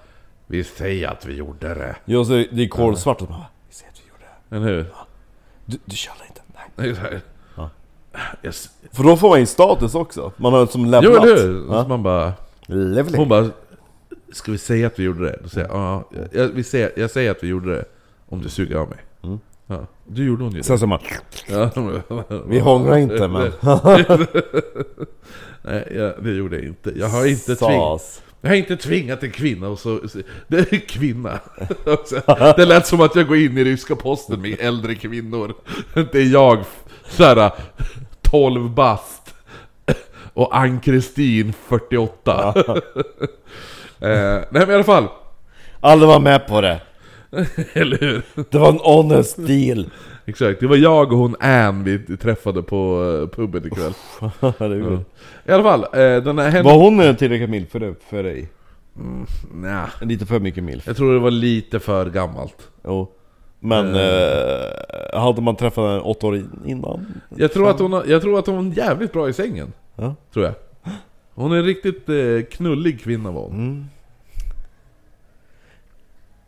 Vi 0.48 0.64
säger 0.64 1.08
att 1.08 1.26
vi 1.26 1.36
gjorde 1.36 1.74
det. 1.76 1.96
Jo, 2.06 2.26
så 2.26 2.32
det 2.52 2.64
är 2.64 2.68
kolsvart 2.68 3.22
och 3.22 3.28
så 3.28 3.34
bara 3.34 3.46
Vi 3.70 3.74
ser 3.76 3.88
att 3.88 4.02
vi 4.04 4.10
gjorde 4.10 4.24
det. 4.50 4.56
Eller 4.56 4.68
hur? 4.68 4.86
Du, 5.66 5.78
du 5.86 5.96
känner 5.96 6.26
inte? 6.28 6.42
Nej. 6.56 6.64
Det 6.76 6.90
är 6.90 6.94
så 6.96 7.02
här. 7.02 7.22
Ja. 7.56 7.70
Yes. 8.44 8.70
För 8.92 9.04
då 9.04 9.18
får 9.18 9.30
man 9.30 9.40
ju 9.40 9.46
status 9.46 9.96
också. 9.96 10.32
Man 10.38 10.54
har 10.54 10.66
som 10.66 10.82
Jo 10.86 10.90
lämnat. 10.92 11.24
eller 11.24 11.36
hur? 11.48 11.68
Så 11.68 11.74
Ja. 11.74 11.88
man 11.88 12.04
bara... 12.04 12.34
Leveling. 12.66 13.20
Hon 13.20 13.30
bara 13.30 13.50
Ska 14.34 14.52
vi 14.52 14.58
säga 14.58 14.88
att 14.88 15.00
vi 15.00 15.04
gjorde 15.04 15.24
det? 15.26 15.40
Då 15.44 15.50
säger 15.50 15.68
jag, 15.68 15.78
ja, 15.78 16.04
jag, 16.32 16.48
vi 16.48 16.64
säger, 16.64 16.92
jag 16.96 17.12
säger 17.12 17.32
att 17.32 17.44
vi 17.44 17.48
gjorde 17.48 17.76
det 17.76 17.86
Om 18.30 18.42
du 18.42 18.50
suger 18.50 18.76
av 18.76 18.90
mig 18.90 18.98
Mm. 19.24 19.40
ja, 19.68 19.86
Du 20.08 20.26
gjorde 20.26 20.44
hon 20.44 20.54
ju 20.54 20.64
Sen 20.64 20.80
så 20.80 20.88
man 20.88 21.00
ja, 21.50 21.70
Vi 22.48 22.60
hånglar 22.60 22.98
inte 22.98 23.28
men... 23.28 23.52
Nej, 25.62 25.88
jag, 25.96 26.14
det 26.24 26.32
gjorde 26.32 26.56
jag 26.56 26.66
inte 26.66 26.92
Jag 26.96 27.08
har 27.08 27.26
inte 27.26 27.56
tvingat. 27.56 28.22
Jag 28.42 28.50
har 28.50 28.56
inte 28.56 28.78
tvingat 28.78 29.24
en 29.24 29.32
kvinna 29.32 29.68
och 29.70 29.80
så... 29.80 30.08
så- 30.10 30.20
Det 30.48 30.58
är 30.74 30.80
kvinna. 30.88 31.40
Också. 31.86 32.22
Det 32.58 32.66
lät 32.66 32.88
som 32.88 33.02
att 33.02 33.16
jag 33.16 33.28
går 33.28 33.38
in 33.38 33.58
i 33.58 33.64
ryska 33.64 33.96
posten 33.96 34.42
med 34.42 34.58
äldre 34.60 34.96
kvinnor. 34.96 35.54
Det 36.12 36.16
är 36.20 36.34
jag, 36.34 36.60
såhär, 37.12 37.52
12 38.22 38.70
bast. 38.70 39.34
Och 40.34 40.58
Ann-Kristin, 40.58 41.54
48. 41.54 42.54
eh, 42.58 42.78
nej 44.00 44.46
men 44.52 44.70
i 44.70 44.74
alla 44.74 44.84
fall. 44.84 45.08
Alla 45.80 46.08
var 46.08 46.20
med 46.20 46.48
på 46.48 46.62
det. 46.62 46.82
Eller 47.74 47.98
hur? 47.98 48.22
Det 48.50 48.60
var 48.60 48.70
en 48.70 48.80
honest 48.80 49.48
deal. 49.48 49.90
Exakt, 50.26 50.60
det 50.60 50.68
var 50.68 50.76
jag 50.76 51.12
och 51.12 51.18
hon 51.18 51.36
Ann 51.40 51.84
vi 51.84 52.18
träffade 52.18 52.64
på 52.64 53.04
eh, 53.22 53.36
puben 53.36 53.68
ikväll. 53.68 53.94
det 54.40 54.66
är 54.66 54.84
kul. 54.84 55.00
I 55.46 55.52
alla 55.52 55.64
fall, 55.64 55.84
eh, 55.84 56.24
den 56.24 56.40
här 56.40 56.64
Var 56.64 56.72
hen... 56.72 56.82
hon 56.82 57.00
eh, 57.00 57.16
tillräckligt 57.16 57.50
mild 57.50 57.70
för, 57.70 57.80
det, 57.80 57.96
för 58.10 58.24
dig? 58.24 58.50
Nja, 59.54 59.90
Lite 60.02 60.26
för 60.26 60.40
mycket 60.40 60.64
mild. 60.64 60.82
jag 60.86 60.98
tror 60.98 61.14
det 61.14 61.20
var 61.20 61.32
lite 61.32 61.80
för 61.80 62.10
gammalt. 62.10 62.70
Jo. 62.84 63.12
Men 63.64 63.96
eh, 63.96 65.22
hade 65.22 65.42
man 65.42 65.56
träffat 65.56 65.90
henne 65.90 66.00
åtta 66.00 66.28
år 66.28 66.44
innan? 66.66 67.22
Jag 67.30 67.54
tror, 67.54 67.70
att 67.70 67.80
hon, 67.80 68.04
jag 68.08 68.22
tror 68.22 68.40
att 68.40 68.48
hon 68.48 68.72
är 68.72 68.78
jävligt 68.78 69.14
bra 69.14 69.30
i 69.30 69.34
sängen. 69.34 69.74
Ja. 69.96 70.16
Tror 70.34 70.46
jag. 70.46 70.54
Hon 71.34 71.52
är 71.52 71.56
en 71.56 71.66
riktigt 71.66 72.10
eh, 72.10 72.42
knullig 72.52 73.02
kvinna 73.02 73.32
var 73.32 73.42
hon. 73.42 73.52
Mm. 73.52 73.86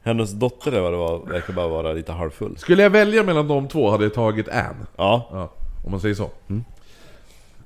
Hennes 0.03 0.31
dotter 0.31 0.72
eller 0.72 0.81
vad 0.81 0.94
det 0.94 0.98
var, 0.98 1.19
verkar 1.19 1.53
bara 1.53 1.68
vara 1.68 1.94
lite 1.94 2.11
halvfull. 2.11 2.57
Skulle 2.57 2.84
jag 2.84 2.90
välja 2.90 3.23
mellan 3.23 3.48
de 3.48 3.68
två 3.68 3.90
hade 3.90 4.03
jag 4.03 4.14
tagit 4.14 4.49
Ann. 4.49 4.85
Ja. 4.95 5.30
Ja, 5.31 5.49
om 5.85 5.91
man 5.91 5.99
säger 5.99 6.15
så. 6.15 6.30
Mm. 6.49 6.64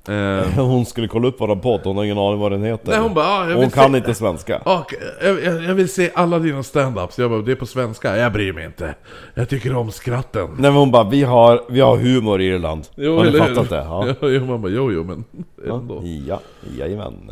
Eh, 0.10 0.48
Hon 0.56 0.86
skulle 0.86 1.08
kolla 1.08 1.28
upp 1.28 1.42
våran 1.42 1.60
podd, 1.60 1.82
hon 1.84 1.98
har 1.98 2.04
ingen 2.04 2.18
aning 2.18 2.40
vad 2.40 2.52
den 2.52 2.64
heter. 2.64 2.92
nej 2.92 3.00
hon 3.00 3.14
bara, 3.14 3.26
ah, 3.26 3.40
jag 3.40 3.48
vill 3.48 3.58
hon 3.58 3.70
kan 3.70 3.92
se... 3.92 3.98
inte 3.98 4.14
svenska. 4.14 4.62
Ah, 4.68 4.84
jag, 5.24 5.44
jag, 5.44 5.64
jag 5.64 5.76
vill 5.76 5.90
se 5.90 6.12
alla 6.16 6.40
dina 6.40 6.62
stand-ups. 6.62 7.22
Jag 7.22 7.30
bara, 7.30 7.42
det 7.42 7.52
är 7.52 7.56
på 7.56 7.66
svenska. 7.66 8.18
Jag 8.18 8.34
bryr 8.34 8.54
mig 8.54 8.66
inte. 8.66 8.96
Jag 9.34 9.50
tycker 9.50 9.76
om 9.76 9.92
skratten. 9.92 10.48
Nej 10.50 10.72
men 10.72 10.74
hon 10.74 10.92
bara, 10.92 11.10
vi 11.10 11.24
har, 11.24 11.62
vi 11.70 11.80
har 11.80 11.98
humor 11.98 12.42
i 12.42 12.46
Irland. 12.46 12.86
har 12.96 13.26
ni 13.26 13.38
fattat 13.38 13.70
det? 13.70 13.78
Ja. 13.88 14.14
Jo, 14.22 14.46
man 14.46 14.62
bara, 14.62 14.72
jo, 14.72 14.92
jo, 14.92 15.04
men 15.04 15.24
ändå. 15.68 16.04
Ja, 16.28 16.40
jajamän. 16.78 17.32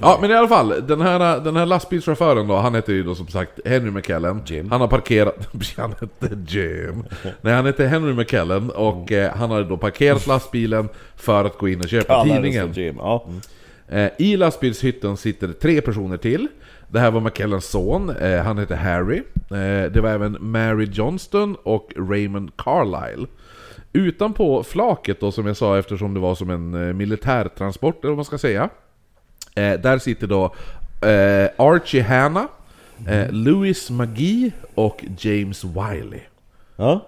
Ja 0.00 0.18
men 0.20 0.30
i 0.30 0.34
alla 0.34 0.48
fall, 0.48 0.74
den 0.86 1.00
här, 1.00 1.40
den 1.40 1.56
här 1.56 1.66
lastbilschauffören 1.66 2.48
då, 2.48 2.56
han 2.56 2.74
heter 2.74 2.92
ju 2.92 3.02
då 3.02 3.14
som 3.14 3.28
sagt 3.28 3.52
Henry 3.64 3.90
McKellen 3.90 4.42
Jim. 4.46 4.70
Han 4.70 4.80
har 4.80 4.88
parkerat... 4.88 5.48
Han 5.76 5.94
hette 6.00 6.56
Jim 6.56 7.04
Nej 7.40 7.54
han 7.54 7.66
heter 7.66 7.86
Henry 7.86 8.12
McKellen 8.12 8.70
och 8.70 9.12
eh, 9.12 9.32
han 9.36 9.50
har 9.50 9.62
då 9.62 9.76
parkerat 9.76 10.26
lastbilen 10.26 10.88
för 11.16 11.44
att 11.44 11.58
gå 11.58 11.68
in 11.68 11.80
och 11.80 11.88
köpa 11.88 11.99
Kallar 12.04 12.40
det 12.42 12.52
tidningen. 12.52 12.96
Ja. 12.98 13.26
eh, 13.88 14.10
I 14.18 14.36
lastbilshytten 14.36 15.16
sitter 15.16 15.52
tre 15.52 15.80
personer 15.80 16.16
till 16.16 16.48
Det 16.88 17.00
här 17.00 17.10
var 17.10 17.20
McKellens 17.20 17.64
son, 17.64 18.10
eh, 18.10 18.40
han 18.42 18.58
heter 18.58 18.76
Harry 18.76 19.22
eh, 19.50 19.92
Det 19.92 20.00
var 20.00 20.10
även 20.10 20.36
Mary 20.40 20.88
Johnston 20.92 21.56
och 21.62 21.92
Raymond 21.96 22.50
Carlyle 22.56 23.26
Utanpå 23.92 24.62
flaket 24.62 25.20
då 25.20 25.32
som 25.32 25.46
jag 25.46 25.56
sa 25.56 25.78
eftersom 25.78 26.14
det 26.14 26.20
var 26.20 26.34
som 26.34 26.50
en 26.50 26.96
militärtransport 26.96 28.04
eller 28.04 28.10
vad 28.10 28.18
man 28.18 28.24
ska 28.24 28.38
säga 28.38 28.68
där 29.54 29.98
sitter 29.98 30.26
då 30.26 30.54
Archie 31.56 32.02
Hanna, 32.02 32.48
eh, 33.08 33.32
Louis 33.32 33.90
McGee 33.90 34.52
och 34.74 35.04
James 35.18 35.64
Wiley. 35.64 36.20
ja. 36.76 37.06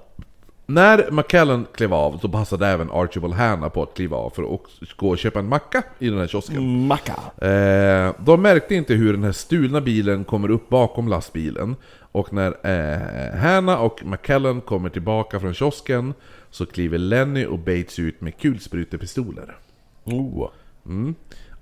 När 0.74 1.10
McKellen 1.10 1.66
klev 1.74 1.94
av 1.94 2.18
så 2.18 2.28
passade 2.28 2.66
även 2.66 2.90
Archibald 2.90 3.34
Hanna 3.34 3.70
på 3.70 3.82
att 3.82 3.94
kliva 3.94 4.16
av 4.16 4.30
för 4.30 4.54
att 4.54 4.96
gå 4.96 5.08
och 5.08 5.18
köpa 5.18 5.38
en 5.38 5.48
macka 5.48 5.82
i 5.98 6.08
den 6.08 6.18
här 6.18 6.26
kiosken. 6.26 6.86
Macka. 6.86 7.46
Eh, 7.46 8.14
de 8.24 8.42
märkte 8.42 8.74
inte 8.74 8.94
hur 8.94 9.12
den 9.12 9.24
här 9.24 9.32
stulna 9.32 9.80
bilen 9.80 10.24
kommer 10.24 10.50
upp 10.50 10.68
bakom 10.68 11.08
lastbilen. 11.08 11.76
Och 12.12 12.32
när 12.32 12.56
eh, 12.62 13.38
Hanna 13.40 13.78
och 13.78 14.04
McKellen 14.04 14.60
kommer 14.60 14.88
tillbaka 14.88 15.40
från 15.40 15.54
kiosken 15.54 16.14
så 16.50 16.66
kliver 16.66 16.98
Lenny 16.98 17.46
och 17.46 17.58
Bates 17.58 17.98
ut 17.98 18.20
med 18.20 18.38
kulsprutepistoler. 18.38 19.56
Oh. 20.04 20.48
Mm. 20.86 21.14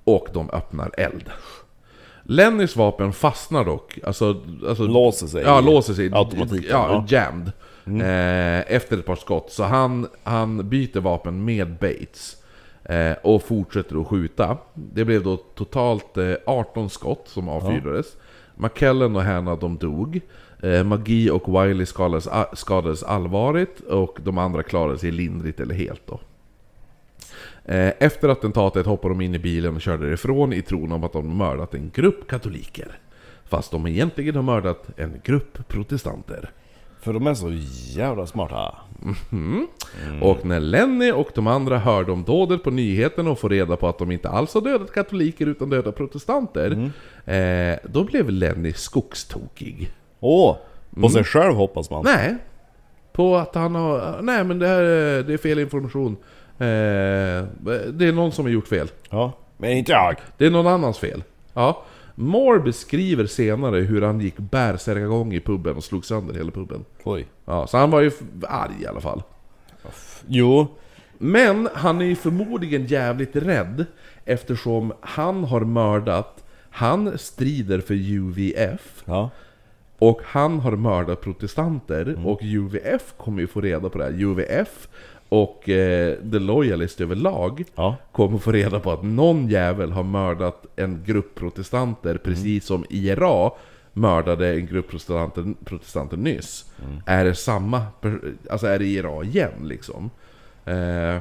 Och 0.05 0.29
de 0.33 0.51
öppnar 0.51 0.91
eld. 0.97 1.31
Lennys 2.23 2.77
vapen 2.77 3.13
fastnar 3.13 3.65
dock, 3.65 3.99
alltså... 4.05 4.43
alltså 4.69 4.83
Låser 4.83 5.27
sig. 5.27 5.43
Ja, 5.43 5.61
låser 5.61 5.95
sig. 5.95 6.11
Automatiken, 6.13 6.71
Ja, 6.71 6.87
ja. 6.89 7.05
jammed. 7.09 7.53
Eh, 8.01 8.75
efter 8.75 8.99
ett 8.99 9.07
par 9.07 9.17
skott. 9.17 9.51
Så 9.53 9.63
han, 9.65 10.07
han 10.23 10.69
byter 10.69 11.01
vapen 11.01 11.45
med 11.45 11.79
Bates. 11.79 12.37
Eh, 12.85 13.13
och 13.23 13.43
fortsätter 13.43 14.01
att 14.01 14.07
skjuta. 14.07 14.59
Det 14.75 15.05
blev 15.05 15.23
då 15.23 15.37
totalt 15.37 16.17
eh, 16.17 16.33
18 16.47 16.91
skott 16.91 17.23
som 17.29 17.49
avfyrades. 17.49 18.17
McKellen 18.55 19.17
och 19.17 19.23
Hanna 19.23 19.57
de 19.57 19.79
dog. 19.79 20.21
Eh, 20.63 20.85
Magi 20.85 21.31
och 21.31 21.65
Wiley 21.65 21.87
skadades, 21.87 22.29
skadades 22.55 23.03
allvarligt 23.03 23.81
och 23.81 24.19
de 24.23 24.39
andra 24.39 24.63
klarade 24.63 24.99
sig 24.99 25.11
lindrigt 25.11 25.61
eller 25.61 25.75
helt 25.75 26.07
då. 26.07 26.21
Eh, 27.65 27.93
Efter 27.99 28.29
attentatet 28.29 28.87
hoppade 28.87 29.15
de 29.15 29.21
in 29.21 29.35
i 29.35 29.39
bilen 29.39 29.75
och 29.75 29.81
körde 29.81 30.13
ifrån 30.13 30.53
i 30.53 30.63
tron 30.63 30.93
om 30.93 31.05
att 31.05 31.13
de 31.13 31.37
mördat 31.37 31.75
en 31.75 31.91
grupp 31.95 32.29
katoliker. 32.29 32.99
Fast 33.45 33.71
de 33.71 33.87
egentligen 33.87 34.35
har 34.35 34.43
mördat 34.43 34.87
en 34.97 35.21
grupp 35.25 35.69
protestanter. 35.69 36.51
För 37.01 37.13
de 37.13 37.27
är 37.27 37.35
så 37.35 37.51
jävla 37.99 38.27
smarta. 38.27 38.75
Och 40.23 40.45
när 40.45 40.61
Lenny 40.61 41.13
och 41.13 41.29
de 41.35 41.47
andra 41.47 41.79
hörde 41.79 42.13
om 42.13 42.23
dådet 42.25 42.63
på 42.63 42.71
nyheterna 42.71 43.31
och 43.31 43.39
får 43.39 43.49
reda 43.49 43.77
på 43.77 43.89
att 43.89 43.99
de 43.99 44.11
inte 44.11 44.29
alls 44.29 44.55
har 44.55 44.61
dödat 44.61 44.93
katoliker 44.93 45.47
utan 45.47 45.71
dödat 45.71 45.97
protestanter. 45.97 46.91
Eh, 47.25 47.79
då 47.85 48.05
blev 48.05 48.31
Lenny 48.31 48.73
skogstokig. 48.73 49.93
Åh! 50.21 50.57
På 51.01 51.09
sig 51.09 51.25
själv 51.25 51.55
hoppas 51.55 51.91
man. 51.91 52.05
Nej. 52.05 52.37
På 53.13 53.37
att 53.37 53.55
han 53.55 53.75
har... 53.75 54.19
Nej 54.23 54.45
men 54.45 54.59
det 54.59 54.67
här 54.67 54.83
är, 54.83 55.23
det 55.23 55.33
är 55.33 55.39
fel 55.39 55.59
information. 55.59 56.17
Eh, 56.59 57.45
det 57.93 58.07
är 58.07 58.13
någon 58.13 58.33
som 58.33 58.45
har 58.45 58.53
gjort 58.53 58.69
fel. 58.69 58.89
Ja. 59.11 59.33
Men 59.57 59.71
inte 59.71 59.93
jag. 59.93 60.17
Det 60.37 60.47
är 60.47 60.51
någon 60.51 60.67
annans 60.67 60.99
fel. 60.99 61.23
Ja. 61.55 61.83
Moore 62.21 62.61
beskriver 62.61 63.27
senare 63.27 63.77
hur 63.81 64.03
han 64.03 64.21
gick 64.21 64.37
bärsärkagång 64.39 65.33
i 65.35 65.41
puben 65.41 65.77
och 65.77 65.85
slog 65.85 66.05
sönder 66.05 66.35
hela 66.35 66.51
puben. 66.51 66.85
Oj. 67.05 67.27
Ja, 67.45 67.67
så 67.67 67.77
han 67.79 67.91
var 67.91 68.01
ju 68.01 68.11
arg 68.49 68.73
i 68.83 68.87
alla 68.87 69.01
fall. 69.01 69.23
Jo. 70.27 70.67
Men 71.19 71.69
han 71.75 72.01
är 72.01 72.05
ju 72.05 72.15
förmodligen 72.17 72.87
jävligt 72.87 73.37
rädd 73.37 73.87
eftersom 74.25 74.93
han 75.01 75.45
har 75.45 75.61
mördat, 75.61 76.45
han 76.71 77.19
strider 77.19 77.81
för 77.81 77.95
UVF 77.95 79.03
Ja. 79.05 79.31
och 79.99 80.21
han 80.25 80.61
har 80.61 80.73
mördat 80.77 81.21
protestanter 81.21 82.27
och 82.27 82.41
UVF 82.43 83.15
kommer 83.17 83.41
ju 83.41 83.47
få 83.47 83.61
reda 83.61 83.89
på 83.89 83.99
det 83.99 84.05
här. 84.05 84.23
UVF 84.23 84.89
och 85.31 85.69
eh, 85.69 86.15
The 86.33 86.39
Loyalist 86.39 87.01
överlag 87.01 87.65
Ja. 87.75 87.97
kommer 88.13 88.39
få 88.39 88.53
reda 88.53 88.81
på 88.81 88.93
att 88.93 89.03
någon 89.03 89.49
jävel 89.49 89.93
har 89.93 90.03
mördat 90.03 90.67
en 90.77 91.05
grupp 91.07 91.35
protestanter 91.35 92.17
precis 92.19 92.65
som 92.67 92.85
IRA 92.91 93.51
mördade 93.93 94.55
en 94.55 94.67
grupp 94.67 94.89
protestanter, 94.89 95.55
protestanter 95.65 96.17
nyss. 96.17 96.65
Är 97.07 97.25
det 97.25 97.35
samma, 97.35 97.83
alltså 98.51 98.67
är 98.67 98.79
det 98.79 98.85
IRA 98.85 99.25
igen 99.25 99.53
liksom? 99.65 100.11
Eh, 100.65 101.17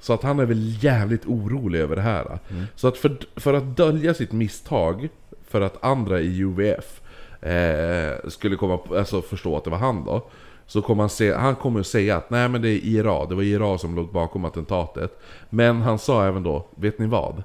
så 0.00 0.12
att 0.12 0.22
han 0.22 0.40
är 0.40 0.44
väl 0.44 0.84
jävligt 0.84 1.26
orolig 1.26 1.80
över 1.80 1.96
det 1.96 2.02
här. 2.02 2.38
Så 2.74 2.88
att 2.88 2.96
för, 2.98 3.16
för 3.36 3.54
att 3.54 3.76
dölja 3.76 4.14
sitt 4.14 4.32
misstag, 4.32 5.08
för 5.48 5.60
att 5.60 5.84
andra 5.84 6.20
i 6.20 6.38
UVF 6.42 7.00
eh, 7.42 8.28
skulle 8.28 8.56
komma, 8.56 8.78
alltså 8.96 9.22
förstå 9.22 9.56
att 9.56 9.64
det 9.64 9.70
var 9.70 9.78
han 9.78 10.04
då. 10.04 10.26
Så 10.66 10.82
kommer 10.82 11.02
han, 11.02 11.10
se, 11.10 11.34
han 11.34 11.54
kommer 11.54 11.80
att 11.80 11.86
säga 11.86 12.16
att 12.16 12.30
nej 12.30 12.48
men 12.48 12.62
det 12.62 12.68
är 12.68 12.84
IRA, 12.84 13.26
det 13.26 13.34
var 13.34 13.42
IRA 13.42 13.78
som 13.78 13.96
låg 13.96 14.12
bakom 14.12 14.44
attentatet. 14.44 15.20
Men 15.50 15.82
han 15.82 15.98
sa 15.98 16.26
även 16.26 16.42
då, 16.42 16.66
vet 16.74 16.98
ni 16.98 17.06
vad? 17.06 17.42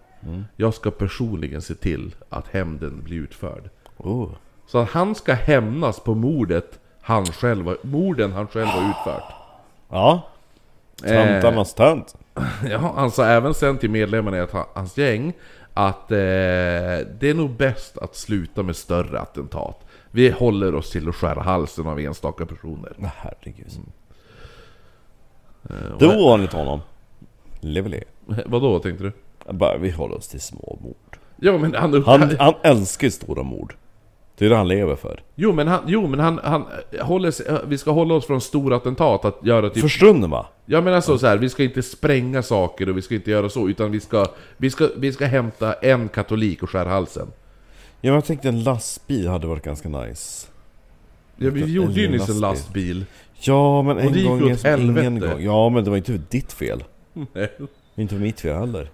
Jag 0.55 0.73
ska 0.73 0.91
personligen 0.91 1.61
se 1.61 1.75
till 1.75 2.15
att 2.29 2.47
hämnden 2.47 3.01
blir 3.03 3.17
utförd. 3.17 3.69
Oh. 3.97 4.29
Så 4.67 4.77
att 4.77 4.89
han 4.89 5.15
ska 5.15 5.33
hämnas 5.33 5.99
på 5.99 6.15
mordet 6.15 6.79
han 7.01 7.25
själv, 7.25 7.75
morden 7.81 8.31
han 8.31 8.47
själv 8.47 8.67
har 8.67 8.89
utfört. 8.89 9.33
Ja. 9.89 10.21
Töntarnas 11.01 11.73
tönt. 11.73 12.15
Ja, 12.69 12.93
han 12.95 13.11
sa 13.11 13.25
även 13.25 13.53
sen 13.53 13.77
till 13.77 13.89
medlemmarna 13.89 14.37
i 14.37 14.47
hans 14.73 14.97
gäng 14.97 15.33
att 15.73 16.11
eh, 16.11 16.17
det 16.17 17.21
är 17.21 17.33
nog 17.33 17.49
bäst 17.49 17.97
att 17.97 18.15
sluta 18.15 18.63
med 18.63 18.75
större 18.75 19.19
attentat. 19.19 19.86
Vi 20.11 20.29
håller 20.29 20.75
oss 20.75 20.91
till 20.91 21.09
att 21.09 21.15
skära 21.15 21.41
halsen 21.41 21.87
av 21.87 21.99
enstaka 21.99 22.45
personer. 22.45 22.93
Men 22.97 23.09
herregud. 23.15 23.67
Eh, 25.69 25.97
Då 25.99 26.33
enligt 26.33 26.53
honom. 26.53 26.79
Leveli. 27.59 28.03
Vad 28.45 28.61
då 28.61 28.79
tänkte 28.79 29.03
du? 29.03 29.11
Bara, 29.53 29.77
vi 29.77 29.91
håller 29.91 30.15
oss 30.15 30.27
till 30.27 30.41
små 30.41 30.79
mord. 30.81 31.17
Jo 31.37 31.57
men 31.57 31.75
han, 31.75 32.03
Han, 32.03 32.35
han 32.39 32.53
älskar 32.63 33.07
ju 33.07 33.11
stora 33.11 33.43
mord. 33.43 33.75
Det 34.37 34.45
är 34.45 34.49
det 34.49 34.55
han 34.55 34.67
lever 34.67 34.95
för. 34.95 35.23
Jo 35.35 35.51
men 35.51 35.67
han, 35.67 35.83
jo, 35.87 36.07
men 36.07 36.19
han, 36.19 36.39
han 36.43 36.65
håller 37.01 37.31
sig, 37.31 37.45
vi 37.67 37.77
ska 37.77 37.91
hålla 37.91 38.13
oss 38.13 38.27
från 38.27 38.41
stora 38.41 38.75
attentat 38.75 39.25
att 39.25 39.39
göra 39.45 39.69
typ... 39.69 39.81
Förstunden 39.81 40.29
va? 40.29 40.47
Ja 40.65 40.81
men 40.81 40.93
alltså 40.93 41.17
så 41.17 41.27
här, 41.27 41.37
vi 41.37 41.49
ska 41.49 41.63
inte 41.63 41.83
spränga 41.83 42.43
saker 42.43 42.89
och 42.89 42.97
vi 42.97 43.01
ska 43.01 43.15
inte 43.15 43.31
göra 43.31 43.49
så, 43.49 43.69
utan 43.69 43.91
vi 43.91 43.99
ska, 43.99 44.25
vi 44.57 44.69
ska, 44.69 44.89
vi 44.97 45.13
ska 45.13 45.25
hämta 45.25 45.73
en 45.73 46.09
katolik 46.09 46.63
och 46.63 46.69
skära 46.69 46.89
halsen. 46.89 47.27
Ja, 48.07 48.13
jag 48.13 48.25
tänkte 48.25 48.47
en 48.49 48.63
lastbil 48.63 49.27
hade 49.27 49.47
varit 49.47 49.63
ganska 49.63 49.89
nice. 49.89 50.47
Ja, 51.37 51.49
vi 51.49 51.65
gjorde 51.65 51.93
ju 51.93 52.09
nyss 52.09 52.29
en 52.29 52.39
lastbil. 52.39 53.05
Ja, 53.39 53.81
men 53.81 53.97
en 53.97 54.05
gång 54.25 54.49
är 54.49 54.55
som 54.55 54.81
ingen 54.81 54.95
helvete. 54.97 55.27
gång. 55.33 55.43
Ja, 55.43 55.69
men 55.69 55.83
det 55.83 55.89
var 55.89 55.97
inte 55.97 56.19
ditt 56.29 56.53
fel. 56.53 56.83
Inte 57.95 58.15
mitt 58.15 58.39
fel 58.39 58.55
heller. 58.59 58.89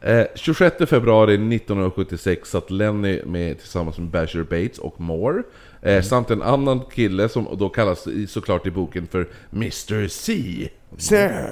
Eh, 0.00 0.26
26 0.34 0.76
februari 0.86 1.34
1976 1.34 2.50
satt 2.50 2.70
Lenny 2.70 3.20
med 3.24 3.58
tillsammans 3.58 3.98
med 3.98 4.08
Basher 4.08 4.42
Bates 4.42 4.78
och 4.78 5.00
Moore. 5.00 5.42
Eh, 5.82 6.02
Samt 6.02 6.30
en 6.30 6.42
annan 6.42 6.80
kille 6.94 7.28
som 7.28 7.48
då 7.58 7.68
kallas 7.68 8.06
i- 8.06 8.26
såklart 8.26 8.66
i 8.66 8.70
boken 8.70 9.06
för 9.06 9.28
Mr 9.52 10.08
C. 10.08 10.68
Sir! 10.98 11.50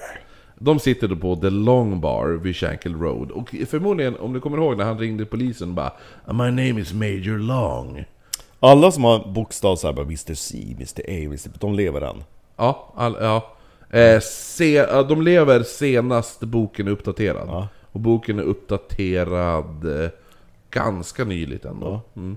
De 0.65 0.79
sitter 0.79 1.09
då 1.09 1.17
på 1.17 1.37
The 1.37 1.51
Long 1.51 2.01
Bar 2.01 2.29
vid 2.29 2.57
Shankill 2.57 2.95
Road. 2.95 3.31
Och 3.31 3.55
förmodligen, 3.69 4.17
om 4.17 4.33
du 4.33 4.41
kommer 4.41 4.59
ihåg 4.59 4.77
när 4.77 4.85
han 4.85 4.99
ringde 4.99 5.27
polisen 5.27 5.75
bara 5.75 5.93
My 6.27 6.51
name 6.51 6.81
is 6.81 6.93
Major 6.93 7.39
Long. 7.39 8.05
Alla 8.61 8.91
som 8.91 9.05
har 9.05 9.33
bokstav 9.33 9.77
såhär 9.77 9.95
bara 9.95 10.05
Mr 10.05 10.35
C, 10.35 10.59
Mr 10.77 11.01
A, 11.09 11.25
Mr 11.25 11.51
de 11.61 11.75
lever 11.75 12.01
än. 12.01 12.25
Ja, 12.57 12.93
all, 12.97 13.17
ja. 13.21 13.57
Eh, 13.99 14.21
se, 14.21 14.73
ja, 14.73 15.03
de 15.03 15.23
lever 15.23 15.63
senast 15.63 16.41
boken 16.41 16.87
är 16.89 16.91
uppdaterad. 16.91 17.49
Ja. 17.49 17.69
Och 17.93 18.01
boken 18.01 18.39
är 18.39 18.43
uppdaterad 18.43 20.03
eh, 20.05 20.11
ganska 20.71 21.25
nyligt 21.25 21.65
ändå. 21.65 22.01
Mm. 22.17 22.37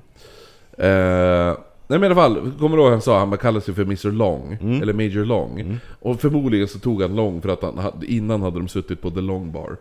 Eh, 0.77 1.57
nej 1.87 1.99
men 1.99 2.03
i 2.03 2.05
alla 2.05 2.15
fall, 2.15 2.51
kommer 2.59 2.77
du 2.77 2.83
ihåg 2.83 2.91
han 2.91 3.01
sa 3.01 3.19
han 3.19 3.37
kallade 3.37 3.65
sig 3.65 3.73
för 3.73 3.81
Mr 3.81 4.11
Long? 4.11 4.57
Eller 4.81 4.93
Major 4.93 5.25
Long. 5.25 5.79
Och 5.99 6.21
förmodligen 6.21 6.67
så 6.67 6.79
tog 6.79 7.01
han 7.01 7.15
Long 7.15 7.41
för 7.41 7.49
att 7.49 7.61
han, 7.61 7.91
innan 8.07 8.41
hade 8.41 8.59
de 8.59 8.67
suttit 8.67 9.01
på 9.01 9.11
The 9.11 9.21
Long 9.21 9.51
Bar. 9.51 9.77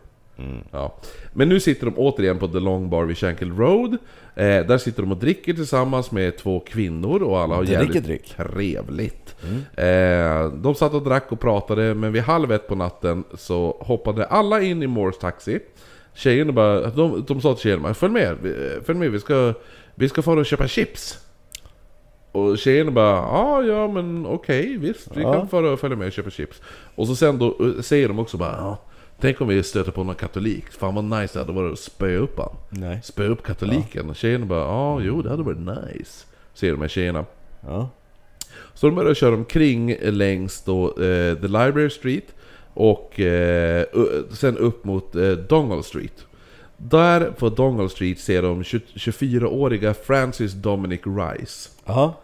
Ja. 0.71 0.95
Men 1.33 1.49
nu 1.49 1.61
sitter 1.61 1.87
de 1.87 1.95
återigen 1.99 2.39
på 2.39 2.49
The 2.49 2.61
Long 2.61 2.91
Bar 2.91 3.05
vid 3.05 3.19
Shankill 3.19 3.53
Road. 3.53 3.93
Eh, 4.35 4.67
där 4.67 4.79
sitter 4.79 5.03
de 5.03 5.13
och 5.13 5.19
dricker 5.19 5.53
tillsammans 5.55 6.11
med 6.11 6.39
två 6.39 6.61
kvinnor 6.61 7.23
och 7.23 7.39
alla 7.39 7.55
har 7.55 7.65
jävligt 7.65 8.05
dryck. 8.05 8.35
trevligt. 8.37 9.35
Eh, 9.77 10.53
de 10.53 10.75
satt 10.75 10.95
och 10.95 11.03
drack 11.03 11.33
och 11.33 11.41
pratade, 11.41 11.95
men 11.95 12.13
vid 12.13 12.23
halv 12.23 12.53
ett 12.53 12.69
på 12.69 12.75
natten 12.75 13.25
så 13.35 13.77
hoppade 13.81 14.27
alla 14.27 14.63
in 14.63 14.83
i 14.83 14.87
Moores 14.87 15.19
taxi. 15.19 15.59
Tjejerna 16.15 16.53
bara, 16.53 16.91
de, 16.91 17.25
de 17.29 17.41
sa 17.41 17.55
till 17.55 17.63
tjejerna 17.63 17.95
följ 17.95 18.13
med, 18.13 18.37
följ 18.85 18.99
med, 18.99 19.11
vi 19.11 19.21
ska, 19.21 19.55
vi 19.95 20.09
ska 20.09 20.23
fara 20.23 20.41
och 20.41 20.47
köpa 20.47 20.69
chips. 20.69 21.24
Och 22.35 22.59
tjejerna 22.59 22.91
bara, 22.91 23.15
ja 23.17 23.63
ja 23.63 23.89
men 23.89 24.27
okej 24.27 24.77
visst, 24.79 25.09
vi 25.17 25.23
Ja. 25.23 25.47
kan 25.51 25.65
och 25.65 25.81
följa 25.81 25.97
med 25.97 26.07
och 26.07 26.13
köpa 26.13 26.31
chips. 26.31 26.63
Och 26.95 27.07
så 27.07 27.17
sen 27.17 27.39
då 27.39 27.57
eh, 27.61 27.83
säger 27.83 28.09
de 28.09 28.19
också 28.19 28.37
bara, 28.37 28.53
ja, 28.57 28.79
tänk 29.21 29.41
om 29.41 29.49
vi 29.49 29.63
stöter 29.63 29.93
på 29.93 30.05
någon 30.05 30.15
katolik, 30.15 30.65
fan 30.71 30.95
vad 30.95 31.05
nice 31.05 31.35
det 31.35 31.39
hade 31.39 31.53
varit 31.53 31.73
att 31.73 31.79
spöa 31.79 32.19
upp 32.19 32.39
han. 32.39 32.57
Nej. 32.71 33.01
Spöa 33.03 33.27
upp 33.29 33.43
katoliken. 33.43 34.11
Och 34.11 34.17
tjejerna 34.17 34.47
bara, 34.47 34.61
ja 34.61 35.01
jo 35.01 35.23
det 35.23 35.31
hade 35.31 35.43
varit 35.43 35.59
nice. 35.59 36.27
Säger 36.55 36.73
de 36.73 36.81
här 36.83 36.89
tjejerna. 36.89 37.25
Ja. 37.61 37.89
Så 38.75 38.87
de 38.87 38.95
börjar 38.97 39.15
köra 39.15 39.35
omkring 39.35 39.97
längs 40.03 40.63
då, 40.63 40.87
eh, 40.89 41.35
The 41.35 41.47
Library 41.49 41.91
Street 41.91 42.35
och 42.75 43.21
eh, 43.21 43.85
sen 44.31 44.59
upp 44.59 44.85
mot 44.85 45.15
eh, 45.17 45.31
Dongle 45.31 45.83
Street. 45.83 46.27
Där 46.77 47.31
på 47.31 47.49
Dongle 47.49 47.89
Street 47.89 48.19
ser 48.19 48.43
de 48.43 48.65
20 48.65 48.81
24-åriga 48.95 49.95
Francis 49.95 50.53
Dominic 50.53 51.01
Rice. 51.05 51.71
Aha. 51.87 52.15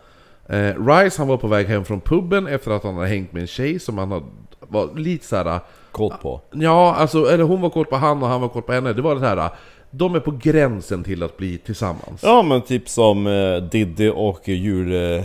Eh, 0.50 0.86
Rice 0.86 1.18
han 1.18 1.28
var 1.28 1.36
på 1.36 1.48
väg 1.48 1.66
hem 1.66 1.84
från 1.84 2.00
puben 2.00 2.46
efter 2.46 2.70
att 2.70 2.84
han 2.84 2.94
hade 2.94 3.08
hängt 3.08 3.32
med 3.32 3.40
en 3.40 3.46
tjej 3.46 3.78
som 3.80 3.98
han 3.98 4.10
hade, 4.12 4.26
var 4.60 4.88
lite 4.96 5.26
såhär... 5.26 5.60
Kåt 5.92 6.20
på. 6.22 6.40
Ja, 6.52 6.94
alltså, 6.94 7.24
eller 7.30 7.44
hon 7.44 7.60
var 7.60 7.70
kort 7.70 7.90
på 7.90 7.96
han 7.96 8.22
och 8.22 8.28
han 8.28 8.40
var 8.40 8.48
kort 8.48 8.66
på 8.66 8.72
henne. 8.72 8.92
Det 8.92 9.02
var 9.02 9.14
det 9.14 9.26
här. 9.26 9.50
De 9.90 10.14
är 10.14 10.20
på 10.20 10.30
gränsen 10.42 11.04
till 11.04 11.22
att 11.22 11.36
bli 11.36 11.58
tillsammans. 11.58 12.20
Ja 12.22 12.42
men 12.42 12.62
typ 12.62 12.88
som 12.88 13.26
eh, 13.26 13.56
Diddy 13.56 14.08
och 14.10 14.48
djur... 14.48 15.16
Eh, 15.16 15.24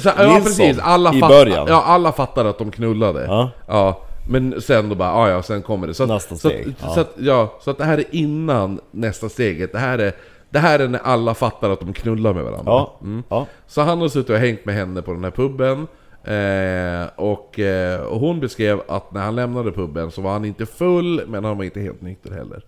Så, 0.00 0.08
ja 0.18 0.40
precis, 0.44 0.78
alla, 0.78 1.14
i 1.14 1.20
fatt, 1.20 1.28
början. 1.30 1.66
ja, 1.68 1.82
alla 1.82 2.12
fattar 2.12 2.44
att 2.44 2.58
de 2.58 2.70
knullade. 2.70 3.24
Ja. 3.24 3.50
Ja, 3.68 4.00
men 4.28 4.60
sen 4.60 4.88
då 4.88 4.94
bara, 4.94 5.08
ja 5.08 5.30
ja, 5.30 5.42
sen 5.42 5.62
kommer 5.62 5.86
det. 5.86 5.94
Så 5.94 6.02
att, 6.02 6.08
Nästa 6.08 6.34
så 6.36 6.48
steg, 6.48 6.68
Att, 6.68 6.74
ja. 6.82 6.94
så 6.94 7.00
att, 7.00 7.12
ja, 7.18 7.54
så 7.60 7.70
att 7.70 7.78
det 7.78 7.84
här 7.84 7.98
är 7.98 8.04
innan 8.10 8.80
nästa 8.90 9.28
steget. 9.28 9.72
Det 9.72 9.78
här 9.78 9.98
är, 9.98 10.12
det 10.50 10.58
här 10.58 10.78
är 10.78 10.88
när 10.88 10.98
alla 10.98 11.34
fattar 11.34 11.70
att 11.70 11.80
de 11.80 11.92
knullar 11.92 12.34
med 12.34 12.44
varandra. 12.44 12.62
ja. 12.72 12.96
Mm. 13.02 13.22
ja. 13.28 13.46
Så 13.66 13.80
han 13.82 14.00
har 14.00 14.08
suttit 14.08 14.30
och 14.30 14.36
hängt 14.36 14.64
med 14.64 14.74
henne 14.74 15.02
på 15.02 15.12
den 15.12 15.24
här 15.24 15.30
puben. 15.30 15.86
Eh, 16.24 17.08
och, 17.16 17.58
eh, 17.58 18.00
och 18.00 18.20
hon 18.20 18.40
beskrev 18.40 18.80
att 18.88 19.12
när 19.12 19.20
han 19.20 19.36
lämnade 19.36 19.72
puben 19.72 20.10
så 20.10 20.22
var 20.22 20.32
han 20.32 20.44
inte 20.44 20.66
full, 20.66 21.22
men 21.28 21.44
han 21.44 21.56
var 21.56 21.64
inte 21.64 21.80
helt 21.80 22.00
nykter 22.02 22.30
heller. 22.30 22.62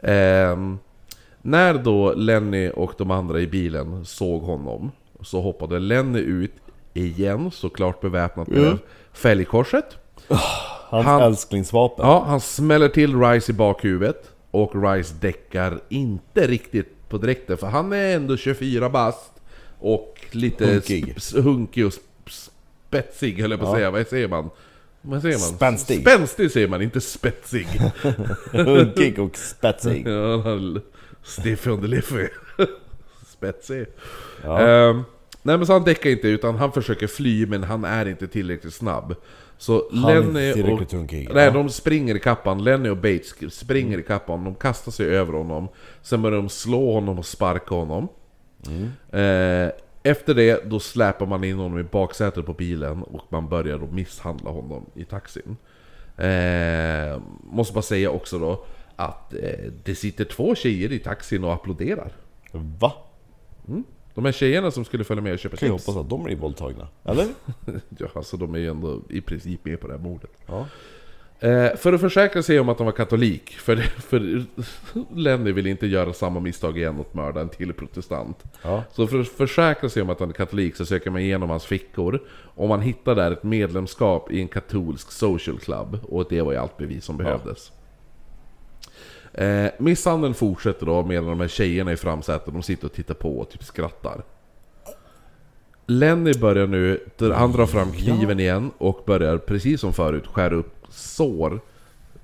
Eh, 0.00 0.58
när 1.42 1.74
då 1.74 2.12
Lenny 2.12 2.70
och 2.70 2.92
de 2.98 3.10
andra 3.10 3.40
i 3.40 3.46
bilen 3.46 4.04
såg 4.04 4.42
honom 4.42 4.90
så 5.20 5.40
hoppade 5.40 5.78
Lenny 5.78 6.18
ut 6.20 6.52
igen, 6.94 7.50
såklart 7.50 8.00
beväpnat 8.00 8.48
med 8.48 8.58
Mm. 8.58 8.78
fälgkorset. 9.12 9.96
Hans 10.88 11.06
Han- 11.06 11.22
älsklingsvapen. 11.22 12.06
Ja, 12.06 12.24
han 12.26 12.40
smäller 12.40 12.88
till 12.88 13.20
Rice 13.20 13.52
i 13.52 13.54
bakhuvudet 13.54 14.30
och 14.50 14.82
Rice 14.82 15.14
däckar 15.20 15.80
inte 15.88 16.46
riktigt 16.46 16.95
på 17.08 17.18
direkten 17.18 17.58
för 17.58 17.66
han 17.66 17.92
är 17.92 18.16
ändå 18.16 18.36
24 18.36 18.90
bast 18.90 19.32
och 19.78 20.26
lite 20.30 20.66
Hunkig. 20.66 21.14
hunkig 21.34 21.86
och 21.86 21.92
sp- 21.92 22.50
spetsig 22.88 23.40
höll 23.40 23.50
jag 23.50 23.60
på 23.60 23.66
att 23.66 23.74
säga. 23.74 23.90
Vad 23.90 24.06
säger 24.06 24.28
man? 24.28 24.50
Vad 25.00 25.22
säger 25.22 25.38
man? 25.38 25.48
Spänstig. 25.48 26.00
Spänstig 26.00 26.50
säger 26.50 26.68
man, 26.68 26.82
inte 26.82 27.00
spetsig. 27.00 27.66
Hunkig 28.52 29.18
och 29.18 29.36
spetsig. 29.36 30.06
ja, 30.08 30.30
han 30.32 30.40
har 30.42 30.80
stiff 31.22 31.66
underliffy. 31.66 32.28
spetsig. 33.26 33.86
Ja. 34.44 34.60
Ehm, 34.60 35.02
nej 35.46 35.56
men 35.56 35.66
så 35.66 35.72
han 35.72 35.84
däckar 35.84 36.10
inte 36.10 36.28
utan 36.28 36.54
han 36.56 36.72
försöker 36.72 37.06
fly 37.06 37.46
men 37.46 37.62
han 37.64 37.84
är 37.84 38.08
inte 38.08 38.26
tillräckligt 38.28 38.74
snabb. 38.74 39.14
Så 39.58 39.88
Han 39.92 40.32
Lenny 40.32 40.62
och... 40.62 40.92
hunkig. 40.92 41.28
Nej, 41.34 41.44
Ja. 41.44 41.50
de 41.50 41.68
springer 41.70 42.14
i 42.14 42.18
kappan. 42.20 42.64
Lenny 42.64 42.88
och 42.88 42.96
Bates 42.96 43.54
springer 43.58 43.98
i 43.98 44.02
kappan. 44.02 44.44
De 44.44 44.54
kastar 44.54 44.92
sig 44.92 45.06
över 45.06 45.32
honom. 45.32 45.68
Sen 46.02 46.22
börjar 46.22 46.36
de 46.36 46.48
slå 46.48 46.92
honom 46.92 47.18
och 47.18 47.26
sparka 47.26 47.74
honom. 47.74 48.08
Eh, 49.10 49.70
efter 50.02 50.34
det, 50.34 50.64
då 50.70 50.80
släpar 50.80 51.26
man 51.26 51.44
in 51.44 51.56
honom 51.56 51.78
i 51.78 51.82
baksätet 51.82 52.46
på 52.46 52.52
bilen 52.52 53.02
och 53.02 53.24
man 53.28 53.48
börjar 53.48 53.78
då 53.78 53.86
misshandla 53.86 54.50
honom 54.50 54.86
i 54.94 55.04
taxin. 55.04 55.56
Eh, 56.16 57.20
måste 57.42 57.74
bara 57.74 57.82
säga 57.82 58.10
också 58.10 58.38
då 58.38 58.64
att 58.96 59.34
eh, 59.34 59.72
det 59.84 59.94
sitter 59.94 60.24
två 60.24 60.54
tjejer 60.54 60.92
i 60.92 60.98
taxin 60.98 61.44
och 61.44 61.52
applåderar. 61.52 62.12
Va? 62.52 62.92
De 64.16 64.24
här 64.24 64.32
tjejerna 64.32 64.70
som 64.70 64.84
skulle 64.84 65.04
följa 65.04 65.22
med 65.22 65.32
och 65.32 65.38
köpa 65.38 65.56
Kan 65.56 65.68
jag 65.68 65.78
chips. 65.78 65.86
hoppas 65.86 66.00
att 66.04 66.10
de 66.10 66.24
blir 66.24 66.36
våldtagna? 66.36 66.88
Eller? 67.04 67.26
Ja, 67.98 68.06
alltså 68.14 68.36
de 68.36 68.54
är 68.54 68.58
ju 68.58 68.70
ändå 68.70 69.00
i 69.08 69.20
princip 69.20 69.64
med 69.64 69.80
på 69.80 69.86
det 69.86 69.92
här 69.92 70.00
mordet. 70.00 70.30
Ja. 70.46 70.66
Eh, 71.40 71.76
för 71.76 71.92
att 71.92 72.00
försäkra 72.00 72.42
sig 72.42 72.60
om 72.60 72.68
att 72.68 72.78
de 72.78 72.84
var 72.84 72.92
katolik, 72.92 73.50
för, 73.50 73.76
för 74.00 74.44
Lenny 75.14 75.52
vill 75.52 75.66
inte 75.66 75.86
göra 75.86 76.12
samma 76.12 76.40
misstag 76.40 76.78
igen 76.78 76.96
och 77.00 77.16
mörda 77.16 77.40
en 77.40 77.48
till 77.48 77.72
protestant. 77.72 78.44
Ja. 78.62 78.84
Så 78.92 79.06
för 79.06 79.20
att 79.20 79.28
försäkra 79.28 79.88
sig 79.88 80.02
om 80.02 80.10
att 80.10 80.20
han 80.20 80.28
är 80.28 80.32
katolik 80.32 80.76
så 80.76 80.86
söker 80.86 81.10
man 81.10 81.20
igenom 81.20 81.50
hans 81.50 81.64
fickor. 81.64 82.20
Och 82.54 82.68
man 82.68 82.80
hittar 82.80 83.14
där 83.14 83.32
ett 83.32 83.42
medlemskap 83.42 84.30
i 84.30 84.40
en 84.40 84.48
katolsk 84.48 85.12
social 85.12 85.58
club. 85.58 85.98
Och 86.02 86.26
det 86.28 86.42
var 86.42 86.52
ju 86.52 86.58
allt 86.58 86.76
bevis 86.76 87.04
som 87.04 87.16
behövdes. 87.16 87.72
Eh, 89.36 89.70
misshandeln 89.78 90.34
fortsätter 90.34 90.86
då 90.86 91.02
medan 91.02 91.26
de 91.26 91.40
här 91.40 91.48
tjejerna 91.48 91.92
i 91.92 91.96
framsätet 91.96 92.52
de 92.54 92.62
sitter 92.62 92.86
och 92.86 92.92
tittar 92.92 93.14
på 93.14 93.38
och 93.38 93.50
typ 93.50 93.62
skrattar. 93.64 94.22
Lenny 95.86 96.32
börjar 96.34 96.66
nu, 96.66 97.00
han 97.34 97.52
drar 97.52 97.66
fram 97.66 97.92
kniven 97.92 98.40
igen 98.40 98.70
och 98.78 99.02
börjar 99.06 99.38
precis 99.38 99.80
som 99.80 99.92
förut 99.92 100.26
skära 100.26 100.54
upp 100.54 100.74
sår. 100.88 101.60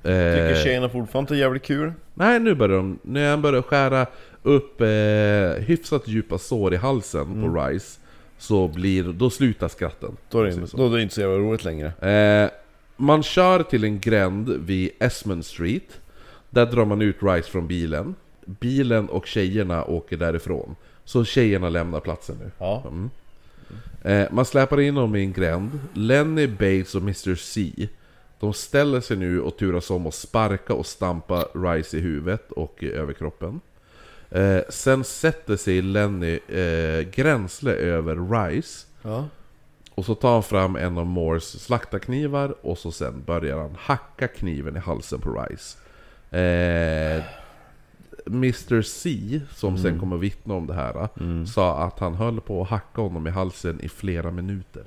Tycker 0.02 0.50
Eh, 0.50 0.62
tjejerna 0.64 0.88
fortfarande 0.88 1.34
är 1.34 1.38
jävligt 1.38 1.62
kul? 1.62 1.92
Nej, 2.14 2.40
nu 2.40 2.54
börjar 2.54 2.76
de, 2.76 2.98
när 3.02 3.30
han 3.30 3.42
börjar 3.42 3.62
skära 3.62 4.06
upp 4.42 4.80
eh, 4.80 5.64
hyfsat 5.64 6.08
djupa 6.08 6.38
sår 6.38 6.74
i 6.74 6.76
halsen 6.76 7.42
på 7.42 7.60
Rice 7.60 8.00
Så 8.38 8.68
blir, 8.68 9.04
då 9.04 9.30
slutar 9.30 9.68
skratten 9.68 10.16
Då 10.30 10.40
är, 10.40 10.44
det, 10.44 10.66
så. 10.66 10.76
då 10.76 10.86
är 10.86 10.96
det 10.96 11.02
inte 11.02 11.14
så 11.14 11.20
jävla 11.20 11.36
roligt 11.36 11.64
längre. 11.64 11.92
eh, 12.10 12.50
Man 12.96 13.22
kör 13.22 13.62
till 13.62 13.84
en 13.84 14.00
gränd 14.00 14.48
vid 14.48 14.90
Esmond 15.00 15.44
Street 15.46 16.00
Där 16.52 16.66
drar 16.66 16.84
man 16.84 17.02
ut 17.02 17.22
Rice 17.22 17.50
från 17.50 17.66
bilen 17.66 18.14
Bilen 18.46 19.08
och 19.08 19.26
tjejerna 19.26 19.84
åker 19.84 20.16
därifrån 20.16 20.76
Så 21.04 21.24
tjejerna 21.24 21.68
lämnar 21.68 22.00
platsen 22.00 22.36
nu 22.40 22.50
Ja. 22.58 22.84
Mm. 22.86 23.10
Eh, 24.02 24.32
man 24.32 24.44
släpar 24.44 24.80
in 24.80 24.94
dem 24.94 25.16
i 25.16 25.20
en 25.20 25.32
gränd. 25.32 25.80
Lenny, 25.94 26.46
Bates 26.46 26.94
och 26.94 27.02
Mr 27.02 27.34
C 27.34 27.88
De 28.40 28.52
ställer 28.52 29.00
sig 29.00 29.16
nu 29.16 29.40
och 29.40 29.56
turas 29.56 29.90
om 29.90 30.06
att 30.06 30.14
sparka 30.14 30.74
och 30.74 30.86
stampa 30.86 31.48
Rice 31.54 31.96
i 31.96 32.00
huvudet 32.00 32.52
och 32.52 32.82
i 32.82 32.92
överkroppen. 32.92 33.60
Eh, 34.30 34.60
sen 34.68 35.04
sätter 35.04 35.56
sig 35.56 35.82
Lenny 35.82 36.38
eh, 36.48 37.00
gränsle 37.00 37.72
över 37.72 38.16
Rice. 38.32 38.86
Ja. 39.02 39.28
Och 39.94 40.04
så 40.04 40.14
tar 40.14 40.32
han 40.32 40.42
fram 40.42 40.76
en 40.76 40.98
av 40.98 41.06
Moores 41.06 41.64
slaktarknivar 41.64 42.54
och 42.60 42.78
så 42.78 42.92
sen 42.92 43.22
börjar 43.26 43.58
han 43.58 43.76
hacka 43.78 44.28
kniven 44.28 44.76
i 44.76 44.78
halsen 44.78 45.20
på 45.20 45.30
Rice. 45.42 45.78
Eh, 46.32 47.22
Mr 48.26 48.82
C, 48.82 49.40
som 49.54 49.78
sen 49.78 50.00
kommer 50.00 50.16
vittna 50.16 50.54
om 50.54 50.66
det 50.66 50.74
här, 50.74 51.08
sa 51.46 51.78
att 51.78 51.98
han 51.98 52.14
höll 52.14 52.40
på 52.40 52.62
att 52.62 52.68
hacka 52.68 53.00
honom 53.02 53.26
i 53.26 53.30
halsen 53.30 53.80
i 53.80 53.88
flera 53.88 54.30
minuter. 54.30 54.82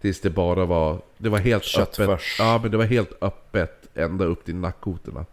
Tills 0.00 0.20
det 0.20 0.30
bara 0.30 0.64
var... 0.64 0.98
Det 1.18 1.28
var 1.28 1.38
helt 1.38 1.64
Köttfärs. 1.64 2.08
öppet. 2.08 2.20
Ja, 2.38 2.58
men 2.62 2.70
det 2.70 2.76
var 2.76 2.84
helt 2.84 3.12
öppet 3.22 3.88
ända 3.94 4.24
upp 4.24 4.44
till 4.44 4.54
nackkotorna. 4.56 5.24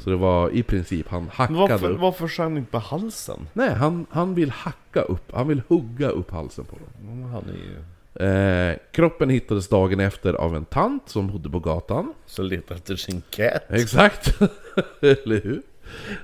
Så 0.00 0.10
det 0.10 0.16
var 0.16 0.50
i 0.50 0.62
princip, 0.62 1.08
han 1.08 1.22
Men 1.22 1.30
hackade 1.30 1.58
varför, 1.60 1.90
upp. 1.90 2.00
varför 2.00 2.28
skäl 2.28 2.44
han 2.44 2.56
inte 2.56 2.70
på 2.70 2.78
halsen? 2.78 3.48
Nej, 3.52 3.74
han, 3.74 4.06
han 4.10 4.34
vill 4.34 4.50
hacka 4.50 5.00
upp, 5.02 5.32
han 5.34 5.48
vill 5.48 5.62
hugga 5.68 6.08
upp 6.08 6.30
halsen 6.30 6.64
på 6.64 6.76
dem. 6.76 7.12
Mm, 7.12 7.30
Han 7.30 7.44
är 7.44 7.52
ju... 7.52 7.84
Eh, 8.20 8.76
kroppen 8.92 9.30
hittades 9.30 9.68
dagen 9.68 10.00
efter 10.00 10.34
av 10.34 10.56
en 10.56 10.64
tant 10.64 11.08
som 11.10 11.28
bodde 11.28 11.50
på 11.50 11.60
gatan. 11.60 12.12
Så 12.26 12.42
letar 12.42 12.74
efter 12.74 12.96
sin 12.96 13.22
cat. 13.30 13.62
Exakt! 13.68 14.34
Eller 15.00 15.40
hur? 15.40 15.62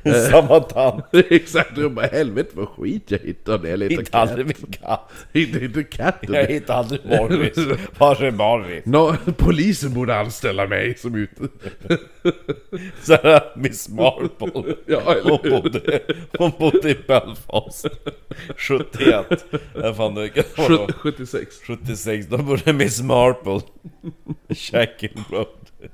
Samma 0.30 0.60
tant. 0.60 1.04
Exakt, 1.12 1.78
jag 1.78 1.92
bara 1.92 2.06
helvete 2.06 2.50
vad 2.52 2.68
skit 2.68 3.02
jag 3.06 3.18
hittade 3.18 3.68
jag 3.68 3.78
letade 3.78 4.00
Hittade 4.02 4.22
aldrig 4.22 4.46
katt. 4.56 4.62
min 4.70 4.72
katt. 4.80 5.10
Hittade 5.32 5.64
inte 5.64 5.84
katten. 5.84 6.34
Jag 6.34 6.46
hittade 6.46 6.78
aldrig 6.78 7.00
Morris. 7.04 7.58
Var 7.98 8.22
är 8.22 8.30
Morris? 8.30 8.82
Nå, 8.86 9.16
polisen 9.36 9.94
borde 9.94 10.16
anställa 10.16 10.66
mig 10.66 10.94
som 10.98 11.14
ut... 11.14 11.30
Såhär 13.02 13.42
Miss 13.56 13.88
Marple. 13.88 14.74
Ja, 14.86 15.16
Hon 15.24 15.50
bodde, 15.50 16.00
hon 16.38 16.52
bodde 16.58 16.90
i 16.90 16.96
Belfast. 17.06 17.86
71. 18.56 19.44
Jag 19.74 19.96
fan 19.96 20.14
det 20.14 20.28
kan 20.28 20.44
vara 20.56 20.68
Sjut- 20.68 20.92
76. 20.96 21.56
76. 21.66 22.26
Då 22.26 22.38
bodde 22.38 22.72
Miss 22.72 23.02
Marple. 23.02 23.60
Shackle 24.54 25.08
Road. 25.30 25.46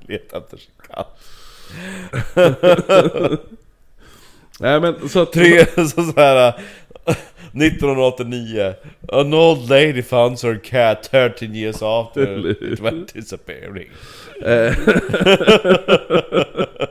Leta 0.07 0.37
efter 0.37 0.57
sin 0.57 0.71
katt. 0.87 1.19
Nej 4.59 4.79
men 4.79 5.09
så 5.09 5.21
att... 5.21 5.33
Tre, 5.33 5.65
så, 5.75 6.03
så 6.03 6.13
här. 6.15 6.53
1989 7.53 8.73
An 9.11 9.33
old 9.33 9.69
lady 9.69 10.01
found 10.01 10.39
her 10.43 10.59
cat 10.63 11.09
13 11.11 11.55
years 11.55 11.81
after 11.81 12.47
it 12.73 12.79
went 12.79 13.13
disappearing. 13.13 13.89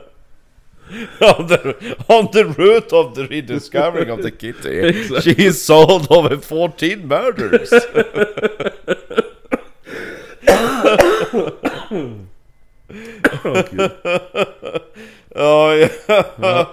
On, 1.19 1.47
the, 1.47 1.75
on 2.07 2.31
the 2.31 2.45
route 2.45 2.93
of 2.93 3.13
the 3.13 3.27
rediscovering 3.27 4.09
of 4.09 4.21
the 4.21 4.31
kitty 4.31 5.19
She 5.19 5.31
is 5.31 5.61
sold 5.61 6.07
over 6.09 6.37
14 6.37 7.07
murders. 7.07 7.69
Ja, 15.35 15.89
ja. 16.41 16.67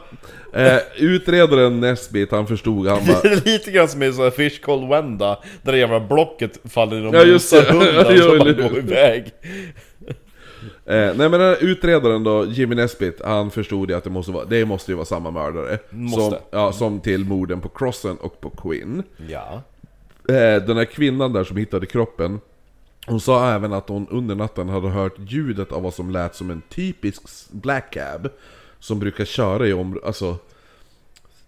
Eh, 0.55 0.79
utredaren 0.97 1.81
Nesbit, 1.81 2.31
han 2.31 2.47
förstod, 2.47 2.87
han 2.87 3.01
bara... 3.07 3.21
Det 3.21 3.29
är 3.29 3.45
lite 3.45 3.71
grann 3.71 3.89
som 3.89 4.03
i 4.03 4.13
så 4.13 4.23
här 4.23 4.31
Fish 4.31 4.61
Called 4.63 4.89
Wenda 4.89 5.39
Där 5.63 5.73
det 5.73 5.79
jävla 5.79 6.01
blocket 6.01 6.59
faller 6.65 6.97
i 6.97 7.01
de 7.01 7.15
Ja, 7.15 7.23
just 7.23 7.51
det. 7.51 7.73
hundar 7.73 8.13
Ja, 8.15 8.23
som 8.23 8.39
bara 8.39 8.53
går 8.53 8.79
iväg 8.79 9.33
Eh, 10.87 10.97
nej 10.97 11.15
men 11.17 11.31
den 11.31 11.41
här 11.41 11.65
utredaren 11.65 12.25
då, 12.25 12.47
Jimmy 12.47 12.75
Nesbitt, 12.75 13.21
han 13.25 13.51
förstod 13.51 13.91
ju 13.91 13.97
att 13.97 14.05
det 14.05 14.11
måste, 14.11 14.33
vara, 14.33 14.45
det 14.45 14.65
måste 14.65 14.93
ju 14.93 14.95
vara 14.95 15.05
samma 15.05 15.31
mördare. 15.31 15.79
Måste. 15.91 16.21
Som, 16.21 16.35
ja, 16.51 16.73
som 16.73 17.01
till 17.01 17.25
morden 17.25 17.61
på 17.61 17.69
Crossen 17.69 18.17
och 18.17 18.41
på 18.41 18.51
Quinn. 18.51 19.03
Ja 19.29 19.63
Eh, 20.29 20.63
den 20.63 20.77
här 20.77 20.85
kvinnan 20.85 21.33
där 21.33 21.45
som 21.45 21.57
hittade 21.57 21.87
kroppen, 21.87 22.41
hon 23.07 23.21
sa 23.21 23.51
även 23.51 23.73
att 23.73 23.89
hon 23.89 24.09
under 24.11 24.35
natten 24.35 24.69
hade 24.69 24.89
hört 24.89 25.15
ljudet 25.19 25.73
av 25.73 25.83
vad 25.83 25.95
som 25.95 26.11
lät 26.11 26.35
som 26.35 26.51
en 26.51 26.63
typisk 26.69 27.23
black 27.51 27.93
cab. 27.93 28.29
Som 28.85 28.99
brukar 28.99 29.25
köra 29.25 29.67
i 29.67 29.73
området, 29.73 30.07
alltså... 30.07 30.37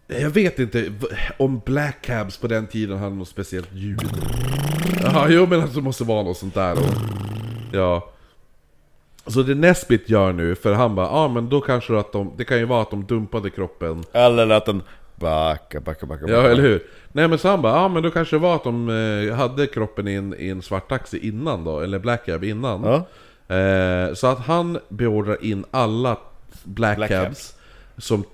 Jag 0.06 0.30
vet 0.30 0.58
inte 0.58 0.92
om 1.36 1.60
black 1.64 2.02
cabs 2.02 2.38
på 2.38 2.46
den 2.46 2.66
tiden 2.66 2.98
hade 2.98 3.14
något 3.14 3.28
speciellt 3.28 3.72
ljud. 3.72 4.00
Ja, 5.02 5.26
jo 5.28 5.46
men 5.46 5.60
att 5.60 5.74
det 5.74 5.80
måste 5.80 6.04
vara 6.04 6.22
något 6.22 6.36
sånt 6.36 6.54
där. 6.54 6.72
Och, 6.72 6.94
ja. 7.72 8.10
Så 9.26 9.42
det 9.42 9.54
Nesbit 9.54 10.10
gör 10.10 10.32
nu, 10.32 10.54
för 10.54 10.72
han 10.72 10.94
bara, 10.94 11.08
ah, 11.08 11.28
men 11.28 11.48
då 11.48 11.60
kanske 11.60 11.98
att 11.98 12.12
de, 12.12 12.32
det 12.36 12.44
kan 12.44 12.58
ju 12.58 12.64
vara 12.64 12.82
att 12.82 12.90
de 12.90 13.04
dumpade 13.04 13.50
kroppen 13.50 14.04
Eller 14.12 14.50
att 14.50 14.66
den 14.66 14.82
backa, 15.16 15.80
backa, 15.80 16.06
backa, 16.06 16.24
Ja, 16.28 16.42
eller 16.42 16.62
hur? 16.62 16.82
Nej 17.12 17.28
men 17.28 17.38
så 17.38 17.48
han 17.48 17.62
bara, 17.62 17.76
ja 17.76 17.88
men 17.88 18.02
då 18.02 18.10
kanske 18.10 18.36
det 18.36 18.40
var 18.40 18.54
att 18.54 18.64
de 18.64 18.88
eh, 18.88 19.36
hade 19.36 19.66
kroppen 19.66 20.08
i 20.08 20.14
en, 20.14 20.34
i 20.38 20.48
en 20.48 20.62
svart 20.62 20.88
taxi 20.88 21.28
innan 21.28 21.64
då, 21.64 21.80
eller 21.80 21.98
black 21.98 22.26
cab 22.26 22.44
innan. 22.44 22.84
Ja. 22.84 23.06
Eh, 23.56 24.14
så 24.14 24.26
att 24.26 24.38
han 24.38 24.78
beordrar 24.88 25.44
in 25.44 25.64
alla 25.70 26.16
black, 26.66 26.96
Black 26.96 27.10
cabs, 27.10 27.24
cabs. 27.26 27.54
Som, 27.98 28.24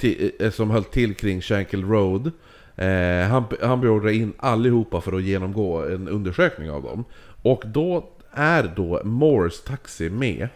eh, 0.41 0.51
som 0.51 0.71
höll 0.71 0.85
till 0.85 1.15
kring 1.15 1.41
Shankill 1.41 1.85
Road. 1.85 2.31
Eh, 2.77 3.29
han, 3.29 3.45
han 3.63 3.81
beordrar 3.81 4.11
in 4.11 4.33
allihopa 4.37 5.01
för 5.01 5.13
att 5.13 5.23
genomgå 5.23 5.83
en 5.83 6.09
undersökning 6.09 6.71
av 6.71 6.83
dem. 6.83 7.05
Och 7.43 7.63
då 7.67 8.09
är 8.31 8.73
då 8.77 9.01
Moores 9.05 9.63
taxi 9.63 10.11
med. 10.11 10.49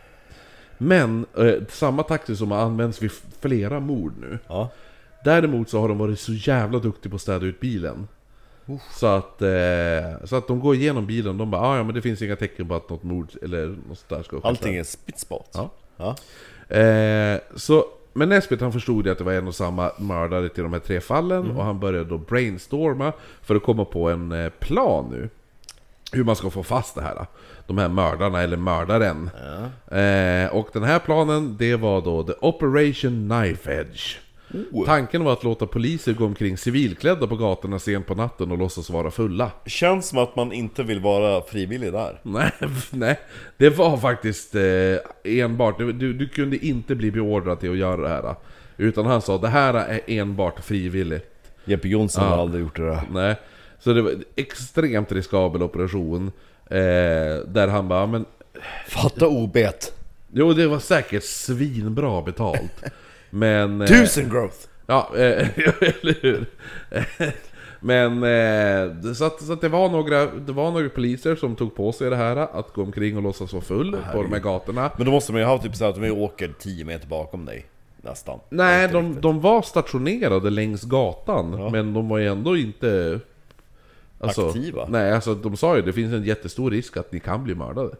Men 0.79 1.27
eh, 1.39 1.55
samma 1.69 2.03
taxi 2.03 2.37
som 2.37 2.51
har 2.51 2.59
använts 2.59 3.03
vid 3.03 3.11
flera 3.41 3.81
mord 3.81 4.13
nu. 4.21 4.39
Ja. 4.49 4.71
Däremot 5.25 5.71
så 5.71 5.81
har 5.81 5.89
de 5.89 5.99
varit 5.99 6.21
så 6.21 6.33
jävla 6.33 6.79
duktiga 6.79 7.11
på 7.11 7.17
att 7.17 7.23
städa 7.23 7.47
ut 7.47 7.61
bilen. 7.61 8.09
Så 8.93 9.07
att, 9.07 9.43
eh, 9.43 10.25
så 10.25 10.37
att 10.37 10.49
de 10.49 10.61
går 10.61 10.75
igenom 10.75 11.07
bilen, 11.07 11.39
de 11.39 11.51
bara 11.51 11.63
ah, 11.63 11.77
ja 11.77 11.83
men 11.85 11.95
det 11.95 12.03
finns 12.03 12.23
inga 12.23 12.37
tecken 12.37 12.69
på 12.69 12.75
att 12.75 12.91
något 12.91 13.03
mord 13.03 13.29
eller 13.43 13.67
något 13.89 14.09
där 14.09 14.23
ska 14.23 14.37
skett 14.37 14.45
Allting 14.45 14.73
här." 14.73 14.81
är 14.81 14.85
spitspot 14.85 15.51
Ja. 15.55 15.71
ja. 15.97 16.17
Eh, 16.69 17.41
så, 17.57 17.85
men 18.13 18.29
Nesbit 18.29 18.61
han 18.61 18.73
förstod 18.73 19.09
att 19.09 19.19
det 19.19 19.25
var 19.25 19.33
en 19.33 19.49
och 19.49 19.55
samma 19.55 19.91
mördare 19.99 20.49
till 20.49 20.63
de 20.63 20.73
här 20.73 20.81
tre 20.81 21.01
fallen 21.01 21.51
och 21.51 21.65
han 21.65 21.81
började 21.81 22.05
då 22.05 22.19
brainstorma 22.19 23.13
för 23.43 23.55
att 23.55 23.63
komma 23.63 23.85
på 23.85 24.11
en 24.11 24.33
eh, 24.33 24.49
plan 24.49 25.09
nu. 25.11 25.29
Hur 26.13 26.25
man 26.25 26.37
ska 26.37 26.51
få 26.51 26.63
fast 26.63 26.95
det 26.95 27.03
här. 27.03 27.27
De 27.67 27.79
här 27.79 27.89
mördarna 27.89 28.43
eller 28.43 28.57
mördaren. 28.57 29.31
Eh, 29.91 30.55
och 30.55 30.69
den 30.73 30.83
här 30.83 30.99
planen, 30.99 31.57
det 31.59 31.77
var 31.77 32.01
då 32.01 32.23
The 32.23 32.33
Operation 32.41 33.29
Knife 33.31 33.81
Edge. 33.81 34.17
Oh. 34.73 34.87
Tanken 34.87 35.25
var 35.25 35.33
att 35.33 35.45
låta 35.45 35.67
poliser 35.67 36.13
gå 36.13 36.25
omkring 36.25 36.57
civilklädda 36.57 37.27
på 37.27 37.37
gatorna 37.37 37.79
sent 37.79 38.07
på 38.07 38.15
natten 38.15 38.53
och 38.53 38.59
låtsas 38.59 38.91
vara 38.91 39.11
fulla. 39.11 39.51
Känns 39.67 40.09
som 40.09 40.19
att 40.19 40.37
man 40.37 40.53
inte 40.53 40.83
vill 40.83 41.01
vara 41.01 41.43
frivillig 41.43 41.93
där 41.93 42.21
Nej, 42.23 42.53
nej. 42.91 43.21
Det 43.57 43.71
var 43.71 43.97
faktiskt 43.97 44.55
eh, 44.55 44.63
enbart, 45.25 45.79
du, 45.79 45.93
du, 45.93 46.29
kunde 46.29 46.67
inte 46.67 46.95
bli 46.95 47.11
beordrad 47.11 47.61
till 47.61 47.71
att 47.71 47.77
göra 47.77 48.03
det 48.03 48.09
här. 48.09 48.35
Utan 48.77 49.07
han 49.07 49.23
sa 49.23 49.39
det 49.39 49.49
här 49.49 49.75
är 49.75 50.01
enbart 50.07 50.65
frivilligt. 50.65 51.31
Jeppe 51.65 51.89
Jonsson 51.89 52.25
Ja. 52.25 52.31
har 52.31 52.39
aldrig 52.39 52.63
gjort 52.63 52.77
det 52.77 52.87
där 52.87 53.03
Nej. 53.11 53.37
Så 53.79 53.93
det 53.93 54.03
var 54.03 54.11
en 54.11 54.25
extremt 54.37 55.13
riskabel 55.13 55.63
operation. 55.63 56.33
Eh, 56.71 56.77
där 57.47 57.69
han 57.69 57.89
bara, 57.89 58.07
men... 58.07 58.25
Fatta 58.89 59.29
obet 59.29 59.93
Jo, 60.33 60.53
det 60.53 60.67
var 60.67 60.79
säkert 60.79 61.25
svinbra 61.25 62.23
betalt. 62.23 62.83
Men... 63.37 63.81
eh, 63.81 63.87
Tusen 63.87 64.29
growth! 64.31 64.57
Ja, 64.87 65.11
eh, 65.17 65.49
eller 65.81 66.23
hur? 66.23 66.47
Men 67.81 68.23
eh, 68.23 69.13
så, 69.15 69.25
att, 69.25 69.43
så 69.43 69.53
att 69.53 69.61
det 69.61 69.69
var 69.69 69.89
några 69.89 70.27
Det 70.27 70.53
var 70.53 70.71
några 70.71 70.89
poliser 70.89 71.37
som 71.37 71.57
tog 71.57 71.75
på 71.75 71.93
sig 71.93 72.11
det 72.11 72.17
här 72.17 72.37
Att 72.37 72.73
gå 72.73 72.83
omkring 72.83 73.17
och 73.17 73.23
låtsas 73.23 73.53
vara 73.53 73.63
full 73.63 73.97
på 74.13 74.23
de 74.23 74.33
här 74.33 74.41
gatorna 74.41 74.91
Men 74.97 75.07
då 75.07 75.13
måste 75.13 75.33
man 75.33 75.41
ju 75.41 75.47
ha 75.47 75.59
typ 75.59 75.77
så 75.77 75.85
att 75.85 75.95
de 75.95 76.11
åker 76.11 76.53
10 76.59 76.85
meter 76.85 77.09
bakom 77.09 77.45
dig 77.45 77.67
Nästan 78.03 78.39
Nej, 78.49 78.89
de, 78.89 79.21
de 79.21 79.41
var 79.41 79.63
stationerade 79.63 80.51
längs 80.51 80.83
gatan 80.83 81.71
Men 81.73 81.95
de 81.95 82.09
var 82.09 82.19
ju 82.19 82.27
ändå 82.29 82.57
inte 82.57 83.21
alltså, 84.21 84.47
Aktiva? 84.49 84.87
Nej, 84.89 85.13
alltså 85.13 85.35
de 85.35 85.57
sa 85.57 85.77
ju 85.77 85.83
det 85.83 85.93
finns 85.93 86.13
en 86.13 86.25
jättestor 86.25 86.71
risk 86.71 86.97
att 86.97 87.13
ni 87.13 87.21
kan 87.21 87.45
bli 87.45 87.55
mördade 87.55 87.91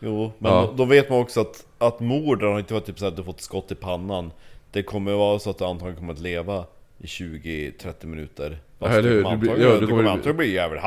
Jo, 0.00 0.32
men 0.38 0.52
Ja. 0.52 0.60
då, 0.60 0.72
då 0.76 0.84
vet 0.84 1.10
man 1.10 1.18
också 1.20 1.40
att, 1.40 1.66
att 1.78 2.00
morden 2.00 2.52
har 2.52 2.58
inte 2.58 2.74
varit 2.74 2.86
typ 2.86 2.98
så 2.98 3.06
att 3.06 3.16
du 3.16 3.22
fått 3.22 3.40
skott 3.40 3.72
i 3.72 3.74
pannan 3.74 4.30
Det 4.74 4.82
kommer 4.82 5.12
vara 5.12 5.38
så 5.38 5.50
att 5.50 5.58
du 5.58 5.64
antagligen 5.64 5.96
kommer 5.98 6.12
att 6.12 6.20
leva 6.20 6.64
i 6.98 7.06
20-30 7.06 8.06
minuter 8.06 8.58
Ja, 8.78 8.88
eller 8.88 9.10
hur? 9.10 9.24
Du 9.30 9.36
blir- 9.36 9.44
kommer 9.50 9.62
ja, 9.62 9.62
antagligen, 9.72 9.74
du 9.74 9.80
du 9.80 9.86
kommer 9.86 10.04
antagligen 10.10 10.36
bli 10.36 10.54
Ja, 10.54 10.68
men- 10.68 10.78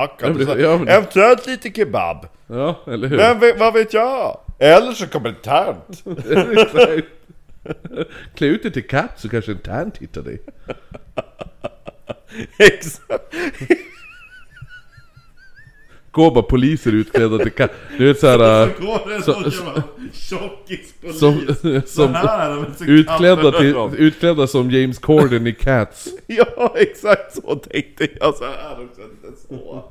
och 0.41 0.47
så- 0.47 0.59
ja, 0.59 0.77
men- 0.77 0.88
Eventuellt 0.88 1.47
lite 1.47 1.69
kebab 1.72 2.27
Ja, 2.47 2.80
eller 2.88 3.07
hur? 3.07 3.18
Vet, 3.39 3.59
vad 3.59 3.73
vet 3.73 3.93
jag? 3.93 4.39
Eller 4.59 4.91
så 4.91 5.07
kommer 5.07 5.30
det 5.30 5.35
tant. 5.43 6.03
Klä 8.35 8.47
ut 8.47 8.64
dig 8.64 8.72
till 8.73 8.88
katt 8.88 9.19
så 9.19 9.30
kanske 9.30 9.51
en 9.51 9.57
tant 9.59 9.97
hittar 9.97 10.22
dig 10.22 10.39
Exakt 12.59 13.34
Gå 16.11 16.31
bara 16.31 16.43
poliser 16.43 16.91
utklädda 16.91 17.38
till 17.38 17.51
katt 17.51 17.72
Du 17.97 18.07
vet 18.07 18.19
såhär... 18.19 18.39
äh, 18.64 18.69
Går 18.80 19.09
det 19.09 19.22
Så- 19.22 19.39
någon 19.39 19.51
så- 19.51 19.81
tjockispolis 20.13 21.19
Som, 21.19 21.55
som 21.85 22.13
här, 22.13 22.65
utklädda, 22.88 23.51
till, 23.51 23.75
utklädda 23.97 24.47
som 24.47 24.71
James 24.71 24.99
Corden 24.99 25.47
i 25.47 25.53
Cats 25.53 26.07
Ja, 26.27 26.73
exakt 26.75 27.35
så 27.35 27.55
tänkte 27.55 28.07
jag 28.19 28.35
så 28.35 28.43
här 28.43 28.84
också, 28.84 29.01
inte 29.01 29.41
så. 29.47 29.84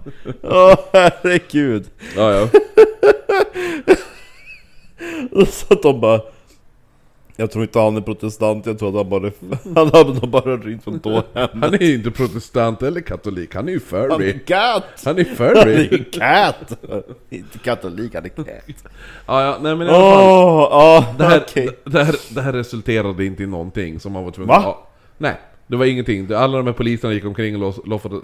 Åh, 0.43 0.79
herregud. 0.93 1.85
Ja, 2.17 2.33
ja. 2.33 2.49
Så 5.51 5.75
att 5.75 5.83
de 5.83 6.01
bara... 6.01 6.21
Jag 7.39 7.51
tror 7.51 7.65
inte 7.65 7.79
han 7.79 7.97
är 7.97 8.01
protestant, 8.01 8.67
jag 8.67 8.79
tror 8.79 8.89
att 8.89 8.95
han 8.95 9.09
bara, 9.09 9.23
han 9.75 10.17
har 10.17 10.27
bara 10.27 10.57
rymt 10.57 10.85
från 10.85 11.01
tårhemmet. 11.01 11.51
Han 11.63 11.75
är 11.75 11.95
inte 11.95 12.11
protestant 12.11 12.83
eller 12.83 13.01
katolik, 13.01 13.55
han 13.55 13.69
är 13.69 13.73
ju 13.73 13.81
Han 13.91 14.09
furry. 14.11 14.31
är 14.31 14.39
katt! 14.39 15.03
Han 15.05 15.19
är 15.19 15.25
Han 15.25 15.37
furry. 15.37 15.89
är 15.91 16.13
katt! 16.13 16.79
Inte 17.31 17.59
katolik, 17.59 18.15
han 18.15 18.25
är 18.25 18.29
katt. 18.29 18.47
Ja, 19.27 19.43
ja, 19.45 19.59
nej 19.63 19.77
men 19.77 19.87
i 19.87 19.91
alla 19.91 19.99
fall. 19.99 20.23
Åh, 20.25 20.69
ja, 20.71 21.07
Det 21.19 21.25
här, 21.25 21.41
okej. 21.49 21.69
det, 21.85 22.05
här, 22.05 22.17
det 22.35 22.41
här 22.43 22.53
resulterade 22.53 23.25
inte 23.25 23.43
i 23.43 23.47
någonting 23.47 24.01
som 24.01 24.13
man 24.13 24.25
var 24.25 24.31
tvungen 24.31 24.49
Va? 24.49 24.61
Ja, 24.65 24.87
Nej, 25.19 25.35
det 25.67 25.77
var 25.77 25.85
ingenting. 25.85 26.33
Alla 26.33 26.57
de 26.57 26.67
här 26.67 26.75
poliserna 26.75 27.13
gick 27.13 27.25
omkring 27.25 27.63
och 27.63 27.75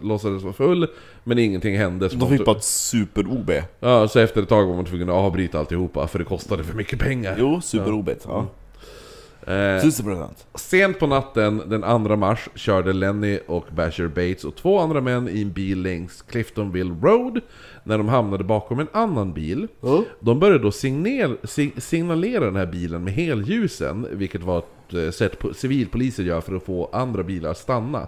låtsades- 0.02 0.43
vara 0.43 0.52
full, 0.52 0.86
men 1.24 1.39
ingenting 1.39 1.76
hände. 1.78 2.09
De 2.09 2.28
fick 2.30 2.44
bara 2.44 2.56
ett 2.56 2.64
super-OB. 2.64 3.51
ja, 3.80 4.09
så 4.09 4.18
efter 4.18 4.43
ett 4.43 4.48
tag 4.48 4.66
var 4.66 4.74
man 4.74 4.84
tvungen 4.84 5.09
att 5.09 5.14
avbryta 5.14 5.59
alltihopa, 5.59 6.06
för 6.06 6.18
det 6.18 6.24
kostade 6.24 6.64
för 6.64 6.74
mycket 6.74 6.98
pengar. 6.98 7.36
Jo, 7.39 7.60
super-OB. 7.60 8.10
Ja. 8.28 8.47
Eh. 9.47 9.82
Sent 10.55 10.98
på 10.98 11.06
natten 11.06 11.62
den 11.69 11.82
2 11.82 12.16
mars 12.16 12.48
körde 12.55 12.93
Lenny 12.93 13.39
och 13.47 13.66
Basher 13.77 14.09
Bates 14.09 14.44
och 14.44 14.56
två 14.56 14.78
andra 14.78 15.01
män 15.01 15.28
i 15.28 15.43
en 15.43 15.52
bil 15.52 15.82
längs 15.82 16.23
Cliftonville 16.23 16.94
Road 17.02 17.40
när 17.85 17.98
de 17.98 18.09
hamnade 18.09 18.44
bakom 18.44 18.78
en 18.81 18.89
annan 18.93 19.32
bil. 19.32 19.69
Ja. 19.81 20.05
De 20.20 20.39
började 20.40 20.62
då 20.62 20.70
signal, 20.73 21.36
sig, 21.44 21.73
signalera 21.77 22.44
den 22.44 22.56
här 22.56 22.66
bilen 22.66 23.05
med 23.05 23.12
helljusen, 23.14 24.06
vilket 24.12 24.43
var 24.43 24.59
ett 24.59 24.94
eh, 24.94 25.10
sätt 25.10 25.39
po- 25.39 25.52
civilpoliser 25.52 26.23
gör 26.23 26.40
för 26.40 26.55
att 26.56 26.62
få 26.64 26.90
andra 26.93 27.23
bilar 27.23 27.51
att 27.51 27.59
stanna. 27.59 28.06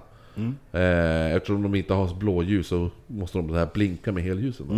Eh, 0.72 1.34
eftersom 1.34 1.62
de 1.62 1.74
inte 1.74 1.94
har 1.94 2.14
blåljus 2.14 2.66
så 2.66 2.90
måste 3.06 3.38
de 3.38 3.54
här 3.54 3.68
blinka 3.74 4.12
med 4.12 4.22
helljusen. 4.22 4.66
då. 4.68 4.74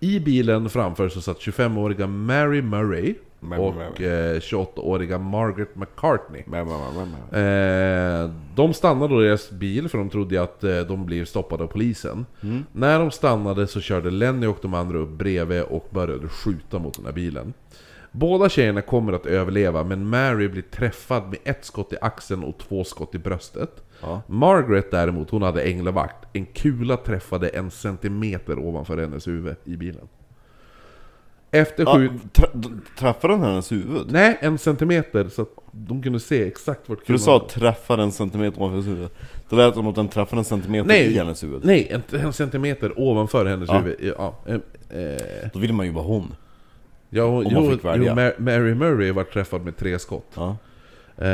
I 0.00 0.20
bilen 0.20 0.68
framför 0.70 1.08
så 1.08 1.20
satt 1.20 1.38
25-åriga 1.38 2.06
Mary 2.06 2.62
Murray 2.62 3.14
Mary 3.40 3.60
och 3.60 4.00
eh, 4.00 4.36
28-åriga 4.36 5.18
Margaret 5.18 5.76
McCartney. 5.76 6.42
Eh, 7.32 8.30
de 8.54 8.74
stannade 8.74 9.14
då 9.14 9.20
deras 9.20 9.50
bil 9.50 9.88
för 9.88 9.98
de 9.98 10.10
trodde 10.10 10.42
att 10.42 10.64
eh, 10.64 10.78
de 10.78 11.06
blev 11.06 11.24
stoppade 11.24 11.64
av 11.64 11.68
polisen. 11.68 12.26
Mm. 12.42 12.64
När 12.72 12.98
de 12.98 13.10
stannade 13.10 13.66
så 13.66 13.80
körde 13.80 14.10
Lenny 14.10 14.46
och 14.46 14.58
de 14.62 14.74
andra 14.74 14.98
upp 14.98 15.10
bredvid 15.10 15.62
och 15.62 15.86
började 15.90 16.28
skjuta 16.28 16.78
mot 16.78 16.96
den 16.96 17.04
här 17.04 17.12
bilen. 17.12 17.54
Båda 18.12 18.48
tjejerna 18.48 18.82
kommer 18.82 19.12
att 19.12 19.26
överleva 19.26 19.84
men 19.84 20.08
Mary 20.08 20.48
blir 20.48 20.62
träffad 20.62 21.28
med 21.28 21.38
ett 21.44 21.64
skott 21.64 21.92
i 21.92 21.96
axeln 22.00 22.44
och 22.44 22.58
två 22.58 22.84
skott 22.84 23.14
i 23.14 23.18
bröstet. 23.18 23.84
Ja. 24.00 24.22
Margaret 24.26 24.90
däremot, 24.90 25.30
hon 25.30 25.42
hade 25.42 25.62
änglavakt. 25.62 26.28
En 26.32 26.46
kula 26.46 26.96
träffade 26.96 27.48
en 27.48 27.70
centimeter 27.70 28.58
ovanför 28.58 28.98
hennes 28.98 29.28
huvud 29.28 29.56
i 29.64 29.76
bilen. 29.76 30.08
Efter 31.50 31.84
Ja, 31.84 31.94
skjut... 31.96 32.12
tra- 32.32 32.80
träffade 32.98 33.34
den 33.34 33.42
hennes 33.42 33.72
huvud? 33.72 34.06
Nej, 34.12 34.38
en 34.40 34.58
centimeter 34.58 35.28
så 35.28 35.42
att 35.42 35.48
de 35.72 36.02
kunde 36.02 36.20
se 36.20 36.46
exakt 36.46 36.88
vart 36.88 36.98
För 36.98 37.12
du 37.12 37.18
kulan 37.18 37.40
sa 37.40 37.46
träffade 37.50 38.02
en 38.02 38.12
centimeter 38.12 38.58
ovanför 38.62 38.74
hennes 38.80 38.86
huvud. 38.98 39.08
Det 39.48 39.56
lät 39.56 39.74
som 39.74 39.86
att 39.86 39.94
den 39.94 40.08
träffade 40.08 40.40
en 40.40 40.44
centimeter 40.44 40.88
Nej. 40.88 41.06
i 41.06 41.18
hennes 41.18 41.42
huvud. 41.44 41.60
Nej, 41.64 41.88
en, 41.90 42.20
en 42.20 42.32
centimeter 42.32 42.92
ovanför 43.00 43.46
hennes 43.46 43.68
Ja. 43.68 43.78
huvud. 43.78 44.14
Ja, 44.18 44.34
eh, 44.46 44.54
eh, 45.02 45.18
Då 45.52 45.58
vill 45.58 45.72
man 45.72 45.86
ju 45.86 45.92
vara 45.92 46.04
hon. 46.04 46.34
ja, 47.10 47.24
hon, 47.24 47.46
Om 47.46 47.52
jo, 47.54 47.70
jo, 47.82 48.04
Mar- 48.04 48.38
Mary 48.38 48.74
Murray 48.74 49.10
var 49.12 49.24
träffad 49.24 49.64
med 49.64 49.76
tre 49.76 49.98
skott. 49.98 50.26
Ja. 50.34 50.48
Eh, 51.16 51.24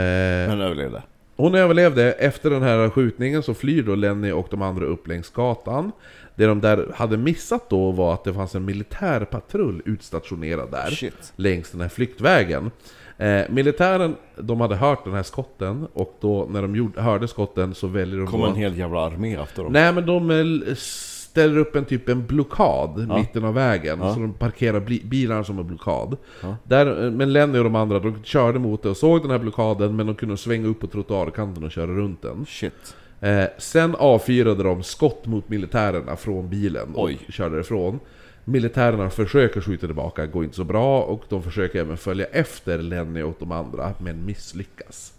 Men 0.49 0.61
överlevde. 0.61 1.03
hon 1.37 1.55
överlevde. 1.55 2.13
Efter 2.13 2.51
den 2.51 2.63
här 2.63 2.91
skjutningen 2.91 3.43
så 3.43 3.55
flyr 3.55 3.83
då 3.83 3.95
Lenny 3.95 4.33
och 4.33 4.47
de 4.51 4.63
andra 4.63 4.85
upp 4.87 5.09
längs 5.09 5.31
gatan. 5.31 5.93
Det 6.37 6.47
de 6.47 6.61
där 6.61 6.93
hade 6.95 7.17
missat 7.17 7.71
då 7.71 7.91
var 7.91 8.15
att 8.15 8.25
det 8.25 8.35
fanns 8.35 8.55
en 8.55 8.65
militärpatrull 8.65 9.83
utstationerad 9.85 10.71
där. 10.71 10.91
Shit. 10.91 11.33
längs 11.37 11.71
den 11.71 11.81
här 11.81 11.89
flyktvägen. 11.89 12.71
Eh, 13.19 13.43
militären, 13.51 14.17
de 14.37 14.61
hade 14.61 14.77
hört 14.77 15.05
den 15.05 15.15
här 15.15 15.23
skotten 15.23 15.87
och 15.93 16.17
då 16.21 16.47
när 16.51 16.63
de 16.63 16.77
gjorde, 16.77 17.01
hörde 17.03 17.29
skotten 17.29 17.75
så 17.75 17.87
väljer 17.87 18.19
de 18.19 18.27
Kom 18.27 18.41
då... 18.41 18.47
en 18.47 18.55
hel 18.55 18.79
jävla 18.79 19.01
armé 19.07 19.35
efter 19.35 19.63
dem. 19.63 19.73
Nej 19.73 19.93
men 19.93 20.07
de 20.07 20.31
eh, 20.31 20.75
ställer 20.75 21.59
upp 21.59 21.77
en 21.77 21.85
typ 21.85 22.09
en 22.09 22.27
blockad 22.27 23.07
Ja. 23.09 23.19
mitten 23.19 23.45
av 23.45 23.55
vägen. 23.55 23.99
Ja. 24.03 24.15
Så 24.15 24.21
de 24.21 24.33
parkerar 24.33 24.81
bilarna 25.05 25.45
som 25.45 25.59
en 25.59 25.67
blockad. 25.67 26.17
Ja. 26.43 26.57
Där, 26.65 27.05
eh, 27.05 27.11
men 27.11 27.33
Lenny 27.33 27.59
och 27.59 27.65
de 27.65 27.75
andra, 27.77 27.99
de 27.99 28.23
körde 28.25 28.59
mot 28.59 28.83
det 28.83 28.89
och 28.89 28.97
såg 28.97 29.23
den 29.23 29.31
här 29.31 29.39
blockaden 29.39 29.97
men 29.97 30.07
de 30.07 30.15
kunde 30.15 30.37
svänga 30.37 30.67
upp 30.69 30.81
på 30.81 30.87
trottoarkanten 30.87 31.65
och 31.65 31.71
köra 31.71 31.87
runt 31.87 32.23
den. 32.23 32.47
Shit. 32.49 32.97
Eh, 33.21 33.45
sen 33.59 33.95
avfyrade 33.95 34.63
de 34.63 34.83
skott 34.83 35.27
mot 35.27 35.49
militärerna 35.49 36.17
från 36.17 36.49
bilen 36.49 36.95
och 36.95 37.05
Oj. 37.05 37.19
körde 37.29 37.61
ifrån. 37.61 38.01
Militärerna 38.45 39.11
försöker 39.11 39.61
skjuta 39.61 39.87
tillbaka, 39.87 40.27
går 40.27 40.45
inte 40.45 40.57
så 40.57 40.65
bra 40.65 41.03
och 41.03 41.25
de 41.29 41.43
försöker 41.43 41.81
även 41.81 41.97
följa 41.97 42.27
efter 42.27 42.79
Lenny 42.79 43.23
och 43.23 43.37
de 43.39 43.53
andra, 43.53 43.93
men 43.99 44.25
misslyckas. 44.27 45.13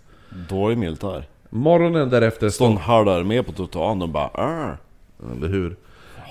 Dålig 0.49 0.77
militär. 0.77 1.27
Morgonen 1.49 2.09
därefter 2.09 2.49
Stå 2.49 2.65
en 2.65 2.77
halv 2.77 3.09
armé 3.09 3.43
på 3.43 3.51
trottoaren 3.51 4.01
och 4.01 4.09
bara 4.09 4.27
"Arr." 4.27 4.77
Eller 5.31 5.47
hur? 5.47 5.75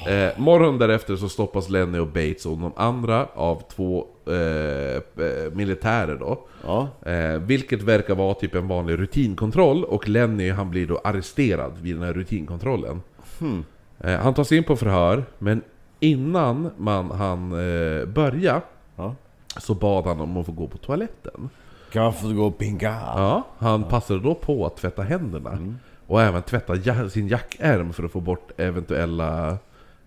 Eh, 0.06 0.38
morgonen 0.38 0.78
därefter 0.78 1.16
så 1.16 1.28
stoppas 1.28 1.68
Lenny 1.68 1.98
och 1.98 2.06
Bates 2.06 2.46
och 2.46 2.58
de 2.58 2.72
andra 2.76 3.26
av 3.34 3.62
två 3.76 4.06
eh, 4.26 5.24
eh, 5.26 5.52
militärer 5.52 6.16
då. 6.16 6.46
Ja. 6.64 6.88
Eh, 7.10 7.38
vilket 7.38 7.82
verkar 7.82 8.14
vara 8.14 8.34
typ 8.34 8.54
en 8.54 8.68
vanlig 8.68 8.98
rutinkontroll 8.98 9.84
och 9.84 10.08
Lenny 10.08 10.50
han 10.50 10.70
blir 10.70 10.86
då 10.86 11.00
arresterad 11.04 11.72
vid 11.78 11.94
den 11.94 12.02
här 12.02 12.12
rutinkontrollen. 12.12 13.02
Hmm. 13.38 13.64
Eh, 14.00 14.18
han 14.18 14.34
tas 14.34 14.52
in 14.52 14.64
på 14.64 14.76
förhör, 14.76 15.24
men 15.38 15.62
innan 16.00 16.70
man 16.76 17.10
han 17.10 17.52
eh, 17.52 18.06
börja 18.06 18.60
ja. 18.96 19.14
så 19.60 19.74
bad 19.74 20.06
han 20.06 20.20
om 20.20 20.36
att 20.36 20.46
få 20.46 20.52
gå 20.52 20.66
på 20.66 20.78
toaletten. 20.78 21.50
Kan 21.92 22.02
man 22.02 22.12
få 22.12 22.32
gå 22.32 22.46
och 22.46 22.58
pinga? 22.58 23.00
Ja, 23.16 23.42
han 23.58 23.84
passade 23.84 24.20
då 24.20 24.34
på 24.34 24.66
att 24.66 24.76
tvätta 24.76 25.02
händerna. 25.02 25.58
Och 26.06 26.22
även 26.22 26.42
tvätta 26.42 26.76
ja- 26.76 27.08
sin 27.08 27.28
jackärm 27.28 27.92
för 27.92 28.04
att 28.04 28.12
få 28.12 28.20
bort 28.20 28.50
eventuella 28.56 29.58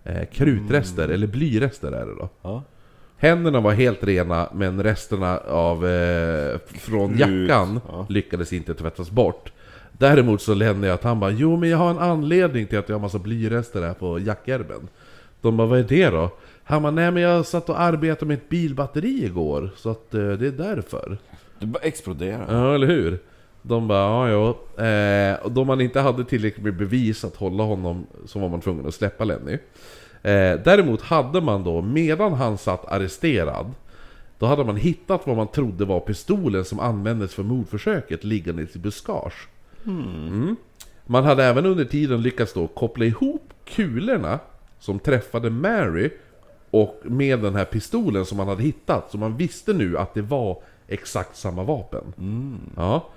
eh, 0.08 0.24
krutrester, 0.32 1.08
eller 1.08 1.26
blyrester 1.26 1.92
är 1.92 2.06
det 2.06 2.14
då. 2.14 2.28
Ja. 2.42 2.62
Händerna 3.16 3.60
var 3.60 3.72
helt 3.72 4.04
rena, 4.04 4.48
men 4.54 4.82
resterna 4.82 5.38
av 5.38 5.86
eh, 5.86 6.58
från 6.68 7.08
Krut, 7.08 7.20
jackan 7.20 7.80
ja. 7.88 8.06
lyckades 8.08 8.52
inte 8.52 8.74
tvättas 8.74 9.10
bort. 9.10 9.52
Däremot 9.92 10.42
så 10.42 10.54
Lenny 10.54 10.88
att 10.88 11.02
han 11.02 11.20
bara 11.20 11.30
Jo 11.30 11.56
men 11.56 11.68
jag 11.68 11.78
har 11.78 11.90
en 11.90 11.98
anledning 11.98 12.66
till 12.66 12.78
att 12.78 12.88
jag 12.88 12.96
har 12.96 13.00
massa 13.00 13.18
blyrester 13.18 13.82
här 13.82 13.94
på 13.94 14.18
jackärmen. 14.18 14.88
De 15.40 15.56
bara 15.56 15.66
vad 15.66 15.78
är 15.78 15.84
det 15.84 16.10
då? 16.10 16.30
Han 16.64 16.82
bara 16.82 16.92
nej 16.92 17.10
men 17.10 17.22
jag 17.22 17.46
satt 17.46 17.68
och 17.68 17.80
arbetade 17.80 18.26
med 18.26 18.34
ett 18.34 18.48
bilbatteri 18.48 19.24
igår, 19.24 19.70
så 19.76 19.90
att 19.90 20.14
eh, 20.14 20.30
det 20.30 20.46
är 20.46 20.52
därför. 20.52 21.18
Du 21.58 21.66
bara 21.66 21.82
exploderar. 21.82 22.46
Ja, 22.48 22.74
eller 22.74 22.86
hur? 22.86 23.18
De 23.62 23.88
bara, 23.88 24.28
ja, 24.30 24.54
ja. 24.76 24.84
Eh, 24.84 25.38
och 25.44 25.52
då 25.52 25.64
man 25.64 25.80
inte 25.80 26.00
hade 26.00 26.24
tillräckligt 26.24 26.64
med 26.64 26.76
bevis 26.76 27.24
att 27.24 27.36
hålla 27.36 27.62
honom 27.62 28.06
så 28.26 28.38
var 28.38 28.48
man 28.48 28.60
tvungen 28.60 28.86
att 28.86 28.94
släppa 28.94 29.24
Lenny. 29.24 29.58
Eh, 30.22 30.60
däremot 30.64 31.02
hade 31.02 31.40
man 31.40 31.64
då, 31.64 31.82
medan 31.82 32.32
han 32.32 32.58
satt 32.58 32.92
arresterad, 32.92 33.74
då 34.38 34.46
hade 34.46 34.64
man 34.64 34.76
hittat 34.76 35.26
vad 35.26 35.36
man 35.36 35.48
trodde 35.48 35.84
var 35.84 36.00
pistolen 36.00 36.64
som 36.64 36.80
användes 36.80 37.34
för 37.34 37.42
mordförsöket 37.42 38.24
liggande 38.24 38.66
i 38.74 38.78
buskage. 38.78 39.48
Mm. 39.86 40.56
Man 41.06 41.24
hade 41.24 41.44
även 41.44 41.66
under 41.66 41.84
tiden 41.84 42.22
lyckats 42.22 42.52
då 42.52 42.66
koppla 42.66 43.04
ihop 43.04 43.52
kulorna 43.64 44.38
som 44.78 44.98
träffade 44.98 45.50
Mary 45.50 46.10
och 46.70 47.00
med 47.04 47.40
den 47.40 47.54
här 47.54 47.64
pistolen 47.64 48.24
som 48.24 48.36
man 48.36 48.48
hade 48.48 48.62
hittat. 48.62 49.10
Så 49.10 49.18
man 49.18 49.36
visste 49.36 49.72
nu 49.72 49.98
att 49.98 50.14
det 50.14 50.22
var 50.22 50.62
exakt 50.88 51.36
samma 51.36 51.64
vapen. 51.64 52.04
Ja. 52.76 53.08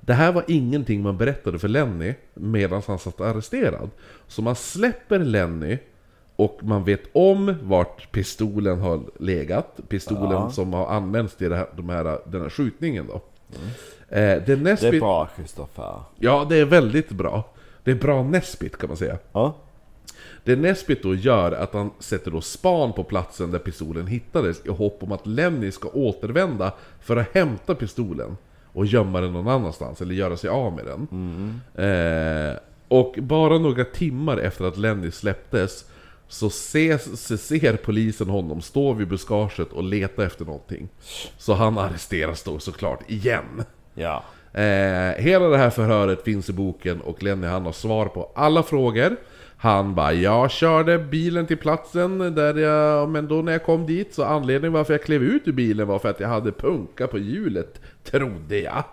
Det 0.00 0.14
här 0.14 0.32
var 0.32 0.44
ingenting 0.48 1.02
man 1.02 1.16
berättade 1.16 1.58
för 1.58 1.68
Lenny 1.68 2.14
medan 2.34 2.82
han 2.86 2.98
satt 2.98 3.20
arresterad. 3.20 3.90
Så 4.26 4.42
man 4.42 4.56
släpper 4.56 5.18
Lenny 5.18 5.78
och 6.36 6.58
man 6.62 6.84
vet 6.84 7.00
om 7.12 7.54
vart 7.62 8.12
pistolen 8.12 8.80
har 8.80 9.00
legat. 9.18 9.80
Pistolen 9.88 10.30
Ja. 10.32 10.50
som 10.50 10.72
har 10.72 10.86
använts 10.86 11.36
till 11.36 11.52
här, 11.52 11.66
de 11.76 11.88
här, 11.88 12.18
den 12.26 12.40
här 12.42 12.48
skjutningen 12.50 13.06
då. 13.06 13.20
Eh, 14.16 14.42
det, 14.46 14.56
näst 14.60 14.82
Det 14.82 14.88
är 14.88 15.00
bra 15.00 15.28
Kristoffer. 15.36 15.94
Ja, 16.18 16.46
det 16.48 16.56
är 16.56 16.64
väldigt 16.64 17.08
bra. 17.10 17.44
Det 17.84 17.90
är 17.90 17.94
bra 17.94 18.22
Nesbit 18.22 18.76
kan 18.78 18.88
man 18.88 18.96
säga. 18.96 19.18
Ja. 19.32 19.54
Det 20.44 20.56
Nesbit 20.56 21.02
då 21.02 21.14
gör 21.14 21.52
är 21.52 21.56
att 21.62 21.72
han 21.74 21.90
sätter 21.98 22.30
då 22.30 22.40
span 22.40 22.92
på 22.92 23.04
platsen 23.04 23.50
där 23.50 23.58
pistolen 23.58 24.06
hittades 24.06 24.66
i 24.66 24.68
hopp 24.68 25.02
om 25.02 25.12
att 25.12 25.26
Lenny 25.26 25.70
ska 25.72 25.88
återvända 25.88 26.72
för 27.00 27.16
att 27.16 27.34
hämta 27.34 27.74
pistolen 27.74 28.36
och 28.72 28.86
gömma 28.86 29.20
den 29.20 29.32
någon 29.32 29.48
annanstans, 29.48 30.00
eller 30.02 30.14
göra 30.14 30.36
sig 30.36 30.50
av 30.50 30.72
med 30.72 30.84
den. 30.84 31.08
Eh, 31.86 32.56
och 32.88 33.14
bara 33.18 33.58
några 33.58 33.84
timmar 33.84 34.36
efter 34.38 34.64
att 34.64 34.76
Lenny 34.76 35.10
släpptes 35.10 35.84
så 36.28 36.46
ses, 36.46 37.26
så 37.26 37.36
ser 37.36 37.76
polisen 37.76 38.28
honom 38.28 38.60
stå 38.60 38.92
vid 38.92 39.08
buskaget 39.08 39.72
och 39.72 39.84
leta 39.84 40.24
efter 40.24 40.44
någonting. 40.44 40.88
Så 41.38 41.54
han 41.54 41.78
arresteras 41.78 42.42
då 42.42 42.58
såklart 42.58 43.10
igen. 43.10 43.64
Ja. 43.94 44.24
Eh, 44.52 45.14
hela 45.22 45.48
det 45.48 45.58
här 45.58 45.70
förhöret 45.70 46.24
finns 46.24 46.50
i 46.50 46.52
boken 46.52 47.00
och 47.00 47.22
Lenny 47.22 47.46
han 47.46 47.64
har 47.64 47.72
svar 47.72 48.06
på 48.06 48.32
alla 48.34 48.62
frågor. 48.62 49.16
Han 49.56 49.94
bara, 49.94 50.12
jag 50.12 50.50
körde 50.50 50.98
bilen 50.98 51.46
till 51.46 51.56
platsen 51.56 52.18
där 52.18 52.54
jag, 52.54 53.08
men 53.08 53.28
då 53.28 53.34
när 53.34 53.52
jag 53.52 53.64
kom 53.64 53.86
dit 53.86 54.14
så 54.14 54.24
anledningen 54.24 54.72
varför 54.72 54.94
jag 54.94 55.02
klev 55.02 55.22
ut 55.22 55.48
ur 55.48 55.52
bilen 55.52 55.86
var 55.86 55.98
för 55.98 56.10
att 56.10 56.20
jag 56.20 56.28
hade 56.28 56.52
punka 56.52 57.06
på 57.06 57.18
hjulet, 57.18 57.80
trodde 58.04 58.58
jag. 58.58 58.84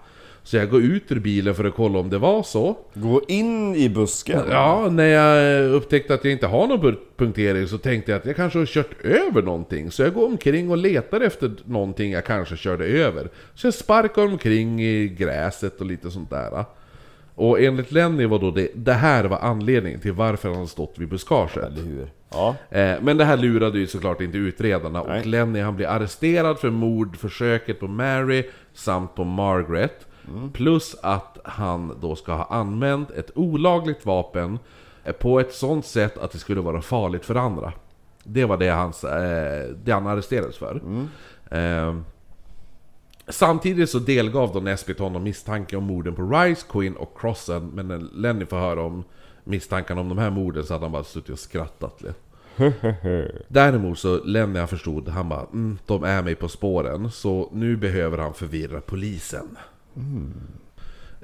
Så 0.46 0.58
jag 0.58 0.70
går 0.70 0.82
ut 0.82 1.12
ur 1.12 1.20
bilen 1.20 1.56
för 1.56 1.64
att 1.66 1.76
kolla 1.76 2.00
om 2.00 2.10
det 2.10 2.18
var 2.18 2.44
så. 2.44 2.78
Gå 2.94 3.22
in 3.28 3.76
i 3.76 3.90
busken. 3.90 4.42
Ja, 4.50 4.88
när 4.92 5.06
jag 5.08 5.64
upptäckte 5.72 6.14
att 6.14 6.24
jag 6.24 6.34
inte 6.34 6.48
har 6.48 6.68
någon 6.68 6.82
pu- 6.82 6.98
punktering 7.18 7.68
så 7.68 7.78
tänkte 7.78 8.12
jag 8.12 8.20
att 8.20 8.26
jag 8.26 8.36
kanske 8.36 8.60
har 8.60 8.66
kört 8.66 9.02
över 9.04 9.42
någonting. 9.42 9.92
Så 9.92 10.02
jag 10.02 10.14
går 10.14 10.26
omkring 10.26 10.72
och 10.72 10.78
letar 10.78 11.22
efter 11.22 11.52
någonting 11.66 12.12
jag 12.12 12.26
kanske 12.26 12.58
körde 12.58 12.86
över. 12.86 13.30
Så 13.56 13.68
jag 13.68 13.74
sparkar 13.74 14.22
omkring 14.26 14.82
i 14.84 15.08
gräset 15.08 15.80
och 15.80 15.86
lite 15.86 16.12
sånt 16.12 16.30
där. 16.30 16.66
Och 17.36 17.62
enligt 17.62 17.92
Lenny 17.92 18.26
var 18.26 18.40
då 18.40 18.52
det, 18.52 18.68
det 18.76 18.94
här 18.94 19.24
var 19.24 19.38
anledningen 19.38 20.00
till 20.00 20.12
varför 20.14 20.50
han 20.54 20.68
stått 20.68 20.94
vid 20.98 21.08
buskaget. 21.10 21.74
Ja. 22.32 22.56
Eh, 22.70 22.96
Men 23.02 23.18
det 23.18 23.26
här 23.26 23.38
lurade 23.38 23.80
ju 23.80 23.88
såklart 23.88 24.22
inte 24.22 24.38
utredarna 24.38 25.02
och 25.02 25.08
Nej. 25.10 25.24
Lenny 25.26 25.60
han 25.60 25.76
blir 25.76 25.88
arresterad 25.88 26.60
för 26.60 26.70
mordförsöket 26.70 27.80
på 27.80 27.88
Mary 27.88 28.44
samt 28.74 29.16
på 29.16 29.24
Margaret. 29.24 30.08
Plus 30.54 30.96
att 31.02 31.38
han 31.44 31.98
då 32.02 32.16
ska 32.16 32.34
ha 32.34 32.46
använt 32.46 33.12
ett 33.12 33.32
olagligt 33.36 34.06
vapen 34.06 34.60
på 35.20 35.40
ett 35.40 35.54
sånt 35.54 35.86
sätt 35.86 36.18
att 36.18 36.32
det 36.32 36.38
skulle 36.38 36.62
vara 36.62 36.82
farligt 36.82 37.26
för 37.26 37.36
andra. 37.36 37.74
Det 38.24 38.46
var 38.46 38.58
det, 38.58 38.70
hans, 38.70 39.04
eh, 39.04 39.70
det 39.84 39.92
han 39.92 40.08
arresterades 40.08 40.58
för. 40.58 40.82
Eh, 41.52 41.96
Samtidigt 43.28 43.90
så 43.90 44.00
delgav 44.00 44.54
då 44.54 44.60
Nesbitt 44.60 45.00
honom 45.00 45.24
misstanke 45.24 45.78
om 45.78 45.84
morden 45.84 46.16
på 46.16 46.22
Rice, 46.22 46.66
Quinn 46.70 46.96
och 46.96 47.18
Crossen 47.20 47.68
Men 47.74 47.88
när 47.88 47.98
Lenny 47.98 48.46
får 48.46 48.58
höra 48.58 48.82
om 48.82 49.04
misstankarna 49.44 50.02
om 50.02 50.10
de 50.10 50.18
här 50.18 50.30
morden 50.30 50.64
så 50.64 50.74
hade 50.74 50.86
han 50.86 50.92
bara 50.92 51.04
suttit 51.04 51.30
och 51.30 51.40
skrattat 51.40 52.02
lite. 52.02 52.16
Däremot 53.48 54.00
så 54.00 54.24
Lenny 54.24 54.60
han 54.60 54.68
förstod, 54.68 55.10
han 55.10 55.30
bara 55.30 55.46
mm, 55.54 55.78
de 55.86 56.04
är 56.04 56.22
mig 56.22 56.36
på 56.36 56.48
spåren 56.48 57.12
Så 57.12 57.50
nu 57.54 57.76
behöver 57.76 58.18
han 58.18 58.34
förvirra 58.34 58.82
polisen 58.82 59.58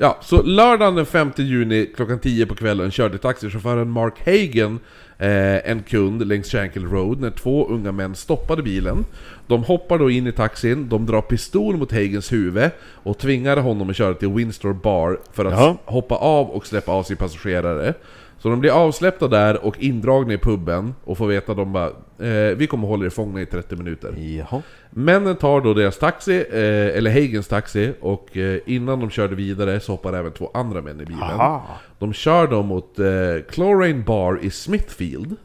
Ja, 0.01 0.17
så 0.21 0.41
lördagen 0.43 0.95
den 0.95 1.05
5 1.05 1.31
juni 1.35 1.89
klockan 1.95 2.19
10 2.19 2.45
på 2.45 2.55
kvällen 2.55 2.91
körde 2.91 3.17
taxichauffören 3.17 3.89
Mark 3.89 4.25
Hagen 4.25 4.79
eh, 5.17 5.71
en 5.71 5.83
kund 5.83 6.27
längs 6.27 6.51
Shankill 6.51 6.87
Road 6.87 7.19
när 7.19 7.31
två 7.31 7.67
unga 7.67 7.91
män 7.91 8.15
stoppade 8.15 8.63
bilen. 8.63 9.05
De 9.47 9.63
hoppar 9.63 9.99
då 9.99 10.09
in 10.09 10.27
i 10.27 10.31
taxin, 10.31 10.89
de 10.89 11.05
drar 11.05 11.21
pistol 11.21 11.77
mot 11.77 11.91
Hagens 11.91 12.31
huvud 12.31 12.69
och 12.81 13.17
tvingar 13.17 13.57
honom 13.57 13.89
att 13.89 13.95
köra 13.95 14.13
till 14.13 14.29
Windsor 14.29 14.73
Bar 14.73 15.19
för 15.33 15.45
att 15.45 15.53
Jaha. 15.53 15.77
hoppa 15.85 16.15
av 16.15 16.49
och 16.49 16.67
släppa 16.67 16.91
av 16.91 17.03
sin 17.03 17.17
passagerare. 17.17 17.93
Så 18.37 18.49
de 18.49 18.59
blir 18.59 18.71
avsläppta 18.71 19.27
där 19.27 19.65
och 19.65 19.79
indragna 19.79 20.33
i 20.33 20.37
puben 20.37 20.95
och 21.03 21.17
får 21.17 21.27
veta 21.27 21.51
att 21.51 21.57
de 21.57 21.73
bara 21.73 21.91
eh, 22.19 22.57
Vi 22.57 22.67
kommer 22.67 22.87
hålla 22.87 23.05
er 23.05 23.09
fångna 23.09 23.41
i 23.41 23.45
30 23.45 23.75
minuter. 23.75 24.13
Jaha. 24.17 24.61
Männen 24.89 25.35
tar 25.35 25.61
då 25.61 25.73
deras 25.73 25.97
taxi, 25.97 26.45
eh, 26.51 26.97
eller 26.97 27.11
Hagens 27.11 27.47
taxi, 27.47 27.93
och 28.01 28.37
eh, 28.37 28.59
innan 28.65 28.99
de 28.99 29.09
körde 29.09 29.35
vidare 29.35 29.79
så 29.79 29.91
hoppar 29.91 30.13
även 30.13 30.31
två 30.31 30.51
andra 30.53 30.81
män 30.81 31.01
i 31.01 31.05
bilen. 31.05 31.23
Aha. 31.23 31.67
De 31.99 32.13
kör 32.13 32.47
då 32.47 32.63
mot 32.63 32.99
eh, 32.99 33.05
Chlorane 33.51 34.03
Bar 34.03 34.39
i 34.41 34.49
Smithfield. 34.51 35.35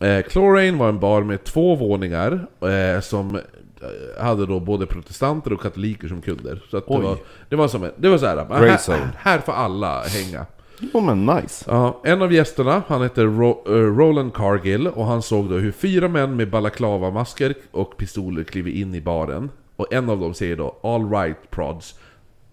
Eh, 0.00 0.24
Chlorane 0.28 0.72
var 0.72 0.88
en 0.88 1.00
bar 1.00 1.22
med 1.22 1.44
två 1.44 1.74
våningar 1.74 2.46
eh, 2.60 3.00
som 3.00 3.34
eh, 3.36 4.22
hade 4.24 4.46
då 4.46 4.60
både 4.60 4.86
protestanter 4.86 5.52
och 5.52 5.60
katoliker 5.60 6.08
som 6.08 6.22
kunder. 6.22 6.62
Så 6.70 6.76
det 6.76 6.82
Oj. 6.86 7.02
var, 7.02 7.16
det 7.48 7.56
var 7.56 7.68
som 7.68 7.84
en, 7.84 7.90
det 7.96 8.08
var 8.08 8.18
så 8.18 8.26
här, 8.26 8.36
här, 8.36 9.10
här 9.16 9.38
får 9.38 9.52
alla 9.52 10.02
hänga. 10.02 10.46
Jo 10.92 11.00
men 11.00 11.26
nice. 11.26 11.64
Ja, 11.68 12.00
en 12.04 12.22
av 12.22 12.32
gästerna, 12.32 12.82
han 12.88 13.02
heter 13.02 13.24
Ro- 13.26 13.62
eh, 13.66 13.72
Roland 13.72 14.34
Cargill 14.34 14.86
och 14.88 15.04
han 15.06 15.22
såg 15.22 15.48
då 15.50 15.56
hur 15.56 15.72
fyra 15.72 16.08
män 16.08 16.36
med 16.36 16.50
balaklava-masker 16.50 17.54
och 17.70 17.96
pistoler 17.96 18.44
kliver 18.44 18.70
in 18.70 18.94
i 18.94 19.00
baren. 19.00 19.50
Och 19.76 19.92
en 19.92 20.10
av 20.10 20.20
dem 20.20 20.34
säger 20.34 20.56
då 20.56 20.76
'All 20.82 21.10
right 21.10 21.36
prods' 21.50 21.94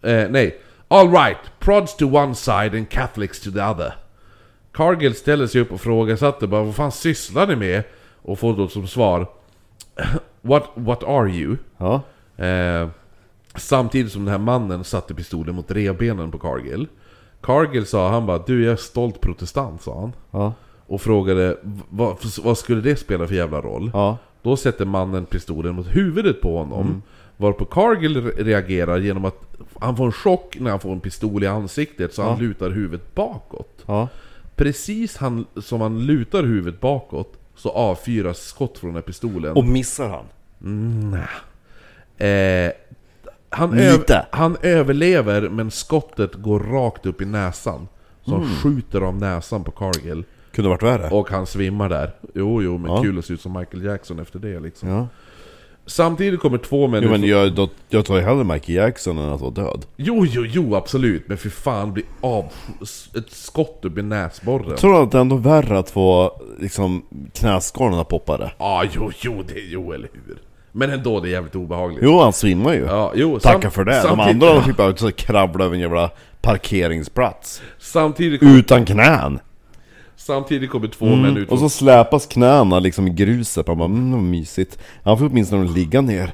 eh, 0.01 0.29
Nej, 0.29 0.61
'All 0.87 1.11
right, 1.11 1.37
prods 1.59 1.95
to 1.97 2.05
one 2.17 2.35
side 2.35 2.75
and 2.75 2.89
Catholics 2.89 3.39
to 3.41 3.51
the 3.51 3.59
other' 3.59 3.91
Cargill 4.71 5.15
ställer 5.15 5.47
sig 5.47 5.61
upp 5.61 5.71
och 5.71 5.81
frågasatte 5.81 6.47
bara 6.47 6.63
'Vad 6.63 6.75
fan 6.75 6.91
sysslar 6.91 7.47
ni 7.47 7.55
med?' 7.55 7.83
Och 8.21 8.39
får 8.39 8.53
då 8.57 8.67
som 8.67 8.87
svar 8.87 9.27
'What, 10.41 10.63
what 10.73 11.03
are 11.03 11.27
you?' 11.29 11.57
Ja. 11.77 12.01
Eh, 12.45 12.87
samtidigt 13.55 14.11
som 14.11 14.25
den 14.25 14.31
här 14.31 14.39
mannen 14.39 14.83
satte 14.83 15.13
pistolen 15.13 15.55
mot 15.55 15.71
revbenen 15.71 16.31
på 16.31 16.39
Cargill. 16.39 16.87
Cargill 17.41 17.85
sa, 17.85 18.09
han 18.09 18.25
bara 18.25 18.37
'Du 18.37 18.63
jag 18.63 18.71
är 18.71 18.75
stolt 18.75 19.21
protestant' 19.21 19.77
sa 19.77 19.99
han. 19.99 20.13
Ja. 20.31 20.53
Och 20.87 21.01
frågade 21.01 21.57
vad, 21.89 22.17
vad 22.43 22.57
skulle 22.57 22.81
det 22.81 22.95
spela 22.95 23.27
för 23.27 23.35
jävla 23.35 23.61
roll? 23.61 23.91
Ja. 23.93 24.17
Då 24.41 24.57
sätter 24.57 24.85
mannen 24.85 25.25
pistolen 25.25 25.75
mot 25.75 25.87
huvudet 25.95 26.41
på 26.41 26.57
honom. 26.57 27.01
Varpå 27.37 27.65
Cargill 27.65 28.17
re- 28.17 28.43
reagerar 28.43 28.97
genom 28.99 29.25
att 29.25 29.35
han 29.79 29.97
får 29.97 30.05
en 30.05 30.11
chock 30.11 30.57
när 30.59 30.69
han 30.71 30.79
får 30.79 30.91
en 30.91 30.99
pistol 30.99 31.43
i 31.43 31.47
ansiktet 31.47 32.13
så 32.13 32.23
han 32.23 32.39
lutar 32.39 32.69
huvudet 32.69 33.15
bakåt. 33.15 33.83
Ja. 33.85 34.07
Precis 34.55 35.17
han, 35.17 35.45
som 35.61 35.81
han 35.81 36.05
lutar 36.05 36.43
huvudet 36.43 36.79
bakåt 36.81 37.33
så 37.55 37.69
avfyras 37.69 38.39
skott 38.39 38.77
från 38.77 38.87
den 38.89 38.95
här 38.95 39.01
pistolen. 39.01 39.53
Och 39.57 39.65
missar 39.65 40.09
han? 40.09 40.25
Eh, 42.17 42.71
han, 43.49 43.73
öv- 43.73 44.25
han 44.31 44.57
överlever 44.61 45.49
men 45.49 45.71
skottet 45.71 46.33
går 46.35 46.59
rakt 46.59 47.05
upp 47.05 47.21
i 47.21 47.25
näsan. 47.25 47.87
Så 48.25 48.31
han 48.35 48.45
skjuter 48.55 49.01
av 49.01 49.15
näsan 49.15 49.63
på 49.63 49.71
Cargill. 49.71 50.23
Kunde 50.51 50.69
varit 50.69 50.83
värre. 50.83 51.09
Och 51.09 51.29
han 51.29 51.45
svimmar 51.47 51.89
där. 51.89 52.11
Jo, 52.35 52.61
jo, 52.63 52.77
men 52.77 52.91
Ja. 52.91 53.01
kul 53.01 53.19
att 53.19 53.25
se 53.25 53.33
ut 53.33 53.41
som 53.41 53.53
Michael 53.53 53.83
Jackson 53.83 54.19
efter 54.19 54.39
det 54.39 54.59
liksom. 54.59 54.89
Ja. 54.89 55.07
Samtidigt 55.85 56.39
kommer 56.39 56.57
två 56.57 56.87
män 56.87 57.03
Jo 57.03 57.09
men 57.09 57.23
jag, 57.23 57.55
då, 57.55 57.69
jag 57.89 58.05
tar 58.05 58.15
ju 58.15 58.21
hellre 58.21 58.43
Michael 58.43 58.75
Jackson 58.75 59.17
än 59.17 59.29
att 59.29 59.41
vara 59.41 59.51
död. 59.51 59.85
Jo, 59.95 60.25
jo, 60.25 60.45
jo, 60.45 60.75
absolut. 60.75 61.27
Men 61.27 61.37
för 61.37 61.49
fan, 61.49 61.93
bli 61.93 62.03
av... 62.21 62.45
Ett 63.17 63.31
skott 63.31 63.79
upp 63.85 63.97
i 63.97 64.01
näsborren. 64.01 64.77
Tror 64.77 64.93
du 64.93 64.97
att 64.99 65.11
det 65.11 65.17
är 65.17 65.21
ändå 65.21 65.35
värre 65.35 65.79
att 65.79 65.89
få 65.89 66.41
liksom 66.59 67.05
knäskålarna 67.33 68.03
poppade? 68.03 68.51
Ja, 68.57 68.65
ah, 68.65 68.85
jo, 68.95 69.11
jo, 69.21 69.43
det, 69.47 69.59
jo, 69.59 69.91
eller 69.91 70.09
hur. 70.13 70.37
Men 70.71 70.89
ändå, 70.89 71.19
det 71.19 71.27
är 71.29 71.31
jävligt 71.31 71.55
obehagligt. 71.55 71.99
Jo, 72.03 72.19
han 72.19 72.33
svimmar 72.33 72.73
ju. 72.73 72.85
Ja, 72.85 73.11
jo, 73.15 73.39
Tacka 73.39 73.69
för 73.71 73.83
det. 73.85 74.01
De 74.03 74.19
andra 74.19 74.53
de 74.53 74.63
fick 74.63 74.77
bara 74.77 74.95
så 74.95 75.11
kravla 75.11 75.65
över 75.65 75.75
en 75.75 75.81
jävla 75.81 76.11
parkeringsplats. 76.41 77.61
Samtidigt, 77.79 78.43
Utan 78.43 78.85
knän! 78.85 79.39
samtidigt 80.15 80.69
kommer 80.69 80.87
två 80.87 81.05
män 81.15 81.37
ut 81.37 81.49
Och 81.51 81.59
så 81.59 81.69
släpas 81.69 82.25
knäna 82.25 82.79
liksom 82.79 83.07
i 83.07 83.09
gruset. 83.09 83.67
Man 83.67 83.77
bara, 83.77 83.85
mm, 83.85 84.11
vad 84.11 84.21
mysigt. 84.21 84.79
Han 85.03 85.17
får 85.17 85.25
åtminstone 85.25 85.71
ligga 85.71 86.01
ner. 86.01 86.33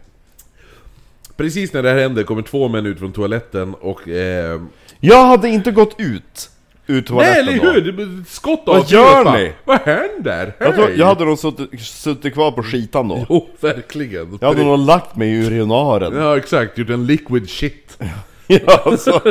Precis 1.37 1.73
när 1.73 1.83
det 1.83 1.89
här 1.89 1.97
händer 1.97 2.23
kommer 2.23 2.41
två 2.41 2.67
män 2.67 2.85
ut 2.85 2.99
från 2.99 3.11
toaletten 3.11 3.73
och... 3.73 4.07
Eh, 4.07 4.61
Jag 4.99 5.25
hade 5.25 5.49
inte 5.49 5.71
gått 5.71 5.95
ut 5.97 6.49
ur 6.87 6.93
nej, 6.93 7.03
toaletten 7.03 7.47
eller 7.47 7.63
då. 7.63 7.71
hur! 7.71 7.91
Blir 7.91 8.23
Skott 8.27 8.63
Vad 8.65 8.89
gör 8.89 9.37
ni? 9.37 9.51
Vad 9.63 9.81
händer? 9.81 10.45
Hej! 10.45 10.53
Jag, 10.59 10.75
tror, 10.75 10.91
jag 10.91 11.05
hade 11.05 11.25
nog 11.25 11.39
suttit, 11.39 11.81
suttit 11.81 12.33
kvar 12.33 12.51
på 12.51 12.63
skitan 12.63 13.07
då. 13.07 13.25
Jo, 13.29 13.49
verkligen. 13.59 14.37
Jag 14.41 14.47
hade 14.47 14.63
nog 14.63 14.79
lagt 14.79 15.15
mig 15.15 15.29
i 15.29 15.45
urinaren. 15.45 16.15
Ja, 16.15 16.37
exakt. 16.37 16.77
Gjort 16.77 16.89
en 16.89 17.05
liquid 17.05 17.49
shit. 17.49 17.97
Ja, 18.47 18.81
alltså. 18.85 19.11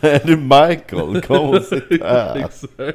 är 0.00 0.26
du 0.26 0.36
Michael? 0.36 1.22
Kom 1.22 1.50
och 1.50 1.62
sitt 1.62 2.02
här. 2.02 2.46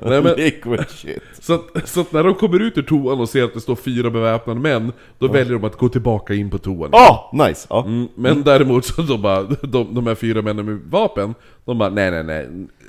Nej, 0.00 0.22
men, 0.22 0.34
Liquid 0.36 0.88
shit. 0.88 1.22
så, 1.40 1.54
att, 1.54 1.88
så 1.88 2.00
att 2.00 2.12
när 2.12 2.24
de 2.24 2.34
kommer 2.34 2.60
ut 2.60 2.78
ur 2.78 2.82
toan 2.82 3.20
och 3.20 3.28
ser 3.28 3.44
att 3.44 3.54
det 3.54 3.60
står 3.60 3.76
fyra 3.76 4.10
beväpnade 4.10 4.60
män, 4.60 4.92
då 5.18 5.28
väljer 5.28 5.52
de 5.52 5.64
att 5.64 5.76
gå 5.76 5.88
tillbaka 5.88 6.34
in 6.34 6.50
på 6.50 6.58
toan. 6.58 6.90
Ah, 6.92 7.30
nice! 7.32 7.66
Ja. 7.70 7.84
Mm, 7.84 8.08
men 8.14 8.42
däremot 8.42 8.84
så 8.84 9.02
då 9.02 9.16
bara, 9.18 9.42
de, 9.62 9.94
de 9.94 10.06
här 10.06 10.14
fyra 10.14 10.42
männen 10.42 10.66
med 10.66 10.80
vapen, 10.90 11.34
de 11.64 11.78
bara 11.78 11.88
nej 11.90 12.10
nej 12.10 12.24
nej, 12.24 12.48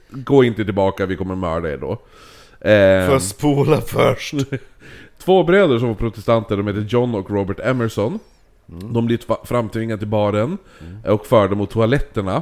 gå 0.09 0.43
inte 0.43 0.65
tillbaka, 0.65 1.05
vi 1.05 1.15
kommer 1.15 1.35
mörda 1.35 1.69
er 1.71 1.77
då. 1.77 1.91
Eh, 2.69 3.09
Får 3.09 3.19
spola 3.19 3.81
först? 3.81 4.33
Två 5.23 5.43
bröder 5.43 5.79
som 5.79 5.87
var 5.87 5.95
protestanter, 5.95 6.57
de 6.57 6.67
heter 6.67 6.85
John 6.89 7.15
och 7.15 7.31
Robert 7.31 7.59
Emerson. 7.59 8.19
De 8.65 9.05
blir 9.05 9.45
framtvingade 9.45 9.99
till 9.99 10.07
baren 10.07 10.57
och 11.05 11.25
förda 11.25 11.55
mot 11.55 11.69
toaletterna. 11.69 12.41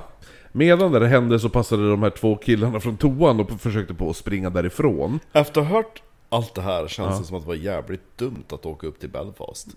Medan 0.51 0.91
det 0.91 1.07
hände 1.07 1.39
så 1.39 1.49
passade 1.49 1.89
de 1.89 2.03
här 2.03 2.09
två 2.09 2.35
killarna 2.35 2.79
från 2.79 2.97
toan 2.97 3.39
och 3.39 3.61
försökte 3.61 3.93
på 3.93 4.09
att 4.09 4.15
springa 4.17 4.49
därifrån. 4.49 5.19
Efter 5.33 5.61
att 5.61 5.67
ha 5.67 5.75
hört 5.75 6.01
allt 6.29 6.55
det 6.55 6.61
här 6.61 6.87
känns 6.87 7.19
det 7.19 7.25
som 7.25 7.37
att 7.37 7.43
det 7.43 7.47
var 7.47 7.55
jävligt 7.55 8.17
dumt 8.17 8.43
att 8.49 8.65
åka 8.65 8.87
upp 8.87 8.99
till 8.99 9.09
Belfast. 9.09 9.67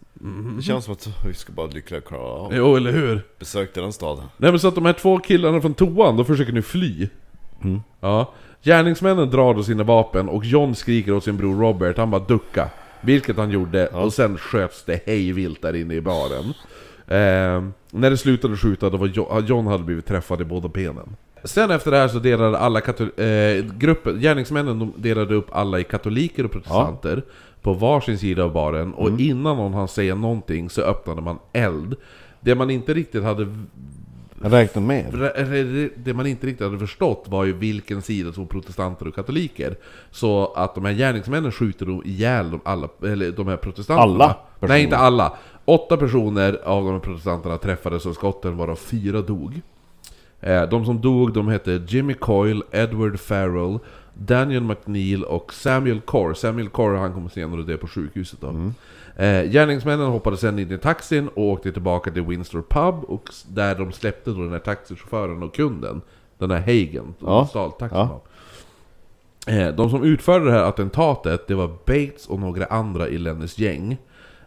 Det 0.56 0.62
känns 0.62 0.84
som 0.84 0.92
att 0.94 1.08
vi 1.26 1.34
ska 1.34 1.52
bara 1.52 1.66
lyckliga 1.66 2.00
klara 2.00 2.22
av 2.22 2.52
Jo, 2.54 2.76
eller 2.76 2.92
hur? 2.92 3.26
besökte 3.38 3.80
den 3.80 3.92
staden. 3.92 4.24
Nej 4.36 4.50
men 4.50 4.60
så 4.60 4.68
att 4.68 4.74
de 4.74 4.84
här 4.84 4.92
två 4.92 5.18
killarna 5.18 5.60
från 5.60 5.74
toan, 5.74 6.16
de 6.16 6.26
försöker 6.26 6.52
nu 6.52 6.62
fly. 6.62 7.08
Ja. 8.00 8.32
Gärningsmännen 8.62 9.30
drar 9.30 9.54
då 9.54 9.62
sina 9.62 9.82
vapen 9.84 10.28
och 10.28 10.44
John 10.44 10.74
skriker 10.74 11.12
åt 11.12 11.24
sin 11.24 11.36
bror 11.36 11.60
Robert, 11.60 11.96
han 11.96 12.10
bara 12.10 12.24
ducka. 12.24 12.70
Vilket 13.00 13.36
han 13.36 13.50
gjorde, 13.50 13.86
och 13.86 14.12
sen 14.12 14.38
sköts 14.38 14.84
det 14.84 15.06
hejvilt 15.06 15.62
där 15.62 15.76
inne 15.76 15.94
i 15.94 16.00
baren. 16.00 16.54
Eh, 17.10 17.64
när 17.90 18.10
det 18.10 18.16
slutade 18.16 18.56
skjuta, 18.56 18.90
då 18.90 18.96
var 18.96 19.06
John, 19.06 19.46
John 19.46 19.66
hade 19.66 19.84
blivit 19.84 20.06
träffad 20.06 20.40
i 20.40 20.44
båda 20.44 20.68
benen. 20.68 21.16
Sen 21.44 21.70
efter 21.70 21.90
det 21.90 21.96
här 21.96 22.08
så 22.08 22.18
delade 22.18 22.58
alla 22.58 22.80
katol- 22.80 23.20
eh, 23.20 23.64
gruppen, 23.78 24.20
gärningsmännen 24.20 24.78
de 24.78 24.92
delade 24.96 25.34
upp 25.34 25.46
alla 25.52 25.78
i 25.80 25.84
katoliker 25.84 26.44
och 26.44 26.50
protestanter 26.52 27.22
på 27.62 27.72
varsin 27.72 28.18
sida 28.18 28.44
av 28.44 28.52
baren 28.52 28.94
och 28.94 29.20
innan 29.20 29.56
någon 29.56 29.74
hann 29.74 29.88
säga 29.88 30.14
någonting 30.14 30.70
så 30.70 30.82
öppnade 30.82 31.20
man 31.22 31.38
eld. 31.52 31.96
Det 32.40 32.54
man 32.54 32.70
inte 32.70 32.94
riktigt 32.94 33.22
hade 33.24 33.56
Jag 34.42 34.52
räknar 34.52 34.82
med. 34.82 35.30
Det 35.96 36.14
man 36.14 36.26
inte 36.26 36.46
riktigt 36.46 36.66
hade 36.66 36.78
förstått 36.78 37.24
var 37.28 37.44
ju 37.44 37.52
vilken 37.52 38.02
sida 38.02 38.32
som 38.32 38.46
protestanter 38.46 39.08
och 39.08 39.14
katoliker. 39.14 39.76
Så 40.10 40.52
att 40.56 40.74
de 40.74 40.84
här 40.84 40.92
gärningsmännen 40.92 41.52
skjuter 41.52 42.06
ihjäl 42.06 42.50
de, 42.50 42.60
alla, 42.64 42.88
eller 43.02 43.30
de 43.30 43.48
här 43.48 43.56
protestanterna. 43.56 44.02
Alla 44.24 44.36
personer? 44.60 44.68
Nej, 44.74 44.82
inte 44.82 44.96
alla. 44.96 45.32
Åtta 45.70 45.96
personer 45.96 46.60
av 46.64 46.84
de 46.84 47.00
protestanterna 47.00 47.56
träffades 47.58 48.06
av 48.06 48.12
skotten, 48.12 48.56
varav 48.56 48.76
fyra 48.76 49.20
dog. 49.20 49.60
Eh, 50.40 50.62
De 50.62 50.84
som 50.84 51.00
dog, 51.00 51.32
de 51.32 51.48
hette 51.48 51.82
Jimmy 51.88 52.14
Coyle, 52.14 52.62
Edward 52.72 53.20
Farrell, 53.20 53.78
Daniel 54.14 54.62
McNeil 54.62 55.24
och 55.24 55.54
Samuel 55.54 56.00
Corr. 56.00 56.34
Samuel 56.34 56.68
Corr, 56.68 56.94
han 56.96 57.12
kom 57.14 57.30
senare 57.30 57.62
det 57.62 57.76
på 57.76 57.86
sjukhuset 57.86 58.40
då. 58.40 58.48
Eh, 59.16 59.42
gärningsmännen 59.50 60.06
hoppade 60.06 60.36
sen 60.36 60.58
in 60.58 60.72
i 60.72 60.78
taxin 60.78 61.28
och 61.28 61.44
åkte 61.44 61.72
tillbaka 61.72 62.10
till 62.10 62.22
Windsor 62.22 62.62
Pub, 62.68 63.04
och 63.04 63.30
där 63.48 63.74
de 63.74 63.92
släppte 63.92 64.30
då 64.30 64.42
den 64.42 64.52
här 64.52 64.58
taxichauffören 64.58 65.42
och 65.42 65.54
kunden. 65.54 66.00
Den 66.38 66.50
här 66.50 66.60
Hagen, 66.60 67.14
Ja. 67.18 67.46
stal 67.50 67.72
taxin 67.72 67.98
Ja. 67.98 68.20
Eh, 69.46 69.68
De 69.74 69.90
som 69.90 70.02
utförde 70.04 70.44
det 70.44 70.52
här 70.52 70.62
attentatet, 70.64 71.46
det 71.46 71.54
var 71.54 71.68
Bates 71.68 72.26
och 72.26 72.38
några 72.40 72.64
andra 72.66 73.08
i 73.08 73.18
Lennys 73.18 73.58
gäng. 73.58 73.96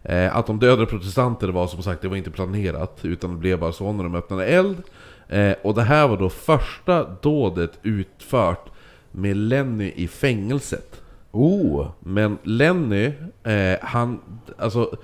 Eh, 0.03 0.38
Att 0.38 0.47
de 0.47 0.59
dödade 0.59 0.85
protestanter 0.85 1.47
var 1.47 1.67
som 1.67 1.84
sagt, 1.84 2.01
det 2.01 2.07
var 2.07 2.17
inte 2.17 2.31
planerat, 2.31 2.99
utan 3.01 3.30
det 3.31 3.38
blev 3.38 3.59
bara 3.59 3.71
så 3.71 3.91
när 3.91 4.03
de 4.03 4.15
öppnade 4.15 4.45
eld. 4.45 4.77
Eh, 5.30 5.53
Och 5.61 5.73
det 5.73 5.84
här 5.84 6.07
var 6.07 6.17
då 6.17 6.30
första 6.30 7.03
dådet 7.21 7.80
utfört 7.84 8.69
med 9.11 9.38
Lenny 9.38 9.91
i 9.95 10.07
fängelset. 10.07 11.01
Oh! 11.31 11.88
Men 11.99 12.38
Lenny, 12.43 13.11
eh, 13.43 13.77
han... 13.81 14.19
Alltså... 14.57 14.95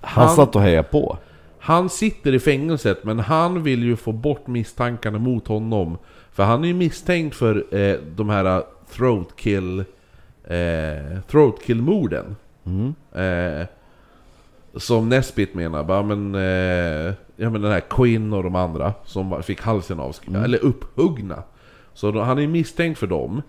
Han 0.00 0.28
satt 0.30 0.56
och 0.56 0.62
hejade 0.62 0.88
på. 0.88 1.18
Han 1.58 1.88
sitter 1.88 2.34
i 2.34 2.38
fängelset, 2.40 3.04
men 3.04 3.18
han 3.18 3.62
vill 3.62 3.82
ju 3.82 3.96
få 3.96 4.12
bort 4.12 4.46
misstankarna 4.46 5.18
mot 5.18 5.48
honom. 5.48 5.98
För 6.32 6.42
han 6.42 6.64
är 6.64 6.68
ju 6.68 6.74
misstänkt 6.74 7.36
för 7.36 7.76
eh, 7.76 7.96
de 8.16 8.28
här 8.28 8.62
throat 8.90 9.36
kill... 9.36 9.84
Eh, 10.44 11.20
throat 11.30 11.62
kill-morden. 11.66 12.36
Eh, 13.12 13.66
som 14.76 15.08
Nesbit 15.08 15.54
menar, 15.54 15.84
bara 15.84 16.02
men... 16.02 16.34
Eh, 16.34 17.14
ja 17.36 17.50
men 17.50 17.62
den 17.62 17.72
här 17.72 17.80
Quinn 17.80 18.32
och 18.32 18.42
de 18.42 18.54
andra 18.54 18.92
som 19.04 19.42
fick 19.42 19.60
halsen 19.60 20.00
avskurna, 20.00 20.44
eller 20.44 20.64
upphuggna. 20.64 21.42
Så 21.94 22.10
då, 22.10 22.20
han 22.20 22.38
är 22.38 22.46
misstänkt 22.46 22.98
för 22.98 23.06
dem. 23.06 23.42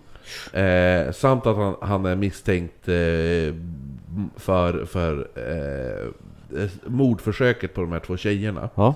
Eh, 0.52 1.12
samt 1.12 1.46
att 1.46 1.56
han, 1.56 1.76
han 1.80 2.06
är 2.06 2.16
misstänkt 2.16 2.88
eh, 2.88 3.54
för, 4.36 4.84
för 4.84 5.28
eh, 5.34 6.62
eh, 6.62 6.70
mordförsöket 6.86 7.74
på 7.74 7.80
de 7.80 7.92
här 7.92 8.00
två 8.00 8.16
tjejerna. 8.16 8.68
Ja. 8.74 8.94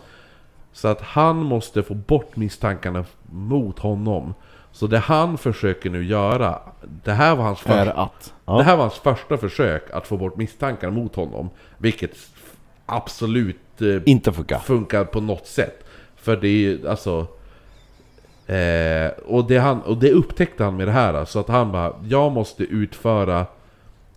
Så 0.72 0.88
att 0.88 1.00
han 1.00 1.36
måste 1.36 1.82
få 1.82 1.94
bort 1.94 2.36
misstankarna 2.36 3.04
mot 3.30 3.78
honom. 3.78 4.34
Så 4.72 4.86
det 4.86 4.98
han 4.98 5.38
försöker 5.38 5.90
nu 5.90 6.04
göra, 6.04 6.58
det 7.04 7.12
här 7.12 7.36
var 7.36 7.44
hans 7.44 7.66
Är 7.66 7.84
första, 7.84 7.92
att. 8.02 8.24
det 8.24 8.30
Ja. 8.52 8.60
här 8.60 8.76
var 8.76 8.82
hans 8.84 8.94
första 8.98 9.36
försök 9.36 9.90
att 9.92 10.06
få 10.06 10.16
bort 10.16 10.36
misstankarna 10.36 10.92
mot 10.92 11.14
honom. 11.16 11.50
Vilket 11.78 12.10
absolut 12.86 13.82
eh, 13.82 14.02
Inte 14.06 14.32
funkar. 14.32 14.58
funkar 14.58 15.04
på 15.04 15.20
något 15.20 15.46
sätt. 15.46 15.84
För 16.16 16.36
det 16.36 16.48
är 16.48 16.52
ju 16.52 16.88
alltså... 16.88 17.26
Eh, 18.46 19.10
och, 19.26 19.44
det 19.48 19.58
han, 19.58 19.80
och 19.82 19.96
det 19.96 20.12
upptäckte 20.12 20.64
han 20.64 20.76
med 20.76 20.88
det 20.88 20.92
här. 20.92 21.24
Så 21.24 21.38
att 21.40 21.48
han 21.48 21.72
bara, 21.72 21.92
jag 22.08 22.32
måste 22.32 22.62
utföra... 22.64 23.46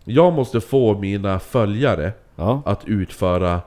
Jag 0.03 0.34
måste 0.34 0.61
få 0.61 0.97
mina 0.99 1.39
följare 1.39 2.11
Ja. 2.35 2.61
att 2.65 2.85
utföra 2.85 3.61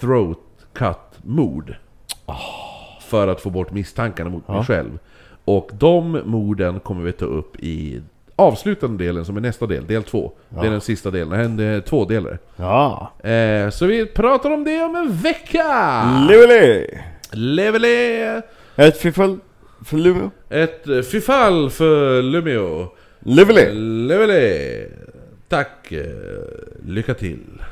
throat 0.00 0.38
cut-mord. 0.72 1.74
För 3.00 3.28
att 3.28 3.40
få 3.40 3.50
bort 3.50 3.70
misstankarna 3.72 4.30
mot 4.30 4.48
mig 4.48 4.56
Ja. 4.56 4.64
själv. 4.64 4.98
Och 5.44 5.70
de 5.72 6.20
morden 6.24 6.80
kommer 6.80 7.02
vi 7.04 7.12
ta 7.12 7.24
upp 7.24 7.56
i 7.58 8.02
avslutande 8.36 9.04
delen 9.04 9.24
som 9.24 9.36
är 9.36 9.40
nästa 9.40 9.66
del, 9.66 9.86
del 9.86 10.02
två. 10.02 10.32
Det 10.48 10.66
är 10.66 10.70
den 10.70 10.80
sista 10.80 11.10
delen, 11.10 11.56
det 11.56 11.64
är 11.64 11.74
en 11.74 11.82
tvådelare. 11.82 12.38
Ja. 12.56 13.12
Eh, 13.24 13.70
så 13.70 13.86
vi 13.86 14.06
pratar 14.06 14.50
om 14.50 14.64
det 14.64 14.82
om 14.82 14.96
en 14.96 15.12
vecka! 15.16 16.04
Lively! 16.28 16.86
Levele! 17.30 18.42
Ett 18.76 18.96
fiffel 18.98 19.38
för 19.84 19.96
Luleå. 19.96 20.30
Ett 20.48 20.88
eh, 20.88 21.02
fyfall 21.02 21.70
för 21.70 22.22
Lumio. 22.22 22.88
Lively! 23.20 23.72
Levele! 24.06 24.86
Tack! 25.48 25.92
eh, 25.92 26.04
Lycka 26.86 27.14
till! 27.14 27.62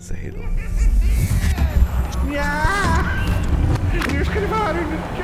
Säg 0.00 0.16
hejdå. 0.16 0.38
Ja! 4.32 5.19